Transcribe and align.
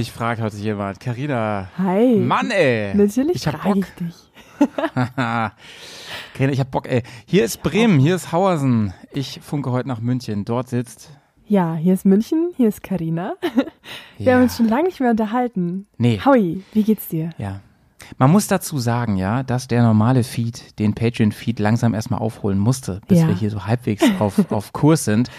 Mich 0.00 0.12
fragt 0.12 0.40
heute 0.40 0.56
jemand. 0.56 0.98
Carina. 0.98 1.68
Hi. 1.76 2.16
Mann, 2.16 2.50
ey. 2.50 2.94
Natürlich 2.94 3.36
ich 3.36 3.46
hab 3.46 3.60
frage 3.60 3.80
Bock. 3.80 3.84
ich 3.84 4.06
dich. 4.06 4.14
Carina, 6.34 6.52
ich 6.54 6.58
hab 6.60 6.70
Bock, 6.70 6.88
ey. 6.88 7.02
Hier 7.26 7.44
ist 7.44 7.62
Bremen, 7.62 7.98
hier 8.00 8.14
ist 8.14 8.32
Hauersen. 8.32 8.94
Ich 9.12 9.40
funke 9.42 9.70
heute 9.72 9.88
nach 9.88 10.00
München. 10.00 10.46
Dort 10.46 10.70
sitzt. 10.70 11.10
Ja, 11.46 11.74
hier 11.74 11.92
ist 11.92 12.06
München, 12.06 12.48
hier 12.56 12.68
ist 12.68 12.82
Karina. 12.82 13.34
Wir 14.16 14.24
ja. 14.26 14.34
haben 14.36 14.44
uns 14.44 14.56
schon 14.56 14.68
lange 14.68 14.84
nicht 14.84 15.00
mehr 15.00 15.10
unterhalten. 15.10 15.86
Nee. 15.98 16.18
Howie, 16.24 16.64
wie 16.72 16.82
geht's 16.82 17.08
dir? 17.08 17.28
Ja. 17.36 17.60
Man 18.16 18.30
muss 18.30 18.46
dazu 18.46 18.78
sagen, 18.78 19.18
ja, 19.18 19.42
dass 19.42 19.68
der 19.68 19.82
normale 19.82 20.24
Feed, 20.24 20.78
den 20.78 20.94
Patreon-Feed 20.94 21.58
langsam 21.58 21.92
erstmal 21.92 22.20
aufholen 22.20 22.58
musste, 22.58 23.02
bis 23.06 23.20
Ja. 23.20 23.28
wir 23.28 23.34
hier 23.34 23.50
so 23.50 23.66
halbwegs 23.66 24.02
auf, 24.18 24.50
auf 24.50 24.72
Kurs 24.72 25.04
sind. 25.04 25.30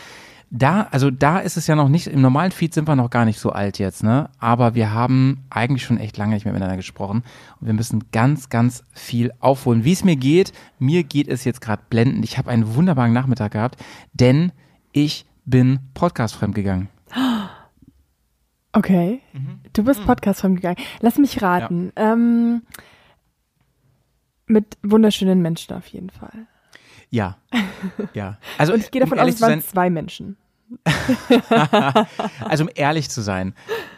Da, 0.54 0.90
also 0.92 1.12
da 1.12 1.40
ist 1.40 1.56
es 1.56 1.68
ja 1.68 1.76
noch 1.76 1.88
nicht, 1.88 2.08
im 2.08 2.20
normalen 2.20 2.52
Feed 2.52 2.74
sind 2.74 2.86
wir 2.86 2.98
noch 2.98 3.10
gar 3.10 3.24
nicht 3.24 3.40
so 3.40 3.52
alt 3.52 3.80
jetzt, 3.80 4.04
ne? 4.04 4.30
Aber 4.38 4.76
wir 4.76 4.92
haben 4.92 5.46
eigentlich 5.50 5.84
schon 5.84 5.98
echt 5.98 6.18
lange 6.18 6.34
nicht 6.34 6.44
mehr 6.44 6.54
miteinander 6.54 6.76
gesprochen 6.76 7.24
und 7.62 7.68
wir 7.68 7.74
müssen 7.74 8.12
ganz, 8.12 8.50
ganz 8.50 8.84
viel 8.92 9.32
aufholen. 9.40 9.86
Wie 9.86 9.94
es 9.94 10.04
mir 10.04 10.18
geht, 10.18 10.52
mir 10.78 11.06
geht 11.06 11.30
es 11.30 11.46
jetzt 11.46 11.62
gerade 11.62 11.84
blendend. 11.90 12.26
Ich 12.26 12.38
habe 12.38 12.52
einen 12.52 12.76
wunderbaren 12.76 13.14
Nachmittag 13.14 13.54
gehabt, 13.54 13.82
denn 14.12 14.52
ich 14.92 15.26
bin 15.46 15.80
Podcast 15.94 16.36
fremdgegangen. 16.36 16.90
Okay. 18.74 19.22
Du 19.72 19.86
bist 19.86 20.06
Podcast 20.06 20.42
gegangen. 20.42 20.78
Lass 21.00 21.18
mich 21.18 21.42
raten. 21.42 21.94
Ähm, 21.96 22.64
mit 24.48 24.78
wunderschönen 24.84 25.42
Menschen 25.42 25.76
auf 25.76 25.88
jeden 25.88 26.10
Fall. 26.10 26.48
Ja. 27.10 27.38
Ja. 28.14 28.38
Also, 28.58 28.74
Und 28.74 28.82
ich 28.82 28.92
gehe 28.92 29.02
davon 29.02 29.18
um 29.18 29.24
aus, 29.24 29.30
es 29.30 29.36
zu 29.36 29.42
sein, 29.42 29.50
waren 29.52 29.62
zwei 29.62 29.90
Menschen. 29.90 30.38
Also 32.46 32.64
um 32.66 32.70
ehrlich 32.76 33.10
zu 33.10 33.22
sein, 33.22 33.54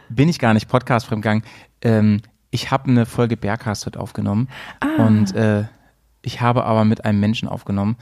bin 0.09 0.29
ich 0.29 0.39
gar 0.39 0.53
nicht 0.53 0.67
Podcast 0.67 1.05
fremdgegangen. 1.05 1.43
Ähm, 1.81 2.21
ich 2.51 2.71
habe 2.71 2.89
eine 2.89 3.05
Folge 3.05 3.37
Bergcast 3.37 3.85
heute 3.85 3.99
aufgenommen 3.99 4.47
Ah. 4.79 5.05
und 5.05 5.35
äh, 5.35 5.65
ich 6.21 6.41
habe 6.41 6.63
aber 6.65 6.85
mit 6.85 7.03
einem 7.05 7.19
Menschen 7.19 7.47
aufgenommen, 7.49 7.97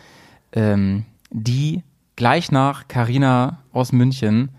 ähm, 0.54 1.06
die 1.32 1.84
gleich 2.16 2.52
nach 2.52 2.88
Carina 2.88 3.60
aus 3.72 3.92
München 3.92 4.50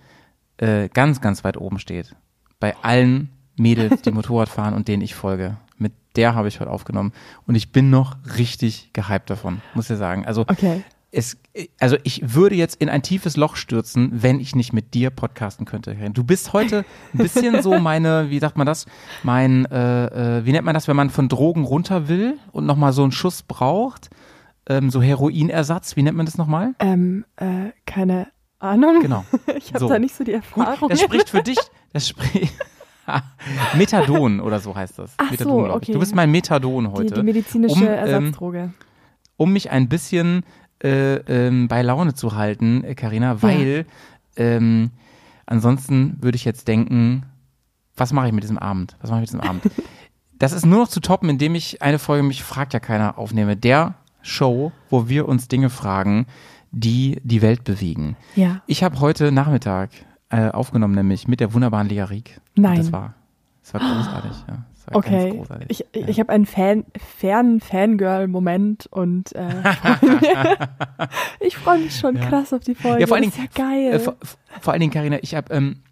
äh, 0.57 0.89
ganz, 0.89 1.21
ganz 1.21 1.45
weit 1.45 1.57
oben 1.57 1.79
steht. 1.79 2.15
Bei 2.59 2.75
allen 2.83 3.31
Mädels, 3.59 4.03
die 4.03 4.11
Motorrad 4.13 4.49
fahren 4.49 4.75
und 4.75 4.89
denen 4.89 5.03
ich 5.03 5.15
folge. 5.15 5.57
Mit 5.77 5.93
der 6.17 6.35
habe 6.35 6.49
ich 6.49 6.61
heute 6.61 6.71
aufgenommen 6.71 7.13
und 7.47 7.55
ich 7.55 7.71
bin 7.73 7.91
noch 7.91 8.17
richtig 8.39 8.91
gehypt 8.93 9.29
davon, 9.31 9.61
muss 9.75 9.91
ich 9.91 9.99
sagen. 9.99 10.25
Also 10.27 10.43
Okay. 10.43 10.83
Es, 11.15 11.37
also 11.79 11.97
ich 12.05 12.35
würde 12.35 12.55
jetzt 12.55 12.77
in 12.81 12.89
ein 12.89 13.03
tiefes 13.03 13.37
Loch 13.37 13.57
stürzen, 13.57 14.11
wenn 14.23 14.41
ich 14.41 14.55
nicht 14.57 14.73
mit 14.73 14.95
dir 14.95 15.11
podcasten 15.11 15.67
könnte. 15.67 15.95
Du 16.15 16.25
bist 16.25 16.55
heute 16.55 16.87
ein 17.13 17.19
bisschen 17.19 17.61
so 17.63 17.79
meine, 17.79 18.31
wie 18.31 18.39
sagt 18.39 18.57
man 18.57 18.67
das, 18.67 18.87
mein, 19.23 19.67
äh, 19.67 20.39
äh, 20.39 20.47
wie 20.47 20.53
nennt 20.53 20.65
man 20.65 20.73
das, 20.75 20.89
wenn 20.89 20.97
man 20.97 21.11
von 21.11 21.29
Drogen 21.29 21.65
runter 21.65 22.09
will 22.09 22.39
und 22.53 22.65
nochmal 22.65 22.95
so 22.95 23.03
einen 23.03 23.13
Schuss 23.13 23.43
braucht, 23.43 24.09
ähm, 24.67 24.89
so 24.91 25.03
Heroinersatz, 25.03 25.97
wie 25.97 26.03
nennt 26.03 26.17
man 26.17 26.25
das 26.25 26.39
nochmal? 26.39 26.75
Ähm, 26.79 27.27
äh, 27.37 27.73
keine 27.85 28.29
Ahnung. 28.59 29.03
Genau. 29.03 29.25
Ich 29.57 29.69
habe 29.75 29.81
So. 29.81 29.89
da 29.89 29.99
nicht 29.99 30.15
so 30.15 30.25
die 30.25 30.33
Gut, 30.33 30.41
Erfahrung. 30.67 30.89
das 30.89 31.01
spricht 31.03 31.29
für 31.29 31.43
dich, 31.43 31.59
das 31.93 32.09
spricht, 32.09 32.55
Methadon 33.77 34.41
oder 34.41 34.61
so 34.61 34.75
heißt 34.75 34.99
das. 34.99 35.13
Ach 35.19 35.27
so, 35.27 35.31
Methadon, 35.33 35.67
ich. 35.67 35.73
okay. 35.77 35.93
Du 35.93 35.99
bist 35.99 36.15
mein 36.15 36.31
Methadon 36.31 36.85
die, 36.85 36.91
heute. 36.91 37.15
die 37.15 37.23
medizinische 37.23 37.75
um, 37.75 37.83
ähm, 37.83 37.89
Ersatzdroge. 37.89 38.73
um 39.37 39.53
mich 39.53 39.71
ein 39.71 39.89
bisschen 39.89 40.45
äh, 40.83 41.17
ähm, 41.17 41.69
bei 41.69 41.83
Laune 41.83 42.15
zu 42.15 42.35
halten, 42.35 42.85
äh, 42.85 42.95
Carina, 42.95 43.43
weil 43.43 43.87
ähm, 44.37 44.91
ansonsten 45.47 46.19
würde 46.21 46.37
ich 46.37 46.45
jetzt 46.45 46.69
denken, 46.69 47.25
was 47.97 48.13
mache 48.13 48.29
ich 48.29 48.33
mit 48.33 48.43
diesem 48.43 48.59
Abend? 48.59 48.97
Was 49.01 49.11
mache 49.11 49.23
ich 49.23 49.33
mit 49.33 49.41
diesem 49.41 49.49
Abend? 49.49 49.63
Das 50.39 50.51
ist 50.51 50.67
nur 50.67 50.81
noch 50.81 50.89
zu 50.89 50.99
toppen, 50.99 51.29
indem 51.29 51.55
ich 51.55 51.83
eine 51.83 52.01
Folge 52.01 52.25
mich 52.25 52.43
fragt 52.43 52.75
ja 52.75 52.81
keiner 52.81 53.17
aufnehme. 53.17 53.57
Der 53.57 53.95
Show, 54.23 54.73
wo 54.91 55.09
wir 55.09 55.29
uns 55.29 55.47
Dinge 55.47 55.71
fragen, 55.71 56.27
die 56.73 57.21
die 57.23 57.43
Welt 57.43 57.63
bewegen. 57.63 58.17
Ja. 58.35 58.61
Ich 58.67 58.83
habe 58.83 58.99
heute 58.99 59.31
Nachmittag 59.31 59.91
äh, 60.31 60.49
aufgenommen, 60.49 60.97
nämlich 60.97 61.29
mit 61.29 61.39
der 61.39 61.55
wunderbaren 61.55 61.89
Lia 61.89 62.07
Rieck. 62.07 62.41
Nein. 62.57 62.79
Das 62.79 62.91
war, 62.91 63.15
das 63.63 63.75
war 63.75 63.81
großartig. 63.83 64.33
Ja. 64.49 64.65
Okay, 64.91 65.31
großartig. 65.37 65.67
ich, 65.71 65.79
ja. 66.01 66.09
ich 66.09 66.19
habe 66.21 66.31
einen 66.33 66.47
Fan, 66.47 66.85
fernen 67.19 67.61
Fangirl-Moment 67.61 68.87
und 68.91 69.35
äh, 69.35 69.49
ich 71.41 71.57
freue 71.57 71.79
mich 71.79 71.97
schon 71.97 72.17
Ja. 72.17 72.27
krass 72.29 72.53
auf 72.53 72.61
die 72.65 72.75
Folge. 72.75 73.01
Ja, 73.01 73.07
vor 73.07 73.17
allen 73.17 73.31
Dingen, 73.31 73.49
ja 73.55 73.65
geil. 73.65 73.93
Äh, 73.95 73.99
vor, 73.99 74.17
vor 74.61 74.73
allen 74.73 74.81
Dingen, 74.81 74.93
Carina, 74.93 75.19
ich 75.23 75.35
habe 75.35 75.53
ähm, 75.55 75.83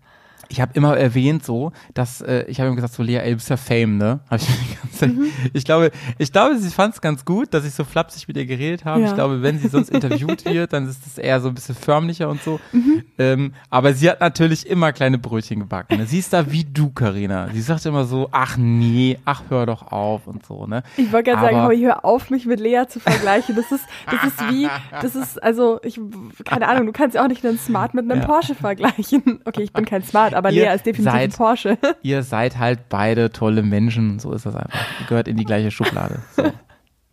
ich 0.50 0.61
habe 0.61 0.72
immer 0.75 0.97
erwähnt 0.97 1.44
so, 1.44 1.72
dass 1.94 2.21
äh, 2.21 2.44
ich 2.49 2.59
habe 2.61 2.66
immer 2.69 2.77
gesagt 2.77 2.94
so 2.94 3.03
Lea, 3.03 3.16
ey, 3.19 3.31
du 3.31 3.37
bist 3.37 3.49
ja 3.50 3.56
Fame, 3.56 3.97
ne? 3.99 4.21
Hab 4.28 4.41
ich, 4.41 4.47
die 4.71 4.77
ganze 4.77 4.99
Zeit, 4.99 5.11
Mhm. 5.15 5.27
ich 5.55 5.65
glaube, 5.65 5.91
ich 6.19 6.31
glaube, 6.33 6.59
sie 6.59 6.69
fand 6.71 6.94
es 6.94 7.00
ganz 7.00 7.25
gut, 7.25 7.55
dass 7.55 7.65
ich 7.65 7.72
so 7.72 7.84
flapsig 7.84 8.28
mit 8.28 8.37
ihr 8.37 8.44
geredet 8.47 8.84
habe. 8.84 9.00
Ja. 9.00 9.09
Ich 9.09 9.15
glaube, 9.15 9.43
wenn 9.43 9.59
sie 9.59 9.69
sonst 9.69 9.89
interviewt 9.94 10.44
wird, 10.44 10.72
dann 10.72 10.89
ist 10.89 11.06
es 11.06 11.16
eher 11.19 11.41
so 11.41 11.49
ein 11.49 11.55
bisschen 11.55 11.75
förmlicher 11.75 12.28
und 12.28 12.43
so. 12.43 12.60
Mhm. 12.72 13.05
Ähm, 13.19 13.55
aber 13.71 13.94
sie 13.94 14.10
hat 14.10 14.21
natürlich 14.21 14.66
immer 14.69 14.93
kleine 14.93 15.19
Brötchen 15.19 15.60
gebacken. 15.60 15.99
Ne? 15.99 16.06
Sie 16.06 16.19
ist 16.19 16.33
da 16.33 16.50
wie 16.53 16.65
du, 16.65 16.91
Carina. 16.91 17.49
Sie 17.53 17.60
sagt 17.62 17.87
immer 17.87 18.05
so, 18.05 18.28
ach 18.33 18.56
nee, 18.59 19.19
ach 19.25 19.44
hör 19.49 19.66
doch 19.66 19.91
auf 19.93 20.27
und 20.27 20.44
so, 20.44 20.66
ne? 20.66 20.83
ich 20.97 21.12
wollte 21.12 21.31
gerade 21.31 21.43
sagen, 21.47 21.56
aber- 21.56 21.75
hör 21.77 22.05
auf, 22.05 22.28
mich 22.31 22.44
mit 22.47 22.60
Lea 22.60 22.83
zu 22.89 23.00
vergleichen. 23.00 23.55
Das 23.56 23.71
ist, 23.72 23.84
das 24.10 24.25
ist 24.25 24.50
wie, 24.50 24.69
das 25.00 25.15
ist, 25.16 25.43
also, 25.43 25.81
ich, 25.83 26.00
keine 26.44 26.69
Ahnung, 26.69 26.87
du 26.87 26.93
kannst 26.93 27.15
ja 27.15 27.22
auch 27.25 27.28
nicht 27.28 27.44
einen 27.47 27.59
Smart 27.59 27.94
mit 27.94 28.10
einem 28.10 28.21
Ja. 28.21 28.27
Porsche 28.27 28.55
vergleichen. 28.55 29.41
Okay, 29.44 29.62
ich 29.62 29.72
bin 29.72 29.84
kein 29.84 30.03
Smart, 30.03 30.34
aber 30.34 30.40
Ihr 30.49 30.65
Lea 30.65 30.75
ist 30.75 30.87
definitiv 30.87 31.12
ein 31.15 31.31
seid- 31.31 31.37
Porsche. 31.37 31.78
ihr 32.03 32.23
seid 32.23 32.56
halt 32.59 32.89
beide 32.89 33.31
tolle 33.31 33.62
Menschen. 33.62 34.19
So 34.19 34.33
ist 34.33 34.47
das 34.47 34.56
einfach. 34.56 34.81
Ihr 35.01 35.06
gehört 35.06 35.28
in 35.28 35.37
die 35.37 35.45
gleiche 35.45 35.71
Schublade. 35.71 36.21
So. 36.34 36.45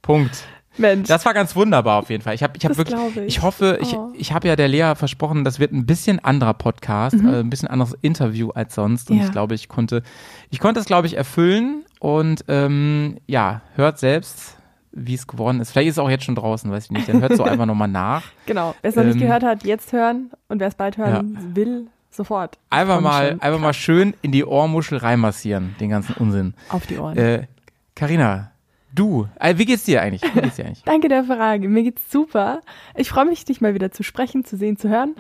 Punkt. 0.02 0.46
Mensch. 0.80 1.08
Das 1.08 1.26
war 1.26 1.34
ganz 1.34 1.56
wunderbar 1.56 1.98
auf 2.00 2.10
jeden 2.12 2.22
Fall. 2.24 2.36
Ich 2.36 2.44
habe 2.44 2.54
ich 2.56 2.64
hab 2.64 2.70
Das 2.70 2.78
wirklich, 2.78 3.00
ich. 3.18 3.26
ich 3.26 3.42
hoffe, 3.42 3.80
ich, 3.82 3.96
Oh. 3.96 4.14
ich 4.16 4.32
habe 4.32 4.48
ja 4.48 4.56
der 4.56 4.68
Lea 4.68 4.94
versprochen, 4.96 5.44
das 5.44 5.60
wird 5.60 5.72
ein 5.74 5.88
bisschen 5.88 6.20
anderer 6.24 6.54
Podcast, 6.54 7.16
äh, 7.16 7.40
ein 7.40 7.50
bisschen 7.50 7.68
anderes 7.68 7.98
Interview 8.02 8.52
als 8.52 8.76
sonst. 8.76 9.10
Und 9.10 9.16
Mhm. 9.16 9.22
Ja. 9.22 9.26
ich 9.28 9.32
glaube, 9.32 9.56
ich 9.56 9.68
konnte, 9.70 10.04
ich 10.52 10.60
konnte 10.60 10.80
es, 10.80 10.86
glaube 10.86 11.08
ich, 11.08 11.18
erfüllen. 11.18 11.84
Und 12.00 12.46
ähm, 12.48 13.18
ja, 13.26 13.62
hört 13.76 13.98
selbst, 13.98 14.56
wie 14.92 15.16
es 15.16 15.26
geworden 15.26 15.60
ist. 15.62 15.72
Vielleicht 15.72 15.88
ist 15.90 15.96
es 15.96 16.00
auch 16.00 16.12
jetzt 16.12 16.26
schon 16.26 16.36
draußen, 16.36 16.70
weiß 16.72 16.86
ich 16.86 16.92
nicht. 16.92 17.10
Dann 17.10 17.22
hört 17.22 17.36
so 17.36 17.44
einfach 17.44 17.66
nochmal 17.66 17.88
nach. 17.88 18.22
genau. 18.46 18.76
Wer 18.84 18.90
es 18.90 18.96
noch 18.96 19.04
nicht 19.04 19.16
ähm, 19.16 19.22
gehört 19.22 19.42
hat, 19.44 19.64
jetzt 19.66 19.92
hören 19.94 20.30
und 20.48 20.60
wer 20.60 20.68
es 20.68 20.76
bald 20.76 20.98
hören 20.98 21.56
will, 21.56 21.88
sofort. 22.18 22.58
Einfach 22.70 23.00
mal, 23.02 23.38
einfach 23.40 23.60
mal 23.60 23.74
schön 23.74 24.14
in 24.22 24.32
die 24.32 24.44
Ohrmuschel 24.44 24.98
reinmassieren, 24.98 25.76
den 25.80 25.90
ganzen 25.90 26.16
Unsinn. 26.16 26.54
auf 26.70 26.86
die 26.88 26.98
Ohren. 26.98 27.18
Äh, 27.18 27.48
Carina, 27.96 28.52
du, 28.94 29.28
äh, 29.40 29.58
wie 29.58 29.66
geht's 29.66 29.84
dir 29.86 30.02
eigentlich? 30.02 30.22
Wie 30.36 30.42
geht's 30.42 30.56
dir 30.58 30.66
eigentlich? 30.66 30.84
Danke 30.86 31.08
der 31.08 31.24
Frage. 31.24 31.70
Mir 31.70 31.84
geht's 31.84 32.12
super. 32.12 32.62
Ich 32.96 33.10
freue 33.10 33.26
mich, 33.26 33.46
dich 33.46 33.62
mal 33.62 33.74
wieder 33.74 33.92
zu 33.92 34.04
sprechen, 34.04 34.44
zu 34.44 34.58
sehen, 34.58 34.78
zu 34.78 34.90
hören. 34.90 35.16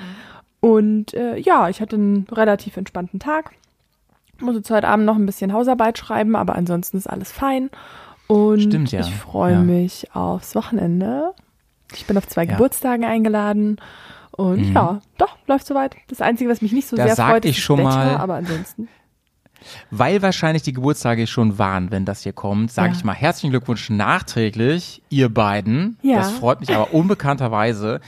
Und 0.59 1.13
äh, 1.13 1.37
ja, 1.37 1.69
ich 1.69 1.81
hatte 1.81 1.95
einen 1.95 2.27
relativ 2.31 2.77
entspannten 2.77 3.19
Tag. 3.19 3.51
Muss 4.39 4.55
jetzt 4.55 4.69
heute 4.69 4.87
Abend 4.87 5.05
noch 5.05 5.15
ein 5.15 5.25
bisschen 5.25 5.53
Hausarbeit 5.53 5.97
schreiben, 5.97 6.35
aber 6.35 6.55
ansonsten 6.55 6.97
ist 6.97 7.07
alles 7.07 7.31
fein. 7.31 7.69
Und 8.27 8.61
Stimmt, 8.61 8.91
ja. 8.91 8.99
ich 8.99 9.13
freue 9.15 9.53
Ja. 9.53 9.59
mich 9.61 10.13
aufs 10.13 10.53
Wochenende. 10.55 11.33
Ich 11.95 12.05
bin 12.05 12.17
auf 12.17 12.27
zwei 12.27 12.43
Ja. 12.43 12.51
Geburtstagen 12.51 13.05
eingeladen. 13.05 13.77
Und 14.37 14.69
Mhm. 14.69 14.73
ja, 14.73 15.01
doch, 15.17 15.37
läuft 15.47 15.65
soweit. 15.67 15.95
Das 16.07 16.21
Einzige, 16.21 16.49
was 16.49 16.61
mich 16.61 16.71
nicht 16.71 16.87
so 16.87 16.95
Da 16.95 17.07
sehr 17.07 17.15
freut, 17.25 17.43
ich 17.45 17.57
ist 17.57 17.63
schon 17.63 17.79
Wetter, 17.79 17.89
mal- 17.89 18.17
aber 18.17 18.35
ansonsten. 18.35 18.87
Weil 19.89 20.21
wahrscheinlich 20.21 20.61
die 20.63 20.71
Geburtstage 20.73 21.25
schon 21.27 21.57
waren, 21.57 21.89
wenn 21.91 22.05
das 22.05 22.21
hier 22.21 22.31
kommt, 22.33 22.71
sage 22.71 22.89
Ja. 22.89 22.95
ich 22.95 23.03
mal 23.03 23.13
herzlichen 23.13 23.49
Glückwunsch 23.49 23.89
nachträglich, 23.89 25.01
ihr 25.09 25.29
beiden. 25.29 25.97
Ja. 26.03 26.17
Das 26.17 26.31
freut 26.31 26.59
mich 26.59 26.73
aber 26.73 26.93
unbekannterweise, 26.93 27.99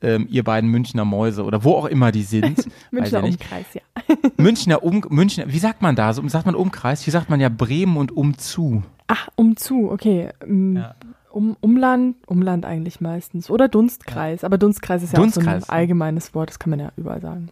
ähm, 0.00 0.26
ihr 0.30 0.42
beiden 0.42 0.70
Münchner 0.70 1.04
Mäuse 1.04 1.44
oder 1.44 1.62
wo 1.62 1.74
auch 1.74 1.84
immer 1.86 2.10
die 2.10 2.22
sind. 2.22 2.66
Münchner. 2.90 3.22
Umkreis, 3.22 3.66
ja. 3.74 3.82
Münchner 4.38 4.82
Um, 4.82 5.04
Münchner, 5.10 5.44
wie 5.48 5.58
sagt 5.58 5.82
man 5.82 5.94
da? 5.94 6.12
So, 6.14 6.26
sagt 6.28 6.46
man 6.46 6.54
Umkreis? 6.54 7.02
Hier 7.02 7.12
sagt 7.12 7.28
man 7.28 7.38
ja 7.40 7.50
Bremen 7.50 7.98
und 7.98 8.10
umzu. 8.10 8.82
Ach, 9.06 9.28
umzu, 9.36 9.90
okay. 9.92 10.30
Um, 10.42 10.76
Ja. 10.76 10.94
Um, 11.34 11.56
Umland, 11.60 12.16
Umland 12.26 12.64
eigentlich 12.64 13.00
meistens. 13.00 13.50
Oder 13.50 13.68
Dunstkreis. 13.68 14.44
Aber 14.44 14.56
Dunstkreis 14.58 15.02
ist 15.02 15.12
ja 15.12 15.18
auch 15.18 15.22
Dunstkreis. 15.22 15.66
so 15.66 15.72
ein 15.72 15.76
allgemeines 15.78 16.34
Wort, 16.34 16.50
das 16.50 16.58
kann 16.58 16.70
man 16.70 16.78
ja 16.80 16.92
überall 16.96 17.20
sagen. 17.20 17.48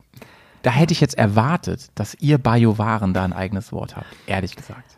Da 0.63 0.71
hätte 0.71 0.93
ich 0.93 1.01
jetzt 1.01 1.19
erwartet, 1.19 1.89
dass 1.97 2.15
ihr 2.21 2.39
Bajuwaren 2.39 3.13
da 3.15 3.25
ein 3.25 3.33
eigenes 3.33 3.73
Wort 3.73 3.97
habt. 3.97 4.07
Ehrlich 4.27 4.55
gesagt. 4.55 4.97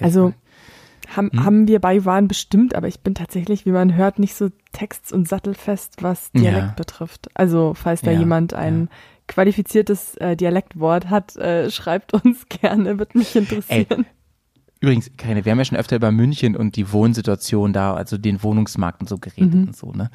Also 0.00 0.32
haben, 1.14 1.30
Hm? 1.32 1.44
haben 1.44 1.68
wir 1.68 1.80
bei 1.80 2.04
Waren 2.04 2.26
bestimmt, 2.28 2.74
aber 2.74 2.88
ich 2.88 3.00
bin 3.00 3.14
tatsächlich, 3.14 3.64
wie 3.66 3.70
man 3.70 3.94
hört, 3.94 4.18
nicht 4.18 4.34
so 4.34 4.48
text- 4.72 5.12
und 5.12 5.28
sattelfest, 5.28 6.02
was 6.02 6.32
Dialekt 6.32 6.66
Ja. 6.66 6.74
betrifft. 6.76 7.28
Also 7.34 7.74
falls 7.74 8.00
da 8.00 8.10
Ja, 8.10 8.18
jemand 8.18 8.54
ein 8.54 8.88
qualifiziertes 9.28 10.16
äh, 10.16 10.36
Dialektwort 10.36 11.10
hat, 11.10 11.36
äh, 11.36 11.70
schreibt 11.70 12.14
uns 12.14 12.46
gerne, 12.48 12.98
wird 12.98 13.14
mich 13.14 13.36
interessieren. 13.36 14.06
Übrigens, 14.84 15.10
Karine, 15.16 15.44
wir 15.44 15.52
haben 15.52 15.58
ja 15.58 15.64
schon 15.64 15.78
öfter 15.78 15.96
über 15.96 16.10
München 16.12 16.54
und 16.56 16.76
die 16.76 16.92
Wohnsituation 16.92 17.72
da, 17.72 17.94
also 17.94 18.18
den 18.18 18.42
Wohnungsmarkt 18.42 19.00
und 19.00 19.08
so 19.08 19.18
geredet 19.18 19.54
Mhm. 19.54 19.64
und 19.68 19.76
so, 19.76 19.92
ne? 19.92 20.10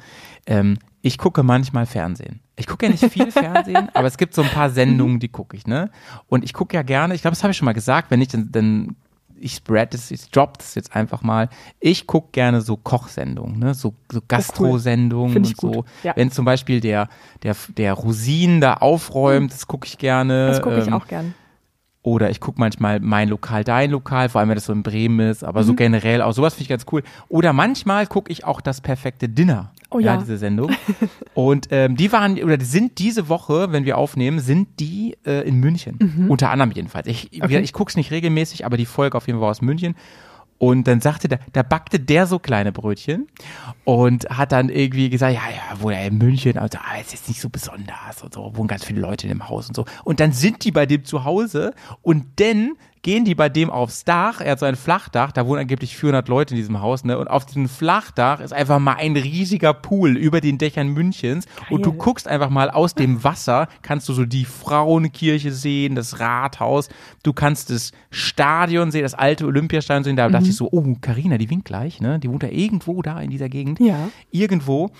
Ähm, 0.46 0.78
ich 1.02 1.18
gucke 1.18 1.42
manchmal 1.42 1.86
Fernsehen. 1.86 2.40
Ich 2.56 2.66
gucke 2.66 2.86
ja 2.86 2.92
nicht 2.92 3.04
viel 3.06 3.30
Fernsehen, 3.32 3.88
aber 3.94 4.06
es 4.06 4.16
gibt 4.18 4.34
so 4.34 4.42
ein 4.42 4.48
paar 4.48 4.70
Sendungen, 4.70 5.18
die 5.18 5.28
gucke 5.28 5.56
ich, 5.56 5.66
ne? 5.66 5.90
Und 6.28 6.44
ich 6.44 6.52
gucke 6.52 6.76
ja 6.76 6.82
gerne, 6.82 7.14
ich 7.14 7.22
glaube, 7.22 7.32
das 7.34 7.42
habe 7.42 7.50
ich 7.52 7.56
schon 7.56 7.66
mal 7.66 7.72
gesagt, 7.72 8.10
wenn 8.10 8.18
nicht, 8.20 8.32
dann, 8.34 8.52
dann 8.52 8.96
ich 9.42 9.54
spread 9.54 9.94
das, 9.94 10.10
ich 10.10 10.30
drop 10.30 10.58
das 10.58 10.74
jetzt 10.74 10.94
einfach 10.94 11.22
mal. 11.22 11.48
Ich 11.80 12.06
gucke 12.06 12.28
gerne 12.32 12.60
so 12.60 12.76
Kochsendungen, 12.76 13.58
ne? 13.58 13.72
so, 13.72 13.94
so 14.12 14.20
Gastro-Sendungen 14.28 15.32
Find 15.32 15.46
ich 15.46 15.52
und 15.52 15.60
so. 15.60 15.80
gut, 15.80 15.86
ja. 16.02 16.12
Wenn 16.14 16.30
zum 16.30 16.44
Beispiel 16.44 16.80
der, 16.80 17.08
der, 17.42 17.56
der 17.76 17.94
Rosinen 17.94 18.60
da 18.60 18.74
aufräumt, 18.74 19.50
das 19.52 19.66
gucke 19.66 19.86
ich 19.86 19.96
gerne. 19.96 20.48
Das 20.48 20.60
gucke 20.60 20.78
ich 20.80 20.86
Ähm, 20.88 20.92
auch 20.92 21.06
gern. 21.06 21.34
Oder 22.02 22.30
ich 22.30 22.40
gucke 22.40 22.58
manchmal 22.58 22.98
mein 23.00 23.28
Lokal, 23.28 23.62
dein 23.62 23.90
Lokal, 23.90 24.30
vor 24.30 24.40
allem 24.40 24.48
wenn 24.48 24.54
das 24.56 24.64
so 24.64 24.72
in 24.72 24.82
Bremen 24.82 25.20
ist, 25.30 25.44
aber 25.44 25.64
so 25.64 25.74
generell 25.74 26.22
auch 26.22 26.32
sowas 26.32 26.54
finde 26.54 26.62
ich 26.62 26.68
ganz 26.70 26.86
cool. 26.92 27.02
Oder 27.28 27.52
manchmal 27.52 28.06
gucke 28.06 28.32
ich 28.32 28.44
auch 28.44 28.62
das 28.62 28.80
perfekte 28.80 29.28
Dinner. 29.28 29.72
Oh 29.90 29.98
ja. 29.98 30.16
diese 30.16 30.38
Sendung. 30.38 30.70
Und 31.34 31.68
ähm, 31.72 31.96
die 31.96 32.10
waren, 32.12 32.42
oder 32.42 32.56
die 32.56 32.64
sind 32.64 32.98
diese 33.00 33.28
Woche, 33.28 33.72
wenn 33.72 33.84
wir 33.84 33.98
aufnehmen, 33.98 34.38
sind 34.38 34.68
die 34.80 35.16
äh, 35.26 35.46
in 35.46 35.56
München. 35.60 36.26
Unter 36.28 36.50
anderem 36.50 36.70
jedenfalls. 36.70 37.06
Ich, 37.06 37.42
Okay. 37.42 37.58
ich 37.60 37.72
gucke 37.72 37.90
es 37.90 37.96
nicht 37.96 38.10
regelmäßig, 38.12 38.64
aber 38.64 38.76
die 38.78 38.86
Folge 38.86 39.16
auf 39.18 39.26
jeden 39.26 39.40
Fall 39.40 39.50
aus 39.50 39.60
München. 39.60 39.94
Und 40.60 40.86
dann 40.86 41.00
sagte 41.00 41.26
der, 41.26 41.40
da 41.54 41.62
backte 41.62 41.98
der 41.98 42.26
so 42.26 42.38
kleine 42.38 42.70
Brötchen 42.70 43.28
und 43.84 44.28
hat 44.28 44.52
dann 44.52 44.68
irgendwie 44.68 45.08
gesagt, 45.08 45.32
ja, 45.32 45.48
ja, 45.48 45.80
wo 45.80 45.88
er 45.88 46.04
in 46.04 46.18
München, 46.18 46.58
also 46.58 46.76
ah, 46.78 47.00
ist 47.00 47.12
jetzt 47.12 47.28
nicht 47.28 47.40
so 47.40 47.48
besonders 47.48 48.22
und 48.22 48.34
so, 48.34 48.54
wohnen 48.54 48.68
ganz 48.68 48.84
viele 48.84 49.00
Leute 49.00 49.26
in 49.26 49.30
dem 49.30 49.48
Haus 49.48 49.68
und 49.68 49.74
so. 49.74 49.86
Und 50.04 50.20
dann 50.20 50.32
sind 50.32 50.62
die 50.64 50.70
bei 50.70 50.84
dem 50.84 51.06
zu 51.06 51.24
Hause 51.24 51.72
und 52.02 52.26
dann 52.40 52.72
gehen 53.02 53.24
die 53.24 53.34
bei 53.34 53.48
dem 53.48 53.70
aufs 53.70 54.04
Dach, 54.04 54.40
er 54.40 54.52
hat 54.52 54.58
so 54.58 54.66
ein 54.66 54.76
Flachdach, 54.76 55.32
da 55.32 55.46
wohnen 55.46 55.60
angeblich 55.60 55.96
400 55.96 56.28
Leute 56.28 56.54
in 56.54 56.58
diesem 56.58 56.80
Haus, 56.82 57.02
ne, 57.04 57.18
und 57.18 57.28
auf 57.28 57.46
diesem 57.46 57.68
Flachdach 57.68 58.40
ist 58.40 58.52
einfach 58.52 58.78
mal 58.78 58.96
ein 58.98 59.16
riesiger 59.16 59.72
Pool 59.72 60.16
über 60.18 60.40
den 60.42 60.58
Dächern 60.58 60.88
Münchens 60.88 61.46
und 61.70 61.86
du 61.86 61.90
Geil. 61.92 61.98
guckst 61.98 62.28
einfach 62.28 62.50
mal 62.50 62.68
aus 62.70 62.94
dem 62.94 63.24
Wasser, 63.24 63.68
kannst 63.82 64.08
du 64.08 64.12
so 64.12 64.26
die 64.26 64.44
Frauenkirche 64.44 65.52
sehen, 65.52 65.94
das 65.94 66.20
Rathaus, 66.20 66.88
du 67.22 67.32
kannst 67.32 67.70
das 67.70 67.92
Stadion 68.10 68.90
sehen, 68.90 69.02
das 69.02 69.14
alte 69.14 69.46
Olympiastadion 69.46 70.04
sehen, 70.04 70.16
da 70.16 70.28
dachte 70.28 70.44
Mhm. 70.44 70.50
ich 70.50 70.56
so, 70.56 70.68
oh, 70.70 70.94
Karina, 71.00 71.38
die 71.38 71.48
winkt 71.50 71.64
gleich, 71.64 72.00
ne, 72.00 72.18
die 72.18 72.28
wohnt 72.30 72.42
ja 72.42 72.50
irgendwo 72.50 73.00
da 73.02 73.20
in 73.20 73.30
dieser 73.30 73.48
Gegend. 73.48 73.80
Ja. 73.80 74.10
Irgendwo. 74.30 74.90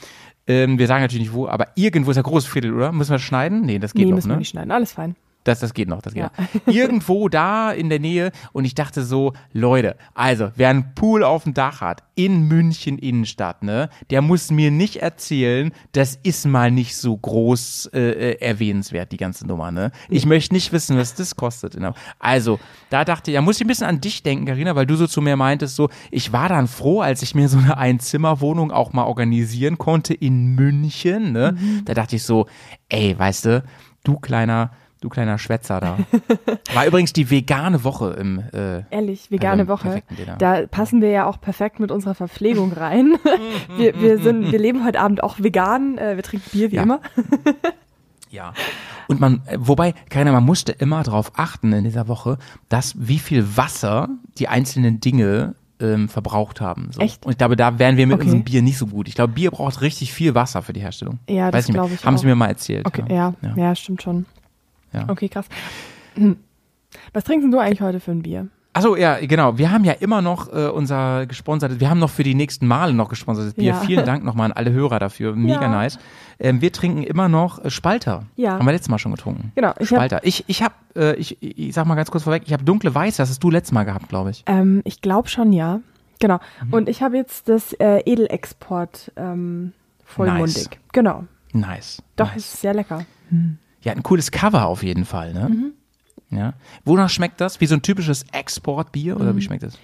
Ähm, 0.47 0.79
wir 0.79 0.87
sagen 0.87 1.03
natürlich 1.03 1.27
nicht 1.27 1.35
wo, 1.35 1.47
aber 1.47 1.69
irgendwo 1.77 2.11
ist 2.11 2.17
ja 2.17 2.23
großes 2.23 2.49
Viertel, 2.49 2.75
oder? 2.75 2.93
Müssen 2.93 3.11
wir 3.11 3.17
das 3.17 3.23
schneiden? 3.23 3.61
Nee, 3.61 3.79
das 3.79 3.93
geht 3.93 4.05
Nee, 4.07 4.11
noch, 4.11 4.17
müssen 4.17 4.29
ne? 4.29 4.35
wir 4.35 4.39
nicht 4.39 4.49
schneiden. 4.49 4.71
Alles 4.73 4.93
fein. 4.93 5.15
Das, 5.45 5.61
das 5.61 5.73
geht 5.73 5.89
noch, 5.89 6.03
das 6.03 6.13
geht 6.13 6.25
Ja. 6.25 6.31
noch. 6.67 6.73
Irgendwo 6.75 7.29
da 7.31 7.71
in 7.73 7.89
der 7.89 7.99
Nähe 7.99 8.31
und 8.53 8.67
ich 8.67 8.75
dachte 8.75 9.03
so, 9.03 9.33
Leute, 9.53 9.97
also 10.15 10.51
wer 10.57 10.69
einen 10.69 10.95
Pool 10.95 11.25
auf 11.25 11.45
dem 11.45 11.55
Dach 11.55 11.81
hat, 11.81 12.03
in 12.15 12.47
München 12.49 12.99
Innenstadt, 12.99 13.63
ne, 13.63 13.89
der 14.11 14.21
muss 14.21 14.51
mir 14.51 14.71
nicht 14.71 14.97
erzählen, 14.97 15.73
das 15.93 16.17
ist 16.23 16.47
mal 16.47 16.71
nicht 16.71 16.95
so 16.95 17.17
groß 17.17 17.91
äh, 17.95 18.01
äh, 18.33 18.41
erwähnenswert, 18.43 19.11
die 19.13 19.17
ganze 19.17 19.47
Nummer, 19.47 19.71
ne. 19.71 19.91
Ich 20.11 20.27
möchte 20.27 20.55
nicht 20.55 20.73
wissen, 20.73 20.99
was 20.99 21.15
das 21.15 21.35
kostet. 21.37 21.75
Genau. 21.75 21.95
Also, 22.19 22.61
da 22.91 23.07
dachte 23.07 23.31
ich, 23.31 23.35
da 23.37 23.41
muss 23.41 23.57
ich 23.57 23.65
ein 23.65 23.69
bisschen 23.69 23.87
an 23.87 24.03
dich 24.03 24.23
denken, 24.23 24.45
Karina, 24.45 24.77
weil 24.77 24.85
du 24.87 24.97
so 24.97 25.07
zu 25.07 25.23
mir 25.23 25.37
meintest, 25.37 25.77
so, 25.77 25.89
ich 26.11 26.33
war 26.35 26.51
dann 26.51 26.69
froh, 26.69 27.01
als 27.01 27.23
ich 27.23 27.35
mir 27.35 27.49
so 27.49 27.57
eine 27.57 27.79
Einzimmerwohnung 27.79 28.71
auch 28.73 28.93
mal 28.93 29.05
organisieren 29.05 29.79
konnte 29.79 30.13
in 30.13 30.55
München, 30.55 31.33
ne. 31.33 31.57
Da 31.87 31.95
dachte 31.95 32.17
ich 32.17 32.23
so, 32.25 32.47
ey, 32.91 33.19
weißt 33.19 33.47
du, 33.47 33.65
du 34.05 34.19
kleiner 34.19 34.73
Du 35.01 35.09
kleiner 35.09 35.39
Schwätzer 35.39 35.81
da. 35.81 35.97
War 36.75 36.87
übrigens 36.87 37.13
die 37.15 37.31
vegane 37.31 37.85
Woche 37.85 38.11
im. 38.21 38.39
Äh, 38.53 38.83
Ehrlich, 38.91 39.31
vegane 39.31 39.63
im 39.63 39.69
Woche. 39.69 40.03
Da 40.39 40.67
passen 40.67 41.01
wir 41.01 41.09
ja 41.11 41.25
auch 41.27 41.41
perfekt 41.41 41.81
mit 41.81 41.91
unserer 41.91 42.15
Verpflegung 42.15 42.73
rein. 42.73 43.15
wir, 43.79 43.99
wir, 44.01 44.19
sind, 44.19 44.53
wir 44.53 44.59
leben 44.59 44.85
heute 44.85 45.01
Abend 45.01 45.23
auch 45.23 45.39
vegan. 45.41 45.97
Äh, 45.97 46.17
wir 46.17 46.23
trinken 46.23 46.51
Bier 46.53 46.71
wie 46.71 46.77
Ja. 46.77 46.83
immer. 46.83 47.01
ja. 48.31 48.53
Und 49.09 49.21
man, 49.21 49.41
äh, 49.47 49.57
wobei, 49.59 49.95
keiner, 50.11 50.33
man 50.33 50.45
musste 50.45 50.73
immer 50.73 51.03
darauf 51.03 51.33
achten 51.37 51.73
in 51.73 51.85
dieser 51.85 52.07
Woche, 52.07 52.37
dass 52.69 52.95
wie 52.99 53.19
viel 53.19 53.57
Wasser 53.57 54.09
die 54.39 54.49
einzelnen 54.49 55.01
Dinge 55.01 55.55
ähm, 55.81 56.11
verbraucht 56.11 56.61
haben. 56.61 56.91
So. 56.93 57.01
Echt? 57.01 57.25
Und 57.25 57.33
ich 57.33 57.39
glaube, 57.39 57.57
da 57.57 57.79
wären 57.79 57.97
wir 57.97 58.07
mit 58.07 58.17
Okay. 58.17 58.25
unserem 58.25 58.45
Bier 58.45 58.61
nicht 58.61 58.77
so 58.77 58.87
gut. 58.87 59.09
Ich 59.09 59.15
glaube, 59.15 59.33
Bier 59.33 59.51
braucht 59.51 59.81
richtig 59.81 60.13
viel 60.13 60.35
Wasser 60.35 60.61
für 60.61 60.75
die 60.75 60.81
Herstellung. 60.81 61.21
Ja, 61.27 61.47
Weiß 61.51 61.65
das 61.67 61.75
glaube 61.75 61.95
ich 61.95 62.05
Haben 62.05 62.17
auch. 62.17 62.19
sie 62.19 62.27
mir 62.27 62.35
mal 62.35 62.49
erzählt. 62.49 62.85
Okay, 62.87 63.05
ja, 63.09 63.33
ja. 63.41 63.55
ja, 63.57 63.75
stimmt 63.75 64.03
schon. 64.03 64.27
Ja. 64.93 65.05
Okay, 65.09 65.29
krass. 65.29 65.47
Hm. 66.15 66.37
Was 67.13 67.25
trinkst 67.25 67.53
du 67.53 67.59
eigentlich 67.59 67.81
heute 67.81 68.01
für 68.01 68.11
ein 68.11 68.23
Bier? 68.23 68.49
Achso, 68.73 68.95
ja, 68.95 69.19
genau. 69.19 69.59
Wir 69.59 69.73
haben 69.73 69.83
ja 69.85 69.95
immer 69.95 70.23
noch 70.23 70.53
äh, 70.53 70.69
unser 70.69 71.27
gesponsertes, 71.27 71.81
wir 71.81 71.91
haben 71.91 71.99
noch 71.99 72.11
für 72.11 72.23
die 72.23 72.37
nächsten 72.37 72.69
Male 72.69 72.93
noch 72.93 73.09
gesponsertes 73.09 73.55
Bier. 73.55 73.65
Ja. 73.73 73.81
Vielen 73.81 74.07
Dank 74.07 74.23
nochmal 74.25 74.47
an 74.47 74.53
alle 74.53 74.71
Hörer 74.71 75.01
dafür. 75.01 75.35
Mega 75.35 75.63
Ja. 75.63 75.69
nice. 75.69 75.99
Ähm, 76.39 76.61
wir 76.61 76.73
trinken 76.73 77.03
immer 77.03 77.29
noch 77.29 77.65
äh, 77.65 77.71
Spalter. 77.71 78.27
Ja. 78.37 78.53
Haben 78.53 78.67
wir 78.67 78.73
letztes 78.73 78.89
Mal 78.89 78.99
schon 78.99 79.11
getrunken. 79.13 79.51
Genau, 79.57 79.71
ich 79.81 79.91
hab- 79.91 79.97
Spalter. 79.99 80.21
ich 80.23 80.45
ich 80.47 80.63
habe, 80.63 80.75
äh, 80.95 81.15
ich, 81.17 81.43
ich 81.43 81.75
sag 81.75 81.85
mal 81.87 81.97
ganz 81.97 82.13
kurz 82.13 82.23
vorweg, 82.23 82.45
ich 82.47 82.53
habe 82.53 82.63
dunkle 82.63 82.95
Weiß, 82.95 83.17
das 83.17 83.29
hast 83.29 83.43
du 83.43 83.51
letztes 83.51 83.73
Mal 83.73 83.83
gehabt, 83.85 84.09
glaube 84.09 84.31
ich. 84.31 84.45
Ähm, 84.47 84.83
ich 84.85 85.01
glaube 85.01 85.29
schon, 85.29 85.53
ja. 85.53 85.81
Genau. 86.21 86.39
Mhm. 86.65 86.73
Und 86.73 86.89
ich 86.89 87.03
habe 87.03 87.17
jetzt 87.17 87.49
das 87.49 87.73
äh, 87.73 88.03
Edelexport 88.07 89.11
ähm, 89.17 89.73
vollmundig. 90.05 90.55
Nice. 90.55 90.71
Genau. 90.93 91.25
Nice. 91.53 92.03
Doch, 92.15 92.27
nice. 92.35 92.37
ist 92.37 92.61
sehr 92.61 92.75
lecker. 92.75 93.05
Ja, 93.83 93.93
ein 93.93 94.03
cooles 94.03 94.31
Cover 94.31 94.67
auf 94.67 94.83
jeden 94.83 95.05
Fall, 95.05 95.33
ne? 95.33 95.49
Mhm. 95.49 95.73
Ja. 96.37 96.53
Wonach 96.85 97.11
schmeckt 97.11 97.41
das? 97.41 97.61
Wie 97.61 97.67
so 97.67 97.75
ein 97.75 97.83
typisches 97.83 98.25
Exportbier 98.33 99.17
oder 99.17 99.33
Mhm. 99.33 99.37
wie 99.37 99.43
schmeckt 99.43 99.63
es? 99.63 99.79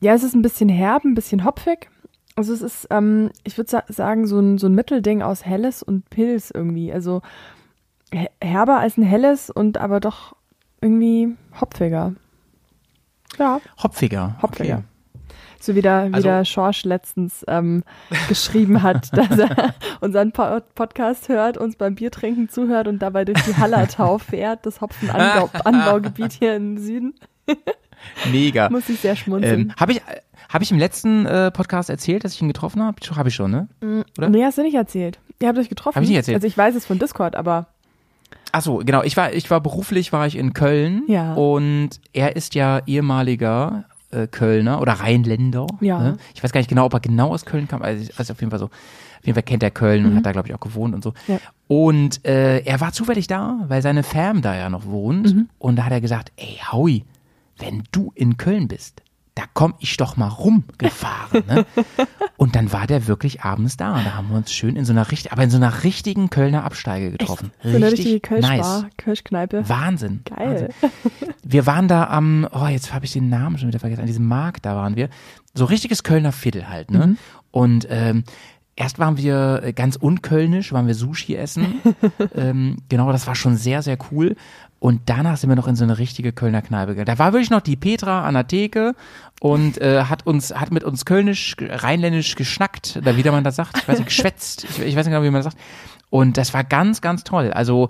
Ja, 0.00 0.14
es 0.14 0.22
ist 0.24 0.34
ein 0.34 0.42
bisschen 0.42 0.68
herb, 0.68 1.04
ein 1.04 1.14
bisschen 1.14 1.44
hopfig. 1.44 1.88
Also 2.36 2.52
es 2.52 2.62
ist, 2.62 2.88
ähm, 2.90 3.30
ich 3.44 3.56
würde 3.56 3.70
sa 3.70 3.84
sagen, 3.88 4.26
so 4.26 4.40
ein, 4.40 4.58
so 4.58 4.66
ein 4.66 4.74
Mittelding 4.74 5.22
aus 5.22 5.44
Helles 5.44 5.82
und 5.84 6.10
Pilz 6.10 6.50
irgendwie. 6.52 6.92
Also 6.92 7.22
he- 8.12 8.28
herber 8.42 8.80
als 8.80 8.96
ein 8.96 9.04
Helles 9.04 9.50
und 9.50 9.78
aber 9.78 10.00
doch 10.00 10.34
irgendwie 10.80 11.36
hopfiger. 11.60 12.14
Ja, 13.38 13.60
Hopfiger. 13.82 14.36
hopfiger. 14.42 14.74
Okay. 14.78 14.84
So 15.64 15.74
wie 15.74 15.80
der, 15.82 16.10
wie 16.10 16.14
Also- 16.14 16.28
der 16.28 16.44
Schorsch 16.44 16.84
letztens 16.84 17.44
ähm, 17.48 17.84
geschrieben 18.28 18.82
hat, 18.82 19.08
dass 19.16 19.38
er 19.38 19.74
unseren 20.00 20.32
po 20.32 20.60
Podcast 20.74 21.28
hört, 21.28 21.56
uns 21.56 21.76
beim 21.76 21.94
Biertrinken 21.94 22.48
zuhört 22.50 22.86
und 22.86 22.98
dabei 23.00 23.24
durch 23.24 23.42
die 23.44 23.56
Hallertau 23.56 24.18
fährt, 24.18 24.66
das 24.66 24.80
Hopfenanbaugebiet 24.80 26.32
hier 26.38 26.54
im 26.56 26.76
Süden. 26.76 27.14
Mega. 28.30 28.68
Muss 28.70 28.88
ich 28.88 29.00
sehr 29.00 29.16
schmunzeln. 29.16 29.60
Ähm, 29.60 29.72
habe 29.76 29.92
ich, 29.92 30.02
hab 30.50 30.60
ich 30.60 30.70
im 30.70 30.78
letzten 30.78 31.24
äh, 31.24 31.50
Podcast 31.50 31.88
erzählt, 31.88 32.24
dass 32.24 32.34
ich 32.34 32.42
ihn 32.42 32.48
getroffen 32.48 32.82
habe? 32.82 32.96
Habe 33.16 33.30
ich 33.30 33.34
schon, 33.34 33.50
ne? 33.50 33.68
oder? 34.18 34.28
Nee, 34.28 34.44
hast 34.44 34.58
du 34.58 34.62
nicht 34.62 34.74
erzählt. 34.74 35.18
Ihr 35.40 35.48
habt 35.48 35.58
euch 35.58 35.68
getroffen. 35.70 35.96
Hab 35.96 36.02
ich 36.02 36.10
nicht 36.10 36.18
erzählt. 36.18 36.36
Also 36.36 36.46
ich 36.46 36.56
weiß 36.58 36.74
es 36.74 36.84
von 36.84 36.98
Discord, 36.98 37.36
aber 37.36 37.68
Ach 38.52 38.60
so, 38.62 38.76
genau. 38.84 39.02
Ich 39.02 39.16
war, 39.16 39.32
ich 39.32 39.50
war 39.50 39.60
beruflich, 39.60 40.12
war 40.12 40.26
ich 40.26 40.36
in 40.36 40.52
Köln. 40.52 41.02
Ja. 41.08 41.34
Und 41.34 42.00
er 42.12 42.36
ist 42.36 42.54
ja 42.54 42.82
ehemaliger 42.86 43.84
Kölner 44.30 44.80
oder 44.80 44.92
Rheinländer. 44.92 45.66
Ja. 45.80 45.98
Ne? 46.00 46.16
Ich 46.34 46.42
weiß 46.42 46.52
gar 46.52 46.60
nicht 46.60 46.68
genau, 46.68 46.86
ob 46.86 46.94
er 46.94 47.00
genau 47.00 47.32
aus 47.32 47.44
Köln 47.44 47.68
kam. 47.68 47.82
Also, 47.82 48.10
also 48.16 48.32
auf 48.32 48.40
jeden 48.40 48.50
Fall 48.50 48.58
so. 48.58 48.66
Auf 48.66 49.26
jeden 49.26 49.36
Fall 49.36 49.42
kennt 49.42 49.62
er 49.62 49.70
Köln 49.70 50.04
und 50.04 50.16
hat 50.16 50.26
da, 50.26 50.32
glaube 50.32 50.48
ich, 50.48 50.54
auch 50.54 50.60
gewohnt 50.60 50.94
und 50.94 51.02
so. 51.02 51.10
Mhm. 51.26 51.34
Ja. 51.34 51.38
Und 51.66 52.26
äh, 52.26 52.58
er 52.58 52.80
war 52.82 52.92
zufällig 52.92 53.26
da, 53.26 53.64
weil 53.68 53.80
seine 53.80 54.02
Fam 54.02 54.42
da 54.42 54.54
ja 54.54 54.68
noch 54.68 54.84
wohnt. 54.84 55.34
Mhm. 55.34 55.48
Und 55.58 55.76
da 55.76 55.86
hat 55.86 55.92
er 55.92 56.02
gesagt, 56.02 56.30
ey, 56.36 56.58
Howie, 56.70 57.04
wenn 57.56 57.84
du 57.90 58.12
in 58.14 58.36
Köln 58.36 58.68
bist, 58.68 59.00
da 59.34 59.42
komm 59.52 59.74
ich 59.80 59.96
doch 59.96 60.16
mal 60.16 60.28
rumgefahren. 60.28 61.42
Ne? 61.48 61.66
und 62.36 62.54
dann 62.54 62.72
war 62.72 62.86
der 62.86 63.08
wirklich 63.08 63.42
abends 63.42 63.76
da. 63.76 63.96
Und 63.96 64.06
da 64.06 64.14
haben 64.14 64.28
wir 64.28 64.36
uns 64.36 64.52
schön 64.52 64.76
in 64.76 64.84
so 64.84 64.92
einer 64.92 65.10
richtig, 65.10 65.32
aber 65.32 65.42
in 65.42 65.50
so 65.50 65.56
einer 65.56 65.82
richtigen 65.82 66.30
Kölner 66.30 66.64
Absteige 66.64 67.10
getroffen. 67.10 67.50
so 67.62 67.70
eine 67.70 67.90
richtige 67.90 68.14
Richtig 68.14 68.30
nice. 68.30 68.48
Kölschbar, 68.48 68.90
Kölschkneipe. 68.96 69.68
Wahnsinn. 69.68 70.20
Geil. 70.24 70.68
Wahnsinn. 70.80 71.34
Wir 71.42 71.66
waren 71.66 71.88
da 71.88 72.04
am, 72.04 72.46
oh, 72.52 72.66
jetzt 72.66 72.94
habe 72.94 73.04
ich 73.04 73.12
den 73.12 73.28
Namen 73.28 73.58
schon 73.58 73.68
wieder 73.68 73.80
vergessen, 73.80 74.02
an 74.02 74.06
diesem 74.06 74.26
Markt, 74.26 74.64
da 74.64 74.76
waren 74.76 74.94
wir. 74.94 75.08
So 75.52 75.64
richtiges 75.64 76.04
Kölner 76.04 76.32
Viertel 76.32 76.68
halt, 76.68 76.90
ne? 76.90 77.06
Mhm. 77.06 77.18
Und 77.50 77.86
ähm, 77.90 78.24
erst 78.76 78.98
waren 78.98 79.16
wir 79.16 79.62
äh, 79.62 79.72
ganz 79.72 79.96
unkölnisch, 79.96 80.72
waren 80.72 80.86
wir 80.86 80.94
Sushi 80.94 81.36
essen. 81.36 81.80
ähm, 82.34 82.76
genau, 82.88 83.10
das 83.12 83.26
war 83.26 83.34
schon 83.34 83.56
sehr, 83.56 83.82
sehr 83.82 83.98
cool. 84.10 84.36
Und 84.84 85.00
danach 85.06 85.38
sind 85.38 85.48
wir 85.48 85.56
noch 85.56 85.66
in 85.66 85.76
so 85.76 85.84
eine 85.84 85.96
richtige 85.96 86.34
Kölner 86.34 86.60
Kneipe 86.60 86.92
gegangen. 86.92 87.06
Da 87.06 87.18
war 87.18 87.32
wirklich 87.32 87.48
noch 87.48 87.62
die 87.62 87.74
Petra 87.74 88.26
an 88.26 88.34
der 88.34 88.46
Theke 88.46 88.94
und 89.40 89.80
äh, 89.80 90.04
hat 90.10 90.26
uns, 90.26 90.54
hat 90.54 90.72
mit 90.72 90.84
uns 90.84 91.06
kölnisch, 91.06 91.56
rheinländisch 91.58 92.34
geschnackt, 92.34 92.98
oder 92.98 93.16
wie 93.16 93.22
der 93.22 93.32
man 93.32 93.44
das 93.44 93.56
sagt, 93.56 93.78
ich 93.78 93.88
weiß 93.88 94.00
nicht, 94.00 94.08
geschwätzt, 94.08 94.64
ich, 94.64 94.80
ich 94.80 94.94
weiß 94.94 95.06
nicht 95.06 95.14
genau, 95.14 95.22
wie 95.22 95.30
man 95.30 95.42
das 95.42 95.54
sagt. 95.54 95.56
Und 96.10 96.36
das 96.36 96.52
war 96.52 96.64
ganz, 96.64 97.00
ganz 97.00 97.24
toll. 97.24 97.50
Also 97.50 97.88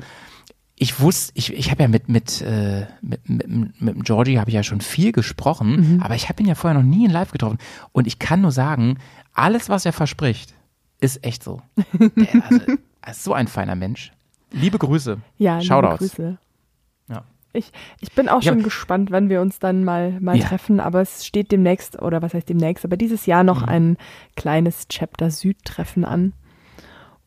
ich 0.76 1.00
wusste, 1.00 1.32
ich, 1.34 1.52
ich 1.52 1.72
habe 1.72 1.82
ja 1.82 1.88
mit, 1.88 2.08
mit, 2.08 2.40
äh, 2.42 2.86
mit, 3.02 3.28
mit, 3.28 3.80
mit 3.80 4.04
Georgie 4.04 4.38
habe 4.38 4.50
ich 4.50 4.54
ja 4.54 4.62
schon 4.62 4.80
viel 4.80 5.10
gesprochen, 5.10 6.00
aber 6.00 6.14
ich 6.14 6.28
habe 6.28 6.44
ihn 6.44 6.48
ja 6.48 6.54
vorher 6.54 6.80
noch 6.80 6.88
nie 6.88 7.06
in 7.06 7.10
live 7.10 7.32
getroffen. 7.32 7.58
Und 7.90 8.06
ich 8.06 8.20
kann 8.20 8.40
nur 8.40 8.52
sagen, 8.52 8.98
alles, 9.32 9.68
was 9.68 9.84
er 9.84 9.92
verspricht, 9.92 10.54
ist 11.00 11.24
echt 11.24 11.42
so. 11.42 11.60
Der, 11.98 12.44
also, 12.48 12.60
er 13.02 13.10
ist 13.10 13.24
so 13.24 13.32
ein 13.32 13.48
feiner 13.48 13.74
Mensch. 13.74 14.12
Liebe 14.52 14.78
Grüße. 14.78 15.18
Ja, 15.38 15.54
liebe 15.58 15.66
Shoutouts. 15.66 15.98
Grüße. 15.98 16.38
Ich, 17.54 17.72
ich 18.00 18.12
bin 18.12 18.28
auch 18.28 18.42
Ja. 18.42 18.52
schon 18.52 18.62
gespannt, 18.62 19.10
wann 19.12 19.28
wir 19.30 19.40
uns 19.40 19.58
dann 19.60 19.84
mal, 19.84 20.20
mal 20.20 20.36
Ja. 20.36 20.46
treffen, 20.48 20.80
aber 20.80 21.00
es 21.00 21.24
steht 21.24 21.52
demnächst, 21.52 22.02
oder 22.02 22.20
was 22.20 22.34
heißt 22.34 22.48
demnächst, 22.48 22.84
aber 22.84 22.96
dieses 22.96 23.26
Jahr 23.26 23.42
Mhm. 23.42 23.46
noch 23.46 23.62
ein 23.62 23.96
kleines 24.36 24.88
Chapter 24.88 25.30
Süd-Treffen 25.30 26.04
an. 26.04 26.32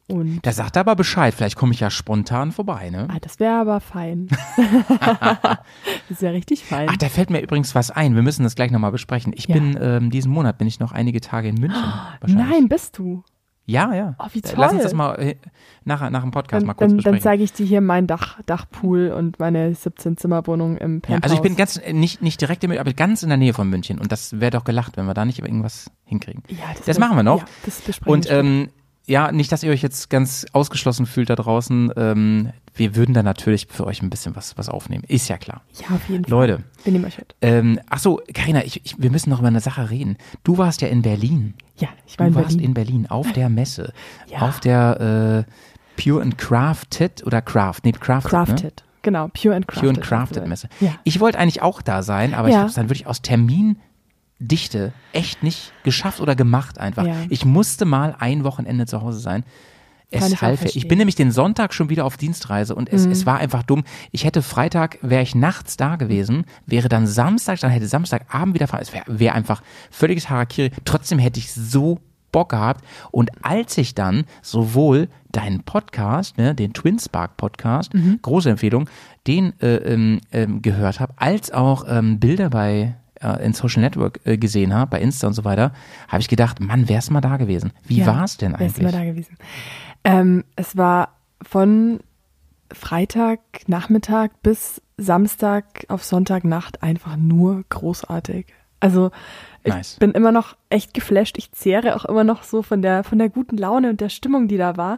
Und 0.10 0.40
Da 0.46 0.52
sagt 0.54 0.78
er 0.78 0.82
aber 0.82 0.96
Bescheid, 0.96 1.34
vielleicht 1.34 1.56
komme 1.58 1.74
ich 1.74 1.80
ja 1.82 1.90
spontan 1.90 2.52
vorbei, 2.54 2.90
ne? 2.90 3.08
ah, 3.10 3.18
das 3.20 3.40
wäre 3.42 3.56
aber 3.60 3.80
fein. 3.82 4.28
das 6.10 6.22
wäre 6.22 6.34
richtig 6.34 6.64
fein. 6.66 6.88
Ach, 6.92 6.98
da 6.98 7.10
fällt 7.10 7.30
mir 7.30 7.42
übrigens 7.42 7.76
was 7.76 7.92
ein. 7.92 8.16
Wir 8.16 8.22
müssen 8.22 8.44
das 8.44 8.56
gleich 8.56 8.72
nochmal 8.72 8.92
besprechen. 8.92 9.34
Ich 9.36 9.48
Ja. 9.48 9.56
bin, 9.56 9.78
ähm, 9.82 10.10
diesen 10.10 10.32
Monat 10.32 10.58
bin 10.58 10.68
ich 10.68 10.80
noch 10.80 10.92
einige 10.94 11.20
Tage 11.22 11.50
in 11.50 11.56
München. 11.56 11.82
wahrscheinlich. 12.22 12.48
Nein, 12.50 12.68
bist 12.70 12.98
du. 12.98 13.24
Ja, 13.70 13.94
ja. 13.94 14.16
Oh, 14.18 14.26
wie 14.32 14.42
Lass 14.56 14.72
uns 14.72 14.72
toll. 14.72 14.84
das 14.84 14.94
mal 14.94 15.16
äh, 15.20 15.36
nach, 15.84 16.10
nach 16.10 16.22
dem 16.22 16.32
Podcast 16.32 16.62
Dann, 16.62 16.68
mal 16.68 16.74
kurz 16.74 16.88
dann, 16.90 16.90
dann 16.90 16.96
besprechen. 17.16 17.22
zeige 17.22 17.44
ich 17.44 17.52
dir 17.52 17.66
hier 17.66 17.82
meinen 17.82 18.08
Dach, 18.08 18.40
Dachpool 18.46 19.10
und 19.10 19.40
meine 19.40 19.72
17-Zimmer-Wohnung 19.74 20.78
im 20.78 20.96
ja, 20.96 21.00
Penthouse. 21.02 21.24
also 21.24 21.36
ich 21.36 21.42
bin 21.42 21.58
ganz, 21.58 21.78
äh, 21.78 21.92
nicht, 21.92 22.22
nicht 22.22 22.40
direkt 22.40 22.64
in 22.64 22.70
München, 22.70 22.80
aber 22.82 22.94
ganz 22.94 23.24
in 23.24 23.30
der 23.30 23.38
Nähe 23.38 23.54
von 23.54 23.70
München. 23.70 24.00
Und 24.00 24.12
das 24.14 24.40
wäre 24.40 24.52
doch 24.52 24.64
gelacht, 24.64 24.96
wenn 24.96 25.06
wir 25.06 25.14
da 25.14 25.26
nicht 25.26 25.40
irgendwas 25.40 25.92
hinkriegen. 26.06 26.44
ja, 26.48 26.58
das 26.78 26.88
wird- 26.88 27.00
machen 27.00 27.18
wir 27.18 27.24
noch. 27.24 27.40
Ja, 27.42 27.46
das 27.66 27.82
besprechen 27.82 28.14
Und 28.14 28.26
wir 28.30 28.38
ähm, 28.40 28.70
ja, 29.08 29.32
nicht, 29.32 29.52
dass 29.52 29.64
ihr 29.64 29.72
euch 29.72 29.82
jetzt 29.82 30.10
ganz 30.10 30.46
ausgeschlossen 30.54 31.06
fühlt 31.06 31.30
da 31.30 31.36
draußen. 31.36 31.92
Ähm, 31.98 32.52
wir 32.76 32.96
würden 32.96 33.14
da 33.16 33.24
natürlich 33.24 33.68
für 33.70 33.86
euch 33.88 34.02
ein 34.04 34.10
bisschen 34.10 34.36
was, 34.36 34.58
was 34.58 34.70
aufnehmen. 34.70 35.04
Ist 35.08 35.30
ja 35.30 35.38
klar. 35.38 35.62
Ja, 35.82 35.96
auf 35.96 36.08
jeden 36.10 36.26
Fall. 36.26 36.32
Leute, 36.32 36.64
Wir 36.84 36.94
nehmen 36.94 37.06
euch 37.06 37.18
mit. 37.18 37.36
ähm, 37.42 37.80
ach 37.90 38.00
so, 38.00 38.22
Carina, 38.34 38.64
ich, 38.64 38.86
ich, 38.86 38.96
wir 39.02 39.10
müssen 39.10 39.30
noch 39.32 39.40
über 39.40 39.48
eine 39.48 39.62
Sache 39.62 39.90
reden. 39.90 40.18
Du 40.44 40.58
warst 40.60 40.82
ja 40.82 40.88
in 40.90 41.02
Berlin. 41.02 41.56
Ja, 41.78 41.88
ich 42.06 42.20
war 42.20 42.28
Du 42.28 42.32
in 42.32 42.36
warst 42.36 42.48
Berlin. 42.50 42.66
in 42.66 42.74
Berlin 42.74 43.08
auf 43.10 43.32
der 43.34 43.50
Messe. 43.50 43.94
Ja. 44.30 44.40
Auf 44.40 44.60
der 44.60 45.46
äh, 45.48 46.02
Pure 46.02 46.22
and 46.22 46.38
Crafted 46.38 47.26
oder 47.26 47.42
Craft? 47.42 47.80
Nee, 47.84 47.94
Crafted. 47.94 48.32
Ne? 48.34 48.46
Crafted. 48.46 48.84
Genau, 49.04 49.30
Pure 49.30 49.56
and 49.56 49.68
Crafted. 49.68 49.82
Pure 49.82 49.96
and 49.96 50.02
Crafted 50.06 50.44
du. 50.44 50.48
Messe. 50.50 50.68
Ja. 50.82 50.92
Ich 51.06 51.20
wollte 51.22 51.40
eigentlich 51.40 51.62
auch 51.62 51.82
da 51.82 52.04
sein, 52.04 52.34
aber 52.34 52.50
ich 52.50 52.54
Ja. 52.54 52.60
habe 52.60 52.70
es 52.70 52.76
dann 52.76 52.90
wirklich 52.90 53.08
aus 53.08 53.22
Termindichte 54.40 54.94
echt 55.14 55.44
nicht 55.44 55.74
geschafft 55.84 56.20
oder 56.22 56.36
gemacht 56.36 56.80
einfach. 56.80 57.06
Ja. 57.06 57.16
Ich 57.30 57.46
musste 57.46 57.86
mal 57.86 58.16
ein 58.20 58.44
Wochenende 58.44 58.86
zu 58.86 59.02
Hause 59.02 59.20
sein. 59.20 59.44
Es 60.10 60.32
ich 60.32 60.42
half. 60.42 60.64
Ich. 60.64 60.86
Mhm. 60.86 60.88
bin 60.88 60.98
nämlich 61.00 61.16
den 61.16 61.32
Sonntag 61.32 61.74
schon 61.74 61.90
wieder 61.90 62.06
auf 62.06 62.16
Dienstreise 62.16 62.76
und 62.76 62.88
es, 62.94 63.06
es 63.06 63.26
war 63.26 63.40
einfach 63.40 63.64
dumm. 63.64 63.84
Ich 64.12 64.24
hätte 64.24 64.42
Freitag, 64.42 65.00
wäre 65.02 65.22
ich 65.22 65.36
nachts 65.36 65.76
da 65.76 65.98
gewesen, 65.98 66.46
wäre 66.66 66.88
dann 66.88 67.08
Samstag, 67.08 67.60
dann 67.60 67.72
hätte 67.72 67.88
Samstagabend 67.88 68.56
wieder 68.56 68.68
fahren. 68.68 68.82
Es 68.84 68.94
wäre 68.94 69.04
wär 69.08 69.36
einfach 69.36 69.62
völliges 69.92 70.30
Harakiri. 70.30 70.72
Trotzdem 70.86 71.20
hätte 71.20 71.40
ich 71.40 71.52
so 71.52 72.00
Bock 72.32 72.50
gehabt. 72.50 72.86
Und 73.12 73.32
als 73.44 73.78
ich 73.78 73.96
dann 73.96 74.24
sowohl 74.42 75.10
deinen 75.30 75.64
Podcast, 75.64 76.38
ne, 76.38 76.56
den 76.56 76.72
Twin 76.74 77.00
Spark 77.00 77.36
Podcast, 77.36 77.94
Mhm. 77.94 78.20
große 78.22 78.50
Empfehlung, 78.50 78.90
den 79.28 79.60
äh, 79.60 79.76
ähm, 79.76 80.22
ähm, 80.32 80.62
gehört 80.62 81.02
habe, 81.02 81.14
als 81.18 81.52
auch 81.52 81.84
ähm, 81.90 82.20
Bilder 82.20 82.50
bei 82.50 82.96
äh, 83.22 83.44
in 83.46 83.54
Social 83.54 83.82
Network 83.82 84.20
äh, 84.26 84.38
gesehen 84.38 84.74
habe, 84.74 84.92
bei 84.92 85.02
Insta 85.02 85.28
und 85.28 85.34
so 85.34 85.44
weiter, 85.46 85.72
habe 86.08 86.22
ich 86.22 86.28
gedacht, 86.28 86.60
Mann, 86.60 86.88
wär's 86.90 87.10
mal 87.10 87.22
da 87.22 87.38
gewesen. 87.38 87.74
Wie 87.84 87.98
Ja, 88.00 88.08
war 88.08 88.24
es 88.24 88.38
denn 88.38 88.56
Wer 88.58 88.68
ist 88.68 88.80
immer 88.80 88.90
eigentlich? 88.94 89.02
da 89.02 89.06
gewesen? 89.12 89.38
Ähm, 90.04 90.44
es 90.56 90.78
war 90.78 91.10
von 91.42 92.00
Freitag 92.72 93.40
Nachmittag 93.68 94.42
bis 94.42 94.82
Samstag 94.98 95.86
auf 95.90 96.04
Sonntagnacht 96.04 96.84
einfach 96.84 97.16
nur 97.18 97.64
großartig. 97.70 98.48
Also 98.80 99.12
ich 99.64 99.74
Nice. 99.74 99.96
bin 100.00 100.12
immer 100.12 100.32
noch 100.32 100.56
echt 100.70 100.94
geflasht. 100.94 101.38
Ich 101.38 101.52
zehre 101.52 101.96
auch 101.96 102.06
immer 102.06 102.24
noch 102.24 102.44
so 102.44 102.62
von 102.62 102.82
der 102.82 103.04
von 103.04 103.18
der 103.18 103.30
guten 103.30 103.58
Laune 103.58 103.90
und 103.90 104.02
der 104.02 104.10
Stimmung, 104.10 104.48
die 104.48 104.58
da 104.58 104.78
war. 104.78 104.98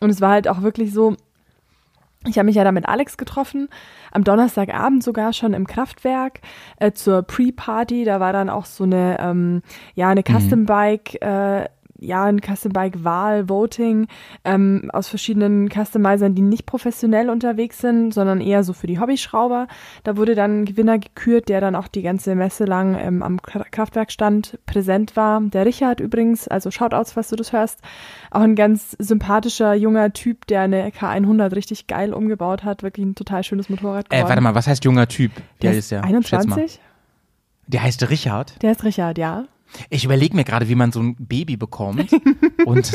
Und 0.00 0.10
es 0.10 0.20
war 0.20 0.30
halt 0.32 0.48
auch 0.48 0.62
wirklich 0.62 0.92
so. 0.92 1.16
Ich 2.26 2.36
habe 2.36 2.44
mich 2.46 2.56
ja 2.56 2.64
da 2.64 2.72
mit 2.72 2.86
Alex 2.86 3.16
getroffen, 3.16 3.68
am 4.12 4.24
Donnerstagabend 4.24 5.02
sogar 5.02 5.32
schon 5.32 5.54
im 5.54 5.66
Kraftwerk 5.66 6.40
äh, 6.78 6.92
zur 6.92 7.22
Pre-Party. 7.22 8.04
Da 8.04 8.20
war 8.20 8.34
dann 8.34 8.50
auch 8.50 8.66
so 8.66 8.84
eine, 8.84 9.18
ähm, 9.20 9.62
ja, 9.94 10.10
eine 10.10 10.22
Custom 10.22 10.66
Bike, 10.66 11.14
äh, 11.22 11.66
ja, 12.00 12.24
ein 12.24 12.40
Custom 12.40 12.72
Bike 12.72 13.04
Wahl, 13.04 13.48
Voting 13.48 14.06
ähm, 14.44 14.90
aus 14.92 15.08
verschiedenen 15.08 15.68
Customizern, 15.68 16.34
die 16.34 16.42
nicht 16.42 16.64
professionell 16.66 17.28
unterwegs 17.30 17.78
sind, 17.78 18.12
sondern 18.14 18.40
eher 18.40 18.64
so 18.64 18.72
für 18.72 18.86
die 18.86 18.98
Hobbyschrauber. 18.98 19.68
Da 20.04 20.16
wurde 20.16 20.34
dann 20.34 20.62
ein 20.62 20.64
Gewinner 20.64 20.98
gekürt, 20.98 21.48
der 21.48 21.60
dann 21.60 21.76
auch 21.76 21.88
die 21.88 22.02
ganze 22.02 22.34
Messe 22.34 22.64
lang 22.64 22.96
ähm, 22.98 23.22
am 23.22 23.36
Kra- 23.38 23.68
Kraftwerkstand 23.70 24.58
präsent 24.66 25.14
war. 25.16 25.40
Der 25.42 25.66
Richard 25.66 26.00
übrigens, 26.00 26.48
also 26.48 26.70
Shoutouts, 26.70 27.12
falls 27.12 27.28
du 27.28 27.36
das 27.36 27.52
hörst, 27.52 27.80
auch 28.30 28.40
ein 28.40 28.54
ganz 28.54 28.96
sympathischer 28.98 29.74
junger 29.74 30.12
Typ, 30.12 30.46
der 30.46 30.62
eine 30.62 30.88
K100 30.88 31.54
richtig 31.54 31.86
geil 31.86 32.14
umgebaut 32.14 32.64
hat, 32.64 32.82
wirklich 32.82 33.04
ein 33.04 33.14
total 33.14 33.44
schönes 33.44 33.68
Motorrad 33.68 34.06
Äh, 34.06 34.16
geworden. 34.16 34.28
warte 34.30 34.40
mal, 34.40 34.54
was 34.54 34.66
heißt 34.66 34.84
junger 34.84 35.06
Typ? 35.06 35.32
der 35.60 35.70
Der 35.70 35.78
ist 35.78 35.90
ja. 35.90 36.02
schätz 36.02 36.46
mal. 36.46 36.54
21? 36.56 36.80
Der 37.66 37.82
heißt 37.82 38.08
Richard. 38.10 38.62
Der 38.62 38.72
ist 38.72 38.84
Richard, 38.84 39.18
ja. 39.18 39.44
Ich 39.88 40.04
überlege 40.04 40.36
mir 40.36 40.44
gerade, 40.44 40.68
wie 40.68 40.74
man 40.74 40.92
so 40.92 41.00
ein 41.00 41.16
Baby 41.16 41.56
bekommt 41.56 42.12
und 42.64 42.92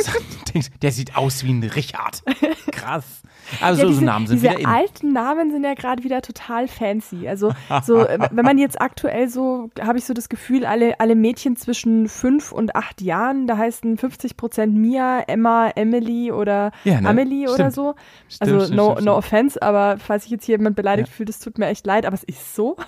der 0.82 0.92
sieht 0.92 1.16
aus 1.16 1.44
wie 1.44 1.52
ein 1.52 1.64
Richard. 1.64 2.24
Krass. 2.72 3.22
Also 3.62 3.82
ja, 3.82 3.86
so, 3.86 3.90
diese, 3.90 4.00
so 4.00 4.06
Namen 4.06 4.28
sind 4.28 4.42
diese 4.42 4.50
wieder 4.52 4.60
in. 4.60 4.66
alten 4.66 5.14
Namen 5.14 5.52
sind 5.52 5.64
ja 5.64 5.74
gerade 5.74 6.04
wieder 6.04 6.22
total 6.22 6.68
fancy. 6.68 7.28
Also 7.28 7.54
so, 7.84 8.00
äh, 8.08 8.18
wenn 8.32 8.46
man 8.46 8.58
jetzt 8.58 8.82
aktuell 8.82 9.30
so, 9.30 9.70
habe 9.80 9.98
ich 9.98 10.06
so 10.06 10.14
das 10.14 10.30
Gefühl, 10.30 10.66
alle, 10.66 11.00
alle 11.00 11.16
Mädchen 11.16 11.56
zwischen 11.56 12.08
fünf 12.10 12.52
und 12.52 12.76
acht 12.76 13.02
Jahren, 13.02 13.48
da 13.48 13.58
heißen 13.58 13.98
50 13.98 14.38
Prozent 14.38 14.76
Mia, 14.76 15.22
Emma, 15.28 15.70
Emily 15.70 16.32
oder 16.32 16.72
Ja, 16.84 17.02
ne? 17.02 17.10
Amelie 17.10 17.48
oder 17.48 17.72
Stimmt. 17.72 17.74
so. 17.74 17.96
Stimmt, 18.28 18.52
also 18.52 18.66
stimmt, 18.66 18.78
no, 18.78 18.98
no 19.00 19.16
offense, 19.16 19.62
aber 19.62 19.98
falls 20.00 20.24
sich 20.24 20.32
jetzt 20.32 20.46
hier 20.46 20.58
jemand 20.58 20.76
beleidigt 20.76 21.10
fühlt, 21.10 21.30
es 21.30 21.40
tut 21.40 21.58
mir 21.58 21.68
echt 21.68 21.86
leid, 21.86 22.06
aber 22.06 22.16
es 22.16 22.24
ist 22.24 22.56
so. 22.56 22.78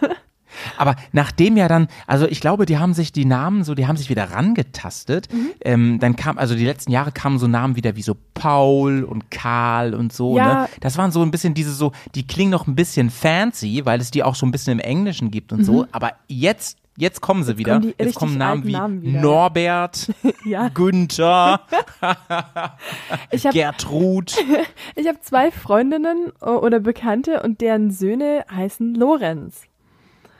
Aber 0.78 0.96
nachdem 1.12 1.58
ja 1.58 1.68
dann, 1.68 1.88
also 2.06 2.28
ich 2.28 2.42
glaube, 2.42 2.66
die 2.66 2.78
haben 2.78 2.94
sich 2.94 3.12
die 3.12 3.26
Namen 3.26 3.64
so, 3.64 3.76
die 3.76 3.88
haben 3.88 3.98
sich 3.98 4.10
wieder 4.10 4.32
rangetastet. 4.32 5.32
Mhm. 5.34 5.50
Ähm, 5.62 6.00
dann 6.00 6.16
kam, 6.16 6.38
also 6.38 6.56
die 6.56 6.66
letzten 6.66 6.92
Jahre 6.92 7.12
kamen 7.12 7.40
so 7.40 7.48
Namen 7.48 7.76
wieder 7.76 7.96
wie 7.96 8.02
so 8.02 8.16
Paul 8.34 9.04
und 9.04 9.32
Karl 9.32 9.94
und 9.94 10.14
so. 10.14 10.38
Ja. 10.38 10.64
Ne? 10.64 10.70
Das 10.80 10.98
waren 10.98 11.12
so 11.12 11.22
ein 11.22 11.32
bisschen 11.32 11.54
diese 11.54 11.72
so, 11.72 11.92
die 12.16 12.26
klingen 12.26 12.52
noch 12.52 12.68
ein 12.68 12.76
bisschen 12.76 13.10
fancy, 13.10 13.82
weil 13.86 14.00
es 14.00 14.12
die 14.12 14.24
auch 14.24 14.36
so 14.36 14.46
ein 14.46 14.52
bisschen 14.52 14.74
im 14.74 14.80
Englischen 14.80 15.32
gibt 15.32 15.52
und 15.52 15.64
so. 15.64 15.88
Aber 15.92 16.14
jetzt, 16.28 16.78
jetzt 16.98 17.22
kommen 17.22 17.44
sie 17.44 17.58
wieder. 17.58 17.80
Mhm. 17.80 17.82
kommen 17.82 17.96
jetzt 18.00 18.16
kommen 18.16 18.38
Namen 18.38 18.66
wie 18.66 18.72
Namen 18.72 19.02
wieder. 19.02 19.22
Norbert, 19.22 20.12
Ja. 20.46 20.70
Günther, 20.70 21.62
habe 22.02 23.54
Gertrud. 23.54 24.36
ich 24.96 25.08
hab 25.08 25.24
zwei 25.24 25.52
Freundinnen 25.52 26.32
äh, 26.42 26.46
oder 26.46 26.80
Bekannte 26.80 27.42
und 27.44 27.62
deren 27.62 27.92
Söhne 27.92 28.46
heißen 28.52 28.96
Lorenz. 28.96 29.64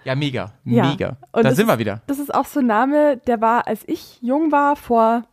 Ja, 0.08 0.16
mega, 0.16 0.54
Ja. 0.64 0.90
mega. 0.90 1.18
Und 1.34 1.44
da 1.46 1.54
sind 1.54 1.68
wir 1.68 1.78
wieder. 1.80 2.02
Das 2.08 2.18
ist 2.20 2.34
auch 2.34 2.46
so 2.46 2.60
ein 2.62 2.66
Name, 2.66 3.18
der 3.28 3.42
war, 3.42 3.68
als 3.68 3.82
ich 3.88 4.20
jung 4.22 4.52
war, 4.54 4.76
vor 4.76 5.24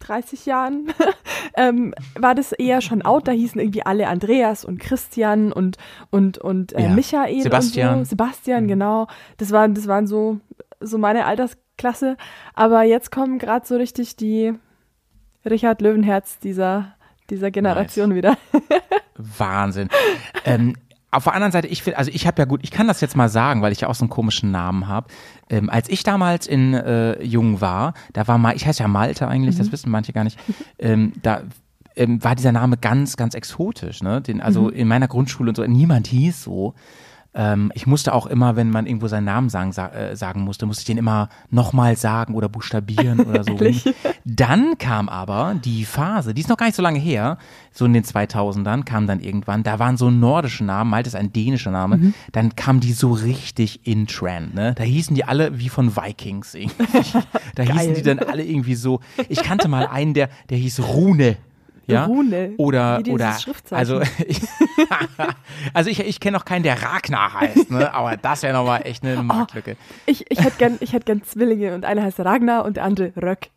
30 0.00 0.44
Jahren, 0.44 0.92
ähm, 1.56 1.94
war 2.14 2.34
das 2.34 2.52
eher 2.52 2.82
schon 2.82 3.00
out. 3.02 3.26
Da 3.26 3.32
hießen 3.32 3.58
irgendwie 3.60 3.84
alle 3.86 4.06
Andreas 4.08 4.64
und 4.66 4.78
Christian 4.78 5.50
und, 5.52 5.78
und, 6.10 6.36
und 6.38 6.74
äh, 6.74 6.82
Ja. 6.82 6.88
Michael 6.90 7.40
Sebastian. 7.42 7.98
und 8.00 8.04
so. 8.04 8.10
Sebastian, 8.10 8.68
genau. 8.68 9.06
Das 9.38 9.50
waren, 9.52 9.74
das 9.74 9.86
waren 9.86 10.06
so, 10.06 10.38
so 10.80 10.98
meine 10.98 11.24
Altersklasse. 11.24 12.18
Aber 12.54 12.82
jetzt 12.82 13.10
kommen 13.10 13.38
gerade 13.38 13.66
so 13.66 13.76
richtig 13.76 14.16
die 14.16 14.52
Richard 15.48 15.80
Löwenherz 15.80 16.38
dieser, 16.40 16.94
dieser 17.30 17.50
Generation 17.50 18.14
wieder. 18.14 18.36
Wahnsinn. 19.16 19.88
ähm, 20.44 20.74
auf 21.16 21.24
der 21.24 21.34
anderen 21.34 21.52
Seite, 21.52 21.66
ich 21.68 21.82
finde, 21.82 21.98
also 21.98 22.10
ich 22.12 22.26
habe 22.26 22.40
ja 22.40 22.44
gut, 22.44 22.60
ich 22.62 22.70
kann 22.70 22.86
das 22.86 23.00
jetzt 23.00 23.16
mal 23.16 23.28
sagen, 23.28 23.62
weil 23.62 23.72
ich 23.72 23.80
ja 23.80 23.88
auch 23.88 23.94
so 23.94 24.04
einen 24.04 24.10
komischen 24.10 24.50
Namen 24.50 24.86
habe. 24.86 25.08
Ähm, 25.48 25.70
als 25.70 25.88
ich 25.88 26.02
damals 26.02 26.46
in 26.46 26.74
äh, 26.74 27.22
Jung 27.22 27.60
war, 27.60 27.94
da 28.12 28.28
war 28.28 28.36
mal, 28.38 28.54
ich 28.54 28.66
heiße 28.66 28.82
ja 28.82 28.88
Malte 28.88 29.26
eigentlich, 29.26 29.56
das 29.56 29.72
wissen 29.72 29.90
manche 29.90 30.12
gar 30.12 30.24
nicht, 30.24 30.38
ähm, 30.78 31.14
da 31.22 31.42
ähm, 31.96 32.22
war 32.22 32.34
dieser 32.34 32.52
Name 32.52 32.76
ganz, 32.76 33.16
ganz 33.16 33.34
exotisch. 33.34 34.02
Ne? 34.02 34.20
Den, 34.20 34.40
also 34.42 34.68
in 34.68 34.86
meiner 34.86 35.08
Grundschule 35.08 35.48
und 35.50 35.56
so, 35.56 35.64
niemand 35.64 36.06
hieß 36.06 36.42
so. 36.42 36.74
Ähm, 37.38 37.70
ich 37.74 37.86
musste 37.86 38.14
auch 38.14 38.26
immer, 38.26 38.56
wenn 38.56 38.70
man 38.70 38.86
irgendwo 38.86 39.08
seinen 39.08 39.26
Namen 39.26 39.50
sagen, 39.50 39.70
sa 39.72 39.88
äh, 39.88 40.16
sagen 40.16 40.40
musste, 40.40 40.64
musste 40.64 40.80
ich 40.80 40.86
den 40.86 40.96
immer 40.96 41.28
nochmal 41.50 41.94
sagen 41.96 42.34
oder 42.34 42.48
buchstabieren 42.48 43.20
oder 43.20 43.44
so. 43.44 43.58
Dann 44.24 44.78
kam 44.78 45.08
aber 45.10 45.54
die 45.62 45.84
Phase, 45.84 46.32
die 46.32 46.40
ist 46.40 46.48
noch 46.48 46.56
gar 46.56 46.66
nicht 46.66 46.74
so 46.76 46.82
lange 46.82 46.98
her, 46.98 47.36
so 47.72 47.84
in 47.84 47.92
den 47.92 48.04
2000ern 48.04 48.84
kam 48.84 49.06
dann 49.06 49.20
irgendwann, 49.20 49.62
da 49.62 49.78
waren 49.78 49.96
so 49.98 50.10
nordische 50.10 50.64
Namen, 50.64 50.90
Malte 50.90 51.08
ist 51.08 51.14
ein 51.14 51.32
dänischer 51.32 51.70
Name, 51.70 51.98
Mhm. 51.98 52.14
dann 52.32 52.56
kam 52.56 52.80
die 52.80 52.92
so 52.92 53.12
richtig 53.12 53.86
in 53.86 54.06
Trend, 54.06 54.54
ne? 54.54 54.74
Da 54.74 54.82
hießen 54.82 55.14
die 55.14 55.24
alle 55.24 55.58
wie 55.58 55.68
von 55.68 55.94
Vikings 55.94 56.54
irgendwie. 56.54 56.74
da 57.54 57.62
hießen 57.62 57.94
die 57.94 58.02
dann 58.02 58.18
alle 58.18 58.44
irgendwie 58.44 58.74
so, 58.74 59.00
ich 59.28 59.42
kannte 59.42 59.68
mal 59.68 59.86
einen, 59.86 60.14
der, 60.14 60.30
der 60.48 60.56
hieß 60.58 60.80
Rune. 60.80 61.36
Ja? 61.86 62.04
Rune, 62.06 62.54
Oder, 62.58 63.00
oder, 63.08 63.32
Schriftzeichen. 63.38 63.78
also, 63.78 64.00
ich, 64.26 64.40
also 65.72 65.88
ich, 65.90 66.00
ich 66.00 66.18
kenne 66.20 66.36
noch 66.36 66.44
keinen, 66.44 66.62
der 66.64 66.82
Ragnar 66.82 67.34
heißt, 67.40 67.70
ne? 67.70 67.94
aber 67.94 68.16
das 68.16 68.42
wäre 68.42 68.52
nochmal 68.54 68.82
echt 68.84 69.04
Oh. 69.04 69.08
eine 69.08 69.22
Marktlücke. 69.22 69.76
Ich, 70.06 70.24
ich 70.30 70.40
hätte 70.42 70.56
gern, 70.58 70.78
ich 70.80 70.92
hätte 70.92 71.04
gern 71.04 71.22
Zwillinge 71.22 71.74
und 71.74 71.84
einer 71.84 72.02
heißt 72.02 72.18
Ragnar 72.20 72.64
und 72.64 72.76
der 72.76 72.84
andere 72.84 73.12
Röck. 73.16 73.48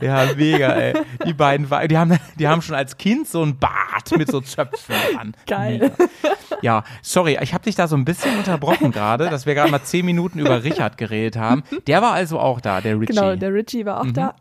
Ja, 0.00 0.26
mega, 0.36 0.72
ey. 0.74 0.94
Die 1.26 1.32
beiden, 1.32 1.66
die 1.88 1.96
haben, 1.96 2.18
die 2.38 2.48
haben 2.48 2.62
schon 2.62 2.74
als 2.74 2.96
Kind 2.98 3.26
so 3.26 3.42
ein 3.42 3.58
Bart 3.58 4.16
mit 4.16 4.30
so 4.30 4.40
Zöpfen 4.40 4.94
an. 5.18 5.34
Geil. 5.46 5.78
Mega. 5.78 6.36
Ja, 6.60 6.84
sorry, 7.02 7.38
ich 7.40 7.54
habe 7.54 7.64
dich 7.64 7.74
da 7.74 7.88
so 7.88 7.96
ein 7.96 8.04
bisschen 8.04 8.36
unterbrochen 8.38 8.92
gerade, 8.92 9.28
dass 9.30 9.46
wir 9.46 9.54
gerade 9.54 9.70
mal 9.70 9.82
zehn 9.82 10.04
Minuten 10.04 10.38
über 10.38 10.62
Richard 10.64 10.98
geredet 10.98 11.36
haben. 11.36 11.62
Der 11.86 12.02
war 12.02 12.12
also 12.12 12.38
auch 12.38 12.60
da, 12.60 12.80
der 12.80 13.00
Richie. 13.00 13.14
Genau, 13.14 13.34
der 13.36 13.52
Richie 13.52 13.86
war 13.86 14.00
auch 14.00 14.04
mhm. 14.04 14.14
da. 14.14 14.34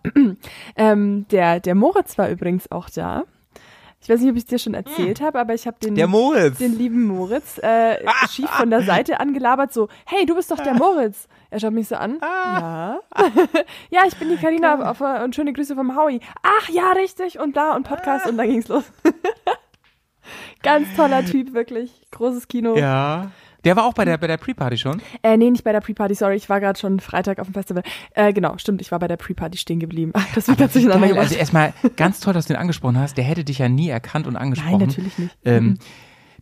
ähm, 0.76 1.26
der, 1.32 1.60
der 1.60 1.76
Moritz 1.76 2.18
war 2.18 2.30
übrigens 2.30 2.70
auch 2.72 2.90
da. 2.90 3.24
Ich 4.04 4.10
weiß 4.10 4.20
nicht, 4.20 4.32
ob 4.32 4.36
ich 4.36 4.44
es 4.44 4.50
dir 4.50 4.58
schon 4.58 4.74
erzählt 4.74 5.20
hm. 5.20 5.26
habe, 5.28 5.40
aber 5.40 5.54
ich 5.54 5.68
habe 5.68 5.78
den, 5.80 5.94
den 5.94 6.78
lieben 6.78 7.04
Moritz 7.04 7.60
äh, 7.60 7.98
schief 8.32 8.50
von 8.50 8.72
der 8.72 8.82
Seite 8.82 9.20
angelabert, 9.20 9.72
so, 9.72 9.90
hey, 10.08 10.26
du 10.26 10.34
bist 10.34 10.50
doch 10.50 10.60
der 10.60 10.74
Moritz. 10.74 11.28
Er 11.52 11.60
schaut 11.60 11.74
mich 11.74 11.88
so 11.88 11.96
an. 11.96 12.18
Ah. 12.22 12.98
Ja. 13.16 13.28
ja, 13.92 14.02
ich 14.08 14.18
bin 14.18 14.30
die 14.30 14.38
Karina 14.38 14.96
und 15.24 15.36
schöne 15.36 15.54
Grüße 15.54 15.76
vom 15.76 15.96
Howie. 15.96 16.20
Ach 16.42 16.70
ja, 16.70 16.94
richtig 16.94 17.40
und 17.40 17.56
da 17.56 17.76
und 17.76 17.84
Podcast 17.84 18.26
und 18.26 18.38
da 18.38 18.46
ging's 18.46 18.70
los. 18.70 18.86
Ganz 20.64 20.88
toller 20.96 21.26
Typ, 21.26 21.54
wirklich. 21.54 21.92
Großes 22.12 22.48
Kino. 22.48 22.78
Ja. 22.78 23.32
Der 23.64 23.76
war 23.76 23.86
auch 23.86 23.94
bei 23.94 24.06
der, 24.06 24.18
bei 24.18 24.28
der 24.28 24.38
Pre-Party 24.38 24.78
schon? 24.78 25.02
Äh, 25.22 25.38
nee, 25.38 25.50
nicht 25.50 25.64
bei 25.64 25.72
der 25.72 25.82
Pre-Party, 25.82 26.16
sorry. 26.16 26.36
Ich 26.36 26.50
war 26.50 26.60
gerade 26.60 26.80
schon 26.80 27.00
Freitag 27.00 27.40
auf 27.40 27.48
dem 27.48 27.54
Festival. 27.54 27.84
Äh, 28.16 28.34
genau, 28.34 28.58
stimmt, 28.58 28.82
ich 28.82 28.92
war 28.92 29.00
bei 29.00 29.08
der 29.08 29.18
Pre-Party 29.18 29.58
stehen 29.58 29.80
geblieben. 29.80 30.14
Das 30.36 30.48
wird 30.48 30.58
ganz 30.58 30.74
durcheinander 30.74 31.10
geil. 31.10 31.20
Also 31.20 31.36
erstmal 31.36 31.74
ganz 31.98 32.22
toll, 32.22 32.34
dass 32.34 32.46
du 32.46 32.54
ihn 32.54 32.58
angesprochen 32.58 32.98
hast. 32.98 33.18
Der 33.18 33.24
hätte 33.24 33.44
dich 33.44 33.60
ja 33.60 33.70
nie 33.70 33.90
erkannt 33.90 34.28
und 34.28 34.36
angesprochen. 34.36 34.80
Nein, 34.80 34.88
natürlich 34.88 35.18
nicht. 35.18 35.38
Ähm, 35.44 35.64
mhm. 35.64 35.78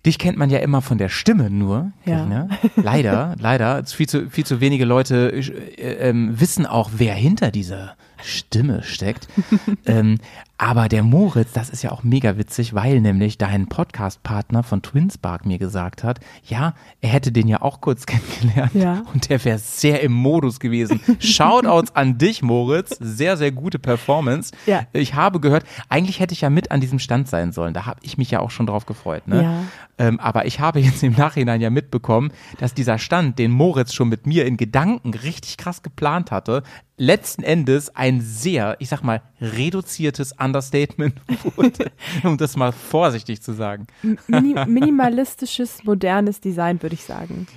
Dich 0.06 0.18
kennt 0.18 0.38
man 0.38 0.50
ja 0.50 0.60
immer 0.60 0.82
von 0.82 0.98
der 0.98 1.10
Stimme 1.10 1.50
nur. 1.50 1.92
Ja. 2.06 2.26
Ne? 2.26 2.50
Leider, 2.76 3.36
leider. 3.40 3.84
Viel 3.86 4.08
zu, 4.08 4.30
viel 4.30 4.46
zu 4.46 4.62
wenige 4.62 4.86
Leute 4.86 5.34
äh, 5.34 6.10
äh, 6.10 6.14
wissen 6.14 6.66
auch, 6.66 6.92
wer 6.94 7.16
hinter 7.16 7.52
dieser 7.52 7.96
Stimme 8.24 8.84
steckt. 8.84 9.28
ähm, 9.86 10.20
aber 10.62 10.90
der 10.90 11.04
Moritz, 11.04 11.54
das 11.54 11.70
ist 11.70 11.84
ja 11.84 11.92
auch 11.92 12.04
mega 12.04 12.38
witzig, 12.38 12.74
weil 12.74 13.00
nämlich 13.00 13.38
dein 13.38 13.68
Podcast-Partner 13.68 14.62
von 14.62 14.82
Twinspark 14.82 15.46
mir 15.46 15.58
gesagt 15.58 16.04
hat, 16.04 16.20
ja, 16.44 16.74
er 17.00 17.10
hätte 17.10 17.32
den 17.32 17.48
ja 17.48 17.62
auch 17.62 17.80
kurz 17.80 18.06
kennengelernt 18.06 18.76
ja. 18.76 19.04
und 19.14 19.30
der 19.30 19.44
wäre 19.46 19.58
sehr 19.58 20.02
im 20.02 20.12
Modus 20.12 20.60
gewesen. 20.60 21.00
Shoutouts 21.20 21.96
an 21.96 22.18
dich, 22.18 22.42
Moritz. 22.42 22.98
Sehr, 23.00 23.38
sehr 23.38 23.54
gute 23.54 23.80
Performance. 23.80 24.52
Ja. 24.66 24.82
Ich 24.92 25.14
habe 25.14 25.40
gehört, 25.40 25.64
eigentlich 25.88 26.20
hätte 26.20 26.34
ich 26.34 26.42
ja 26.42 26.50
mit 26.50 26.72
an 26.72 26.82
diesem 26.82 27.00
Stand 27.00 27.30
sein 27.30 27.54
sollen. 27.54 27.74
Da 27.74 27.86
habe 27.86 28.02
ich 28.04 28.18
mich 28.18 28.30
ja 28.30 28.42
auch 28.42 28.52
schon 28.52 28.66
drauf 28.66 28.86
gefreut. 28.86 29.30
Ne? 29.30 29.44
Ja. 29.44 29.64
Ähm, 29.98 30.20
aber 30.20 30.46
ich 30.46 30.60
habe 30.60 30.80
jetzt 30.82 31.02
im 31.04 31.14
Nachhinein 31.14 31.62
ja 31.62 31.70
mitbekommen, 31.70 32.32
dass 32.58 32.74
dieser 32.74 32.98
Stand, 32.98 33.40
den 33.40 33.52
Moritz 33.52 33.94
schon 33.94 34.10
mit 34.10 34.28
mir 34.28 34.46
in 34.46 34.58
Gedanken 34.58 35.14
richtig 35.14 35.56
krass 35.56 35.84
geplant 35.84 36.32
hatte, 36.32 36.64
letzten 37.00 37.44
Endes 37.44 37.96
ein 37.96 38.22
sehr, 38.22 38.76
ich 38.80 38.90
sag 38.90 39.04
mal, 39.04 39.22
reduziertes 39.42 40.34
Understatement 40.38 41.16
wurde, 41.56 41.92
um 42.24 42.38
das 42.38 42.58
mal 42.58 42.72
vorsichtig 42.72 43.42
zu 43.42 43.54
sagen. 43.54 43.88
Mini 44.28 44.54
minimalistisches, 44.68 45.84
modernes 45.86 46.42
Design, 46.42 46.82
würde 46.84 46.96
ich 46.96 47.04
sagen. 47.04 47.48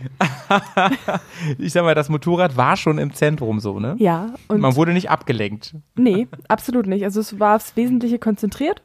ich 1.59 1.73
sag 1.73 1.83
mal, 1.83 1.95
das 1.95 2.09
Motorrad 2.09 2.57
war 2.57 2.77
schon 2.77 2.99
im 2.99 3.13
Zentrum 3.13 3.59
so, 3.59 3.81
ne? 3.81 3.97
Ja. 3.99 4.35
Und 4.49 4.61
Man 4.61 4.77
wurde 4.77 4.93
nicht 4.93 5.11
abgelenkt. 5.11 5.75
Nee, 5.97 6.29
absolut 6.49 6.87
nicht. 6.87 7.05
Also 7.05 7.21
es 7.21 7.39
war 7.41 7.57
aufs 7.57 7.77
Wesentliche 7.77 8.21
konzentriert. 8.21 8.83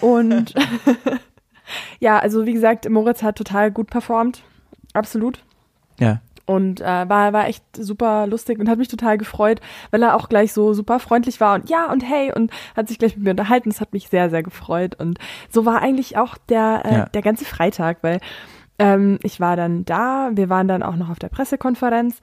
Und 0.00 0.54
ja, 2.00 2.18
also 2.18 2.46
wie 2.46 2.52
gesagt, 2.52 2.88
Moritz 2.90 3.22
hat 3.22 3.38
total 3.38 3.70
gut 3.70 3.90
performt. 3.90 4.42
Absolut. 4.92 5.44
Ja. 6.00 6.20
Und 6.48 6.80
äh, 6.80 6.84
war, 6.84 7.34
war 7.34 7.46
echt 7.46 7.62
super 7.76 8.26
lustig 8.26 8.58
und 8.58 8.70
hat 8.70 8.78
mich 8.78 8.88
total 8.88 9.18
gefreut, 9.18 9.60
weil 9.90 10.02
er 10.02 10.16
auch 10.16 10.30
gleich 10.30 10.54
so 10.54 10.72
super 10.72 10.98
freundlich 10.98 11.40
war 11.40 11.54
und 11.54 11.68
ja 11.68 11.92
und 11.92 12.02
hey 12.02 12.32
und 12.34 12.50
hat 12.74 12.88
sich 12.88 12.98
gleich 12.98 13.16
mit 13.16 13.24
mir 13.24 13.30
unterhalten. 13.32 13.68
Das 13.68 13.82
hat 13.82 13.92
mich 13.92 14.08
sehr, 14.08 14.30
sehr 14.30 14.42
gefreut. 14.42 14.94
Und 14.98 15.18
so 15.50 15.66
war 15.66 15.82
eigentlich 15.82 16.16
auch 16.16 16.38
der, 16.48 16.82
äh, 16.86 16.94
ja. 16.94 17.04
der 17.06 17.20
ganze 17.20 17.44
Freitag, 17.44 17.98
weil 18.00 18.20
ähm, 18.78 19.18
ich 19.22 19.40
war 19.40 19.56
dann 19.56 19.84
da, 19.84 20.30
wir 20.34 20.48
waren 20.48 20.68
dann 20.68 20.82
auch 20.82 20.94
noch 20.94 21.10
auf 21.10 21.18
der 21.18 21.28
Pressekonferenz 21.28 22.20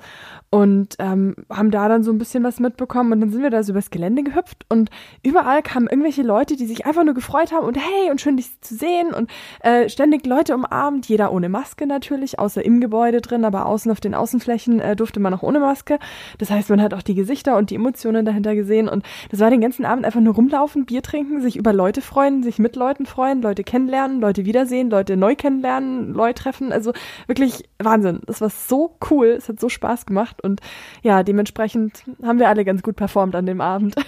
und 0.49 0.95
ähm, 0.99 1.35
haben 1.49 1.69
da 1.69 1.89
dann 1.89 2.03
so 2.03 2.11
ein 2.11 2.17
bisschen 2.17 2.43
was 2.43 2.61
mitbekommen 2.61 3.11
und 3.11 3.21
dann 3.21 3.29
sind 3.29 3.43
wir 3.43 3.49
da 3.49 3.61
so 3.61 3.73
übers 3.73 3.89
Gelände 3.89 4.23
gehüpft 4.23 4.65
und 4.69 4.89
überall 5.21 5.61
kamen 5.61 5.87
irgendwelche 5.87 6.23
Leute, 6.23 6.55
die 6.55 6.65
sich 6.65 6.85
einfach 6.85 7.03
nur 7.03 7.13
gefreut 7.13 7.51
haben 7.51 7.65
und 7.65 7.77
hey 7.77 8.09
und 8.09 8.21
schön 8.21 8.37
dich 8.37 8.59
zu 8.61 8.75
sehen 8.75 9.13
und 9.13 9.29
äh, 9.61 9.89
ständig 9.89 10.25
Leute 10.25 10.55
umarmt, 10.55 11.07
jeder 11.07 11.33
ohne 11.33 11.49
Maske 11.49 11.85
natürlich, 11.85 12.39
außer 12.39 12.63
im 12.63 12.79
Gebäude 12.79 13.19
drin, 13.19 13.43
aber 13.43 13.65
außen 13.65 13.91
auf 13.91 13.99
den 13.99 14.15
Außenflächen 14.15 14.79
äh, 14.79 14.95
durfte 14.95 15.19
man 15.19 15.33
auch 15.33 15.43
ohne 15.43 15.59
Maske. 15.59 15.99
Das 16.37 16.51
heißt, 16.51 16.69
man 16.69 16.81
hat 16.81 16.93
auch 16.93 17.01
die 17.01 17.15
Gesichter 17.15 17.57
und 17.57 17.69
die 17.69 17.75
Emotionen 17.75 18.25
dahinter 18.25 18.55
gesehen 18.55 18.87
und 18.87 19.03
das 19.29 19.41
war 19.41 19.49
den 19.49 19.61
ganzen 19.61 19.83
Abend 19.83 20.05
einfach 20.05 20.21
nur 20.21 20.35
rumlaufen, 20.35 20.85
Bier 20.85 21.01
trinken, 21.01 21.41
sich 21.41 21.57
über 21.57 21.73
Leute 21.73 21.99
freuen, 21.99 22.43
sich 22.43 22.59
mit 22.59 22.77
Leuten 22.77 23.05
freuen, 23.05 23.41
Leute 23.41 23.65
kennenlernen, 23.65 24.21
Leute 24.21 24.45
wiedersehen, 24.45 24.89
Leute 24.89 25.17
neu 25.17 25.35
kennenlernen, 25.35 26.13
Leute 26.13 26.44
treffen, 26.45 26.71
also 26.71 26.93
wirklich 27.27 27.63
Wahnsinn. 27.79 28.21
Das 28.25 28.41
war 28.41 28.49
so 28.49 28.97
cool, 29.09 29.27
es 29.27 29.49
hat 29.49 29.59
so 29.59 29.69
Spaß 29.69 30.05
gemacht 30.05 30.41
und 30.41 30.61
ja, 31.01 31.23
dementsprechend 31.23 32.03
haben 32.23 32.39
wir 32.39 32.49
alle 32.49 32.65
ganz 32.65 32.83
gut 32.83 32.95
performt 32.95 33.35
an 33.35 33.45
dem 33.45 33.61
Abend. 33.61 33.95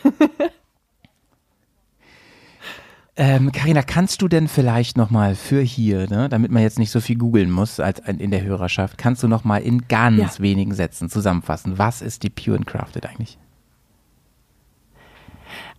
Ähm, 3.19 3.51
Carina, 3.51 3.81
kannst 3.81 4.21
du 4.21 4.27
denn 4.27 4.47
vielleicht 4.47 4.95
nochmal 4.95 5.33
für 5.33 5.59
hier, 5.59 6.07
ne, 6.07 6.29
damit 6.29 6.51
man 6.51 6.61
jetzt 6.61 6.77
nicht 6.77 6.91
so 6.91 6.99
viel 6.99 7.17
googeln 7.17 7.49
muss 7.49 7.79
als 7.79 7.99
in 8.07 8.29
der 8.29 8.43
Hörerschaft, 8.43 8.99
kannst 8.99 9.23
du 9.23 9.27
nochmal 9.27 9.63
in 9.63 9.87
ganz 9.87 10.37
ja. 10.37 10.43
wenigen 10.43 10.75
Sätzen 10.75 11.09
zusammenfassen, 11.09 11.79
was 11.79 12.03
ist 12.03 12.21
die 12.21 12.29
Pure 12.29 12.57
and 12.57 12.67
Crafted 12.67 13.07
eigentlich? 13.07 13.39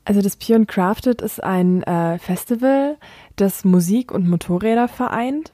Also 0.05 0.21
das 0.21 0.35
Pure 0.35 0.57
and 0.57 0.69
Crafted 0.69 1.23
ist 1.23 1.41
ein 1.41 1.85
äh, 1.85 2.19
Festival, 2.19 2.97
das 3.37 3.65
Musik 3.65 4.11
und 4.11 4.29
Motorräder 4.29 4.89
vereint 4.89 5.53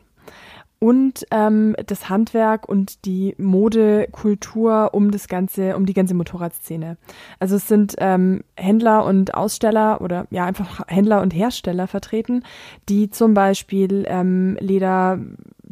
und 0.85 1.27
ähm, 1.31 1.75
das 1.87 2.11
Handwerk 2.11 2.69
und 2.69 3.07
die 3.07 3.35
Modekultur 3.39 4.91
um 4.93 5.13
das 5.13 5.29
ganze, 5.29 5.77
um 5.77 5.87
die 5.87 5.95
ganze 5.95 6.13
Motorradszene. 6.13 6.99
Also 7.39 7.57
es 7.57 7.67
sind 7.67 7.95
ähm, 8.01 8.45
Händler 8.55 9.07
und 9.07 9.33
Aussteller 9.33 10.03
oder 10.03 10.27
ja 10.29 10.45
einfach 10.45 10.83
Händler 10.87 11.23
und 11.23 11.33
Hersteller 11.33 11.87
vertreten, 11.87 12.45
die 12.91 13.09
zum 13.09 13.33
Beispiel 13.33 14.05
ähm, 14.07 14.59
Leder 14.61 15.21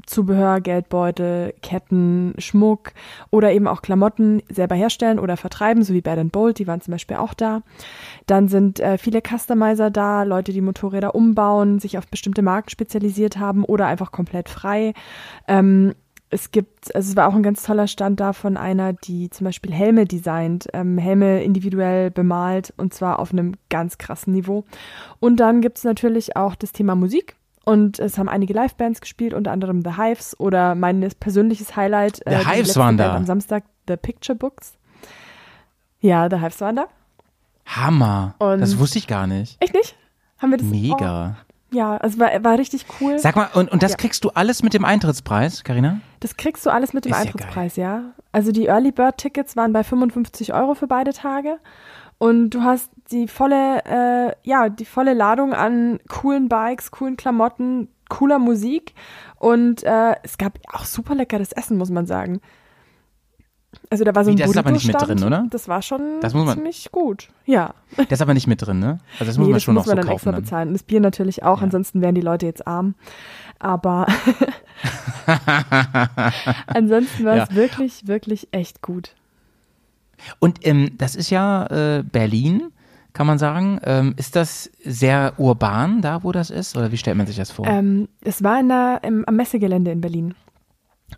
Zubehör, 0.06 0.60
Geldbeutel, 0.60 1.54
Ketten, 1.62 2.34
Schmuck 2.38 2.92
oder 3.30 3.52
eben 3.52 3.66
auch 3.66 3.82
Klamotten 3.82 4.42
selber 4.50 4.74
herstellen 4.74 5.18
oder 5.18 5.36
vertreiben, 5.36 5.82
so 5.82 5.94
wie 5.94 6.00
Bad 6.00 6.32
Bolt, 6.32 6.58
die 6.58 6.66
waren 6.66 6.80
zum 6.80 6.92
Beispiel 6.92 7.16
auch 7.16 7.34
da. 7.34 7.62
Dann 8.26 8.48
sind 8.48 8.80
äh, 8.80 8.98
viele 8.98 9.20
Customizer 9.20 9.90
da, 9.90 10.22
Leute, 10.22 10.52
die 10.52 10.60
Motorräder 10.60 11.14
umbauen, 11.14 11.78
sich 11.78 11.98
auf 11.98 12.06
bestimmte 12.06 12.42
Marken 12.42 12.70
spezialisiert 12.70 13.38
haben 13.38 13.64
oder 13.64 13.86
einfach 13.86 14.12
komplett 14.12 14.48
frei. 14.48 14.94
Ähm, 15.48 15.94
es 16.32 16.50
gibt, 16.50 16.94
also 16.96 17.10
es 17.10 17.16
war 17.16 17.28
auch 17.28 17.34
ein 17.34 17.42
ganz 17.42 17.62
toller 17.62 17.86
Stand 17.86 18.18
da 18.18 18.32
von 18.32 18.56
einer, 18.56 18.94
die 18.94 19.28
zum 19.28 19.44
Beispiel 19.44 19.72
Helme 19.72 20.06
designt, 20.06 20.66
ähm, 20.72 20.96
Helme 20.96 21.44
individuell 21.44 22.10
bemalt 22.10 22.72
und 22.78 22.94
zwar 22.94 23.18
auf 23.18 23.32
einem 23.32 23.52
ganz 23.68 23.98
krassen 23.98 24.32
Niveau. 24.32 24.64
Und 25.20 25.36
dann 25.40 25.60
gibt 25.60 25.76
es 25.76 25.84
natürlich 25.84 26.34
auch 26.34 26.54
das 26.54 26.72
Thema 26.72 26.94
Musik. 26.94 27.36
Und 27.64 27.98
es 27.98 28.18
haben 28.18 28.28
einige 28.28 28.52
Livebands 28.54 29.00
gespielt, 29.00 29.34
unter 29.34 29.52
anderem 29.52 29.82
The 29.82 29.96
Hives 29.96 30.38
oder 30.38 30.74
mein 30.74 31.08
persönliches 31.20 31.76
Highlight. 31.76 32.16
The 32.26 32.34
äh, 32.34 32.44
Hives 32.44 32.76
waren 32.76 32.96
da. 32.96 33.14
Am 33.14 33.24
Samstag 33.24 33.64
The 33.86 33.96
Picture 33.96 34.36
Books. 34.36 34.74
Ja, 36.00 36.28
The 36.28 36.40
Hives 36.40 36.60
waren 36.60 36.76
da. 36.76 36.86
Hammer. 37.66 38.34
Und 38.38 38.60
das 38.60 38.78
wusste 38.78 38.98
ich 38.98 39.06
gar 39.06 39.26
nicht. 39.26 39.56
Echt 39.60 39.74
nicht? 39.74 39.96
Haben 40.38 40.50
wir 40.50 40.58
das? 40.58 40.66
Mega. 40.66 41.36
Oh, 41.38 41.52
ja, 41.72 41.96
also 41.96 42.18
war, 42.18 42.44
war 42.44 42.58
richtig 42.58 42.84
cool. 43.00 43.18
Sag 43.18 43.34
mal, 43.34 43.48
und, 43.54 43.70
und 43.70 43.82
das 43.82 43.92
ja. 43.92 43.96
kriegst 43.96 44.24
du 44.24 44.30
alles 44.30 44.62
mit 44.62 44.74
dem 44.74 44.84
Eintrittspreis, 44.84 45.64
Karina? 45.64 46.00
Das 46.20 46.36
kriegst 46.36 46.66
du 46.66 46.70
alles 46.70 46.92
mit 46.92 47.06
dem 47.06 47.12
Ist 47.12 47.18
Eintrittspreis, 47.18 47.76
ja, 47.76 47.96
ja. 47.96 48.02
Also 48.30 48.52
die 48.52 48.66
Early 48.66 48.92
Bird 48.92 49.16
Tickets 49.16 49.56
waren 49.56 49.72
bei 49.72 49.82
55 49.82 50.52
Euro 50.52 50.74
für 50.74 50.86
beide 50.86 51.12
Tage. 51.12 51.58
Und 52.22 52.50
du 52.50 52.62
hast 52.62 52.88
die 53.10 53.26
volle, 53.26 53.84
äh, 53.84 54.32
ja, 54.48 54.68
die 54.68 54.84
volle 54.84 55.12
Ladung 55.12 55.54
an 55.54 55.98
coolen 56.08 56.48
Bikes, 56.48 56.92
coolen 56.92 57.16
Klamotten, 57.16 57.88
cooler 58.08 58.38
Musik. 58.38 58.94
Und 59.40 59.82
äh, 59.82 60.14
es 60.22 60.38
gab 60.38 60.56
auch 60.72 60.84
super 60.84 61.16
leckeres 61.16 61.50
Essen, 61.50 61.78
muss 61.78 61.90
man 61.90 62.06
sagen. 62.06 62.40
Also 63.90 64.04
da 64.04 64.14
war 64.14 64.24
so 64.24 64.30
ein 64.30 64.36
Das 64.36 64.48
ist 64.48 64.56
aber 64.56 64.70
nicht 64.70 64.86
mit 64.86 65.02
drin, 65.02 65.24
oder? 65.24 65.48
Das 65.50 65.66
war 65.66 65.82
schon 65.82 66.20
das 66.20 66.32
muss 66.32 66.46
man, 66.46 66.58
ziemlich 66.58 66.92
gut. 66.92 67.28
Ja. 67.44 67.74
Das 67.96 68.06
ist 68.12 68.22
aber 68.22 68.34
nicht 68.34 68.46
mit 68.46 68.64
drin, 68.64 68.78
ne? 68.78 69.00
Also 69.14 69.24
das 69.24 69.36
muss 69.36 69.48
nee, 69.48 69.52
man 69.54 69.60
schon 69.60 69.74
das 69.74 69.86
muss 69.86 69.90
noch 69.90 69.96
man 69.96 70.02
so 70.04 70.06
dann 70.06 70.14
extra 70.14 70.30
dann. 70.30 70.42
bezahlen. 70.42 70.68
Und 70.68 70.74
das 70.74 70.84
Bier 70.84 71.00
natürlich 71.00 71.42
auch, 71.42 71.58
ja. 71.58 71.64
ansonsten 71.64 72.02
wären 72.02 72.14
die 72.14 72.20
Leute 72.20 72.46
jetzt 72.46 72.68
arm. 72.68 72.94
Aber 73.58 74.06
ansonsten 76.68 77.24
war 77.24 77.42
es 77.42 77.48
ja. 77.48 77.56
wirklich, 77.56 78.06
wirklich 78.06 78.46
echt 78.52 78.80
gut. 78.80 79.16
Und 80.38 80.66
ähm, 80.66 80.90
das 80.98 81.16
ist 81.16 81.30
ja 81.30 81.66
äh, 81.66 82.02
Berlin, 82.02 82.70
kann 83.12 83.26
man 83.26 83.38
sagen. 83.38 83.80
Ähm, 83.84 84.14
ist 84.16 84.36
das 84.36 84.70
sehr 84.84 85.34
urban, 85.38 86.02
da 86.02 86.22
wo 86.22 86.32
das 86.32 86.50
ist? 86.50 86.76
Oder 86.76 86.92
wie 86.92 86.96
stellt 86.96 87.16
man 87.16 87.26
sich 87.26 87.36
das 87.36 87.50
vor? 87.50 87.66
Ähm, 87.66 88.08
es 88.22 88.42
war 88.42 88.60
in 88.60 88.68
der, 88.68 89.00
im, 89.02 89.24
am 89.26 89.36
Messegelände 89.36 89.90
in 89.90 90.00
Berlin. 90.00 90.34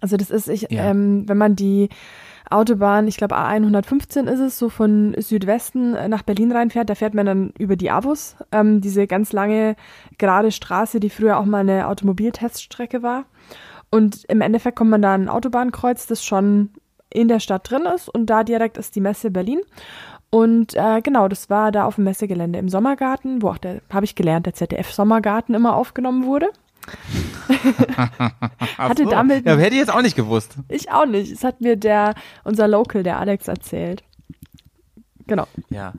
Also 0.01 0.17
das 0.17 0.31
ist, 0.31 0.49
ich, 0.49 0.63
ja. 0.71 0.91
ähm, 0.91 1.29
wenn 1.29 1.39
man 1.39 1.57
die 1.57 1.89
Autobahn, 2.51 3.09
ich 3.09 3.17
glaube 3.17 3.37
A115 3.37 4.29
ist 4.29 4.41
es, 4.41 4.59
so 4.59 4.69
von 4.69 5.15
Südwesten 5.19 5.93
nach 6.09 6.23
Berlin 6.23 6.53
reinfährt, 6.53 6.91
da 6.91 6.95
fährt 6.95 7.15
man 7.15 7.27
dann 7.27 7.53
über 7.59 7.77
die 7.77 7.91
Avus, 7.91 8.37
ähm, 8.53 8.81
diese 8.81 9.07
ganz 9.07 9.33
lange 9.33 9.77
gerade 10.19 10.53
Straße, 10.53 11.01
die 11.01 11.11
früher 11.11 11.39
auch 11.39 11.47
mal 11.47 11.61
eine 11.61 11.89
Automobilteststrecke 11.89 13.03
war. 13.03 13.25
Und 13.91 14.25
im 14.25 14.41
Endeffekt 14.41 14.77
kommt 14.77 14.91
man 14.91 15.03
da 15.03 15.15
an 15.15 15.23
ein 15.23 15.29
Autobahnkreuz, 15.29 16.07
das 16.07 16.25
schon 16.25 16.71
in 17.11 17.29
der 17.29 17.41
Stadt 17.41 17.71
drin 17.71 17.87
ist 17.87 18.09
und 18.09 18.27
da 18.27 18.45
direkt 18.45 18.79
ist 18.79 18.97
die 18.97 19.01
Messe 19.01 19.31
Berlin. 19.31 19.61
Und 20.31 20.75
äh, 20.75 21.01
genau, 21.01 21.29
das 21.29 21.49
war 21.49 21.71
da 21.71 21.85
auf 21.85 21.95
dem 21.95 22.05
Messegelände 22.05 22.59
im 22.59 22.69
Sommergarten, 22.69 23.41
wo 23.41 23.51
auch 23.51 23.59
der, 23.59 23.83
habe 23.93 24.05
ich 24.05 24.17
gelernt, 24.17 24.47
der 24.47 24.55
ZDF-Sommergarten 24.55 25.55
immer 25.55 25.77
aufgenommen 25.77 26.25
wurde. 26.25 26.49
Hatte 28.79 29.05
so. 29.05 29.11
damit. 29.11 29.47
Ja, 29.47 29.57
hätte 29.57 29.75
ich 29.75 29.81
jetzt 29.81 29.95
auch 29.95 30.03
nicht 30.03 30.17
gewusst. 30.17 30.57
Ich 30.69 30.91
auch 30.91 31.07
nicht. 31.07 31.33
Es 31.33 31.45
hat 31.45 31.61
mir 31.61 31.77
der, 31.77 32.15
unser 32.43 32.67
Local, 32.67 33.03
der 33.05 33.19
Alex, 33.19 33.47
erzählt. 33.49 34.03
Genau. 35.27 35.47
Ja. 35.71 35.93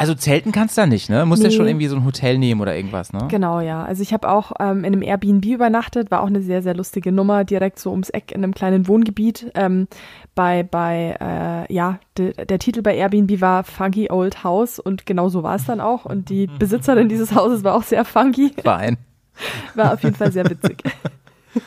Also 0.00 0.14
zelten 0.14 0.50
kannst 0.50 0.78
du 0.78 0.80
da 0.80 0.86
nicht, 0.86 1.10
ne? 1.10 1.26
Musst 1.26 1.42
nee. 1.42 1.50
ja 1.50 1.54
schon 1.54 1.66
irgendwie 1.66 1.86
so 1.86 1.94
ein 1.94 2.06
Hotel 2.06 2.38
nehmen 2.38 2.62
oder 2.62 2.74
irgendwas, 2.74 3.12
ne? 3.12 3.28
Genau, 3.28 3.60
ja. 3.60 3.84
Also 3.84 4.02
ich 4.02 4.14
habe 4.14 4.30
auch 4.30 4.52
ähm, 4.58 4.78
in 4.78 4.94
einem 4.94 5.02
Airbnb 5.02 5.44
übernachtet, 5.44 6.10
war 6.10 6.22
auch 6.22 6.28
eine 6.28 6.40
sehr, 6.40 6.62
sehr 6.62 6.72
lustige 6.72 7.12
Nummer, 7.12 7.44
direkt 7.44 7.78
so 7.78 7.90
ums 7.90 8.08
Eck 8.08 8.32
in 8.32 8.42
einem 8.42 8.54
kleinen 8.54 8.88
Wohngebiet. 8.88 9.50
Ähm, 9.54 9.88
bei, 10.34 10.62
bei 10.62 11.18
äh, 11.20 11.70
ja, 11.70 11.98
de, 12.16 12.32
der 12.46 12.58
Titel 12.58 12.80
bei 12.80 12.96
Airbnb 12.96 13.42
war 13.42 13.62
Funky 13.62 14.10
Old 14.10 14.42
House 14.42 14.78
und 14.78 15.04
genau 15.04 15.28
so 15.28 15.42
war 15.42 15.56
es 15.56 15.66
dann 15.66 15.82
auch. 15.82 16.06
Und 16.06 16.30
die 16.30 16.46
Besitzerin 16.58 17.10
dieses 17.10 17.34
Hauses 17.34 17.62
war 17.62 17.74
auch 17.74 17.82
sehr 17.82 18.06
funky. 18.06 18.54
Fein. 18.64 18.96
War 19.74 19.92
auf 19.92 20.02
jeden 20.02 20.16
Fall 20.16 20.32
sehr 20.32 20.48
witzig. 20.48 20.82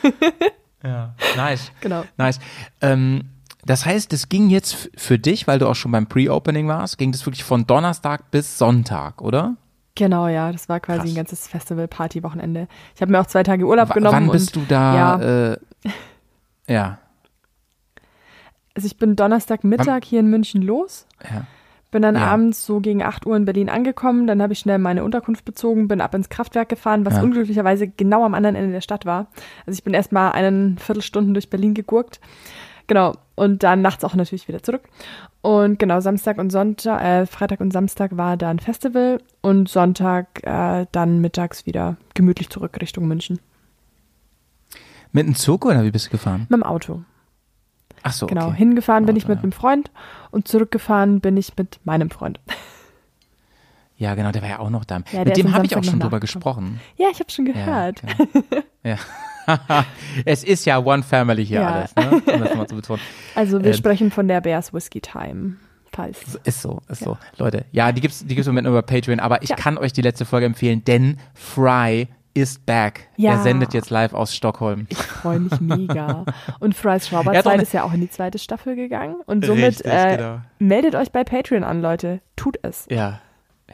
ja, 0.82 1.14
nice. 1.36 1.70
Genau. 1.80 2.02
Nice. 2.16 2.40
Ähm, 2.80 3.30
das 3.66 3.86
heißt, 3.86 4.12
es 4.12 4.28
ging 4.28 4.50
jetzt 4.50 4.90
für 4.96 5.18
dich, 5.18 5.46
weil 5.46 5.58
du 5.58 5.68
auch 5.68 5.74
schon 5.74 5.92
beim 5.92 6.06
Pre-Opening 6.06 6.68
warst, 6.68 6.98
ging 6.98 7.12
das 7.12 7.24
wirklich 7.26 7.44
von 7.44 7.66
Donnerstag 7.66 8.30
bis 8.30 8.58
Sonntag, 8.58 9.22
oder? 9.22 9.56
Genau, 9.94 10.26
ja, 10.26 10.50
das 10.50 10.68
war 10.68 10.80
quasi 10.80 11.00
Krass. 11.00 11.10
ein 11.10 11.14
ganzes 11.14 11.46
Festival-Party-Wochenende. 11.48 12.66
Ich 12.94 13.00
habe 13.00 13.12
mir 13.12 13.20
auch 13.20 13.26
zwei 13.26 13.44
Tage 13.44 13.64
Urlaub 13.64 13.90
w 13.90 13.94
genommen. 13.94 14.26
Wann 14.26 14.30
bist 14.30 14.56
und, 14.56 14.64
du 14.64 14.68
da? 14.68 14.94
Ja. 14.96 15.52
Äh, 15.52 15.56
ja. 16.68 16.98
Also 18.76 18.86
ich 18.86 18.96
bin 18.96 19.14
Donnerstagmittag 19.14 20.00
hier 20.04 20.18
in 20.18 20.26
München 20.26 20.60
los. 20.60 21.06
Ja. 21.22 21.46
Bin 21.92 22.02
dann 22.02 22.16
ja. 22.16 22.26
abends 22.26 22.66
so 22.66 22.80
gegen 22.80 23.04
8 23.04 23.24
Uhr 23.24 23.36
in 23.36 23.44
Berlin 23.44 23.68
angekommen. 23.68 24.26
Dann 24.26 24.42
habe 24.42 24.52
ich 24.52 24.58
schnell 24.58 24.78
meine 24.78 25.04
Unterkunft 25.04 25.44
bezogen, 25.44 25.86
bin 25.86 26.00
ab 26.00 26.12
ins 26.12 26.28
Kraftwerk 26.28 26.70
gefahren, 26.70 27.06
was 27.06 27.14
ja. 27.14 27.22
unglücklicherweise 27.22 27.86
genau 27.86 28.24
am 28.24 28.34
anderen 28.34 28.56
Ende 28.56 28.72
der 28.72 28.80
Stadt 28.80 29.06
war. 29.06 29.28
Also 29.64 29.78
ich 29.78 29.84
bin 29.84 29.94
erst 29.94 30.10
mal 30.10 30.32
einen 30.32 30.76
Viertelstunden 30.78 31.34
durch 31.34 31.50
Berlin 31.50 31.72
gegurkt. 31.72 32.18
Genau. 32.86 33.14
Und 33.34 33.62
dann 33.62 33.82
nachts 33.82 34.04
auch 34.04 34.14
natürlich 34.14 34.46
wieder 34.48 34.62
zurück. 34.62 34.82
Und 35.42 35.78
genau, 35.78 36.00
Samstag 36.00 36.38
und 36.38 36.50
Sonntag, 36.50 37.02
äh, 37.02 37.26
Freitag 37.26 37.60
und 37.60 37.72
Samstag 37.72 38.16
war 38.16 38.36
dann 38.36 38.58
Festival 38.58 39.18
und 39.40 39.68
Sonntag 39.68 40.42
äh, 40.44 40.86
dann 40.92 41.20
mittags 41.20 41.66
wieder 41.66 41.96
gemütlich 42.14 42.48
zurück 42.50 42.78
Richtung 42.80 43.06
München. 43.08 43.40
Mit 45.12 45.26
einem 45.26 45.34
Zug 45.34 45.64
oder 45.64 45.84
wie 45.84 45.90
bist 45.90 46.06
du 46.06 46.10
gefahren? 46.10 46.46
Mit 46.48 46.58
dem 46.58 46.62
Auto. 46.62 47.02
Ach 48.02 48.12
so. 48.12 48.26
Genau, 48.26 48.48
okay. 48.48 48.56
hingefahren 48.56 49.06
bin 49.06 49.16
ich 49.16 49.26
mit 49.26 49.38
einem 49.38 49.52
Freund 49.52 49.90
und 50.30 50.46
zurückgefahren 50.46 51.20
bin 51.20 51.36
ich 51.36 51.56
mit 51.56 51.80
meinem 51.84 52.10
Freund. 52.10 52.38
Ja, 53.96 54.14
genau, 54.14 54.32
der 54.32 54.42
war 54.42 54.48
ja 54.48 54.58
auch 54.58 54.70
noch 54.70 54.84
da. 54.84 55.00
Ja, 55.12 55.24
mit 55.24 55.36
dem 55.36 55.54
habe 55.54 55.66
ich 55.66 55.76
auch 55.76 55.84
schon 55.84 56.00
drüber 56.00 56.20
gesprochen. 56.20 56.80
Ja, 56.96 57.08
ich 57.12 57.20
habe 57.20 57.30
schon 57.30 57.44
gehört. 57.44 58.02
Ja. 58.02 58.24
Genau. 58.32 58.62
ja. 58.82 58.96
es 60.24 60.44
ist 60.44 60.64
ja 60.64 60.78
One 60.78 61.02
Family 61.02 61.44
hier 61.44 61.60
ja. 61.60 61.68
alles, 61.68 61.94
ne? 61.96 62.22
um 62.32 62.40
das 62.40 62.54
mal 62.54 62.66
zu 62.66 62.76
betonen. 62.76 63.02
Also 63.34 63.62
wir 63.62 63.70
äh, 63.70 63.74
sprechen 63.74 64.10
von 64.10 64.28
der 64.28 64.40
Bears 64.40 64.72
Whiskey 64.72 65.00
Time. 65.00 65.56
Falls. 65.92 66.38
Ist 66.44 66.62
so, 66.62 66.80
ist 66.88 67.02
ja. 67.02 67.06
so. 67.06 67.18
Leute, 67.36 67.64
ja, 67.72 67.92
die 67.92 68.00
gibt's, 68.00 68.24
die 68.24 68.34
gibt's 68.34 68.46
im 68.46 68.54
Moment 68.54 68.66
nur 68.66 68.72
über 68.72 68.82
Patreon, 68.82 69.20
aber 69.20 69.42
ich 69.42 69.50
ja. 69.50 69.56
kann 69.56 69.78
euch 69.78 69.92
die 69.92 70.02
letzte 70.02 70.24
Folge 70.24 70.46
empfehlen, 70.46 70.84
denn 70.84 71.18
Fry 71.34 72.08
ist 72.34 72.66
back. 72.66 73.08
Ja. 73.16 73.32
Er 73.32 73.38
sendet 73.38 73.74
jetzt 73.74 73.90
live 73.90 74.12
aus 74.12 74.34
Stockholm. 74.34 74.86
Ich 74.88 74.98
freue 74.98 75.38
mich 75.38 75.60
mega. 75.60 76.24
Und 76.58 76.74
Fry's 76.74 77.08
Schrauberzeit 77.08 77.62
ist 77.62 77.72
ja 77.72 77.84
auch 77.84 77.92
in 77.92 78.00
die 78.00 78.10
zweite 78.10 78.38
Staffel 78.38 78.74
gegangen. 78.74 79.16
Und 79.26 79.44
somit 79.44 79.84
Richtig, 79.84 79.92
äh, 79.92 80.16
genau. 80.16 80.40
meldet 80.58 80.96
euch 80.96 81.12
bei 81.12 81.22
Patreon 81.22 81.62
an, 81.62 81.80
Leute. 81.80 82.20
Tut 82.34 82.58
es. 82.62 82.86
Ja, 82.90 83.20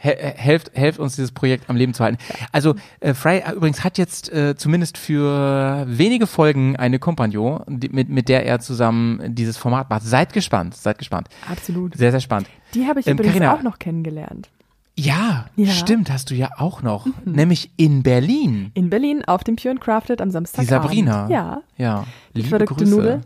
helft, 0.00 0.72
helft 0.74 0.98
uns, 0.98 1.16
dieses 1.16 1.32
Projekt 1.32 1.68
am 1.68 1.76
Leben 1.76 1.94
zu 1.94 2.02
halten. 2.02 2.18
Also 2.52 2.74
äh, 3.00 3.14
Fry 3.14 3.38
äh, 3.38 3.52
übrigens 3.52 3.84
hat 3.84 3.98
jetzt 3.98 4.32
äh, 4.32 4.56
zumindest 4.56 4.98
für 4.98 5.84
wenige 5.86 6.26
Folgen 6.26 6.76
eine 6.76 6.98
Kompagnon, 6.98 7.62
mit, 7.68 8.08
mit 8.08 8.28
der 8.28 8.46
er 8.46 8.60
zusammen 8.60 9.34
dieses 9.34 9.56
Format 9.56 9.90
macht. 9.90 10.02
Seid 10.02 10.32
gespannt, 10.32 10.74
seid 10.74 10.98
gespannt. 10.98 11.28
Absolut. 11.50 11.96
Sehr, 11.96 12.10
sehr 12.10 12.20
spannend. 12.20 12.48
Die 12.74 12.86
habe 12.86 13.00
ich 13.00 13.06
ähm, 13.06 13.14
übrigens 13.14 13.34
Carina, 13.34 13.54
auch 13.54 13.62
noch 13.62 13.78
kennengelernt. 13.78 14.48
Ja, 14.96 15.46
ja, 15.56 15.70
stimmt, 15.70 16.10
hast 16.10 16.30
du 16.30 16.34
ja 16.34 16.50
auch 16.58 16.82
noch. 16.82 17.06
Mhm. 17.06 17.12
Nämlich 17.24 17.70
in 17.76 18.02
Berlin. 18.02 18.70
In 18.74 18.90
Berlin 18.90 19.24
auf 19.24 19.44
dem 19.44 19.56
Pure 19.56 19.72
and 19.72 19.80
Crafted 19.80 20.20
am 20.20 20.30
Samstag. 20.30 20.62
Die 20.62 20.66
Sabrina. 20.66 21.28
Ja. 21.30 21.62
Ja. 21.78 22.06
Die 22.34 22.42
verrückte 22.42 22.74
Grüße. 22.74 22.90
Nudel. 22.90 23.20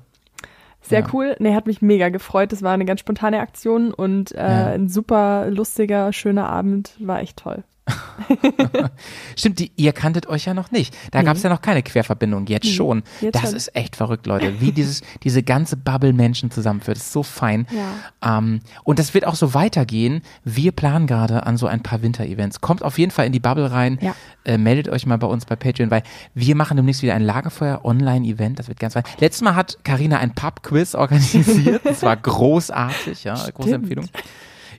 Sehr 0.85 1.01
ja. 1.01 1.07
cool. 1.13 1.37
Nee, 1.39 1.55
hat 1.55 1.67
mich 1.67 1.83
mega 1.83 2.11
gefreut. 2.11 2.53
Das 2.53 2.63
war 2.63 2.73
eine 2.73 2.85
ganz 2.85 3.01
spontane 3.01 3.41
Aktion 3.41 3.93
und 3.93 4.33
äh, 4.33 4.39
ja. 4.39 4.67
ein 4.69 4.89
super 4.89 5.51
lustiger, 5.51 6.13
schöner 6.13 6.49
Abend. 6.49 6.95
War 6.99 7.21
echt 7.21 7.39
toll. 7.39 7.65
Stimmt, 9.37 9.59
die, 9.59 9.73
ihr 9.77 9.93
kanntet 9.93 10.27
euch 10.27 10.47
ja 10.47 10.55
noch 10.55 10.71
nicht. 10.71 10.97
Da 11.11 11.19
nee. 11.19 11.25
gab 11.27 11.37
es 11.37 11.43
ja 11.43 11.51
noch 11.51 11.61
keine 11.61 11.83
Querverbindung. 11.83 12.47
Jetzt 12.47 12.65
nee. 12.65 12.73
schon. 12.73 13.03
Jetzt 13.21 13.35
das 13.35 13.51
schon. 13.51 13.57
ist 13.57 13.77
echt 13.77 13.97
verrückt, 13.97 14.27
Leute. 14.27 14.61
Wie 14.61 14.73
dieses, 14.73 15.03
diese 15.23 15.43
ganze 15.43 15.77
Bubble 15.77 16.13
Menschen 16.13 16.51
zusammenführt. 16.51 16.97
Das 16.97 17.05
ist 17.05 17.13
so 17.13 17.23
fein. 17.23 17.67
Ja. 17.71 18.39
Ähm, 18.39 18.61
und 18.85 18.99
das 18.99 19.13
wird 19.13 19.27
auch 19.27 19.35
so 19.35 19.55
weitergehen. 19.55 20.23
Wir 20.45 20.73
planen 20.73 21.07
gerade 21.07 21.45
an 21.47 21.57
so 21.57 21.67
ein 21.67 21.83
paar 21.83 22.03
Winter-Events. 22.03 22.61
Kommt 22.61 22.83
auf 22.83 22.99
jeden 22.99 23.11
Fall 23.11 23.27
in 23.27 23.33
die 23.33 23.41
Bubble 23.41 23.71
rein. 23.71 23.99
Ja. 24.01 24.15
Äh, 24.45 24.59
meldet 24.59 24.89
euch 24.89 25.07
mal 25.07 25.19
bei 25.19 25.27
uns 25.27 25.45
bei 25.45 25.57
Patreon, 25.57 25.91
weil 25.91 26.03
wir 26.35 26.55
machen 26.55 26.77
demnächst 26.77 27.03
wieder 27.03 27.15
ein 27.15 27.23
Lagerfeuer-Online-Event. 27.23 28.59
Das 28.59 28.69
wird 28.69 28.81
ganz 28.81 28.95
fein. 28.95 29.05
Letztes 29.19 29.43
Mal 29.43 29.55
hat 29.55 29.79
Karina 29.85 30.19
ein 30.19 30.35
Pub-Quiz 30.35 30.95
organisiert. 30.95 31.83
das 31.85 32.03
war 32.03 32.17
großartig, 32.25 33.25
ja. 33.25 33.37
Stimmt. 33.37 33.55
Große 33.55 33.75
Empfehlung. 33.75 34.09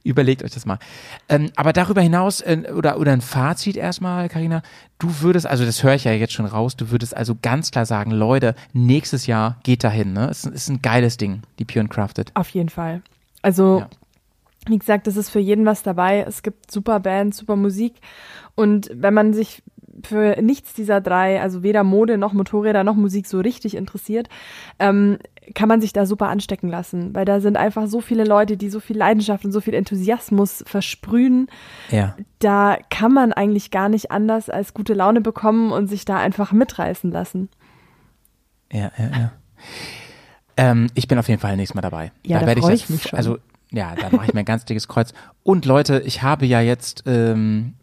Überlegt 0.05 0.43
euch 0.43 0.51
das 0.51 0.67
mal. 0.67 0.77
Ähm, 1.29 1.51
aber 1.55 1.73
darüber 1.73 1.99
hinaus, 1.99 2.39
äh, 2.41 2.71
oder, 2.75 2.99
oder 2.99 3.11
ein 3.11 3.21
Fazit 3.21 3.75
erstmal, 3.75 4.29
Karina, 4.29 4.61
du 4.99 5.09
würdest, 5.21 5.47
also 5.47 5.65
das 5.65 5.81
höre 5.81 5.95
ich 5.95 6.03
ja 6.03 6.11
jetzt 6.11 6.33
schon 6.33 6.45
raus, 6.45 6.75
du 6.75 6.91
würdest 6.91 7.17
also 7.17 7.35
ganz 7.41 7.71
klar 7.71 7.87
sagen, 7.87 8.11
Leute, 8.11 8.53
nächstes 8.71 9.25
Jahr 9.25 9.57
geht 9.63 9.83
dahin, 9.83 10.13
ne? 10.13 10.29
Es 10.29 10.45
ist 10.45 10.69
ein 10.69 10.83
geiles 10.83 11.17
Ding, 11.17 11.41
die 11.57 11.65
Pure 11.65 11.81
and 11.81 11.89
Crafted. 11.89 12.31
Auf 12.35 12.49
jeden 12.49 12.69
Fall. 12.69 13.01
Also, 13.41 13.79
ja. 13.79 13.89
wie 14.67 14.77
gesagt, 14.77 15.07
es 15.07 15.17
ist 15.17 15.31
für 15.31 15.39
jeden 15.39 15.65
was 15.65 15.81
dabei. 15.81 16.23
Es 16.27 16.43
gibt 16.43 16.71
super 16.71 16.99
Bands, 16.99 17.37
super 17.37 17.55
Musik. 17.55 17.95
Und 18.53 18.91
wenn 18.93 19.15
man 19.15 19.33
sich 19.33 19.63
für 20.03 20.39
nichts 20.39 20.73
dieser 20.73 21.01
drei, 21.01 21.41
also 21.41 21.63
weder 21.63 21.83
Mode 21.83 22.19
noch 22.19 22.33
Motorräder 22.33 22.83
noch 22.83 22.95
Musik 22.95 23.25
so 23.25 23.39
richtig 23.39 23.75
interessiert, 23.75 24.29
ähm, 24.77 25.17
kann 25.53 25.69
man 25.69 25.81
sich 25.81 25.93
da 25.93 26.05
super 26.05 26.29
anstecken 26.29 26.69
lassen, 26.69 27.13
weil 27.13 27.25
da 27.25 27.39
sind 27.39 27.57
einfach 27.57 27.87
so 27.87 28.01
viele 28.01 28.23
Leute, 28.23 28.57
die 28.57 28.69
so 28.69 28.79
viel 28.79 28.97
Leidenschaft 28.97 29.45
und 29.45 29.51
so 29.51 29.61
viel 29.61 29.73
Enthusiasmus 29.73 30.63
versprühen. 30.65 31.47
Ja. 31.91 32.15
Da 32.39 32.77
kann 32.89 33.13
man 33.13 33.33
eigentlich 33.33 33.71
gar 33.71 33.89
nicht 33.89 34.11
anders 34.11 34.49
als 34.49 34.73
gute 34.73 34.93
Laune 34.93 35.21
bekommen 35.21 35.71
und 35.71 35.87
sich 35.87 36.05
da 36.05 36.17
einfach 36.17 36.51
mitreißen 36.51 37.11
lassen. 37.11 37.49
Ja, 38.71 38.91
ja, 38.97 39.09
ja. 39.11 39.31
Ähm, 40.57 40.87
ich 40.95 41.07
bin 41.07 41.19
auf 41.19 41.27
jeden 41.27 41.41
Fall 41.41 41.55
nächstes 41.57 41.75
Mal 41.75 41.81
dabei. 41.81 42.11
Ja, 42.25 42.39
da, 42.39 42.45
da 42.45 42.47
werde 42.47 42.73
ich, 42.73 42.83
ich 42.83 42.89
mich 42.89 43.03
schon. 43.03 43.17
Also 43.17 43.37
ja, 43.71 43.93
da 43.95 44.09
mache 44.09 44.27
ich 44.27 44.33
mir 44.33 44.39
ein 44.39 44.45
ganz 44.45 44.65
dickes 44.65 44.87
Kreuz. 44.87 45.13
Und 45.43 45.65
Leute, 45.65 46.01
ich 46.05 46.21
habe 46.21 46.45
ja 46.45 46.61
jetzt 46.61 47.03
ähm, 47.05 47.75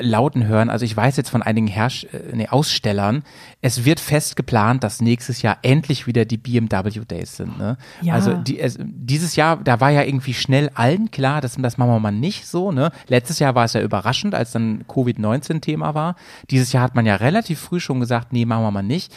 lauten 0.00 0.46
hören. 0.46 0.70
Also 0.70 0.84
ich 0.84 0.96
weiß 0.96 1.16
jetzt 1.16 1.30
von 1.30 1.42
einigen 1.42 1.66
Herrsch 1.66 2.04
äh, 2.04 2.34
nee, 2.34 2.48
Ausstellern, 2.48 3.22
es 3.60 3.84
wird 3.84 4.00
fest 4.00 4.36
geplant, 4.36 4.84
dass 4.84 5.00
nächstes 5.00 5.42
Jahr 5.42 5.58
endlich 5.62 6.06
wieder 6.06 6.24
die 6.24 6.36
BMW 6.36 7.00
Days 7.04 7.36
sind. 7.36 7.58
Ne? 7.58 7.76
Ja. 8.00 8.14
Also 8.14 8.34
die, 8.34 8.58
es, 8.60 8.78
dieses 8.80 9.36
Jahr, 9.36 9.56
da 9.56 9.80
war 9.80 9.90
ja 9.90 10.02
irgendwie 10.02 10.34
schnell 10.34 10.70
allen 10.74 11.10
klar, 11.10 11.40
das, 11.40 11.56
das 11.56 11.78
machen 11.78 11.90
wir 11.90 12.00
mal 12.00 12.12
nicht 12.12 12.46
so. 12.46 12.72
Ne? 12.72 12.90
Letztes 13.08 13.38
Jahr 13.38 13.54
war 13.54 13.64
es 13.64 13.72
ja 13.72 13.80
überraschend, 13.80 14.34
als 14.34 14.52
dann 14.52 14.84
Covid-19 14.84 15.60
Thema 15.60 15.94
war. 15.94 16.14
Dieses 16.50 16.72
Jahr 16.72 16.82
hat 16.82 16.94
man 16.94 17.06
ja 17.06 17.16
relativ 17.16 17.58
früh 17.58 17.80
schon 17.80 18.00
gesagt, 18.00 18.32
nee, 18.32 18.44
machen 18.44 18.62
wir 18.62 18.70
mal 18.70 18.82
nicht. 18.82 19.12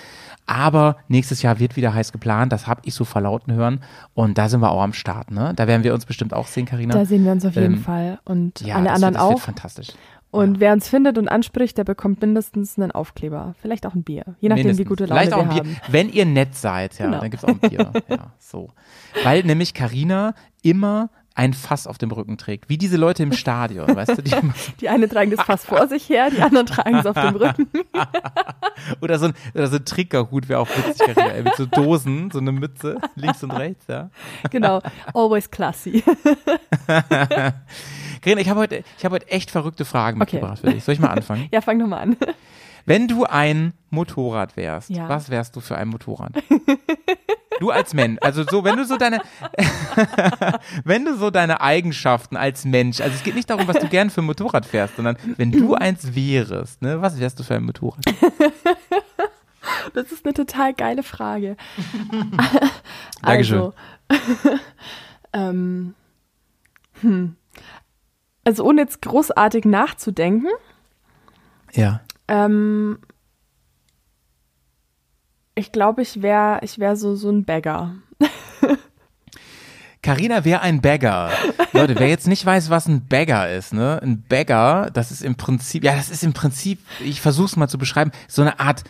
Aber 0.47 0.97
nächstes 1.07 1.43
Jahr 1.43 1.59
wird 1.59 1.75
wieder 1.75 1.93
heiß 1.93 2.11
geplant, 2.11 2.51
das 2.51 2.67
habe 2.67 2.81
ich 2.83 2.93
so 2.93 3.05
verlauten 3.05 3.53
hören. 3.53 3.81
Und 4.13 4.37
da 4.37 4.49
sind 4.49 4.61
wir 4.61 4.71
auch 4.71 4.81
am 4.81 4.93
Start. 4.93 5.31
Ne? 5.31 5.53
Da 5.55 5.67
werden 5.67 5.83
wir 5.83 5.93
uns 5.93 6.05
bestimmt 6.05 6.33
auch 6.33 6.47
sehen, 6.47 6.65
Karina. 6.65 6.93
Da 6.93 7.05
sehen 7.05 7.23
wir 7.23 7.31
uns 7.31 7.45
auf 7.45 7.55
jeden 7.55 7.75
ähm, 7.75 7.83
Fall. 7.83 8.19
Und 8.25 8.61
ja, 8.61 8.75
alle 8.75 8.91
anderen 8.91 9.13
wird, 9.13 9.23
auch. 9.23 9.39
fantastisch. 9.39 9.89
Und 10.31 10.55
ja. 10.55 10.59
wer 10.61 10.73
uns 10.73 10.87
findet 10.87 11.17
und 11.17 11.27
anspricht, 11.27 11.77
der 11.77 11.83
bekommt 11.83 12.21
mindestens 12.21 12.79
einen 12.79 12.91
Aufkleber. 12.91 13.53
Vielleicht 13.61 13.85
auch 13.85 13.93
ein 13.93 14.03
Bier. 14.03 14.23
Je 14.39 14.47
nachdem, 14.47 14.67
mindestens. 14.67 14.79
wie 14.79 14.83
gute 14.85 15.05
Laune 15.05 15.19
Vielleicht 15.19 15.33
auch 15.33 15.43
ein 15.43 15.49
Bier. 15.49 15.57
Haben. 15.57 15.77
Wenn 15.89 16.09
ihr 16.09 16.25
nett 16.25 16.55
seid, 16.55 16.97
ja, 16.97 17.05
genau. 17.05 17.19
dann 17.19 17.29
gibt's 17.29 17.43
auch 17.43 17.49
ein 17.49 17.59
Bier. 17.59 17.91
ja, 18.09 18.33
so. 18.39 18.69
Weil 19.23 19.43
nämlich 19.43 19.73
Karina 19.73 20.33
immer 20.63 21.09
ein 21.33 21.53
Fass 21.53 21.87
auf 21.87 21.97
dem 21.97 22.11
Rücken 22.11 22.37
trägt. 22.37 22.69
Wie 22.69 22.77
diese 22.77 22.97
Leute 22.97 23.23
im 23.23 23.31
Stadion, 23.31 23.87
weißt 23.95 24.17
du? 24.17 24.21
Die, 24.21 24.35
die 24.79 24.89
eine 24.89 25.07
tragen 25.07 25.31
das 25.31 25.41
Fass 25.41 25.65
vor 25.65 25.87
sich 25.87 26.09
her, 26.09 26.29
die 26.29 26.41
anderen 26.41 26.65
tragen 26.65 26.95
es 26.95 27.05
auf 27.05 27.15
dem 27.15 27.35
Rücken. 27.35 27.67
oder, 29.01 29.17
so 29.19 29.27
ein, 29.27 29.33
oder 29.53 29.67
so 29.67 29.77
ein 29.77 29.85
Trickerhut 29.85 30.49
wäre 30.49 30.59
auch 30.59 30.67
witzig, 30.69 31.15
Karina, 31.15 31.41
mit 31.43 31.55
so 31.55 31.65
Dosen, 31.65 32.31
so 32.31 32.39
eine 32.39 32.51
Mütze, 32.51 32.97
links 33.15 33.43
und 33.43 33.51
rechts, 33.51 33.85
ja. 33.87 34.09
Genau, 34.49 34.81
always 35.13 35.49
classy. 35.49 36.03
Karina, 38.21 38.41
ich 38.41 38.49
habe 38.49 38.59
heute, 38.59 38.83
ich 38.97 39.05
hab 39.05 39.11
heute 39.11 39.29
echt 39.29 39.51
verrückte 39.51 39.85
Fragen 39.85 40.19
mitgebracht 40.19 40.59
okay. 40.59 40.67
für 40.67 40.73
dich. 40.73 40.83
Soll 40.83 40.93
ich 40.93 40.99
mal 40.99 41.09
anfangen? 41.09 41.47
ja, 41.51 41.61
fang 41.61 41.79
doch 41.79 41.87
mal 41.87 41.99
an. 41.99 42.17
Wenn 42.85 43.07
du 43.07 43.25
ein 43.25 43.73
Motorrad 43.89 44.55
wärst, 44.57 44.89
Ja. 44.89 45.09
was 45.09 45.29
wärst 45.29 45.55
du 45.55 45.59
für 45.59 45.77
ein 45.77 45.87
Motorrad? 45.89 46.31
Du 47.59 47.69
als 47.69 47.93
Mensch, 47.93 48.17
also 48.21 48.43
so, 48.43 48.63
wenn 48.63 48.77
du 48.77 48.85
so 48.85 48.97
deine, 48.97 49.21
wenn 50.83 51.05
du 51.05 51.15
so 51.15 51.29
deine 51.29 51.61
Eigenschaften 51.61 52.35
als 52.35 52.65
Mensch, 52.65 53.01
also 53.01 53.13
es 53.15 53.23
geht 53.23 53.35
nicht 53.35 53.49
darum, 53.49 53.67
was 53.67 53.77
du 53.77 53.87
gern 53.87 54.09
für 54.09 54.21
ein 54.21 54.25
Motorrad 54.25 54.65
fährst, 54.65 54.95
sondern 54.95 55.15
wenn 55.37 55.51
du 55.51 55.75
eins 55.75 56.15
wärst, 56.15 56.81
ne, 56.81 57.01
was 57.01 57.19
wärst 57.19 57.39
du 57.39 57.43
für 57.43 57.55
ein 57.55 57.63
Motorrad? 57.63 58.03
Das 59.93 60.11
ist 60.11 60.25
eine 60.25 60.33
total 60.33 60.73
geile 60.73 61.03
Frage. 61.03 61.55
Dankeschön. 63.21 63.57
Also, 63.59 63.73
ähm, 65.33 65.93
hm. 67.01 67.35
also 68.43 68.63
ohne 68.63 68.81
jetzt 68.81 69.01
großartig 69.01 69.65
nachzudenken, 69.65 70.47
Ja. 71.73 72.01
Ähm, 72.27 72.99
ich 75.55 75.71
glaube, 75.71 76.01
ich 76.01 76.21
wäre 76.21 76.59
ich 76.63 76.79
wär 76.79 76.95
so, 76.95 77.15
so 77.15 77.29
ein 77.29 77.45
Bagger. 77.45 77.95
Carina 80.01 80.43
wäre 80.45 80.61
ein 80.61 80.81
Bagger. 80.81 81.29
Leute, 81.73 81.95
wer 81.99 82.07
jetzt 82.07 82.27
nicht 82.27 82.45
weiß, 82.45 82.69
was 82.69 82.87
ein 82.87 83.07
Bagger 83.07 83.51
ist, 83.51 83.73
ne? 83.73 83.99
Ein 84.01 84.23
Bagger, 84.23 84.89
das 84.91 85.11
ist 85.11 85.21
im 85.21 85.35
Prinzip, 85.35 85.83
ja, 85.83 85.95
das 85.95 86.09
ist 86.09 86.23
im 86.23 86.33
Prinzip, 86.33 86.79
ich 86.99 87.21
versuche 87.21 87.45
es 87.45 87.55
mal 87.55 87.67
zu 87.67 87.77
beschreiben, 87.77 88.11
so 88.27 88.41
eine 88.41 88.59
Art 88.59 88.83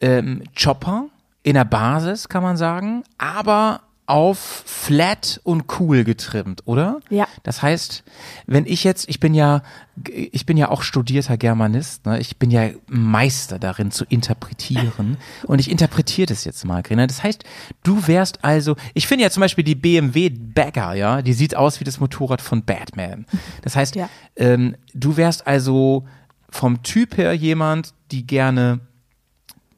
ähm, 0.00 0.44
Chopper 0.56 1.06
in 1.42 1.54
der 1.54 1.64
Basis, 1.64 2.28
kann 2.28 2.42
man 2.42 2.56
sagen, 2.56 3.02
aber 3.16 3.80
auf 4.08 4.38
flat 4.64 5.38
und 5.44 5.64
cool 5.78 6.02
getrimmt, 6.02 6.62
oder? 6.64 7.00
Ja. 7.10 7.28
Das 7.42 7.60
heißt, 7.62 8.04
wenn 8.46 8.64
ich 8.64 8.82
jetzt, 8.84 9.08
ich 9.08 9.20
bin 9.20 9.34
ja, 9.34 9.62
ich 10.08 10.46
bin 10.46 10.56
ja 10.56 10.70
auch 10.70 10.80
studierter 10.82 11.36
Germanist, 11.36 12.06
ne? 12.06 12.18
ich 12.18 12.38
bin 12.38 12.50
ja 12.50 12.70
Meister 12.86 13.58
darin 13.58 13.90
zu 13.90 14.04
interpretieren 14.06 15.18
und 15.46 15.58
ich 15.60 15.70
interpretiere 15.70 16.26
das 16.26 16.44
jetzt 16.44 16.64
mal, 16.64 16.82
Grina. 16.82 17.06
Das 17.06 17.22
heißt, 17.22 17.44
du 17.82 18.06
wärst 18.06 18.44
also, 18.44 18.76
ich 18.94 19.06
finde 19.06 19.24
ja 19.24 19.30
zum 19.30 19.42
Beispiel 19.42 19.64
die 19.64 19.74
BMW 19.74 20.30
Bagger, 20.30 20.94
ja, 20.94 21.20
die 21.20 21.34
sieht 21.34 21.54
aus 21.54 21.80
wie 21.80 21.84
das 21.84 22.00
Motorrad 22.00 22.40
von 22.40 22.64
Batman. 22.64 23.26
Das 23.62 23.76
heißt, 23.76 23.94
Ja. 23.96 24.08
ähm, 24.36 24.76
du 24.94 25.16
wärst 25.18 25.46
also 25.46 26.06
vom 26.48 26.82
Typ 26.82 27.18
her 27.18 27.34
jemand, 27.34 27.92
die 28.10 28.26
gerne 28.26 28.80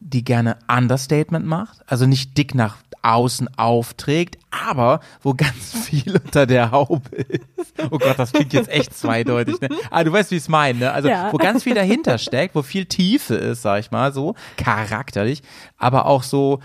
die 0.00 0.24
gerne 0.24 0.56
Understatement 0.68 1.46
macht, 1.46 1.78
also 1.86 2.06
nicht 2.06 2.36
dick 2.36 2.54
nach 2.54 2.76
außen 3.02 3.56
aufträgt, 3.56 4.36
aber 4.50 5.00
wo 5.22 5.32
ganz 5.34 5.72
viel 5.86 6.16
unter 6.22 6.46
der 6.46 6.70
Haube 6.70 7.16
ist. 7.16 7.46
Oh 7.90 7.98
Gott, 7.98 8.18
das 8.18 8.32
klingt 8.32 8.52
jetzt 8.52 8.68
echt 8.68 8.94
zweideutig. 8.94 9.60
Ne? 9.60 9.68
Ah, 9.90 10.04
du 10.04 10.12
weißt, 10.12 10.30
wie 10.30 10.36
ich 10.36 10.42
es 10.42 10.48
meine. 10.48 10.78
Ne? 10.78 10.92
Also 10.92 11.08
Ja. 11.08 11.32
wo 11.32 11.38
ganz 11.38 11.62
viel 11.62 11.74
dahinter 11.74 12.18
steckt, 12.18 12.54
wo 12.54 12.62
viel 12.62 12.84
Tiefe 12.86 13.34
ist, 13.36 13.62
sag 13.62 13.80
ich 13.80 13.90
mal, 13.90 14.12
so 14.12 14.34
charakterlich, 14.56 15.42
aber 15.78 16.06
auch 16.06 16.22
so, 16.22 16.60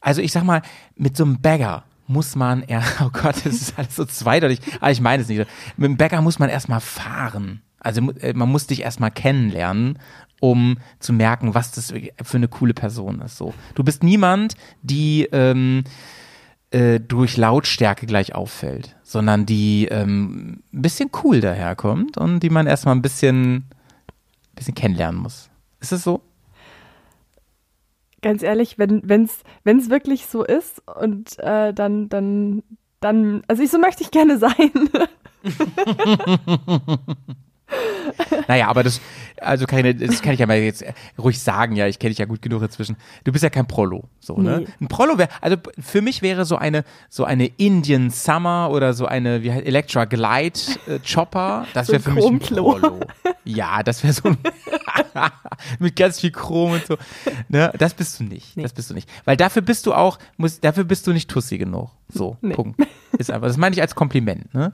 also 0.00 0.20
ich 0.20 0.32
sag 0.32 0.44
mal, 0.44 0.62
mit 0.96 1.16
so 1.16 1.24
einem 1.24 1.40
Bagger 1.40 1.84
muss 2.06 2.36
man, 2.36 2.64
ja, 2.68 2.82
oh 3.02 3.10
Gott, 3.12 3.36
das 3.44 3.54
ist 3.54 3.78
alles 3.78 3.96
so 3.96 4.04
zweideutig, 4.04 4.60
aber 4.80 4.90
ich 4.90 5.00
meine 5.00 5.22
es 5.22 5.28
nicht. 5.28 5.38
so. 5.38 5.44
Mit 5.76 5.88
dem 5.90 5.96
Bagger 5.96 6.20
muss 6.22 6.38
man 6.38 6.48
erstmal 6.50 6.80
fahren. 6.80 7.62
Also 7.80 8.10
äh, 8.20 8.32
man 8.34 8.48
muss 8.50 8.66
dich 8.66 8.82
erstmal 8.82 9.10
kennenlernen, 9.10 9.98
um 10.40 10.78
zu 10.98 11.12
merken, 11.12 11.54
was 11.54 11.72
das 11.72 11.92
für 12.22 12.36
eine 12.36 12.48
coole 12.48 12.74
Person 12.74 13.20
ist. 13.20 13.36
So, 13.36 13.54
du 13.74 13.84
bist 13.84 14.02
niemand, 14.02 14.54
die 14.82 15.28
ähm, 15.32 15.84
äh, 16.70 17.00
durch 17.00 17.36
Lautstärke 17.36 18.06
gleich 18.06 18.34
auffällt, 18.34 18.96
sondern 19.02 19.46
die 19.46 19.86
ähm, 19.90 20.62
ein 20.72 20.82
bisschen 20.82 21.10
cool 21.22 21.40
daherkommt 21.40 22.18
und 22.18 22.40
die 22.40 22.50
man 22.50 22.66
erstmal 22.66 22.94
ein 22.94 23.02
bisschen, 23.02 23.64
bisschen 24.54 24.74
kennenlernen 24.74 25.20
muss. 25.20 25.50
Ist 25.80 25.92
es 25.92 26.02
so? 26.02 26.20
Ganz 28.20 28.42
ehrlich, 28.42 28.78
wenn 28.78 29.08
wenn's 29.08 29.44
wenn's 29.62 29.90
wirklich 29.90 30.26
so 30.26 30.44
ist 30.44 30.82
und 30.88 31.38
äh, 31.38 31.72
dann 31.72 32.08
dann 32.08 32.64
dann 33.00 33.42
also 33.46 33.62
ich 33.62 33.70
so 33.70 33.78
möchte 33.78 34.02
ich 34.02 34.10
gerne 34.10 34.38
sein. 34.38 34.72
Naja, 38.46 38.68
aber 38.68 38.82
das, 38.82 39.00
also 39.40 39.66
keine, 39.66 39.94
das 39.94 40.22
kann 40.22 40.32
ich 40.32 40.40
ja 40.40 40.46
mal 40.46 40.56
jetzt 40.58 40.82
ruhig 41.18 41.38
sagen, 41.40 41.76
ja, 41.76 41.86
ich 41.86 41.98
kenne 41.98 42.10
dich 42.10 42.18
ja 42.18 42.24
gut 42.24 42.40
genug 42.42 42.62
inzwischen. 42.62 42.96
Du 43.24 43.32
bist 43.32 43.44
ja 43.44 43.50
kein 43.50 43.66
Prollo, 43.66 44.08
so, 44.20 44.36
ne? 44.38 44.60
Nee. 44.60 44.66
Ein 44.80 44.88
Prollo 44.88 45.18
wäre, 45.18 45.28
also 45.40 45.56
für 45.78 46.00
mich 46.00 46.22
wäre 46.22 46.44
so 46.46 46.56
eine, 46.56 46.84
so 47.10 47.24
eine 47.24 47.46
Indian 47.46 48.10
Summer 48.10 48.70
oder 48.72 48.94
so 48.94 49.06
eine, 49.06 49.42
wie 49.42 49.52
heißt, 49.52 49.66
Electra 49.66 50.06
Glide 50.06 50.58
äh, 50.86 50.98
Chopper, 51.00 51.66
das 51.74 51.88
So 51.88 51.92
wäre 51.92 52.02
ein 52.02 52.04
für 52.04 52.14
mich 52.14 52.26
ein. 52.26 52.38
Prollo. 52.56 53.00
Ja, 53.44 53.82
das 53.82 54.02
wäre 54.02 54.12
so 54.14 54.28
ein, 54.30 54.38
mit 55.78 55.94
ganz 55.96 56.20
viel 56.20 56.30
Chrom 56.32 56.72
und 56.72 56.86
so. 56.86 56.96
Ne? 57.48 57.72
Das 57.78 57.94
bist 57.94 58.18
du 58.18 58.24
nicht, 58.24 58.56
Nee. 58.56 58.62
das 58.62 58.72
bist 58.72 58.90
du 58.90 58.94
nicht. 58.94 59.08
Weil 59.24 59.36
dafür 59.36 59.62
bist 59.62 59.86
du 59.86 59.94
auch, 59.94 60.18
muss, 60.36 60.60
dafür 60.60 60.84
bist 60.84 61.06
du 61.06 61.12
nicht 61.12 61.28
tussi 61.30 61.58
genug. 61.58 61.90
So, 62.08 62.36
Nee. 62.40 62.54
Punkt. 62.54 62.80
Ist 63.16 63.30
einfach, 63.30 63.46
das 63.48 63.56
meine 63.56 63.74
ich 63.74 63.80
als 63.80 63.94
Kompliment, 63.94 64.52
ne? 64.54 64.72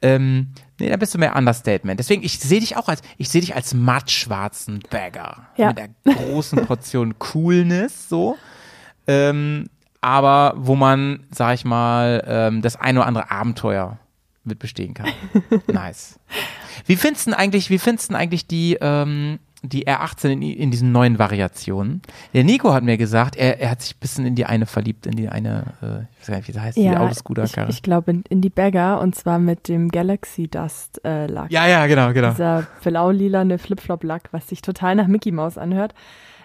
Ähm, 0.00 0.48
nee, 0.78 0.88
da 0.88 0.96
bist 0.96 1.14
du 1.14 1.18
mehr 1.18 1.34
Understatement. 1.36 1.98
Deswegen, 1.98 2.22
ich 2.22 2.38
sehe 2.38 2.60
dich 2.60 2.76
auch 2.76 2.88
als, 2.88 3.02
ich 3.16 3.28
sehe 3.28 3.40
dich 3.40 3.54
als 3.54 3.74
mattschwarzen 3.74 4.80
Bagger. 4.90 5.48
Ja. 5.56 5.68
Mit 5.68 5.78
einer 5.78 6.14
großen 6.14 6.66
Portion 6.66 7.18
Coolness, 7.18 8.08
so. 8.08 8.36
Ähm, 9.06 9.68
aber 10.00 10.54
wo 10.56 10.76
man, 10.76 11.26
sag 11.30 11.54
ich 11.54 11.64
mal, 11.64 12.22
ähm, 12.26 12.62
das 12.62 12.76
ein 12.76 12.96
oder 12.96 13.06
andere 13.06 13.30
Abenteuer 13.30 13.98
mit 14.44 14.58
bestehen 14.58 14.94
kann. 14.94 15.10
nice. 15.66 16.18
Wie 16.86 16.96
findest 16.96 17.26
du 17.26 17.30
denn 17.30 17.38
eigentlich, 17.38 17.70
wie 17.70 17.78
findest 17.78 18.10
du 18.10 18.14
eigentlich 18.14 18.46
die, 18.46 18.78
ähm, 18.80 19.40
die 19.62 19.86
R18 19.86 20.30
in, 20.30 20.42
in 20.42 20.70
diesen 20.70 20.92
neuen 20.92 21.18
Variationen? 21.18 22.02
Der 22.34 22.44
Nico 22.44 22.72
hat 22.72 22.84
mir 22.84 22.96
gesagt, 22.96 23.36
er, 23.36 23.60
er 23.60 23.70
hat 23.70 23.82
sich 23.82 23.94
ein 23.96 24.00
bisschen 24.00 24.26
in 24.26 24.34
die 24.34 24.46
eine 24.46 24.66
verliebt, 24.66 25.06
in 25.06 25.16
die 25.16 25.28
eine, 25.28 25.74
äh, 25.82 25.86
ich 26.12 26.20
weiß 26.20 26.26
gar 26.28 26.36
nicht, 26.36 26.48
wie 26.48 26.52
sie 26.52 26.60
heißt, 26.60 26.76
die 26.76 26.90
Autoscooter. 26.90 27.44
ich, 27.44 27.56
ich 27.68 27.82
glaube 27.82 28.10
in, 28.10 28.24
in 28.28 28.40
die 28.40 28.50
Bagger 28.50 29.00
und 29.00 29.14
zwar 29.14 29.38
mit 29.38 29.68
dem 29.68 29.90
Galaxy 29.90 30.48
Dust 30.48 31.00
äh, 31.04 31.26
Lack. 31.26 31.50
Ja, 31.50 31.66
ja, 31.66 31.86
genau, 31.86 32.12
genau. 32.12 32.30
Dieser 32.30 32.66
blau-lilane 32.82 33.58
Flip-Flop-Lack, 33.58 34.28
was 34.32 34.48
sich 34.48 34.62
total 34.62 34.94
nach 34.94 35.06
Mickey 35.06 35.32
Mouse 35.32 35.58
anhört. 35.58 35.94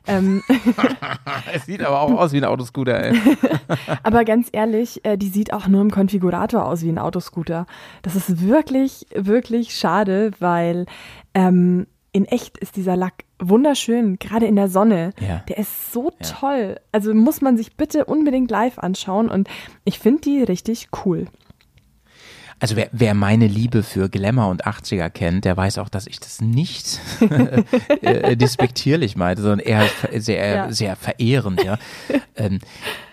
Ähm, 0.08 0.42
Es 1.54 1.66
sieht 1.66 1.82
aber 1.82 2.02
auch 2.02 2.12
aus 2.12 2.34
wie 2.34 2.38
ein 2.38 2.46
Autoscooter, 2.46 3.04
ey. 3.04 3.20
aber 4.04 4.26
ganz 4.26 4.50
ehrlich, 4.52 5.04
äh, 5.06 5.18
die 5.18 5.30
sieht 5.30 5.54
auch 5.54 5.68
nur 5.68 5.82
im 5.82 5.92
Konfigurator 5.92 6.66
aus 6.66 6.82
wie 6.82 6.90
ein 6.90 7.00
Autoscooter. 7.00 7.66
Das 8.02 8.16
ist 8.16 8.42
wirklich, 8.42 9.06
wirklich 9.16 9.76
schade, 9.76 10.32
weil 10.40 10.86
ähm, 11.34 11.88
in 12.14 12.26
echt 12.26 12.58
ist 12.60 12.76
dieser 12.78 12.96
Lack 12.96 13.26
wunderschön, 13.40 14.18
gerade 14.20 14.46
in 14.46 14.56
der 14.56 14.70
Sonne. 14.70 15.12
Ja. 15.20 15.44
Der 15.50 15.58
ist 15.58 15.92
so 15.92 16.12
Ja. 16.22 16.28
toll. 16.40 16.80
Also 16.92 17.14
muss 17.14 17.42
man 17.42 17.58
sich 17.58 17.76
bitte 17.76 18.06
unbedingt 18.06 18.50
live 18.52 18.80
anschauen 18.80 19.30
und 19.30 19.50
ich 19.84 20.00
finde 20.00 20.22
die 20.22 20.44
richtig 20.44 20.88
cool. 21.06 21.26
Also 22.60 22.78
wer, 22.78 22.88
wer 22.94 23.14
meine 23.14 23.48
Liebe 23.48 23.84
für 23.84 24.08
Glamour 24.10 24.48
und 24.48 24.66
80er 24.66 25.10
kennt, 25.10 25.44
der 25.44 25.58
weiß 25.58 25.80
auch, 25.80 25.90
dass 25.90 26.08
ich 26.08 26.20
das 26.22 26.40
nicht 26.40 27.02
äh, 28.02 28.38
despektierlich 28.38 29.18
meinte, 29.18 29.42
sondern 29.42 29.60
eher 29.60 29.86
sehr, 30.22 30.56
Ja. 30.56 30.72
sehr 30.72 30.96
verehrend, 30.96 31.62
ja. 31.64 31.78
ähm, 32.38 32.60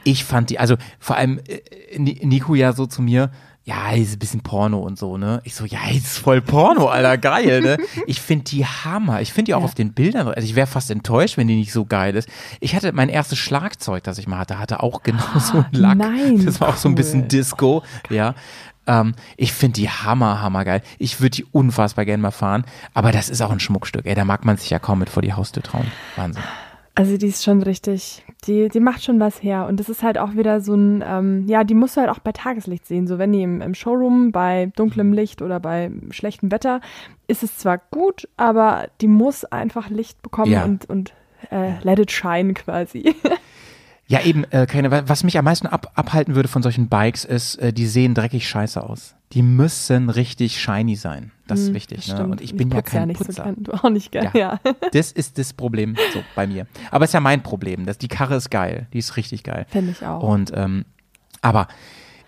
ich 0.04 0.24
fand 0.24 0.50
die, 0.50 0.58
also 0.60 0.76
vor 1.00 1.16
allem 1.16 1.40
äh, 1.48 1.98
Ni- 1.98 2.20
Nico 2.22 2.54
ja 2.54 2.72
so 2.74 2.86
zu 2.86 3.02
mir, 3.02 3.32
ja, 3.70 3.92
ist 3.92 4.14
ein 4.14 4.18
bisschen 4.18 4.40
Porno 4.40 4.78
und 4.80 4.98
so, 4.98 5.16
ne? 5.16 5.40
Ich 5.44 5.54
so, 5.54 5.64
ja, 5.64 5.78
ist 5.90 6.18
voll 6.18 6.40
Porno, 6.42 6.88
Alter, 6.88 7.16
geil, 7.18 7.60
ne? 7.60 7.76
Ich 8.06 8.20
finde 8.20 8.44
die 8.46 8.66
Hammer. 8.66 9.20
Ich 9.20 9.32
finde 9.32 9.50
die 9.50 9.54
auch 9.54 9.60
Ja. 9.60 9.64
auf 9.64 9.74
den 9.74 9.92
Bildern, 9.92 10.26
also 10.28 10.40
ich 10.46 10.54
wäre 10.56 10.66
fast 10.66 10.90
enttäuscht, 10.90 11.36
wenn 11.36 11.46
die 11.46 11.54
nicht 11.56 11.72
so 11.72 11.84
geil 11.84 12.16
ist. 12.16 12.28
Ich 12.60 12.74
hatte 12.74 12.92
mein 12.92 13.08
erstes 13.08 13.38
Schlagzeug, 13.38 14.02
das 14.02 14.18
ich 14.18 14.26
mal 14.26 14.38
hatte, 14.38 14.58
hatte 14.58 14.82
auch 14.82 15.02
genau 15.02 15.22
so 15.38 15.58
einen 15.58 15.68
Lack. 15.72 15.98
nein, 15.98 16.44
das 16.44 16.60
war 16.60 16.68
auch 16.70 16.76
so 16.76 16.88
ein 16.88 16.94
bisschen 16.96 17.22
cool. 17.22 17.28
Disco, 17.28 17.82
ja. 18.08 18.34
Ähm, 18.86 19.14
ich 19.36 19.52
finde 19.52 19.74
die 19.80 19.88
hammer, 19.90 20.40
hammer 20.42 20.64
geil. 20.64 20.82
Ich 20.98 21.20
würde 21.20 21.36
die 21.36 21.44
unfassbar 21.44 22.04
gerne 22.06 22.22
mal 22.22 22.30
fahren, 22.30 22.64
aber 22.94 23.12
das 23.12 23.28
ist 23.28 23.40
auch 23.42 23.50
ein 23.50 23.60
Schmuckstück. 23.60 24.06
Ey, 24.06 24.14
da 24.14 24.24
mag 24.24 24.44
man 24.44 24.56
sich 24.56 24.70
ja 24.70 24.78
kaum 24.78 24.98
mit 25.00 25.10
vor 25.10 25.22
die 25.22 25.34
Haustür 25.34 25.62
trauen. 25.62 25.86
Wahnsinn. 26.16 26.42
Also 27.00 27.16
die 27.16 27.28
ist 27.28 27.42
schon 27.42 27.62
richtig, 27.62 28.22
die, 28.46 28.68
die 28.68 28.80
macht 28.80 29.02
schon 29.02 29.18
was 29.20 29.42
her. 29.42 29.66
Und 29.66 29.80
das 29.80 29.88
ist 29.88 30.02
halt 30.02 30.18
auch 30.18 30.34
wieder 30.34 30.60
so 30.60 30.74
ein, 30.74 31.02
ähm, 31.06 31.46
ja, 31.48 31.64
die 31.64 31.74
musst 31.74 31.96
du 31.96 32.02
halt 32.02 32.10
auch 32.10 32.18
bei 32.18 32.32
Tageslicht 32.32 32.86
sehen. 32.86 33.06
So 33.06 33.18
wenn 33.18 33.32
die 33.32 33.42
im, 33.42 33.62
im 33.62 33.74
Showroom 33.74 34.32
bei 34.32 34.70
dunklem 34.76 35.12
Licht 35.14 35.40
oder 35.40 35.60
bei 35.60 35.90
schlechtem 36.10 36.50
Wetter, 36.52 36.80
ist 37.26 37.42
es 37.42 37.56
zwar 37.56 37.78
gut, 37.90 38.28
aber 38.36 38.88
die 39.00 39.08
muss 39.08 39.44
einfach 39.46 39.88
Licht 39.88 40.20
bekommen 40.20 40.52
Ja. 40.52 40.64
und, 40.64 40.88
und 40.90 41.14
äh, 41.50 41.72
let 41.82 41.98
it 41.98 42.10
shine 42.10 42.52
quasi. 42.52 43.14
Ja, 44.10 44.20
eben, 44.22 44.42
äh, 44.50 44.66
keine, 44.66 45.08
was 45.08 45.22
mich 45.22 45.38
am 45.38 45.44
meisten 45.44 45.68
ab, 45.68 45.92
abhalten 45.94 46.34
würde 46.34 46.48
von 46.48 46.62
solchen 46.64 46.88
Bikes 46.88 47.24
ist, 47.24 47.54
äh, 47.60 47.72
die 47.72 47.86
sehen 47.86 48.12
dreckig 48.14 48.48
scheiße 48.48 48.82
aus. 48.82 49.14
Die 49.32 49.42
müssen 49.42 50.10
richtig 50.10 50.60
shiny 50.60 50.96
sein. 50.96 51.30
Das 51.46 51.60
ist 51.60 51.68
Hm, 51.68 51.74
wichtig. 51.74 52.06
das 52.08 52.18
Ne? 52.18 52.26
Und 52.26 52.40
ich 52.40 52.56
bin 52.56 52.70
ja 52.72 52.82
kein 52.82 53.06
nicht 53.06 53.18
Putzer. 53.18 53.32
So 53.34 53.42
gern. 53.44 53.56
Du 53.62 53.72
auch 53.72 53.88
nicht 53.88 54.10
gern, 54.10 54.24
Ja. 54.34 54.58
ja. 54.64 54.72
Das 54.92 55.12
ist 55.12 55.38
das 55.38 55.52
Problem 55.52 55.94
so 56.12 56.24
bei 56.34 56.48
mir. 56.48 56.66
Aber 56.90 57.04
es 57.04 57.10
ist 57.10 57.14
ja 57.14 57.20
mein 57.20 57.44
Problem. 57.44 57.86
Das, 57.86 57.98
die 57.98 58.08
Karre 58.08 58.34
ist 58.34 58.50
geil. 58.50 58.88
Die 58.92 58.98
ist 58.98 59.16
richtig 59.16 59.44
geil. 59.44 59.66
Finde 59.68 59.92
ich 59.92 60.04
auch. 60.04 60.24
Und 60.24 60.50
ähm, 60.56 60.84
aber 61.40 61.68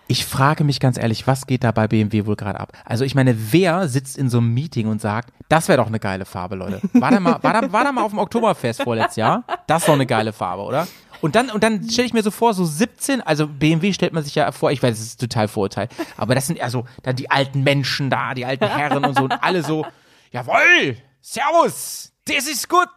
Ich 0.07 0.25
frage 0.25 0.63
mich 0.63 0.79
ganz 0.79 0.97
ehrlich, 0.97 1.27
was 1.27 1.47
geht 1.47 1.63
da 1.65 1.71
bei 1.71 1.87
BMW 1.89 2.25
wohl 2.25 2.35
gerade 2.37 2.59
ab? 2.61 2.71
Also 2.85 3.03
ich 3.05 3.15
meine, 3.15 3.35
wer 3.51 3.87
sitzt 3.89 4.17
in 4.17 4.29
so 4.29 4.37
einem 4.37 4.53
Meeting 4.53 4.87
und 4.87 5.01
sagt, 5.01 5.33
das 5.49 5.67
wäre 5.67 5.77
doch 5.77 5.87
eine 5.87 5.99
geile 5.99 6.23
Farbe, 6.25 6.55
Leute. 6.55 6.81
War 6.93 7.11
da 7.11 7.19
mal, 7.19 7.41
war 7.41 7.61
da, 7.61 7.71
war 7.73 7.83
da 7.83 7.91
mal 7.91 8.03
auf 8.03 8.11
dem 8.11 8.19
Oktoberfest 8.19 8.83
vorletztes 8.83 9.15
Jahr? 9.17 9.43
Das 9.67 9.81
ist 9.83 9.87
doch 9.89 9.93
eine 9.93 10.05
geile 10.05 10.31
Farbe, 10.33 10.63
oder? 10.63 10.87
Und 11.23 11.35
dann, 11.35 11.49
und 11.49 11.63
dann 11.63 11.89
stelle 11.89 12.05
ich 12.05 12.13
mir 12.13 12.21
so 12.21 12.31
vor, 12.31 12.53
so 12.53 12.65
17, 12.65 13.21
also 13.21 13.47
BMW 13.47 13.93
stellt 13.93 14.11
man 14.11 14.23
sich 14.23 14.35
ja 14.35 14.51
vor, 14.51 14.71
ich 14.71 14.83
weiß, 14.83 14.99
es 14.99 15.05
ist 15.07 15.21
total 15.21 15.47
Vorurteil, 15.47 15.87
aber 16.17 16.35
das 16.35 16.47
sind 16.47 16.59
ja 16.59 16.69
so 16.69 16.83
dann 17.01 17.15
die 17.15 17.31
alten 17.31 17.63
Menschen 17.63 18.09
da, 18.09 18.33
die 18.33 18.45
alten 18.45 18.67
Herren 18.67 19.05
und 19.05 19.15
so 19.17 19.23
und 19.23 19.31
alle 19.41 19.63
so, 19.63 19.85
jawoll, 20.33 20.97
servus, 21.21 22.11
das 22.25 22.47
ist 22.47 22.67
gut. 22.67 22.89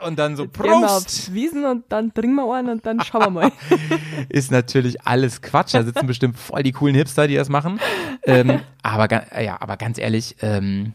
Und 0.00 0.16
dann 0.18 0.36
so, 0.36 0.46
Prost. 0.52 1.28
auf 1.28 1.34
Wiesen 1.34 1.64
und 1.64 1.84
dann 1.88 2.14
trinken 2.14 2.36
wir 2.36 2.54
einen 2.54 2.68
und 2.68 2.86
dann 2.86 3.00
schauen 3.00 3.22
wir 3.22 3.30
mal. 3.30 3.52
ist 4.28 4.52
natürlich 4.52 5.04
alles 5.04 5.42
Quatsch. 5.42 5.74
Da 5.74 5.82
sitzen 5.82 6.06
bestimmt 6.06 6.38
voll 6.38 6.62
die 6.62 6.72
coolen 6.72 6.94
Hipster, 6.94 7.26
die 7.26 7.34
das 7.34 7.48
machen. 7.48 7.80
Ähm, 8.24 8.60
aber, 8.82 9.08
ga- 9.08 9.40
ja, 9.40 9.60
aber 9.60 9.76
ganz 9.76 9.98
ehrlich, 9.98 10.36
ähm, 10.42 10.92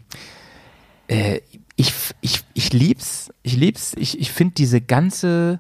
äh, 1.08 1.40
ich, 1.76 1.94
ich, 2.22 2.44
ich 2.54 2.72
lieb's. 2.74 3.30
Ich 3.44 3.56
lieb's. 3.58 3.94
Ich, 3.98 4.20
ich 4.20 4.32
finde 4.32 4.54
diese 4.56 4.80
ganze 4.82 5.60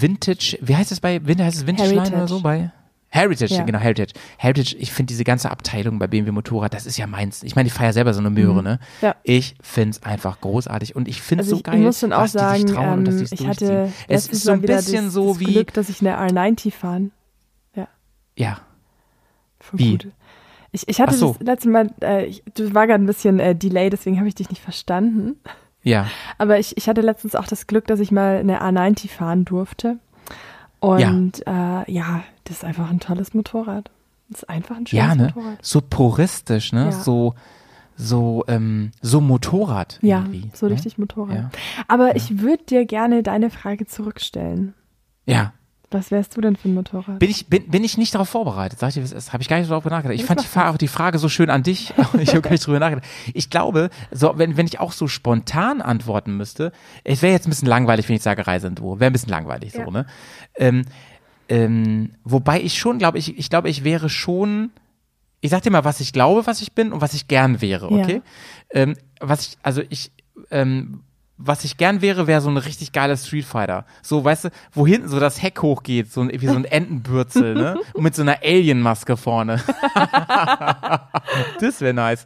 Vintage, 0.00 0.58
wie 0.62 0.74
heißt 0.76 0.90
es 0.92 1.00
bei, 1.00 1.18
Vin- 1.26 1.42
heißt 1.42 1.56
es 1.58 1.66
Vintage 1.66 1.88
Line 1.90 2.00
oder 2.00 2.10
Heritage. 2.10 2.28
so 2.28 2.40
bei? 2.40 2.70
Heritage, 3.14 3.54
Ja. 3.54 3.62
genau, 3.64 3.78
Heritage. 3.78 4.14
Heritage, 4.38 4.74
ich 4.78 4.90
finde 4.90 5.08
diese 5.10 5.22
ganze 5.24 5.50
Abteilung 5.50 5.98
bei 5.98 6.06
BMW 6.06 6.30
Motorrad, 6.30 6.72
das 6.72 6.86
ist 6.86 6.96
ja 6.96 7.06
meins. 7.06 7.42
Ich 7.42 7.54
meine, 7.56 7.66
ich 7.66 7.72
fahre 7.74 7.86
ja 7.86 7.92
selber 7.92 8.14
so 8.14 8.20
eine 8.20 8.30
Möhre, 8.30 8.62
ne? 8.62 8.78
Mhm. 8.80 9.04
Ja. 9.06 9.16
Ich 9.22 9.54
finde 9.60 9.90
es 9.90 10.02
einfach 10.02 10.40
großartig 10.40 10.96
und 10.96 11.08
ich 11.08 11.20
finde 11.20 11.42
es 11.42 11.48
Also 11.48 11.56
so 11.56 11.58
ich, 11.58 11.64
geil, 11.64 11.78
muss 11.80 12.00
schon 12.00 12.14
auch 12.14 12.22
was 12.22 12.32
die 12.32 12.38
sagen, 12.38 12.66
sich 12.66 12.74
trauen 12.74 12.98
und 13.00 13.04
dass 13.04 13.14
ähm, 13.14 13.18
sie 13.18 13.24
es 13.24 13.32
ich 13.32 13.38
durchziehen. 13.40 13.68
hatte 13.68 13.92
Es 14.08 14.28
ist 14.28 14.44
so 14.44 14.52
ein 14.52 14.62
bisschen 14.62 15.04
das, 15.04 15.12
so 15.12 15.28
das 15.28 15.40
wie, 15.40 15.44
Glück, 15.52 15.74
dass 15.74 15.90
ich 15.90 16.00
eine 16.00 16.16
R90 16.18 16.70
fahren. 16.72 17.10
ja, 18.36 18.58
Voll 19.60 19.78
Wie? 19.78 19.90
Gut. 19.92 20.08
Ich, 20.72 20.88
ich 20.88 21.00
hatte 21.00 21.14
so. 21.14 21.36
das 21.38 21.46
letzte 21.46 21.68
Mal, 21.68 21.90
äh, 22.02 22.24
ich, 22.24 22.42
du 22.54 22.72
war 22.74 22.86
gerade 22.86 23.04
ein 23.04 23.06
bisschen 23.06 23.38
äh, 23.40 23.54
Delay, 23.54 23.90
deswegen 23.90 24.16
habe 24.18 24.26
ich 24.26 24.34
dich 24.34 24.48
nicht 24.48 24.62
verstanden. 24.62 25.36
Ja, 25.82 26.06
Aber 26.38 26.58
ich, 26.58 26.76
ich 26.76 26.88
hatte 26.88 27.00
letztens 27.00 27.34
auch 27.34 27.46
das 27.46 27.66
Glück, 27.66 27.86
dass 27.86 28.00
ich 28.00 28.12
mal 28.12 28.38
eine 28.38 28.62
A90 28.62 29.08
fahren 29.08 29.44
durfte. 29.44 29.98
Und 30.80 31.42
ja, 31.46 31.82
äh, 31.82 31.92
ja 31.92 32.24
das 32.44 32.58
ist 32.58 32.64
einfach 32.64 32.90
ein 32.90 33.00
tolles 33.00 33.34
Motorrad. 33.34 33.90
Das 34.28 34.42
ist 34.42 34.48
einfach 34.48 34.76
ein 34.76 34.86
schönes 34.86 35.06
Ja, 35.06 35.14
ne? 35.14 35.32
Motorrad. 35.34 35.58
So 35.62 35.80
puristisch, 35.80 36.72
ne? 36.72 36.86
Ja. 36.86 36.92
So, 36.92 37.34
so, 37.96 38.44
ähm, 38.48 38.92
so 39.00 39.20
Motorrad 39.20 39.98
Ja, 40.02 40.18
irgendwie. 40.20 40.50
so 40.54 40.66
ne? 40.66 40.72
richtig 40.72 40.98
Motorrad. 40.98 41.36
Ja. 41.36 41.50
Aber 41.88 42.16
ich 42.16 42.40
würde 42.40 42.64
dir 42.64 42.86
gerne 42.86 43.22
deine 43.22 43.50
Frage 43.50 43.86
zurückstellen. 43.86 44.74
Ja. 45.26 45.52
Was 45.94 46.10
wärst 46.10 46.36
du 46.36 46.40
denn 46.40 46.56
für 46.56 46.68
ein 46.68 46.74
Motorrad? 46.74 47.18
Bin 47.18 47.30
ich, 47.30 47.46
bin, 47.46 47.68
bin 47.70 47.84
ich 47.84 47.98
nicht 47.98 48.14
darauf 48.14 48.28
vorbereitet, 48.28 48.78
sag 48.78 48.88
ich 48.88 48.94
dir, 48.94 49.02
das 49.02 49.32
habe 49.32 49.42
ich 49.42 49.48
gar 49.48 49.58
nicht 49.58 49.66
so 49.66 49.72
darüber 49.74 49.90
nachgedacht. 49.90 50.14
Ich 50.14 50.22
Das 50.22 50.28
fand 50.28 50.40
die, 50.40 50.44
macht 50.44 50.52
Fra 50.52 50.72
die 50.78 50.88
Frage 50.88 51.18
so 51.18 51.28
schön 51.28 51.50
an 51.50 51.62
dich, 51.62 51.92
ich 52.18 52.30
habe 52.30 52.40
gar 52.42 52.50
nicht 52.50 52.66
drüber 52.66 52.78
nachgedacht. 52.80 53.06
Ich 53.34 53.50
glaube, 53.50 53.90
so, 54.10 54.32
wenn, 54.36 54.56
wenn 54.56 54.66
ich 54.66 54.80
auch 54.80 54.92
so 54.92 55.08
spontan 55.08 55.80
antworten 55.82 56.36
müsste, 56.36 56.72
es 57.04 57.22
wäre 57.22 57.32
jetzt 57.32 57.46
ein 57.46 57.50
bisschen 57.50 57.68
langweilig, 57.68 58.08
wenn 58.08 58.16
ich 58.16 58.22
sage 58.22 58.46
Reiseentwurf. 58.46 59.00
Wäre 59.00 59.10
ein 59.10 59.12
bisschen 59.12 59.30
langweilig 59.30 59.72
so, 59.72 59.80
Ja. 59.80 59.90
ne? 59.90 60.06
Ähm, 60.56 60.84
ähm, 61.48 62.10
wobei 62.24 62.60
ich 62.62 62.78
schon 62.78 62.98
glaube, 62.98 63.18
ich, 63.18 63.36
ich 63.38 63.50
glaube, 63.50 63.68
ich 63.68 63.84
wäre 63.84 64.08
schon, 64.08 64.70
ich 65.40 65.50
sag 65.50 65.62
dir 65.62 65.70
mal, 65.70 65.84
was 65.84 66.00
ich 66.00 66.12
glaube, 66.12 66.46
was 66.46 66.62
ich 66.62 66.72
bin 66.72 66.92
und 66.92 67.00
was 67.00 67.14
ich 67.14 67.28
gern 67.28 67.60
wäre, 67.60 67.92
Ja. 67.92 68.02
okay? 68.04 68.22
Ähm, 68.70 68.96
was 69.20 69.48
ich, 69.48 69.58
also 69.62 69.82
ich, 69.90 70.10
ähm, 70.50 71.00
was 71.38 71.64
ich 71.64 71.76
gern 71.76 72.02
wäre, 72.02 72.26
wäre 72.26 72.40
so 72.40 72.50
ein 72.50 72.56
richtig 72.56 72.92
geiler 72.92 73.16
Street 73.16 73.44
Fighter. 73.44 73.84
So, 74.02 74.24
weißt 74.24 74.44
du, 74.44 74.50
wo 74.72 74.86
hinten 74.86 75.08
so 75.08 75.18
das 75.18 75.42
Heck 75.42 75.60
hochgeht, 75.62 76.12
so 76.12 76.20
ein, 76.20 76.30
wie 76.32 76.46
so 76.46 76.54
ein 76.54 76.64
Entenbürzel, 76.64 77.54
ne? 77.54 77.78
Und 77.94 78.02
mit 78.04 78.14
so 78.14 78.22
einer 78.22 78.38
Alien-Maske 78.42 79.16
vorne. 79.16 79.60
das 81.60 81.80
wäre 81.80 81.94
nice. 81.94 82.24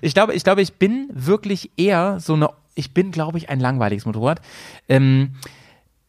Ich 0.00 0.12
glaube, 0.12 0.34
ich 0.34 0.44
glaube, 0.44 0.62
ich 0.62 0.74
bin 0.74 1.08
wirklich 1.12 1.70
eher 1.76 2.20
so 2.20 2.34
eine, 2.34 2.50
ich 2.74 2.92
bin, 2.92 3.10
glaube 3.10 3.38
ich, 3.38 3.48
ein 3.48 3.60
langweiliges 3.60 4.04
Motorrad. 4.04 4.40
Ähm, 4.88 5.34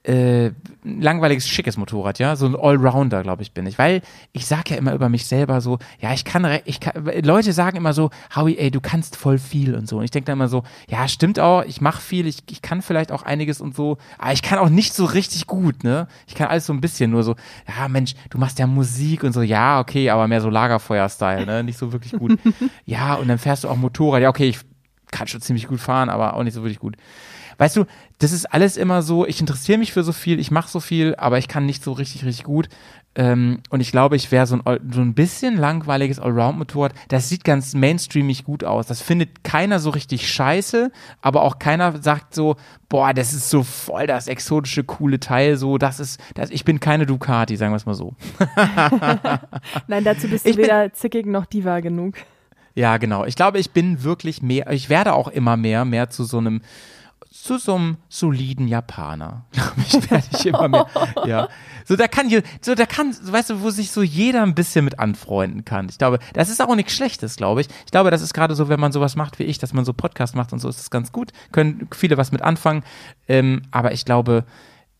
äh, 0.09 0.53
langweiliges, 0.83 1.47
schickes 1.47 1.77
Motorrad, 1.77 2.17
ja, 2.17 2.35
so 2.35 2.47
ein 2.47 2.55
Allrounder, 2.55 3.21
glaube 3.21 3.43
ich, 3.43 3.51
bin 3.51 3.67
ich, 3.67 3.77
weil 3.77 4.01
ich 4.31 4.47
sage 4.47 4.71
ja 4.71 4.77
immer 4.77 4.93
über 4.93 5.07
mich 5.07 5.27
selber 5.27 5.61
so, 5.61 5.77
ja, 5.99 6.13
ich 6.13 6.25
kann, 6.25 6.47
ich 6.65 6.79
kann, 6.79 7.05
Leute 7.21 7.53
sagen 7.53 7.77
immer 7.77 7.93
so, 7.93 8.09
Howie, 8.35 8.57
ey, 8.57 8.71
du 8.71 8.81
kannst 8.81 9.15
voll 9.15 9.37
viel 9.37 9.75
und 9.75 9.87
so, 9.87 9.99
und 9.99 10.05
ich 10.05 10.11
denke 10.11 10.25
dann 10.25 10.39
immer 10.39 10.47
so, 10.47 10.63
ja, 10.87 11.07
stimmt 11.07 11.39
auch, 11.39 11.63
ich 11.63 11.79
mache 11.81 12.01
viel, 12.01 12.25
ich, 12.25 12.39
ich 12.49 12.63
kann 12.63 12.81
vielleicht 12.81 13.11
auch 13.11 13.21
einiges 13.21 13.61
und 13.61 13.75
so, 13.75 13.97
aber 14.17 14.33
ich 14.33 14.41
kann 14.41 14.57
auch 14.57 14.69
nicht 14.69 14.95
so 14.95 15.05
richtig 15.05 15.45
gut, 15.45 15.83
ne, 15.83 16.07
ich 16.25 16.33
kann 16.33 16.47
alles 16.47 16.65
so 16.65 16.73
ein 16.73 16.81
bisschen, 16.81 17.11
nur 17.11 17.23
so, 17.23 17.35
ja, 17.67 17.87
Mensch, 17.87 18.15
du 18.31 18.39
machst 18.39 18.57
ja 18.57 18.65
Musik 18.65 19.23
und 19.23 19.33
so, 19.33 19.43
ja, 19.43 19.79
okay, 19.79 20.09
aber 20.09 20.27
mehr 20.27 20.41
so 20.41 20.49
Lagerfeuer-Style, 20.49 21.45
ne, 21.45 21.63
nicht 21.63 21.77
so 21.77 21.93
wirklich 21.93 22.13
gut, 22.13 22.39
ja, 22.85 23.13
und 23.13 23.27
dann 23.27 23.37
fährst 23.37 23.63
du 23.63 23.67
auch 23.67 23.77
Motorrad, 23.77 24.23
ja, 24.23 24.29
okay, 24.29 24.49
ich 24.49 24.59
kann 25.11 25.27
schon 25.27 25.41
ziemlich 25.41 25.67
gut 25.67 25.79
fahren, 25.79 26.09
aber 26.09 26.33
auch 26.33 26.43
nicht 26.43 26.53
so 26.53 26.63
wirklich 26.63 26.79
gut. 26.79 26.95
Weißt 27.59 27.75
du, 27.75 27.85
das 28.19 28.31
ist 28.31 28.45
alles 28.45 28.77
immer 28.77 29.01
so, 29.01 29.27
ich 29.27 29.41
interessiere 29.41 29.77
mich 29.77 29.91
für 29.91 30.03
so 30.03 30.13
viel, 30.13 30.39
ich 30.39 30.49
mache 30.49 30.69
so 30.69 30.79
viel, 30.79 31.13
aber 31.17 31.37
ich 31.37 31.49
kann 31.49 31.65
nicht 31.65 31.83
so 31.83 31.91
richtig, 31.91 32.23
richtig 32.23 32.45
gut. 32.45 32.69
Ähm, 33.15 33.59
und 33.69 33.81
ich 33.81 33.91
glaube, 33.91 34.15
ich 34.15 34.31
wäre 34.31 34.47
so 34.47 34.55
ein, 34.55 34.79
so 34.91 35.01
ein 35.01 35.13
bisschen 35.13 35.57
langweiliges 35.57 36.19
Allround-Motorrad. 36.19 36.93
Das 37.09 37.27
sieht 37.27 37.43
ganz 37.43 37.73
mainstreamig 37.73 38.45
gut 38.45 38.63
aus. 38.63 38.87
Das 38.87 39.01
findet 39.01 39.43
keiner 39.43 39.79
so 39.79 39.89
richtig 39.89 40.31
scheiße, 40.31 40.89
aber 41.21 41.41
auch 41.41 41.59
keiner 41.59 42.01
sagt 42.01 42.33
so, 42.33 42.55
boah, 42.87 43.13
das 43.13 43.33
ist 43.33 43.49
so 43.49 43.63
voll 43.63 44.07
das 44.07 44.27
exotische, 44.27 44.85
coole 44.85 45.19
Teil, 45.19 45.57
so, 45.57 45.77
das 45.77 45.99
ist, 45.99 46.21
das, 46.35 46.51
ich 46.51 46.63
bin 46.63 46.79
keine 46.79 47.05
Ducati, 47.05 47.57
sagen 47.57 47.73
wir 47.73 47.77
es 47.77 47.85
mal 47.85 47.93
so. 47.93 48.15
Nein, 49.87 50.05
dazu 50.05 50.29
bist 50.29 50.45
du 50.45 50.49
Ich 50.49 50.55
weder 50.57 50.93
zickig 50.93 51.25
noch 51.25 51.45
diva 51.45 51.81
genug. 51.81 52.15
Ja, 52.73 52.95
genau. 52.95 53.25
Ich 53.25 53.35
glaube, 53.35 53.59
ich 53.59 53.71
bin 53.71 54.03
wirklich 54.03 54.41
mehr, 54.41 54.71
ich 54.71 54.89
werde 54.89 55.11
auch 55.11 55.27
immer 55.27 55.57
mehr, 55.57 55.83
mehr 55.83 56.09
zu 56.09 56.23
so 56.23 56.37
einem, 56.37 56.61
zu 57.41 57.57
so 57.57 57.75
einem 57.75 57.97
soliden 58.09 58.67
Japaner. 58.67 59.45
Ich, 59.91 60.11
werde 60.11 60.27
ich 60.31 60.45
immer 60.45 60.67
mehr. 60.67 60.85
Ja. 61.25 61.47
So, 61.83 61.95
da 61.95 62.07
kann, 62.07 62.29
so, 62.61 62.75
da 62.75 62.85
kann, 62.85 63.15
weißt 63.19 63.49
du, 63.49 63.61
wo 63.61 63.71
sich 63.71 63.89
so 63.89 64.03
jeder 64.03 64.43
ein 64.43 64.53
bisschen 64.53 64.85
mit 64.85 64.99
anfreunden 64.99 65.65
kann. 65.65 65.87
Ich 65.89 65.97
glaube, 65.97 66.19
das 66.33 66.49
ist 66.49 66.61
auch 66.61 66.75
nichts 66.75 66.93
Schlechtes, 66.93 67.37
glaube 67.37 67.61
ich. 67.61 67.67
Ich 67.85 67.91
glaube, 67.91 68.11
das 68.11 68.21
ist 68.21 68.35
gerade 68.35 68.53
so, 68.53 68.69
wenn 68.69 68.79
man 68.79 68.91
sowas 68.91 69.15
macht 69.15 69.39
wie 69.39 69.43
ich, 69.43 69.57
dass 69.57 69.73
man 69.73 69.85
so 69.85 69.93
Podcast 69.93 70.35
macht 70.35 70.53
und 70.53 70.59
so, 70.59 70.69
ist 70.69 70.77
das 70.77 70.91
ganz 70.91 71.11
gut. 71.11 71.31
Können 71.51 71.87
viele 71.91 72.17
was 72.17 72.31
mit 72.31 72.43
anfangen. 72.43 72.83
Ähm, 73.27 73.63
aber 73.71 73.93
ich 73.93 74.05
glaube, 74.05 74.43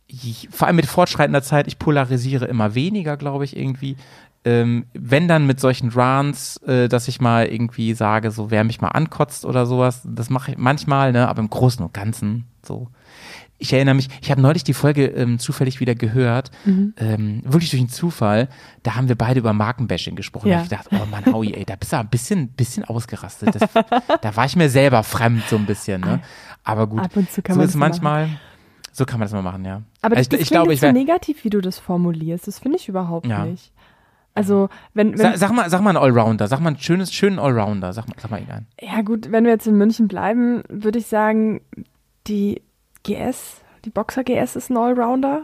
ich, 0.07 0.49
vor 0.51 0.67
allem 0.67 0.77
mit 0.77 0.87
fortschreitender 0.87 1.43
Zeit, 1.43 1.67
ich 1.67 1.77
polarisiere 1.77 2.45
immer 2.45 2.73
weniger, 2.73 3.15
glaube 3.15 3.45
ich, 3.45 3.55
irgendwie. 3.55 3.95
Ähm, 4.45 4.85
wenn 4.93 5.27
dann 5.27 5.45
mit 5.47 5.59
solchen 5.59 5.89
Rants, 5.89 6.57
äh, 6.63 6.87
dass 6.87 7.07
ich 7.09 7.19
mal 7.19 7.47
irgendwie 7.47 7.93
sage, 7.93 8.31
so 8.31 8.51
wer 8.51 8.63
mich 8.63 8.79
mal 8.79 8.87
ankotzt 8.89 9.43
oder 9.45 9.65
sowas, 9.65 10.01
das 10.05 10.29
mache 10.29 10.51
ich 10.51 10.57
manchmal, 10.57 11.11
ne, 11.11 11.27
aber 11.27 11.39
im 11.41 11.49
Großen 11.49 11.83
und 11.83 11.93
Ganzen 11.93 12.45
so. 12.65 12.87
Ich 13.61 13.73
erinnere 13.73 13.95
mich, 13.95 14.07
ich 14.21 14.31
habe 14.31 14.39
neulich 14.39 14.63
die 14.63 14.73
Folge 14.73 15.07
ähm, 15.07 15.37
zufällig 15.37 15.81
wieder 15.81 15.93
gehört, 15.93 16.49
ähm, 16.65 17.41
wirklich 17.43 17.69
durch 17.71 17.81
einen 17.81 17.89
Zufall. 17.89 18.47
Da 18.83 18.95
haben 18.95 19.09
wir 19.09 19.17
beide 19.17 19.41
über 19.41 19.51
Markenbashing 19.51 20.15
gesprochen. 20.15 20.47
Ja. 20.47 20.59
Hab 20.59 20.63
ich 20.63 20.69
gedacht, 20.69 20.87
oh 20.93 21.05
Mann, 21.11 21.25
Howie, 21.25 21.53
ey, 21.53 21.65
da 21.65 21.75
bist 21.75 21.91
du 21.91 21.97
ein 21.97 22.07
bisschen, 22.07 22.47
bisschen 22.53 22.85
ausgerastet. 22.85 23.53
Das, 23.55 23.69
da 24.21 24.35
war 24.37 24.45
ich 24.45 24.55
mir 24.55 24.69
selber 24.69 25.03
fremd 25.03 25.43
so 25.49 25.57
ein 25.57 25.65
bisschen, 25.65 25.99
ne? 25.99 26.21
Aber 26.63 26.87
gut, 26.87 27.01
Ab 27.01 27.11
und 27.17 27.29
zu 27.29 27.41
kann 27.41 27.55
so 27.55 27.59
man 27.59 27.67
ist 27.67 27.75
manchmal. 27.75 28.29
So 28.93 29.05
kann 29.05 29.19
man 29.19 29.25
das 29.27 29.33
mal 29.33 29.41
machen, 29.41 29.65
ja. 29.65 29.81
Aber 30.01 30.15
das, 30.15 30.19
Also 30.19 30.29
das 30.31 30.39
ich, 30.39 30.45
ich 30.45 30.49
glaube, 30.51 30.73
ich 30.73 30.79
so 30.79 30.83
wäre. 30.83 30.93
negativ, 30.93 31.43
wie 31.43 31.49
du 31.49 31.59
das 31.59 31.79
formulierst. 31.79 32.47
Das 32.47 32.59
finde 32.59 32.77
ich 32.77 32.87
überhaupt 32.87 33.27
Ja. 33.27 33.43
nicht. 33.45 33.73
Also, 34.39 34.69
wenn, 34.93 35.11
wenn 35.11 35.17
Sag, 35.17 35.37
sag 35.37 35.51
mal, 35.51 35.69
sag 35.69 35.81
mal 35.81 35.89
einen 35.91 35.97
Allrounder, 36.03 36.47
sag 36.47 36.59
mal 36.61 36.69
einen 36.69 36.79
schönes, 36.79 37.13
schönen 37.13 37.39
Allrounder, 37.39 37.93
sag 37.93 38.07
mal, 38.07 38.15
sag 38.19 38.31
mal 38.31 38.39
ihn 38.41 38.49
ein. 38.49 38.67
ja 38.81 39.01
gut, 39.01 39.31
wenn 39.31 39.43
wir 39.43 39.51
jetzt 39.51 39.67
in 39.67 39.75
München 39.75 40.07
bleiben, 40.07 40.63
würde 40.69 40.99
ich 40.99 41.07
sagen, 41.07 41.61
die 42.27 42.61
GS, 43.03 43.61
die 43.85 43.89
Boxer 43.89 44.23
GS 44.23 44.55
ist 44.55 44.69
ein 44.69 44.77
Allrounder. 44.77 45.43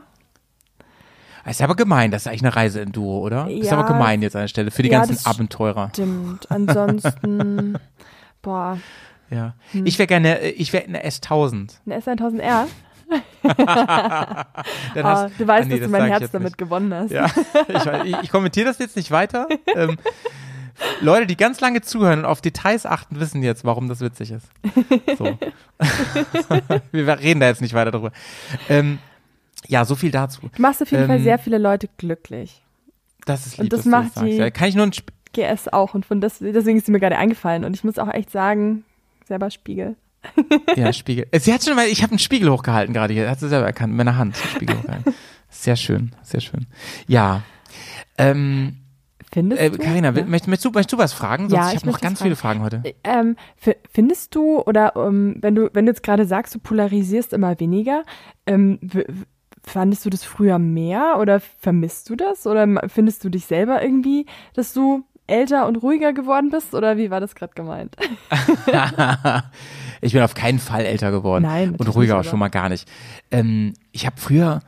Ist 1.47 1.61
aber 1.61 1.76
gemein, 1.76 2.09
das 2.09 2.24
ist 2.24 2.28
eigentlich 2.28 2.41
eine 2.43 2.55
Reise 2.55 2.80
in 2.82 2.91
Duo, 2.91 3.19
oder? 3.19 3.47
ist 3.47 3.67
Ja. 3.69 3.78
aber 3.78 3.88
gemein 3.88 4.24
jetzt 4.24 4.36
an 4.36 4.41
der 4.43 4.47
Stelle 4.47 4.72
für 4.72 4.82
die 4.82 4.89
Ja, 4.89 4.97
ganzen 4.99 5.13
das 5.13 5.28
Abenteurer. 5.28 5.89
Stimmt. 5.93 6.49
Ansonsten, 6.49 7.78
boah, 8.41 8.80
Ja. 9.30 9.53
Hm. 9.72 9.86
Ich 9.86 9.99
wäre 9.99 10.07
gerne, 10.07 10.39
äh, 10.41 10.49
ich 10.49 10.74
wäre 10.74 10.86
eine 10.86 11.05
S1000. 11.05 11.76
eine 11.86 11.99
S1000R. 11.99 12.65
Hast- 13.43 15.39
du 15.39 15.47
weißt, 15.47 15.63
Ah, 15.63 15.66
nee, 15.66 15.80
dass 15.80 15.86
du 15.86 15.89
mein 15.89 16.07
Herz 16.07 16.32
damit 16.32 16.57
gewonnen 16.57 16.93
hast. 16.93 17.11
Ja, 17.11 17.28
ich, 17.68 17.86
ich, 18.05 18.18
ich 18.24 18.32
kommentiere 18.32 18.66
das 18.68 18.80
jetzt 18.80 18.95
nicht 18.95 19.11
weiter. 19.11 19.47
Ähm, 19.76 19.97
Leute, 21.01 21.26
die 21.26 21.38
ganz 21.38 21.61
lange 21.61 21.82
zuhören 21.82 22.20
und 22.20 22.26
auf 22.26 22.41
Details 22.41 22.86
achten, 22.86 23.20
wissen 23.20 23.41
jetzt, 23.43 23.63
warum 23.63 23.88
das 23.88 24.01
witzig 24.01 24.32
ist. 24.32 24.47
So. 25.18 25.38
Wir 26.91 27.07
reden 27.20 27.39
da 27.39 27.47
jetzt 27.47 27.61
nicht 27.61 27.74
weiter 27.74 27.91
drüber. 27.91 28.11
Ähm, 28.70 28.99
ja, 29.68 29.86
so 29.86 29.95
viel 29.95 30.11
dazu. 30.11 30.41
Du 30.53 30.61
machst 30.61 30.82
auf 30.82 30.91
jeden 30.91 31.07
Fall 31.07 31.18
Ähm, 31.18 31.24
sehr 31.24 31.39
viele 31.39 31.57
Leute 31.57 31.88
glücklich. 31.97 32.61
Das 33.26 33.45
ist 33.47 33.57
Und 33.57 33.63
lieb, 33.66 33.70
du 33.72 33.78
das 33.78 33.86
macht 33.86 34.22
die- 34.22 34.32
Ja, 34.38 34.49
kann 34.51 34.68
ich 34.68 34.76
nur 34.76 34.86
ein 34.86 34.91
Sp 34.93 35.11
GS 35.34 35.68
auch 35.68 35.93
und 35.93 36.05
von 36.05 36.22
das, 36.22 36.39
deswegen 36.39 36.78
ist 36.78 36.86
sie 36.86 36.93
mir 36.93 36.99
gerade 37.01 37.18
eingefallen 37.18 37.66
und 37.66 37.74
ich 37.76 37.84
muss 37.84 37.99
auch 37.99 38.07
echt 38.13 38.30
sagen, 38.32 38.86
selber 39.26 39.51
Spiegel. 39.51 39.97
ja, 40.76 40.91
Spiegel. 40.93 41.28
Äh, 41.32 41.39
Sie 41.39 41.53
hat 41.53 41.63
schon 41.63 41.76
mal, 41.76 41.88
ich 41.88 42.01
habe 42.03 42.11
einen 42.11 42.19
Spiegel 42.19 42.49
hochgehalten 42.51 42.93
gerade 42.93 43.13
hier. 43.13 43.30
Hat 43.30 43.39
sie 43.39 43.49
selber 43.49 43.65
erkannt, 43.67 43.93
mit 43.93 43.97
meiner 44.05 44.17
Hand. 44.17 44.38
Spiegel 44.38 44.78
hochgehalten. 44.80 45.13
Sehr 45.49 45.76
schön, 45.76 46.11
sehr 46.23 46.41
schön. 46.41 46.67
Ja. 47.07 47.41
Ähm, 48.17 48.78
Findest 49.32 49.61
Äh, 49.61 49.69
du? 49.71 49.78
Carina, 49.80 50.07
Ja. 50.09 50.23
möchtest, 50.23 50.47
möchtest, 50.47 50.65
du, 50.65 50.69
möchtest 50.71 50.93
du 50.93 50.97
was 50.97 51.11
fragen? 51.13 51.49
Sonst 51.49 51.61
Ja, 51.61 51.69
ich 51.71 51.78
habe 51.78 51.88
noch 51.88 51.99
ganz 51.99 52.19
fragen. 52.19 52.30
viele 52.30 52.36
Fragen 52.38 52.61
heute. 52.61 52.84
Ähm, 53.03 53.36
f- 53.61 53.76
findest 53.91 54.34
du 54.36 54.61
oder 54.61 54.93
ähm, 54.95 55.36
wenn 55.41 55.55
du 55.55 55.69
wenn 55.73 55.86
du 55.86 55.91
jetzt 55.91 56.03
gerade 56.03 56.26
sagst, 56.26 56.55
du 56.55 56.59
polarisierst 56.59 57.34
immer 57.34 57.59
weniger, 57.59 58.03
ähm, 58.45 58.80
fandest 59.63 60.05
du 60.05 60.09
das 60.09 60.23
früher 60.23 60.57
mehr 60.59 61.17
oder 61.19 61.41
vermisst 61.41 62.09
du 62.09 62.15
das 62.15 62.47
oder 62.47 62.65
findest 62.88 63.23
du 63.26 63.30
dich 63.30 63.45
selber 63.45 63.82
irgendwie, 63.84 64.26
dass 64.53 64.71
du 64.73 65.03
älter 65.28 65.67
und 65.67 65.78
ruhiger 65.78 66.13
geworden 66.13 66.49
bist 66.51 66.73
oder 66.73 66.95
wie 66.97 67.09
war 67.09 67.19
das 67.19 67.36
gerade 67.36 67.53
gemeint? 67.55 67.97
ich 70.06 70.14
bin 70.14 70.22
auf 70.22 70.34
keinen 70.36 70.60
Fall 70.60 70.86
älter 70.86 71.12
geworden. 71.12 71.43
Nein, 71.43 71.76
Und 71.76 71.88
ruhiger 71.95 72.18
nicht, 72.18 72.28
auch 72.28 72.30
schon 72.30 72.39
mal 72.39 72.49
gar 72.49 72.70
nicht. 72.70 72.88
Ähm, 73.32 73.74
ich 73.91 74.06
habe 74.06 74.16
früher 74.20 74.62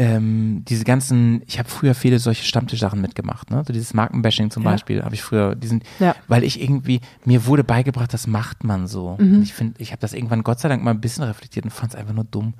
ähm, 0.00 0.62
diese 0.68 0.84
ganzen, 0.84 1.42
ich 1.48 1.58
habe 1.58 1.68
früher 1.68 1.92
viele 1.92 2.20
solche 2.20 2.44
Stammtischsachen 2.44 3.00
mitgemacht, 3.00 3.50
ne? 3.50 3.64
So 3.66 3.72
dieses 3.72 3.94
Markenbashing 3.94 4.50
zum 4.52 4.62
Ja. 4.62 4.70
Beispiel 4.70 5.02
habe 5.02 5.14
ich 5.16 5.22
früher, 5.22 5.56
diesen, 5.56 5.82
Ja. 5.98 6.14
weil 6.28 6.44
ich 6.44 6.62
irgendwie, 6.62 7.00
mir 7.24 7.46
wurde 7.46 7.64
beigebracht, 7.64 8.14
das 8.14 8.28
macht 8.28 8.62
man 8.62 8.86
so. 8.86 9.16
Mhm. 9.18 9.36
Und 9.36 9.42
ich 9.42 9.54
finde, 9.54 9.74
ich 9.82 9.90
habe 9.90 10.00
das 10.00 10.12
irgendwann 10.12 10.44
Gott 10.44 10.60
sei 10.60 10.68
Dank 10.68 10.84
mal 10.84 10.92
ein 10.92 11.00
bisschen 11.00 11.24
reflektiert 11.24 11.64
und 11.64 11.72
fand 11.72 11.94
es 11.94 11.98
einfach 11.98 12.14
nur 12.14 12.24
dumm. 12.30 12.54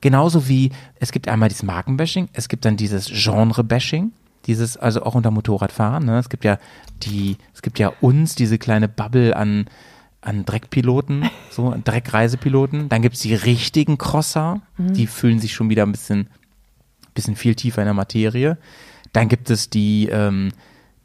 Genauso 0.00 0.48
wie, 0.48 0.72
es 0.96 1.12
gibt 1.12 1.28
einmal 1.28 1.48
dieses 1.48 1.62
Markenbashing, 1.62 2.28
es 2.32 2.48
gibt 2.48 2.64
dann 2.64 2.76
dieses 2.76 3.06
Genre-Bashing, 3.06 4.10
dieses, 4.46 4.76
also 4.76 5.04
auch 5.04 5.14
unter 5.14 5.30
Motorradfahren, 5.30 6.04
ne? 6.04 6.18
Es 6.18 6.28
gibt 6.28 6.42
ja 6.44 6.58
die, 7.04 7.36
es 7.54 7.62
gibt 7.62 7.78
ja 7.78 7.92
uns, 8.00 8.34
diese 8.34 8.58
kleine 8.58 8.88
Bubble 8.88 9.36
an, 9.36 9.66
an 10.22 10.44
Dreckpiloten, 10.44 11.28
so 11.50 11.74
Dreckreisepiloten. 11.84 12.88
Dann 12.88 13.02
gibt's 13.02 13.20
die 13.20 13.34
richtigen 13.34 13.98
Crosser, 13.98 14.60
die 14.78 15.06
fühlen 15.06 15.38
sich 15.40 15.54
schon 15.54 15.70
wieder 15.70 15.84
ein 15.84 15.92
bisschen, 15.92 16.28
bisschen 17.14 17.36
viel 17.36 17.54
tiefer 17.54 17.82
in 17.82 17.86
der 17.86 17.94
Materie. 17.94 18.58
Dann 19.12 19.28
gibt 19.28 19.50
es 19.50 19.70
die, 19.70 20.08
ähm, 20.10 20.52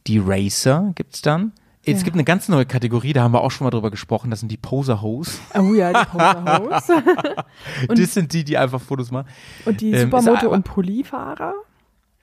die 0.07 0.20
Racer, 0.24 0.91
gibt's 0.95 1.22
dann. 1.22 1.51
Es 1.88 1.99
Ja. 1.99 2.03
gibt 2.03 2.16
eine 2.16 2.24
ganz 2.24 2.49
neue 2.49 2.66
Kategorie, 2.66 3.13
da 3.13 3.22
haben 3.24 3.32
wir 3.34 3.41
auch 3.41 3.51
schon 3.51 3.66
mal 3.66 3.70
drüber 3.72 3.91
gesprochen, 3.91 4.32
das 4.32 4.39
sind 4.39 4.51
die 4.51 4.57
Poser-Hoes. 4.57 5.39
Oh 5.53 5.74
ja, 5.74 5.93
die 5.93 6.09
Poserhaus. 6.09 6.89
Und- 7.88 7.99
Das 7.99 8.13
sind 8.13 8.34
die, 8.34 8.43
die 8.43 8.57
einfach 8.57 8.82
Fotos 8.82 9.11
machen. 9.11 9.28
und 9.66 9.82
die 9.82 9.91
Ähm, 9.91 10.09
Supermoto- 10.09 10.47
und 10.47 10.63
Polyfahrer? 10.63 11.53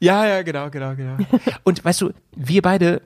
Ja, 0.01 0.27
ja, 0.27 0.43
genau, 0.43 0.69
genau, 0.69 0.97
genau. 0.97 1.17
Und 1.63 1.85
weißt 1.85 2.01
du, 2.01 2.11
wir 2.35 2.61
beide 2.61 3.03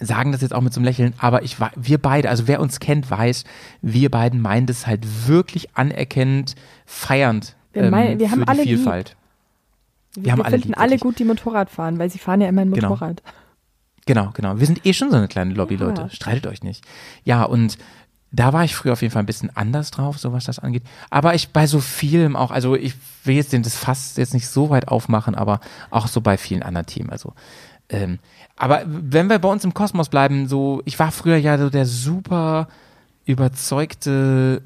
sagen 0.00 0.32
das 0.32 0.40
jetzt 0.40 0.52
auch 0.54 0.60
mit 0.60 0.72
so 0.72 0.80
einem 0.80 0.86
Lächeln, 0.86 1.14
aber 1.18 1.42
ich 1.42 1.56
wir 1.76 1.98
beide, 1.98 2.28
also 2.28 2.46
wer 2.48 2.60
uns 2.60 2.80
kennt, 2.80 3.10
weiß, 3.10 3.44
wir 3.82 4.10
beiden 4.10 4.40
meinen 4.40 4.66
das 4.66 4.86
halt 4.86 5.28
wirklich 5.28 5.76
anerkennend, 5.76 6.54
feiernd 6.86 7.54
Wir 7.72 7.90
meinen- 7.90 8.12
ähm, 8.12 8.18
wir 8.18 8.30
haben 8.30 8.40
für 8.42 8.48
alle 8.48 8.62
lieb. 8.64 8.76
Vielfalt. 8.78 9.16
Wir, 10.16 10.32
haben 10.32 10.38
wir 10.38 10.44
alle 10.46 10.52
finden 10.56 10.68
lieb, 10.68 10.78
alle 10.78 10.90
wirklich. 10.92 11.00
gut, 11.02 11.18
die 11.18 11.24
Motorrad 11.24 11.70
fahren, 11.70 11.98
weil 11.98 12.10
sie 12.10 12.18
fahren 12.18 12.40
ja 12.40 12.48
immer 12.48 12.62
ein 12.62 12.72
Genau. 12.72 12.90
Motorrad. 12.90 13.22
Genau, 14.06 14.30
genau. 14.34 14.58
Wir 14.60 14.66
sind 14.66 14.84
eh 14.86 14.92
schon 14.92 15.10
so 15.10 15.16
eine 15.16 15.28
kleine 15.28 15.54
Lobby, 15.54 15.76
Leute. 15.76 16.02
Ja. 16.02 16.10
Streitet 16.10 16.46
euch 16.46 16.62
nicht. 16.62 16.84
Ja, 17.24 17.44
und 17.44 17.78
da 18.30 18.52
war 18.52 18.64
ich 18.64 18.74
früher 18.74 18.92
auf 18.92 19.00
jeden 19.02 19.12
Fall 19.12 19.22
ein 19.22 19.26
bisschen 19.26 19.54
anders 19.56 19.90
drauf, 19.92 20.18
so 20.18 20.32
was 20.32 20.44
das 20.44 20.58
angeht. 20.58 20.82
Aber 21.08 21.34
ich 21.34 21.50
bei 21.50 21.66
so 21.66 21.80
vielem 21.80 22.36
auch, 22.36 22.50
also 22.50 22.74
ich 22.74 22.94
will 23.24 23.36
jetzt 23.36 23.52
den, 23.52 23.62
das 23.62 23.76
Fass 23.76 24.16
jetzt 24.16 24.34
nicht 24.34 24.48
so 24.48 24.70
weit 24.70 24.88
aufmachen, 24.88 25.34
aber 25.34 25.60
auch 25.90 26.06
so 26.08 26.20
bei 26.20 26.36
vielen 26.36 26.62
anderen 26.64 26.86
Themen. 26.86 27.10
Also, 27.10 27.32
ähm, 27.88 28.18
aber 28.56 28.82
wenn 28.86 29.28
wir 29.28 29.38
bei 29.38 29.48
uns 29.48 29.64
im 29.64 29.74
Kosmos 29.74 30.08
bleiben, 30.08 30.48
so, 30.48 30.80
ich 30.84 30.98
war 30.98 31.10
früher 31.12 31.36
ja 31.36 31.58
so 31.58 31.70
der 31.70 31.86
super 31.86 32.68
überzeugte 33.26 34.62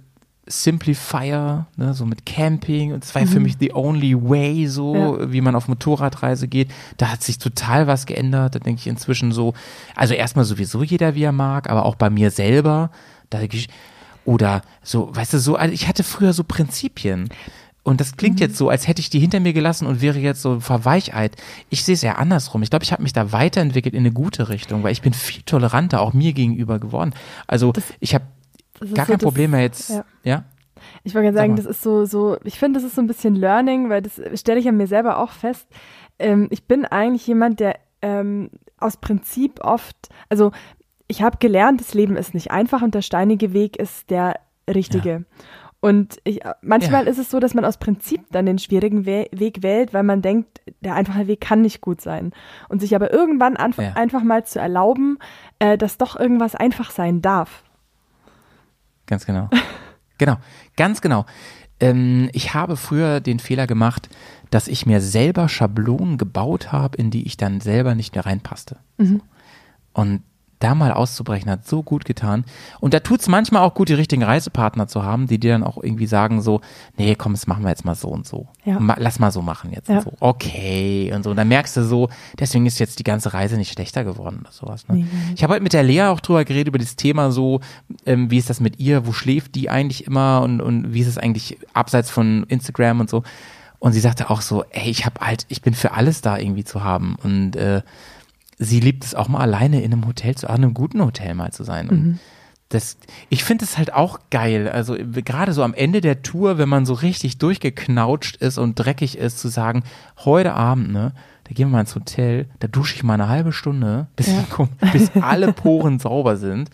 Simplifier, 0.46 1.66
ne, 1.76 1.92
so 1.94 2.06
mit 2.06 2.24
Camping 2.24 2.92
und 2.92 3.04
es 3.04 3.14
war 3.14 3.22
ja 3.22 3.28
für 3.28 3.40
mich 3.40 3.56
the 3.60 3.74
only 3.74 4.14
way, 4.14 4.66
so 4.66 4.94
Ja. 5.20 5.32
wie 5.32 5.40
man 5.42 5.54
auf 5.54 5.68
Motorradreise 5.68 6.48
geht. 6.48 6.70
Da 6.96 7.08
hat 7.12 7.22
sich 7.22 7.38
total 7.38 7.86
was 7.86 8.06
geändert. 8.06 8.54
Da 8.54 8.58
denke 8.58 8.80
ich 8.80 8.86
inzwischen 8.86 9.30
so, 9.32 9.52
also 9.94 10.14
erstmal 10.14 10.44
sowieso 10.46 10.82
jeder 10.82 11.14
wie 11.14 11.22
er 11.24 11.32
mag, 11.32 11.68
aber 11.68 11.84
auch 11.84 11.96
bei 11.96 12.08
mir 12.08 12.30
selber. 12.30 12.90
Da 13.30 13.38
denke 13.38 13.56
ich, 13.58 13.68
oder 14.24 14.62
so, 14.82 15.14
weißt 15.14 15.34
du, 15.34 15.38
so, 15.38 15.56
also 15.56 15.72
ich 15.74 15.86
hatte 15.86 16.02
früher 16.02 16.32
so 16.32 16.44
Prinzipien. 16.44 17.28
Und 17.84 18.00
das 18.00 18.16
klingt 18.16 18.38
jetzt 18.40 18.56
so, 18.56 18.68
als 18.68 18.86
hätte 18.86 19.00
ich 19.00 19.08
die 19.08 19.18
hinter 19.20 19.40
mir 19.40 19.52
gelassen 19.54 19.86
und 19.86 20.02
wäre 20.02 20.18
jetzt 20.18 20.42
so 20.42 20.60
verweichheit. 20.60 21.36
Ich 21.70 21.84
sehe 21.84 21.94
es 21.94 22.02
ja 22.02 22.16
andersrum. 22.16 22.62
Ich 22.62 22.70
glaube, 22.70 22.82
ich 22.84 22.92
habe 22.92 23.02
mich 23.02 23.12
da 23.14 23.32
weiterentwickelt 23.32 23.94
in 23.94 24.00
eine 24.00 24.12
gute 24.12 24.48
Richtung, 24.50 24.82
weil 24.82 24.92
ich 24.92 25.00
bin 25.02 25.14
viel 25.14 25.42
toleranter 25.42 26.00
auch 26.02 26.12
mir 26.12 26.32
gegenüber 26.34 26.78
geworden. 26.78 27.14
Also 27.46 27.72
ich 28.00 28.14
habe 28.14 28.24
Das 28.80 28.92
gar 28.92 29.06
so 29.06 29.12
kein 29.12 29.18
das- 29.18 29.24
Problem 29.24 29.50
mehr 29.52 29.62
jetzt. 29.62 29.90
ja. 29.90 30.04
ja? 30.24 30.44
Ich 31.02 31.14
wollte 31.14 31.26
gerade 31.32 31.36
Sag 31.36 31.42
sagen, 31.42 31.56
das 31.56 31.66
ist 31.66 31.82
so, 31.82 32.04
so, 32.04 32.36
ich 32.44 32.58
finde, 32.58 32.78
das 32.78 32.86
ist 32.86 32.94
so 32.94 33.00
ein 33.00 33.06
bisschen 33.08 33.34
Learning, 33.34 33.88
weil 33.90 34.02
das 34.02 34.20
stelle 34.38 34.60
ich 34.60 34.68
an 34.68 34.76
mir 34.76 34.86
selber 34.86 35.18
auch 35.18 35.32
fest. 35.32 35.66
Ähm, 36.18 36.46
ich 36.50 36.64
bin 36.64 36.84
eigentlich 36.84 37.26
jemand, 37.26 37.58
der 37.60 37.78
ähm, 38.02 38.50
aus 38.78 38.96
Prinzip 38.96 39.60
oft, 39.64 39.96
also 40.28 40.52
ich 41.08 41.22
habe 41.22 41.38
gelernt, 41.38 41.80
das 41.80 41.94
Leben 41.94 42.16
ist 42.16 42.32
nicht 42.34 42.50
einfach 42.52 42.82
und 42.82 42.94
der 42.94 43.02
steinige 43.02 43.52
Weg 43.52 43.76
ist 43.76 44.10
der 44.10 44.34
richtige. 44.68 45.24
Und 45.80 46.18
ich, 46.24 46.40
manchmal 46.60 47.04
Ja. 47.04 47.10
ist 47.10 47.18
es 47.18 47.30
so, 47.30 47.38
dass 47.38 47.54
man 47.54 47.64
aus 47.64 47.76
Prinzip 47.76 48.22
dann 48.32 48.46
den 48.46 48.58
schwierigen 48.58 49.06
We 49.06 49.26
Weg 49.30 49.62
wählt, 49.62 49.94
weil 49.94 50.02
man 50.02 50.22
denkt, 50.22 50.60
der 50.80 50.94
einfache 50.96 51.28
Weg 51.28 51.40
kann 51.40 51.62
nicht 51.62 51.80
gut 51.80 52.00
sein. 52.00 52.32
Und 52.68 52.80
sich 52.80 52.96
aber 52.96 53.12
irgendwann 53.12 53.54
Ja. 53.76 53.92
einfach 53.94 54.22
mal 54.24 54.44
zu 54.44 54.58
erlauben, 54.58 55.18
äh, 55.60 55.78
dass 55.78 55.96
doch 55.96 56.18
irgendwas 56.18 56.56
einfach 56.56 56.90
sein 56.90 57.22
darf. 57.22 57.62
Ganz 59.06 59.24
genau. 59.24 59.48
genau, 60.18 60.36
ganz 60.76 61.00
genau. 61.00 61.26
Ähm, 61.80 62.28
ich 62.32 62.54
habe 62.54 62.76
früher 62.76 63.20
den 63.20 63.38
Fehler 63.38 63.68
gemacht, 63.68 64.08
dass 64.50 64.66
ich 64.66 64.84
mir 64.84 65.00
selber 65.00 65.48
Schablonen 65.48 66.18
gebaut 66.18 66.72
habe, 66.72 66.96
in 66.98 67.12
die 67.12 67.24
ich 67.24 67.36
dann 67.36 67.60
selber 67.60 67.94
nicht 67.94 68.16
mehr 68.16 68.26
reinpasste. 68.26 68.78
Und 69.92 70.22
da 70.58 70.74
mal 70.74 70.92
auszubrechen 70.92 71.50
hat 71.50 71.66
so 71.66 71.82
gut 71.82 72.04
getan. 72.04 72.44
Und 72.80 72.94
da 72.94 73.00
tut's 73.00 73.28
manchmal 73.28 73.62
auch 73.62 73.74
gut, 73.74 73.88
die 73.88 73.94
richtigen 73.94 74.22
Reisepartner 74.22 74.88
zu 74.88 75.02
haben, 75.04 75.26
die 75.26 75.38
dir 75.38 75.52
dann 75.52 75.62
auch 75.62 75.82
irgendwie 75.82 76.06
sagen 76.06 76.42
so, 76.42 76.60
nee, 76.96 77.14
komm, 77.14 77.32
das 77.32 77.46
machen 77.46 77.62
wir 77.62 77.70
jetzt 77.70 77.84
mal 77.84 77.94
so 77.94 78.08
und 78.08 78.26
so. 78.26 78.48
Ja. 78.64 78.78
Ma 78.80 78.96
lass 78.98 79.18
mal 79.18 79.30
so 79.30 79.40
machen 79.42 79.70
jetzt 79.72 79.88
Ja. 79.88 79.98
und 79.98 80.04
so. 80.04 80.12
Okay 80.20 81.12
und 81.14 81.22
so. 81.22 81.30
Und 81.30 81.36
dann 81.36 81.48
merkst 81.48 81.76
du 81.76 81.84
so, 81.84 82.08
deswegen 82.38 82.66
ist 82.66 82.78
jetzt 82.80 82.98
die 82.98 83.04
ganze 83.04 83.32
Reise 83.34 83.56
nicht 83.56 83.72
schlechter 83.72 84.04
geworden 84.04 84.40
oder 84.40 84.52
sowas. 84.52 84.88
Ne? 84.88 84.96
Nee. 84.96 85.06
Ich 85.34 85.42
habe 85.42 85.54
heute 85.54 85.62
mit 85.62 85.72
der 85.72 85.82
Lea 85.84 86.02
auch 86.04 86.20
drüber 86.20 86.44
geredet, 86.44 86.68
über 86.68 86.78
das 86.78 86.96
Thema 86.96 87.30
so, 87.30 87.60
ähm, 88.04 88.30
wie 88.30 88.38
ist 88.38 88.50
das 88.50 88.60
mit 88.60 88.78
ihr, 88.80 89.06
wo 89.06 89.12
schläft 89.12 89.54
die 89.54 89.70
eigentlich 89.70 90.06
immer 90.06 90.42
und, 90.42 90.60
und 90.60 90.92
wie 90.92 91.00
ist 91.00 91.08
es 91.08 91.18
eigentlich 91.18 91.58
abseits 91.72 92.10
von 92.10 92.44
Instagram 92.48 93.00
und 93.00 93.10
so. 93.10 93.22
Und 93.80 93.92
sie 93.92 94.00
sagte 94.00 94.28
auch 94.28 94.40
so, 94.40 94.64
ey, 94.70 94.90
ich 94.90 95.06
habe 95.06 95.20
halt, 95.20 95.46
ich 95.48 95.62
bin 95.62 95.72
für 95.72 95.92
alles 95.92 96.20
da 96.20 96.36
irgendwie 96.36 96.64
zu 96.64 96.82
haben. 96.82 97.14
Und 97.22 97.54
äh, 97.54 97.82
sie 98.58 98.80
liebt 98.80 99.04
es 99.04 99.14
auch 99.14 99.28
mal 99.28 99.40
alleine 99.40 99.82
in 99.82 99.92
einem 99.92 100.06
Hotel 100.06 100.34
zu, 100.34 100.46
in 100.46 100.52
einem 100.52 100.74
guten 100.74 101.00
Hotel 101.04 101.34
mal 101.34 101.52
zu 101.52 101.64
sein. 101.64 101.88
Und 101.88 102.18
das, 102.70 102.98
ich 103.30 103.44
finde 103.44 103.64
es 103.64 103.78
halt 103.78 103.94
auch 103.94 104.18
geil. 104.30 104.68
Also 104.68 104.96
gerade 105.24 105.52
so 105.52 105.62
am 105.62 105.72
Ende 105.74 106.00
der 106.00 106.22
Tour, 106.22 106.58
wenn 106.58 106.68
man 106.68 106.84
so 106.84 106.92
richtig 106.92 107.38
durchgeknautscht 107.38 108.36
ist 108.36 108.58
und 108.58 108.74
dreckig 108.74 109.16
ist, 109.16 109.38
zu 109.38 109.48
sagen, 109.48 109.84
heute 110.24 110.52
Abend, 110.54 110.92
ne, 110.92 111.12
da 111.44 111.54
gehen 111.54 111.68
wir 111.68 111.72
mal 111.72 111.80
ins 111.80 111.94
Hotel, 111.94 112.46
da 112.58 112.68
dusche 112.68 112.94
ich 112.94 113.02
mal 113.02 113.14
eine 113.14 113.28
halbe 113.28 113.52
Stunde, 113.52 114.08
bis, 114.16 114.26
Ja. 114.26 114.44
bis 114.92 115.10
alle 115.20 115.52
Poren 115.54 115.98
sauber 115.98 116.36
sind. 116.36 116.68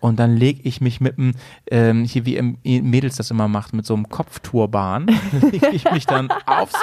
Und 0.00 0.18
dann 0.18 0.36
lege 0.36 0.60
ich 0.64 0.82
mich 0.82 1.00
mit 1.00 1.16
dem, 1.16 1.32
ähm, 1.70 2.04
hier 2.04 2.26
wie 2.26 2.36
im, 2.36 2.58
Mädels 2.62 3.16
das 3.16 3.30
immer 3.30 3.48
macht, 3.48 3.72
mit 3.72 3.86
so 3.86 3.94
einem 3.94 4.10
Kopfturban, 4.10 5.06
lege 5.50 5.70
ich 5.70 5.90
mich 5.90 6.04
dann 6.04 6.28
aufs 6.44 6.74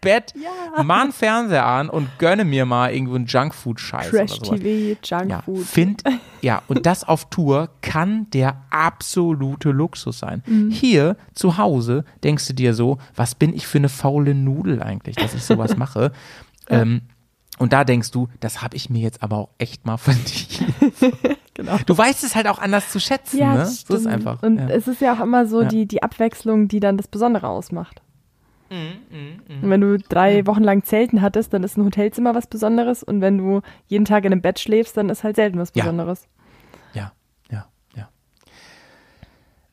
Bett, 0.00 0.32
Ja. 0.36 0.82
mach 0.84 1.02
einen 1.02 1.12
Fernseher 1.12 1.66
an 1.66 1.90
und 1.90 2.08
gönne 2.18 2.44
mir 2.44 2.66
mal 2.66 2.92
irgendwo 2.92 3.16
einen 3.16 3.26
Junkfood-Scheiß. 3.26 4.10
Trash-TV, 4.10 4.96
Ja, 5.04 5.22
Junkfood. 5.22 5.64
find, 5.66 6.02
ja, 6.40 6.62
und 6.68 6.86
das 6.86 7.02
auf 7.02 7.28
Tour 7.30 7.68
kann 7.82 8.28
der 8.30 8.62
absolute 8.70 9.70
Luxus 9.70 10.18
sein. 10.20 10.42
Mhm. 10.46 10.70
Hier 10.70 11.16
zu 11.34 11.58
Hause 11.58 12.04
denkst 12.22 12.46
du 12.46 12.52
dir 12.54 12.74
so, 12.74 12.98
was 13.16 13.34
bin 13.34 13.52
ich 13.52 13.66
für 13.66 13.78
eine 13.78 13.88
faule 13.88 14.34
Nudel 14.34 14.82
eigentlich, 14.82 15.16
dass 15.16 15.34
ich 15.34 15.42
sowas 15.42 15.76
mache. 15.76 16.12
Ähm, 16.68 17.02
und 17.58 17.72
da 17.72 17.82
denkst 17.82 18.12
du, 18.12 18.28
das 18.38 18.62
habe 18.62 18.76
ich 18.76 18.88
mir 18.88 19.00
jetzt 19.00 19.20
aber 19.22 19.36
auch 19.38 19.48
echt 19.58 19.84
mal 19.86 19.96
verdient. 19.96 20.64
Genau. 21.54 21.76
Du 21.86 21.98
weißt 21.98 22.22
es 22.22 22.36
halt 22.36 22.46
auch 22.46 22.60
anders 22.60 22.88
zu 22.92 23.00
schätzen, 23.00 23.40
ne? 23.40 23.54
das 23.56 23.80
So 23.80 23.94
ist 23.94 24.02
stimmt. 24.02 24.14
einfach. 24.14 24.44
Und 24.44 24.58
ja. 24.58 24.68
es 24.68 24.86
ist 24.86 25.00
ja 25.00 25.12
auch 25.16 25.18
immer 25.20 25.44
so 25.44 25.62
Ja. 25.62 25.66
die, 25.68 25.86
die 25.86 26.04
Abwechslung, 26.04 26.68
die 26.68 26.78
dann 26.78 26.96
das 26.96 27.08
Besondere 27.08 27.48
ausmacht. 27.48 28.00
Und 28.70 29.70
wenn 29.70 29.80
du 29.80 29.98
drei 29.98 30.46
Wochen 30.46 30.62
lang 30.62 30.84
Zelten 30.84 31.22
hattest, 31.22 31.52
dann 31.54 31.62
ist 31.62 31.76
ein 31.78 31.84
Hotelzimmer 31.84 32.34
was 32.34 32.46
Besonderes. 32.46 33.02
Und 33.02 33.20
wenn 33.20 33.38
du 33.38 33.62
jeden 33.86 34.04
Tag 34.04 34.24
in 34.24 34.32
einem 34.32 34.42
Bett 34.42 34.58
schläfst, 34.58 34.96
dann 34.96 35.08
ist 35.08 35.24
halt 35.24 35.36
selten 35.36 35.58
was 35.58 35.72
Ja. 35.74 35.84
Besonderes. 35.84 36.26
Ja, 36.92 37.12
ja, 37.50 37.66
ja. 37.96 38.08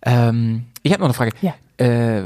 Ähm, 0.04 0.66
ich 0.84 0.91
habe 0.91 1.02
noch 1.02 1.08
eine 1.08 1.14
Frage. 1.14 1.32
Ja. 1.41 1.54
Äh, 1.78 2.24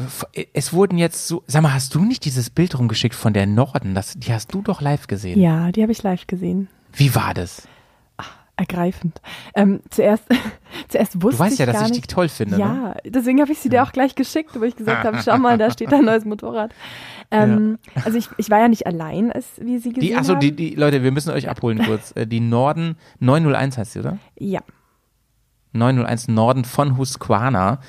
es 0.53 0.74
wurden 0.74 0.97
jetzt 0.99 1.28
so, 1.28 1.43
sag 1.47 1.63
mal, 1.63 1.74
hast 1.74 1.95
du 1.95 2.05
nicht 2.05 2.24
dieses 2.26 2.51
Bild 2.51 2.78
rumgeschickt 2.78 3.15
von 3.15 3.34
der 3.34 3.47
Norden? 3.47 3.95
Das, 3.95 4.13
die 4.15 4.32
hast 4.32 4.53
du 4.53 4.61
doch 4.61 4.80
live 4.82 5.07
gesehen. 5.07 5.39
Ja, 5.39 5.72
die 5.72 5.82
habe 5.82 5.91
ich 5.91 6.03
live 6.03 6.28
gesehen. 6.28 6.67
Wie 6.93 7.15
war 7.15 7.34
das? 7.34 7.67
Ergreifend. 8.60 9.22
Ähm, 9.55 9.80
zuerst, 9.89 10.24
zuerst 10.89 11.22
wusste 11.22 11.38
Du 11.38 11.43
weißt 11.43 11.53
ich 11.53 11.60
ja, 11.60 11.66
dass 11.66 11.82
ich 11.84 11.89
nicht, 11.89 11.95
dich 11.95 12.07
toll 12.07 12.30
finde. 12.30 12.55
Ne? 12.57 12.62
Ja, 12.62 12.95
deswegen 13.05 13.41
habe 13.41 13.51
ich 13.51 13.60
sie 13.60 13.70
dir 13.70 13.84
auch 13.84 13.91
gleich 13.91 14.16
geschickt, 14.16 14.60
wo 14.60 14.64
ich 14.64 14.76
gesagt 14.76 15.03
habe, 15.03 15.20
schau 15.26 15.38
mal, 15.38 15.57
da 15.57 15.72
steht 15.72 15.93
ein 15.93 16.05
neues 16.05 16.26
Motorrad. 16.26 16.72
Ähm, 17.32 17.78
Also 18.03 18.18
ich, 18.18 18.28
ich 18.38 18.49
war 18.49 18.60
ja 18.60 18.68
nicht 18.68 18.86
allein, 18.88 19.32
als 19.32 19.45
wir 19.60 19.80
sie 19.80 19.93
gesehen 19.93 20.10
Die, 20.10 20.16
achso, 20.16 20.34
haben. 20.34 20.39
die, 20.41 20.51
die, 20.55 20.76
Leute, 20.76 21.03
wir 21.03 21.12
müssen 21.12 21.32
euch 21.32 21.49
abholen 21.49 21.80
kurz. 21.86 22.12
Äh, 22.16 22.28
Die 22.28 22.39
Norden 22.39 22.97
901 23.20 23.78
heißt 23.78 23.93
sie, 23.93 23.99
oder? 23.99 24.18
ja, 24.38 24.62
901 25.74 26.28
Norden 26.30 26.66
von 26.66 26.97
Husqvarna 26.97 27.80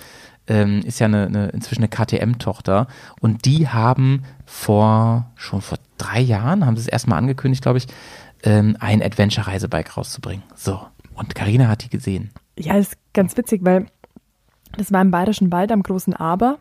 ähm, 0.46 0.80
ist 0.84 0.98
ja 0.98 1.06
eine, 1.06 1.26
eine, 1.26 1.48
inzwischen 1.48 1.80
eine 1.80 1.88
KTM-Tochter 1.88 2.86
und 3.20 3.44
die 3.46 3.68
haben 3.68 4.24
vor, 4.44 5.30
schon 5.36 5.62
vor 5.62 5.78
drei 5.96 6.20
Jahren, 6.20 6.66
haben 6.66 6.76
sie 6.76 6.82
es 6.82 6.88
erstmal 6.88 7.18
angekündigt, 7.18 7.62
glaube 7.62 7.78
ich, 7.78 7.86
ähm, 8.42 8.76
ein 8.80 9.02
Adventure-Reisebike 9.02 9.92
rauszubringen. 9.94 10.42
So. 10.54 10.80
Und 11.14 11.34
Karina 11.34 11.68
hat 11.68 11.84
die 11.84 11.90
gesehen. 11.90 12.30
ja, 12.58 12.76
ist 12.76 12.96
ganz 13.12 13.36
witzig, 13.36 13.60
weil 13.64 13.86
das 14.76 14.92
war 14.92 15.02
im 15.02 15.10
Bayerischen 15.10 15.50
Wald 15.52 15.72
am 15.72 15.82
großen 15.82 16.14
Aber. 16.14 16.58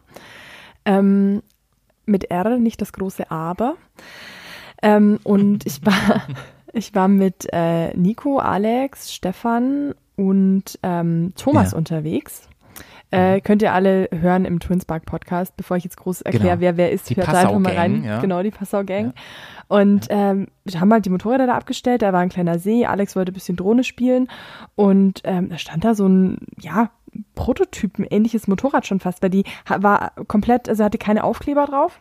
Ähm, 0.86 1.42
mit 2.06 2.32
R, 2.32 2.58
nicht 2.58 2.82
das 2.82 2.92
große 2.94 3.30
Aber. 3.30 3.76
Ähm, 4.82 5.20
und 5.24 5.66
ich 5.66 5.86
war, 5.86 6.24
ich 6.74 6.96
war 6.96 7.08
mit 7.08 7.48
äh, 7.54 7.96
Nico, 7.96 8.40
Alex, 8.40 9.14
Stefan 9.14 9.94
und 10.16 10.80
ähm, 10.84 11.34
Thomas 11.38 11.72
Ja. 11.72 11.78
unterwegs. 11.78 12.49
Äh, 13.12 13.42
könnt 13.42 13.62
ihr 13.62 13.74
alle 13.74 14.08
hören 14.12 14.46
im 14.46 14.60
Twinspark 14.60 15.06
Podcast, 15.06 15.58
bevor 15.58 15.78
ich 15.78 15.84
jetzt 15.84 15.98
groß 15.98 16.22
erkläre, 16.22 16.50
Genau. 16.58 16.62
wer 16.62 16.78
wer 16.78 16.92
ist. 16.92 17.10
Die 17.10 17.16
hört 17.16 17.28
da 17.28 17.40
einfach 17.40 17.58
mal 17.60 17.74
rein. 17.74 18.04
ja. 18.04 18.20
Genau, 18.22 18.44
die 18.44 18.52
Passau-Gang. 18.52 19.14
Und 19.68 20.08
ähm, 20.10 20.48
wir 20.64 20.80
haben 20.80 20.92
halt 20.94 21.06
die 21.06 21.10
Motorräder 21.10 21.48
da 21.48 21.56
abgestellt, 21.56 22.02
da 22.02 22.14
war 22.14 22.20
ein 22.22 22.30
kleiner 22.30 22.60
See, 22.60 22.86
Alex 22.86 23.16
wollte 23.16 23.32
ein 23.32 23.34
bisschen 23.34 23.56
Drohne 23.56 23.84
spielen 23.84 24.28
und 24.76 25.22
ähm, 25.24 25.50
da 25.50 25.58
stand 25.58 25.84
da 25.84 25.96
so 25.96 26.08
ein, 26.08 26.38
ja, 26.60 26.90
Prototypen, 27.34 28.06
ähnliches 28.10 28.48
Motorrad 28.48 28.86
schon 28.86 29.00
fast, 29.00 29.24
weil 29.24 29.32
die 29.32 29.44
war 29.68 30.12
komplett, 30.28 30.70
also 30.70 30.84
hatte 30.84 31.00
keine 31.00 31.24
Aufkleber 31.24 31.66
drauf. 31.66 32.00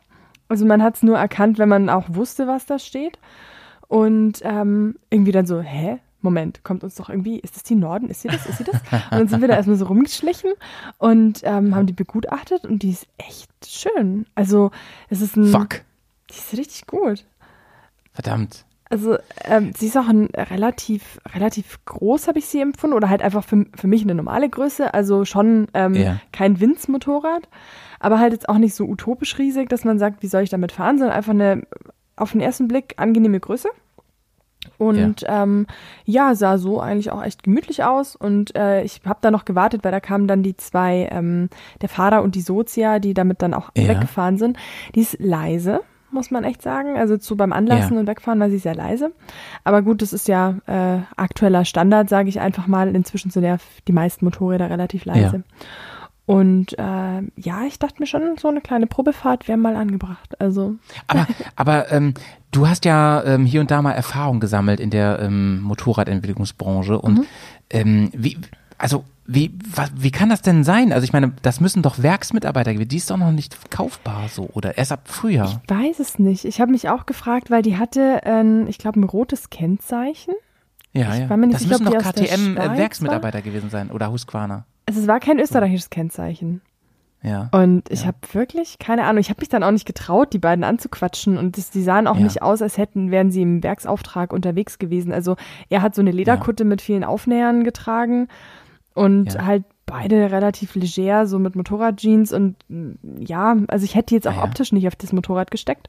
Also 0.48 0.66
man 0.66 0.82
hat 0.82 0.96
es 0.96 1.02
nur 1.02 1.16
erkannt, 1.16 1.58
wenn 1.58 1.68
man 1.68 1.88
auch 1.88 2.04
wusste, 2.08 2.46
was 2.46 2.66
da 2.66 2.78
steht. 2.78 3.18
Und 3.86 4.40
ähm, 4.44 4.96
irgendwie 5.08 5.32
dann 5.32 5.46
so, 5.46 5.60
hä? 5.62 5.98
Moment, 6.20 6.64
kommt 6.64 6.82
uns 6.82 6.96
doch 6.96 7.08
irgendwie, 7.08 7.38
ist 7.38 7.54
das 7.56 7.62
die 7.62 7.76
Norden? 7.76 8.08
Ist 8.10 8.22
sie 8.22 8.28
das? 8.28 8.44
Ist 8.46 8.58
sie 8.58 8.64
das? 8.64 8.74
Und 8.74 9.12
dann 9.12 9.28
sind 9.28 9.40
wir 9.40 9.48
da 9.48 9.54
erstmal 9.56 9.76
so 9.76 9.86
rumgeschlichen 9.86 10.52
und 10.98 11.40
ähm, 11.44 11.74
haben 11.74 11.86
die 11.86 11.92
begutachtet 11.92 12.64
und 12.64 12.82
die 12.82 12.90
ist 12.90 13.06
echt 13.18 13.50
schön. 13.66 14.26
Also 14.34 14.70
es 15.08 15.20
ist 15.20 15.36
ein, 15.36 15.46
Fuck. 15.46 15.82
die 16.30 16.34
ist 16.34 16.56
richtig 16.58 16.86
gut. 16.86 17.24
Verdammt. 18.12 18.64
Also 18.90 19.18
ähm, 19.44 19.72
sie 19.76 19.86
ist 19.86 19.96
auch 19.98 20.08
ein 20.08 20.26
relativ, 20.34 21.20
relativ 21.34 21.78
groß, 21.84 22.26
habe 22.26 22.38
ich 22.38 22.46
sie 22.46 22.60
empfunden, 22.62 22.96
oder 22.96 23.10
halt 23.10 23.20
einfach 23.22 23.44
für, 23.44 23.66
für 23.76 23.86
mich 23.86 24.02
eine 24.02 24.14
normale 24.14 24.48
Größe. 24.48 24.94
Also 24.94 25.24
schon 25.26 25.68
ähm, 25.74 25.94
Ja. 25.94 26.20
kein 26.32 26.58
Winz-Motorrad, 26.58 27.48
aber 28.00 28.18
halt 28.18 28.32
jetzt 28.32 28.48
auch 28.48 28.56
nicht 28.58 28.74
so 28.74 28.84
utopisch 28.86 29.38
riesig, 29.38 29.68
dass 29.68 29.84
man 29.84 29.98
sagt, 29.98 30.22
wie 30.22 30.26
soll 30.28 30.42
ich 30.42 30.50
damit 30.50 30.72
fahren, 30.72 30.98
sondern 30.98 31.16
einfach 31.16 31.32
eine 31.34 31.62
auf 32.16 32.32
den 32.32 32.40
ersten 32.40 32.66
Blick 32.66 32.94
angenehme 32.96 33.38
Größe. 33.38 33.68
Und 34.78 35.22
ja, 35.22 35.42
ähm, 35.42 35.66
ja 36.04 36.34
sah 36.34 36.56
so 36.56 36.80
eigentlich 36.80 37.10
auch 37.10 37.22
echt 37.22 37.42
gemütlich 37.42 37.82
aus. 37.84 38.14
Und 38.16 38.54
äh, 38.56 38.82
ich 38.82 39.00
habe 39.04 39.18
da 39.20 39.30
noch 39.30 39.44
gewartet, 39.44 39.82
weil 39.84 39.92
da 39.92 40.00
kamen 40.00 40.28
dann 40.28 40.42
die 40.42 40.56
zwei, 40.56 41.08
ähm, 41.10 41.48
der 41.82 41.88
Fahrer 41.88 42.22
und 42.22 42.34
die 42.36 42.40
Sozia, 42.40 42.98
die 43.00 43.12
damit 43.14 43.42
dann 43.42 43.54
auch 43.54 43.70
Ja. 43.76 43.88
weggefahren 43.88 44.38
sind. 44.38 44.56
Die 44.94 45.00
ist 45.00 45.16
leise, 45.18 45.80
muss 46.12 46.30
man 46.30 46.44
echt 46.44 46.62
sagen. 46.62 46.96
Also 46.96 47.16
zu 47.16 47.36
beim 47.36 47.52
Anlassen 47.52 47.94
Ja. 47.94 48.00
und 48.00 48.06
Wegfahren 48.06 48.38
war 48.40 48.50
sie 48.50 48.58
sehr 48.58 48.74
leise. 48.76 49.10
Aber 49.64 49.82
gut, 49.82 50.00
das 50.00 50.12
ist 50.12 50.28
ja 50.28 50.54
äh, 50.66 51.00
aktueller 51.16 51.64
Standard, 51.64 52.08
sage 52.08 52.28
ich 52.28 52.38
einfach 52.40 52.66
mal. 52.68 52.94
Inzwischen 52.94 53.30
sind 53.30 53.42
ja 53.44 53.58
die 53.88 53.92
meisten 53.92 54.24
Motorräder 54.24 54.70
relativ 54.70 55.04
leise. 55.04 55.42
Und 56.28 56.78
äh, 56.78 57.22
ja, 57.36 57.64
ich 57.66 57.78
dachte 57.78 57.94
mir 58.00 58.06
schon, 58.06 58.36
so 58.36 58.48
eine 58.48 58.60
kleine 58.60 58.86
Probefahrt 58.86 59.48
wäre 59.48 59.56
mal 59.56 59.76
angebracht. 59.76 60.38
Also 60.38 60.76
Aber, 61.06 61.26
aber 61.56 61.90
ähm, 61.90 62.12
du 62.50 62.68
hast 62.68 62.84
ja 62.84 63.24
ähm, 63.24 63.46
hier 63.46 63.62
und 63.62 63.70
da 63.70 63.80
mal 63.80 63.92
Erfahrung 63.92 64.38
gesammelt 64.38 64.78
in 64.78 64.90
der 64.90 65.20
ähm, 65.20 65.62
Motorradentwicklungsbranche 65.62 66.98
und 66.98 67.24
ähm, 67.70 68.10
wie, 68.12 68.36
also 68.76 69.04
wie, 69.24 69.54
was, 69.74 69.90
wie 69.96 70.10
kann 70.10 70.28
das 70.28 70.42
denn 70.42 70.64
sein? 70.64 70.92
Also 70.92 71.04
ich 71.04 71.14
meine, 71.14 71.32
das 71.40 71.62
müssen 71.62 71.80
doch 71.80 72.02
Werksmitarbeiter 72.02 72.74
gewesen. 72.74 72.90
Die 72.90 72.98
ist 72.98 73.08
doch 73.08 73.16
noch 73.16 73.32
nicht 73.32 73.70
kaufbar 73.70 74.28
so 74.28 74.50
oder 74.52 74.76
erst 74.76 74.92
ab 74.92 75.08
Frühjahr. 75.08 75.62
Ich 75.64 75.70
weiß 75.70 75.98
es 75.98 76.18
nicht. 76.18 76.44
Ich 76.44 76.60
habe 76.60 76.72
mich 76.72 76.90
auch 76.90 77.06
gefragt, 77.06 77.50
weil 77.50 77.62
die 77.62 77.78
hatte, 77.78 78.20
ähm, 78.24 78.66
ich 78.68 78.76
glaube, 78.76 79.00
ein 79.00 79.04
rotes 79.04 79.48
Kennzeichen. 79.48 80.34
Ja, 80.92 81.14
ich 81.14 81.20
ja. 81.20 81.30
war 81.30 81.38
mir 81.38 81.46
nicht 81.46 81.54
das 81.54 81.62
sicher, 81.62 81.78
müssen 81.78 81.86
doch 81.86 81.92
die 81.92 82.06
aus 82.06 82.12
der 82.12 82.26
KTM 82.26 82.52
Schweiz 82.52 82.66
äh, 82.66 82.76
Werksmitarbeiter 82.76 83.40
gewesen 83.40 83.70
sein 83.70 83.90
oder 83.90 84.12
Husqvarna. 84.12 84.66
Also 84.88 85.00
es 85.00 85.06
war 85.06 85.20
kein 85.20 85.38
österreichisches 85.38 85.90
Kennzeichen. 85.90 86.62
Ja. 87.22 87.48
Und 87.52 87.90
ich 87.90 88.06
habe 88.06 88.16
wirklich 88.32 88.78
keine 88.78 89.04
Ahnung. 89.04 89.20
Ich 89.20 89.28
habe 89.28 89.40
mich 89.40 89.48
dann 89.48 89.64
auch 89.64 89.72
nicht 89.72 89.86
getraut, 89.86 90.32
die 90.32 90.38
beiden 90.38 90.62
anzuquatschen. 90.64 91.36
Und 91.36 91.56
das, 91.58 91.70
die 91.70 91.82
sahen 91.82 92.06
auch 92.06 92.16
Ja. 92.16 92.22
nicht 92.22 92.42
aus, 92.42 92.62
als 92.62 92.78
hätten, 92.78 93.10
wären 93.10 93.30
sie 93.32 93.42
im 93.42 93.62
Werksauftrag 93.62 94.32
unterwegs 94.32 94.78
gewesen. 94.78 95.12
Also 95.12 95.36
er 95.68 95.82
hat 95.82 95.94
so 95.94 96.00
eine 96.00 96.12
Lederkutte 96.12 96.64
mit 96.64 96.80
vielen 96.80 97.02
Aufnähern 97.04 97.64
getragen 97.64 98.28
und 98.94 99.34
Ja. 99.34 99.44
halt 99.46 99.64
beide 99.84 100.30
relativ 100.30 100.74
leger, 100.76 101.26
so 101.26 101.38
mit 101.38 101.56
Motorradjeans. 101.56 102.32
Und 102.32 102.56
mm, 102.68 102.92
ja, 103.18 103.56
also 103.68 103.84
ich 103.84 103.94
hätte 103.96 104.06
die 104.06 104.14
jetzt 104.14 104.28
auch 104.28 104.32
Ah, 104.36 104.36
ja. 104.36 104.44
optisch 104.44 104.70
nicht 104.72 104.86
auf 104.86 104.96
das 104.96 105.12
Motorrad 105.12 105.50
gesteckt. 105.50 105.88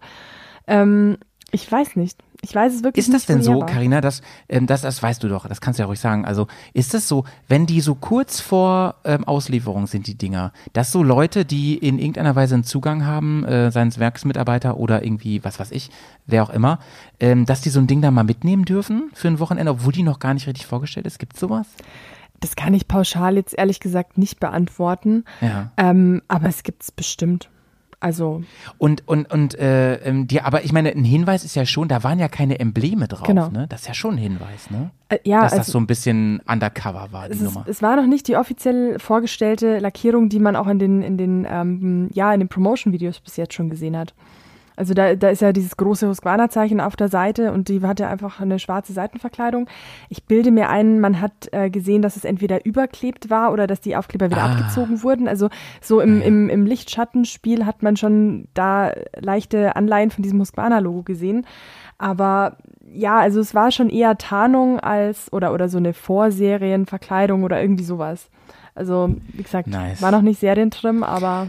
Ähm, 0.68 1.18
ich 1.52 1.72
weiß 1.72 1.96
nicht. 1.96 2.22
Ich 2.42 2.56
weiß 2.56 2.74
es 2.74 2.84
wirklich 2.84 3.06
Ist 3.06 3.14
das 3.14 3.28
nicht. 3.28 3.30
denn 3.30 3.54
wo 3.54 3.56
die 3.56 3.60
so. 3.60 3.66
Karina, 3.66 4.00
dass 4.00 4.22
ähm, 4.48 4.66
das, 4.66 4.82
das 4.82 5.04
weißt 5.04 5.22
du 5.22 5.28
doch, 5.28 5.46
das 5.48 5.60
kannst 5.60 5.78
du 5.78 5.84
ja 5.84 5.88
ruhig 5.88 6.00
sagen. 6.00 6.24
Also 6.26 6.48
ist 6.74 6.94
das 6.94 7.08
so, 7.08 7.26
wenn 7.50 7.66
die 7.66 7.82
so 7.82 7.96
kurz 7.96 8.40
vor 8.40 8.96
ähm, 9.04 9.26
Auslieferung 9.26 9.88
sind, 9.88 10.08
die 10.08 10.16
Dinger, 10.18 10.54
dass 10.72 10.92
so 10.92 11.04
Leute, 11.04 11.44
die 11.44 11.78
in 11.78 12.00
irgendeiner 12.00 12.36
Weise 12.36 12.56
einen 12.56 12.64
Zugang 12.64 13.06
haben, 13.06 13.44
äh, 13.44 13.72
seien 13.72 13.90
es 13.90 14.00
Werksmitarbeiter 14.00 14.78
oder 14.78 15.04
irgendwie, 15.04 15.44
was 15.44 15.60
weiß 15.60 15.72
ich, 15.72 15.90
wer 16.28 16.44
auch 16.44 16.50
immer, 16.50 16.80
ähm, 17.20 17.46
dass 17.46 17.60
die 17.62 17.70
so 17.70 17.80
ein 17.80 17.88
Ding 17.88 18.02
da 18.02 18.10
mal 18.10 18.24
mitnehmen 18.24 18.64
dürfen 18.64 19.10
für 19.14 19.28
ein 19.28 19.40
Wochenende, 19.40 19.72
obwohl 19.72 19.92
die 19.92 20.04
noch 20.04 20.20
gar 20.20 20.34
nicht 20.34 20.48
richtig 20.48 20.66
vorgestellt 20.66 21.08
ist? 21.08 21.20
Gibt 21.20 21.38
sowas? 21.38 21.68
Das 22.40 22.56
kann 22.56 22.74
ich 22.74 22.88
pauschal 22.88 23.36
jetzt 23.36 23.58
ehrlich 23.58 23.82
gesagt 23.82 24.18
nicht 24.18 24.40
beantworten. 24.40 25.26
Ja. 25.42 25.72
Ähm, 25.76 26.22
aber 26.30 26.48
es 26.48 26.64
gibt 26.64 26.84
es 26.84 26.92
bestimmt. 26.94 27.50
Also, 28.02 28.44
Und, 28.78 29.06
und, 29.10 29.30
und, 29.32 29.60
äh, 29.60 29.96
ähm, 29.96 30.26
die, 30.26 30.40
aber 30.42 30.64
ich 30.64 30.72
meine, 30.72 30.90
ein 30.92 31.04
Hinweis 31.04 31.44
ist 31.44 31.56
ja 31.56 31.66
schon, 31.66 31.90
da 31.90 32.02
waren 32.04 32.18
ja 32.18 32.30
keine 32.30 32.58
Embleme 32.60 33.10
drauf, 33.10 33.28
Genau. 33.28 33.50
ne? 33.50 33.66
Das 33.68 33.82
ist 33.82 33.88
ja 33.88 33.94
schon 33.94 34.14
ein 34.16 34.18
Hinweis, 34.20 34.72
ne? 34.72 34.92
äh, 35.10 35.18
ja, 35.26 35.42
Dass 35.42 35.52
das 35.52 35.60
also, 35.60 35.72
so 35.74 35.80
ein 35.80 35.88
bisschen 35.88 36.42
undercover 36.48 37.10
war, 37.12 37.28
die 37.28 37.34
es, 37.34 37.42
ist, 37.42 37.44
Nummer. 37.54 37.66
es 37.68 37.82
war 37.82 37.98
noch 37.98 38.06
nicht 38.08 38.30
die 38.30 38.38
offiziell 38.38 38.98
vorgestellte 39.00 39.80
Lackierung, 39.80 40.30
die 40.30 40.40
man 40.40 40.56
auch 40.56 40.68
in 40.68 40.80
den, 40.80 41.02
in 41.02 41.18
den, 41.18 41.46
ähm, 41.50 42.10
ja, 42.14 42.34
in 42.34 42.40
den 42.40 42.48
Promotion-Videos 42.48 43.20
bis 43.20 43.36
jetzt 43.36 43.54
schon 43.54 43.70
gesehen 43.70 43.98
hat. 43.98 44.14
Also 44.80 44.94
da, 44.94 45.14
da 45.16 45.28
ist 45.28 45.42
ja 45.42 45.52
dieses 45.52 45.76
große 45.76 46.08
Husqvarna-Zeichen 46.08 46.80
auf 46.80 46.96
der 46.96 47.10
Seite 47.10 47.52
und 47.52 47.68
die 47.68 47.82
hatte 47.82 48.08
einfach 48.08 48.40
eine 48.40 48.60
schwarze 48.60 48.94
Seitenverkleidung. 48.94 49.68
Ich 50.08 50.24
bilde 50.24 50.52
mir 50.52 50.70
ein, 50.70 51.02
man 51.02 51.20
hat 51.20 51.50
äh, 51.52 51.70
gesehen, 51.70 52.02
dass 52.02 52.16
es 52.16 52.24
entweder 52.24 52.66
überklebt 52.66 53.30
war 53.30 53.52
oder 53.52 53.68
dass 53.68 53.82
die 53.82 53.98
Aufkleber 53.98 54.30
wieder 54.32 54.42
Ah. 54.44 54.54
abgezogen 54.54 55.04
wurden. 55.04 55.28
Also 55.28 55.50
so 55.82 56.00
im, 56.00 56.22
im, 56.22 56.50
im 56.50 56.66
Lichtschattenspiel 56.66 57.66
hat 57.66 57.84
man 57.84 57.98
schon 57.98 58.48
da 58.54 58.94
leichte 59.20 59.76
Anleihen 59.76 60.12
von 60.12 60.24
diesem 60.24 60.40
Husqvarna-Logo 60.40 61.04
gesehen. 61.04 61.46
Aber 61.98 62.56
ja, 62.92 63.20
also 63.20 63.42
es 63.42 63.54
war 63.54 63.72
schon 63.72 63.90
eher 63.90 64.18
Tarnung 64.18 64.80
als 64.80 65.32
oder, 65.34 65.54
oder 65.54 65.68
so 65.68 65.78
eine 65.78 65.94
Vorserienverkleidung 65.94 67.44
oder 67.44 67.62
irgendwie 67.62 67.84
sowas. 67.84 68.30
Also, 68.76 69.14
wie 69.34 69.44
gesagt, 69.44 69.68
Nice. 69.68 70.02
war 70.02 70.12
noch 70.12 70.22
nicht 70.22 70.40
Serientrim, 70.40 71.04
aber 71.04 71.48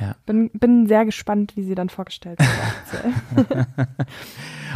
Ja. 0.00 0.14
bin, 0.26 0.48
bin 0.52 0.86
sehr 0.86 1.04
gespannt, 1.04 1.52
wie 1.56 1.64
sie 1.64 1.74
dann 1.74 1.88
vorgestellt 1.88 2.38
wird. 2.38 3.66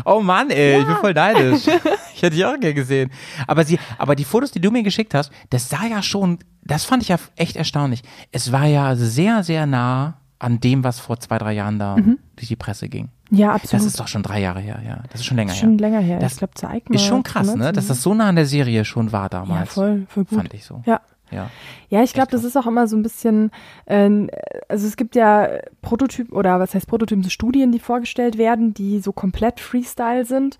Oh 0.05 0.20
Mann, 0.20 0.51
ey, 0.51 0.81
ich 0.81 0.87
bin 0.87 0.97
voll 0.97 1.12
neidisch. 1.12 1.66
ich 2.14 2.23
hätte 2.23 2.35
dich 2.35 2.45
auch 2.45 2.59
gerne 2.59 2.75
gesehen. 2.75 3.11
Aber 3.47 3.64
sie, 3.64 3.79
aber 3.99 4.16
die 4.16 4.25
Fotos, 4.25 4.51
die 4.51 4.61
du 4.61 4.70
mir 4.70 4.83
geschickt 4.83 5.14
hast, 5.14 5.31
das 5.51 5.68
sah 5.68 5.85
ja 5.87 6.03
schon, 6.03 6.39
das 6.64 6.85
fand 6.85 7.03
ich 7.03 7.09
ja 7.11 7.16
echt 7.37 7.57
erstaunlich. 7.57 8.03
Es 8.33 8.53
war 8.53 8.64
ja 8.66 8.97
sehr, 8.97 9.43
sehr 9.43 9.66
nah 9.66 10.14
an 10.39 10.61
dem, 10.61 10.83
was 10.83 10.99
vor 10.99 11.20
zwei, 11.20 11.39
drei 11.39 11.53
Jahren 11.53 11.79
da 11.79 11.97
durch 12.37 12.49
die 12.49 12.57
Presse 12.57 12.89
ging. 12.89 13.11
ja, 13.31 13.53
Das 13.53 13.62
absolut. 13.64 13.87
ist 13.87 14.01
doch 14.01 14.09
schon 14.09 14.23
drei 14.25 14.41
Jahre 14.41 14.61
her, 14.61 14.81
ja. 14.85 15.03
Das 15.12 15.20
ist 15.20 15.27
schon 15.27 15.37
länger 15.37 15.55
schon 15.55 15.73
her. 15.73 15.79
länger 15.79 16.01
her. 16.01 16.18
Das 16.18 16.33
ich 16.33 16.39
glaube, 16.39 16.55
zur 16.55 16.70
EICMA. 16.70 16.95
Ist 16.97 17.05
schon 17.05 17.23
krass, 17.23 17.47
ne? 17.47 17.53
2019. 17.53 17.75
Dass 17.75 17.87
das 17.87 18.03
so 18.03 18.14
nah 18.14 18.29
an 18.29 18.37
der 18.37 18.47
Serie 18.47 18.85
schon 18.85 19.12
war 19.12 19.25
Ja, 19.25 19.29
damals. 19.29 19.73
voll, 19.75 20.07
voll 20.09 20.25
gut. 20.25 20.39
Fand 20.39 20.55
ich 20.55 20.64
so. 20.64 20.83
Ja. 20.87 21.01
Ja. 21.33 21.51
Ja, 21.89 22.03
ich 22.03 22.12
glaube, 22.14 22.30
das 22.30 22.45
ist 22.45 22.57
auch 22.57 22.66
immer 22.66 22.87
so 22.87 22.97
ein 22.97 23.03
bisschen, 23.03 23.51
äh, 23.87 24.26
also 24.68 24.87
es 24.87 24.97
gibt 24.97 25.14
ja 25.16 25.49
Prototypen 25.83 26.35
oder 26.37 26.59
was 26.61 26.74
heißt 26.74 26.87
Prototypen, 26.87 27.22
so 27.22 27.30
Studien, 27.30 27.72
die 27.72 27.78
vorgestellt 27.78 28.39
werden, 28.39 28.74
die 28.74 29.01
so 29.01 29.12
komplett 29.12 29.61
Freestyle 29.61 30.24
sind. 30.24 30.59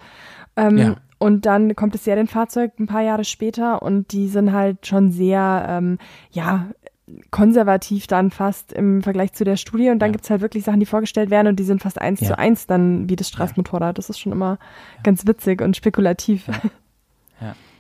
Ähm, 0.57 0.77
Ja. 0.79 0.95
Und 1.19 1.47
dann 1.47 1.77
kommt 1.77 1.95
das 1.95 2.03
Serienfahrzeug 2.03 2.73
ein 2.81 2.89
paar 2.89 3.03
Jahre 3.03 3.23
später 3.25 3.81
und 3.83 4.11
die 4.13 4.27
sind 4.29 4.53
halt 4.53 4.87
schon 4.89 5.13
sehr, 5.13 5.67
ähm, 5.69 5.99
ja, 6.33 6.67
konservativ 7.31 8.07
dann 8.09 8.31
fast 8.31 8.73
im 8.73 9.03
Vergleich 9.03 9.33
zu 9.33 9.45
der 9.45 9.57
Studie. 9.57 9.91
Und 9.91 9.99
dann 10.01 10.09
Ja. 10.11 10.13
gibt's 10.13 10.31
halt 10.31 10.41
wirklich 10.41 10.65
Sachen, 10.65 10.81
die 10.81 10.87
vorgestellt 10.87 11.31
werden 11.31 11.47
und 11.49 11.57
die 11.61 11.63
sind 11.65 11.81
fast 11.83 12.01
eins 12.01 12.21
Ja. 12.21 12.29
zu 12.29 12.39
eins 12.39 12.67
dann 12.67 13.09
wie 13.09 13.17
das 13.17 13.29
Straßenmotorrad. 13.29 13.99
Das 13.99 14.11
ist 14.11 14.19
schon 14.19 14.33
immer 14.33 14.59
ganz 15.05 15.27
witzig 15.27 15.61
und 15.63 15.77
spekulativ. 15.77 16.49
Ja. 17.41 17.55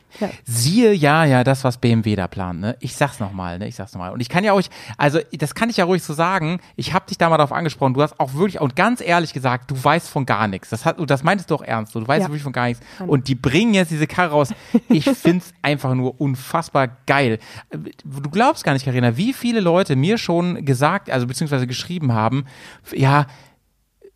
Siehe 0.45 0.93
ja, 0.93 1.25
ja, 1.25 1.45
das, 1.45 1.65
was 1.65 1.79
BMW 1.79 2.17
da 2.17 2.29
plant, 2.29 2.61
ne? 2.61 2.77
Ich 2.81 2.97
sag's 2.97 3.21
nochmal, 3.21 3.59
ne? 3.59 3.69
Ich 3.69 3.75
sag's 3.77 3.93
nochmal. 3.93 4.13
Und 4.13 4.21
ich 4.21 4.29
kann 4.29 4.45
ja 4.45 4.53
euch, 4.53 4.69
also 4.97 5.19
das 5.33 5.55
kann 5.55 5.71
ich 5.71 5.79
ja 5.79 5.85
ruhig 5.85 6.03
so 6.03 6.13
sagen, 6.15 6.61
ich 6.77 6.93
habe 6.93 7.07
dich 7.07 7.19
da 7.19 7.29
mal 7.29 7.39
darauf 7.39 7.53
angesprochen, 7.53 7.95
du 7.95 8.03
hast 8.03 8.19
auch 8.21 8.35
wirklich, 8.35 8.61
und 8.61 8.77
ganz 8.77 9.01
ehrlich 9.01 9.33
gesagt, 9.33 9.71
du 9.71 9.83
weißt 9.83 10.09
von 10.09 10.27
gar 10.27 10.49
nichts. 10.49 10.71
Das 10.71 10.85
hat, 10.85 10.97
das 11.11 11.23
meintest 11.23 11.51
du 11.51 11.55
doch 11.57 11.63
ernst, 11.63 11.95
du 11.95 12.07
weißt 12.07 12.23
Ja. 12.23 12.29
wirklich 12.29 12.43
von 12.43 12.53
gar 12.53 12.67
nichts. 12.67 12.85
Und 13.07 13.29
die 13.29 13.35
bringen 13.35 13.75
jetzt 13.75 13.91
diese 13.91 14.07
Karre 14.07 14.31
raus. 14.33 14.55
Ich 14.89 15.05
find's 15.11 15.53
einfach 15.63 15.95
nur 15.95 16.21
unfassbar 16.21 16.89
geil. 17.07 17.39
Du 17.71 18.31
glaubst 18.31 18.65
gar 18.65 18.73
nicht, 18.75 18.85
Karina, 18.85 19.17
wie 19.17 19.33
viele 19.33 19.61
Leute 19.61 19.97
mir 19.97 20.19
schon 20.19 20.65
gesagt, 20.65 21.11
also 21.11 21.27
beziehungsweise 21.27 21.67
geschrieben 21.67 22.13
haben, 22.13 22.45
ja, 22.93 23.27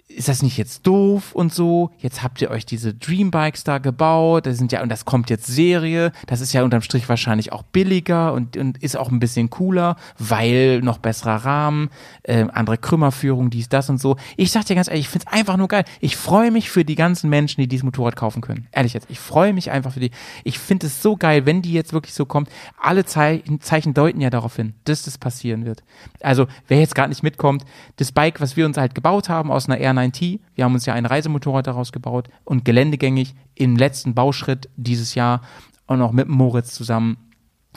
ist 0.09 0.29
das 0.29 0.43
nicht 0.43 0.57
jetzt 0.57 0.87
doof 0.87 1.33
und 1.35 1.53
so? 1.53 1.91
Jetzt 1.99 2.23
habt 2.23 2.41
ihr 2.41 2.51
euch 2.51 2.65
diese 2.65 2.95
Dreambikes 2.95 3.65
da 3.65 3.79
gebaut, 3.79 4.47
das 4.47 4.57
sind 4.57 4.71
ja, 4.71 4.83
und 4.83 4.89
das 4.89 5.05
kommt 5.05 5.31
jetzt 5.31 5.47
Serie, 5.47 6.13
das 6.27 6.41
ist 6.41 6.53
ja 6.53 6.63
unterm 6.63 6.83
Strich 6.83 7.09
wahrscheinlich 7.09 7.53
auch 7.53 7.65
billiger 7.65 8.33
und, 8.33 8.57
und 8.57 8.79
ist 8.79 8.97
auch 8.97 9.11
ein 9.11 9.19
bisschen 9.19 9.51
cooler, 9.51 9.97
weil 10.17 10.81
noch 10.81 10.99
besserer 10.99 11.45
Rahmen, 11.45 11.91
äh, 12.23 12.47
andere 12.53 12.79
Krümmerführung, 12.79 13.51
dies, 13.51 13.69
das 13.69 13.91
und 13.91 14.01
so. 14.01 14.17
Ich 14.37 14.53
sag 14.53 14.65
dir 14.65 14.77
ganz 14.77 14.87
ehrlich, 14.87 15.07
ich 15.07 15.09
find's 15.09 15.27
einfach 15.27 15.57
nur 15.57 15.67
geil. 15.67 15.85
Ich 16.01 16.17
freue 16.17 16.53
mich 16.53 16.71
für 16.71 16.85
die 16.85 16.95
ganzen 16.95 17.29
Menschen, 17.29 17.61
die 17.61 17.67
dieses 17.67 17.85
Motorrad 17.85 18.15
kaufen 18.15 18.43
können. 18.43 18.69
Ehrlich 18.71 18.95
jetzt, 18.95 19.11
ich 19.11 19.19
freue 19.19 19.53
mich 19.53 19.73
einfach 19.73 19.93
für 19.93 20.01
die. 20.01 20.13
Ich 20.45 20.61
finde 20.61 20.87
es 20.87 21.03
so 21.03 21.17
geil, 21.17 21.47
wenn 21.47 21.63
die 21.63 21.73
jetzt 21.73 21.93
wirklich 21.93 22.15
so 22.15 22.27
kommt. 22.27 22.49
Alle 22.81 23.05
Zeichen, 23.05 23.61
Zeichen 23.61 23.93
deuten 23.93 24.21
ja 24.21 24.31
darauf 24.31 24.55
hin, 24.55 24.75
dass 24.85 25.03
das 25.03 25.19
passieren 25.19 25.67
wird. 25.67 25.83
Also, 26.21 26.47
wer 26.69 26.79
jetzt 26.79 26.95
gerade 26.95 27.09
nicht 27.09 27.25
mitkommt, 27.25 27.65
das 27.97 28.13
Bike, 28.13 28.41
was 28.41 28.57
wir 28.57 28.67
uns 28.67 28.77
halt 28.77 28.95
gebaut 28.95 29.29
haben 29.29 29.51
aus 29.51 29.69
einer 29.69 29.81
R9T, 29.97 30.41
wir 30.55 30.65
haben 30.65 30.75
uns 30.75 30.87
ja 30.87 30.95
ein 30.95 31.07
Reisemotorrad 31.07 31.67
daraus 31.67 31.93
gebaut 31.93 32.29
und 32.45 32.65
geländegängig 32.65 33.35
im 33.55 33.77
letzten 33.77 34.15
Bauschritt 34.15 34.69
dieses 34.77 35.15
Jahr 35.15 35.43
und 35.87 36.03
auch 36.03 36.13
mit 36.13 36.29
Moritz 36.29 36.73
zusammen 36.73 37.17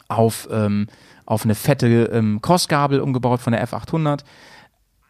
auf, 0.07 0.47
ähm, 0.51 0.88
auf 1.26 1.43
eine 1.45 1.55
fette 1.55 2.05
ähm, 2.11 2.41
Crossgabel 2.41 2.99
umgebaut 2.99 3.41
von 3.41 3.53
der 3.53 3.65
F800. 3.67 4.24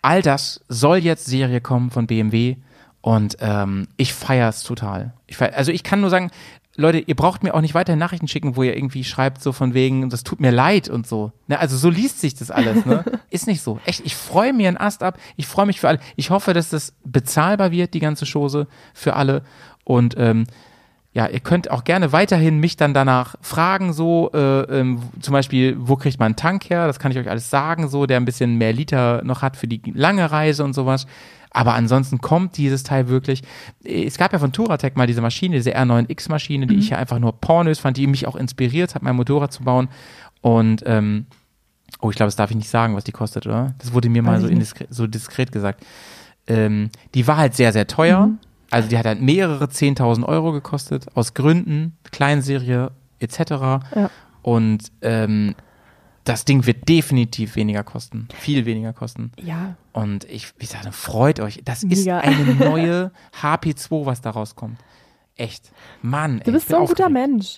All 0.01 0.22
das 0.22 0.64
soll 0.68 0.97
jetzt 0.97 1.26
Serie 1.26 1.62
kommen 1.62 1.89
von 1.91 2.07
BMW 2.07 2.57
und 3.01 3.38
ähm, 3.39 3.88
ich 3.97 4.14
feiere 4.14 4.49
es 4.49 4.64
total. 4.64 5.14
Ich 5.28 5.38
feier, 5.38 5.55
also 5.55 5.72
ich 5.72 5.84
kann 5.84 6.01
nur 6.01 6.10
sagen, 6.10 6.32
Leute, 6.80 7.00
ihr 7.00 7.16
braucht 7.16 7.44
mir 7.44 7.54
auch 7.54 7.62
nicht 7.62 7.74
weiter 7.74 7.96
Nachrichten 7.96 8.28
schicken, 8.28 8.56
wo 8.56 8.64
ihr 8.64 8.76
irgendwie 8.76 9.04
schreibt 9.04 9.42
so 9.42 9.52
von 9.52 9.74
wegen, 9.74 10.10
das 10.10 10.24
tut 10.24 10.40
mir 10.40 10.52
leid 10.52 10.90
und 10.90 11.06
so. 11.06 11.32
Ne, 11.48 11.60
also 11.60 11.78
so 11.78 11.90
liest 11.90 12.22
sich 12.22 12.36
das 12.36 12.52
alles, 12.52 12.86
ne? 12.86 13.04
Ist 13.30 13.48
nicht 13.48 13.62
so. 13.62 13.80
Echt, 13.86 14.06
ich 14.06 14.16
freue 14.16 14.54
mir 14.54 14.68
einen 14.68 14.78
Ast 14.78 15.04
ab. 15.04 15.18
Ich 15.36 15.48
freue 15.48 15.66
mich 15.66 15.80
für 15.80 15.88
alle. 15.88 16.00
Ich 16.16 16.30
hoffe, 16.30 16.54
dass 16.54 16.70
das 16.70 16.94
bezahlbar 17.04 17.72
wird, 17.72 17.94
die 17.94 18.00
ganze 18.00 18.26
Chose 18.26 18.68
für 18.94 19.16
alle. 19.16 19.44
Und 19.84 20.16
ähm, 20.18 20.46
ja, 21.12 21.28
ihr 21.28 21.40
könnt 21.40 21.72
auch 21.72 21.84
gerne 21.84 22.12
weiterhin 22.12 22.60
mich 22.60 22.78
dann 22.78 22.94
danach 22.94 23.36
fragen, 23.42 23.94
so 23.94 24.32
äh, 24.34 24.62
ähm, 24.62 25.02
zum 25.20 25.34
Beispiel, 25.34 25.76
wo 25.80 25.96
kriegt 25.96 26.20
man 26.20 26.28
einen 26.28 26.36
Tank 26.36 26.70
her? 26.70 26.88
Das 26.88 27.00
kann 27.00 27.12
ich 27.12 27.18
euch 27.18 27.30
alles 27.30 27.50
sagen, 27.50 27.88
so 27.88 28.06
der 28.06 28.18
ein 28.18 28.26
bisschen 28.26 28.58
mehr 28.58 28.74
Liter 28.74 29.24
noch 29.24 29.42
hat 29.42 29.58
für 29.58 29.68
die 29.68 29.82
lange 29.94 30.32
Reise 30.32 30.64
und 30.64 30.74
sowas. 30.74 31.08
Aber 31.52 31.74
ansonsten 31.74 32.20
kommt 32.20 32.58
dieses 32.58 32.84
Teil 32.84 33.08
wirklich. 33.08 33.41
Es 33.84 34.18
gab 34.18 34.34
ja 34.34 34.39
von 34.39 34.52
Touratec 34.52 34.95
mal 34.95 35.08
diese 35.08 35.22
Maschine, 35.22 35.56
diese 35.56 35.76
R9X-Maschine, 35.76 36.68
die 36.68 36.76
ich 36.76 36.89
ja 36.89 36.97
einfach 36.97 37.20
nur 37.20 37.39
pornös 37.39 37.80
fand, 37.80 37.97
die 37.97 38.08
mich 38.08 38.28
auch 38.28 38.36
inspiriert 38.36 38.93
hat, 38.93 39.02
mein 39.02 39.16
Motorrad 39.16 39.52
zu 39.52 39.64
bauen. 39.64 39.89
Und 40.41 40.84
ähm, 40.86 41.26
oh, 42.02 42.10
ich 42.12 42.16
glaube, 42.16 42.28
das 42.28 42.36
darf 42.36 42.52
ich 42.52 42.58
nicht 42.58 42.70
sagen, 42.70 42.95
was 42.95 43.04
die 43.04 43.12
kostet, 43.12 43.47
oder? 43.47 43.74
Das 43.80 43.93
wurde 43.93 44.10
mir 44.10 44.22
mal 44.22 44.39
so, 44.39 44.47
indiskret, 44.47 44.88
so 44.91 45.08
diskret 45.08 45.52
gesagt. 45.52 45.84
Ähm, 46.47 46.89
die 47.16 47.26
war 47.28 47.38
halt 47.38 47.56
sehr, 47.56 47.74
sehr 47.74 47.88
teuer. 47.88 48.28
Mhm. 48.28 48.39
Also 48.72 48.88
die 48.88 48.97
hat 48.97 49.06
halt 49.06 49.22
mehrere 49.22 49.66
10.000 49.66 50.24
Euro 50.26 50.52
gekostet, 50.52 51.08
aus 51.16 51.34
Gründen, 51.34 51.97
Kleinserie 52.12 52.91
etc. 53.20 53.39
Ja. 53.39 54.12
Und 54.43 54.91
ähm, 55.02 55.56
das 56.24 56.46
Ding 56.46 56.66
wird 56.66 56.88
definitiv 56.88 57.56
weniger 57.56 57.84
kosten, 57.84 58.28
viel 58.40 58.66
weniger 58.66 58.94
kosten. 58.94 59.32
Ja, 59.42 59.76
Und 59.94 60.26
ich, 60.26 60.52
ich 60.60 60.70
sage, 60.70 60.92
freut 60.92 61.40
euch. 61.40 61.62
Das 61.66 61.84
Mega. 61.84 62.20
ist 62.20 62.28
eine 62.28 62.56
neue 62.70 63.12
HP2, 63.42 64.06
was 64.06 64.22
da 64.22 64.32
rauskommt. 64.32 64.78
Echt. 65.36 65.72
Mann, 66.02 66.42
du 66.44 66.52
bist 66.52 66.68
so 66.68 66.78
ein 66.78 66.86
guter 66.86 67.10
Mensch. 67.10 67.58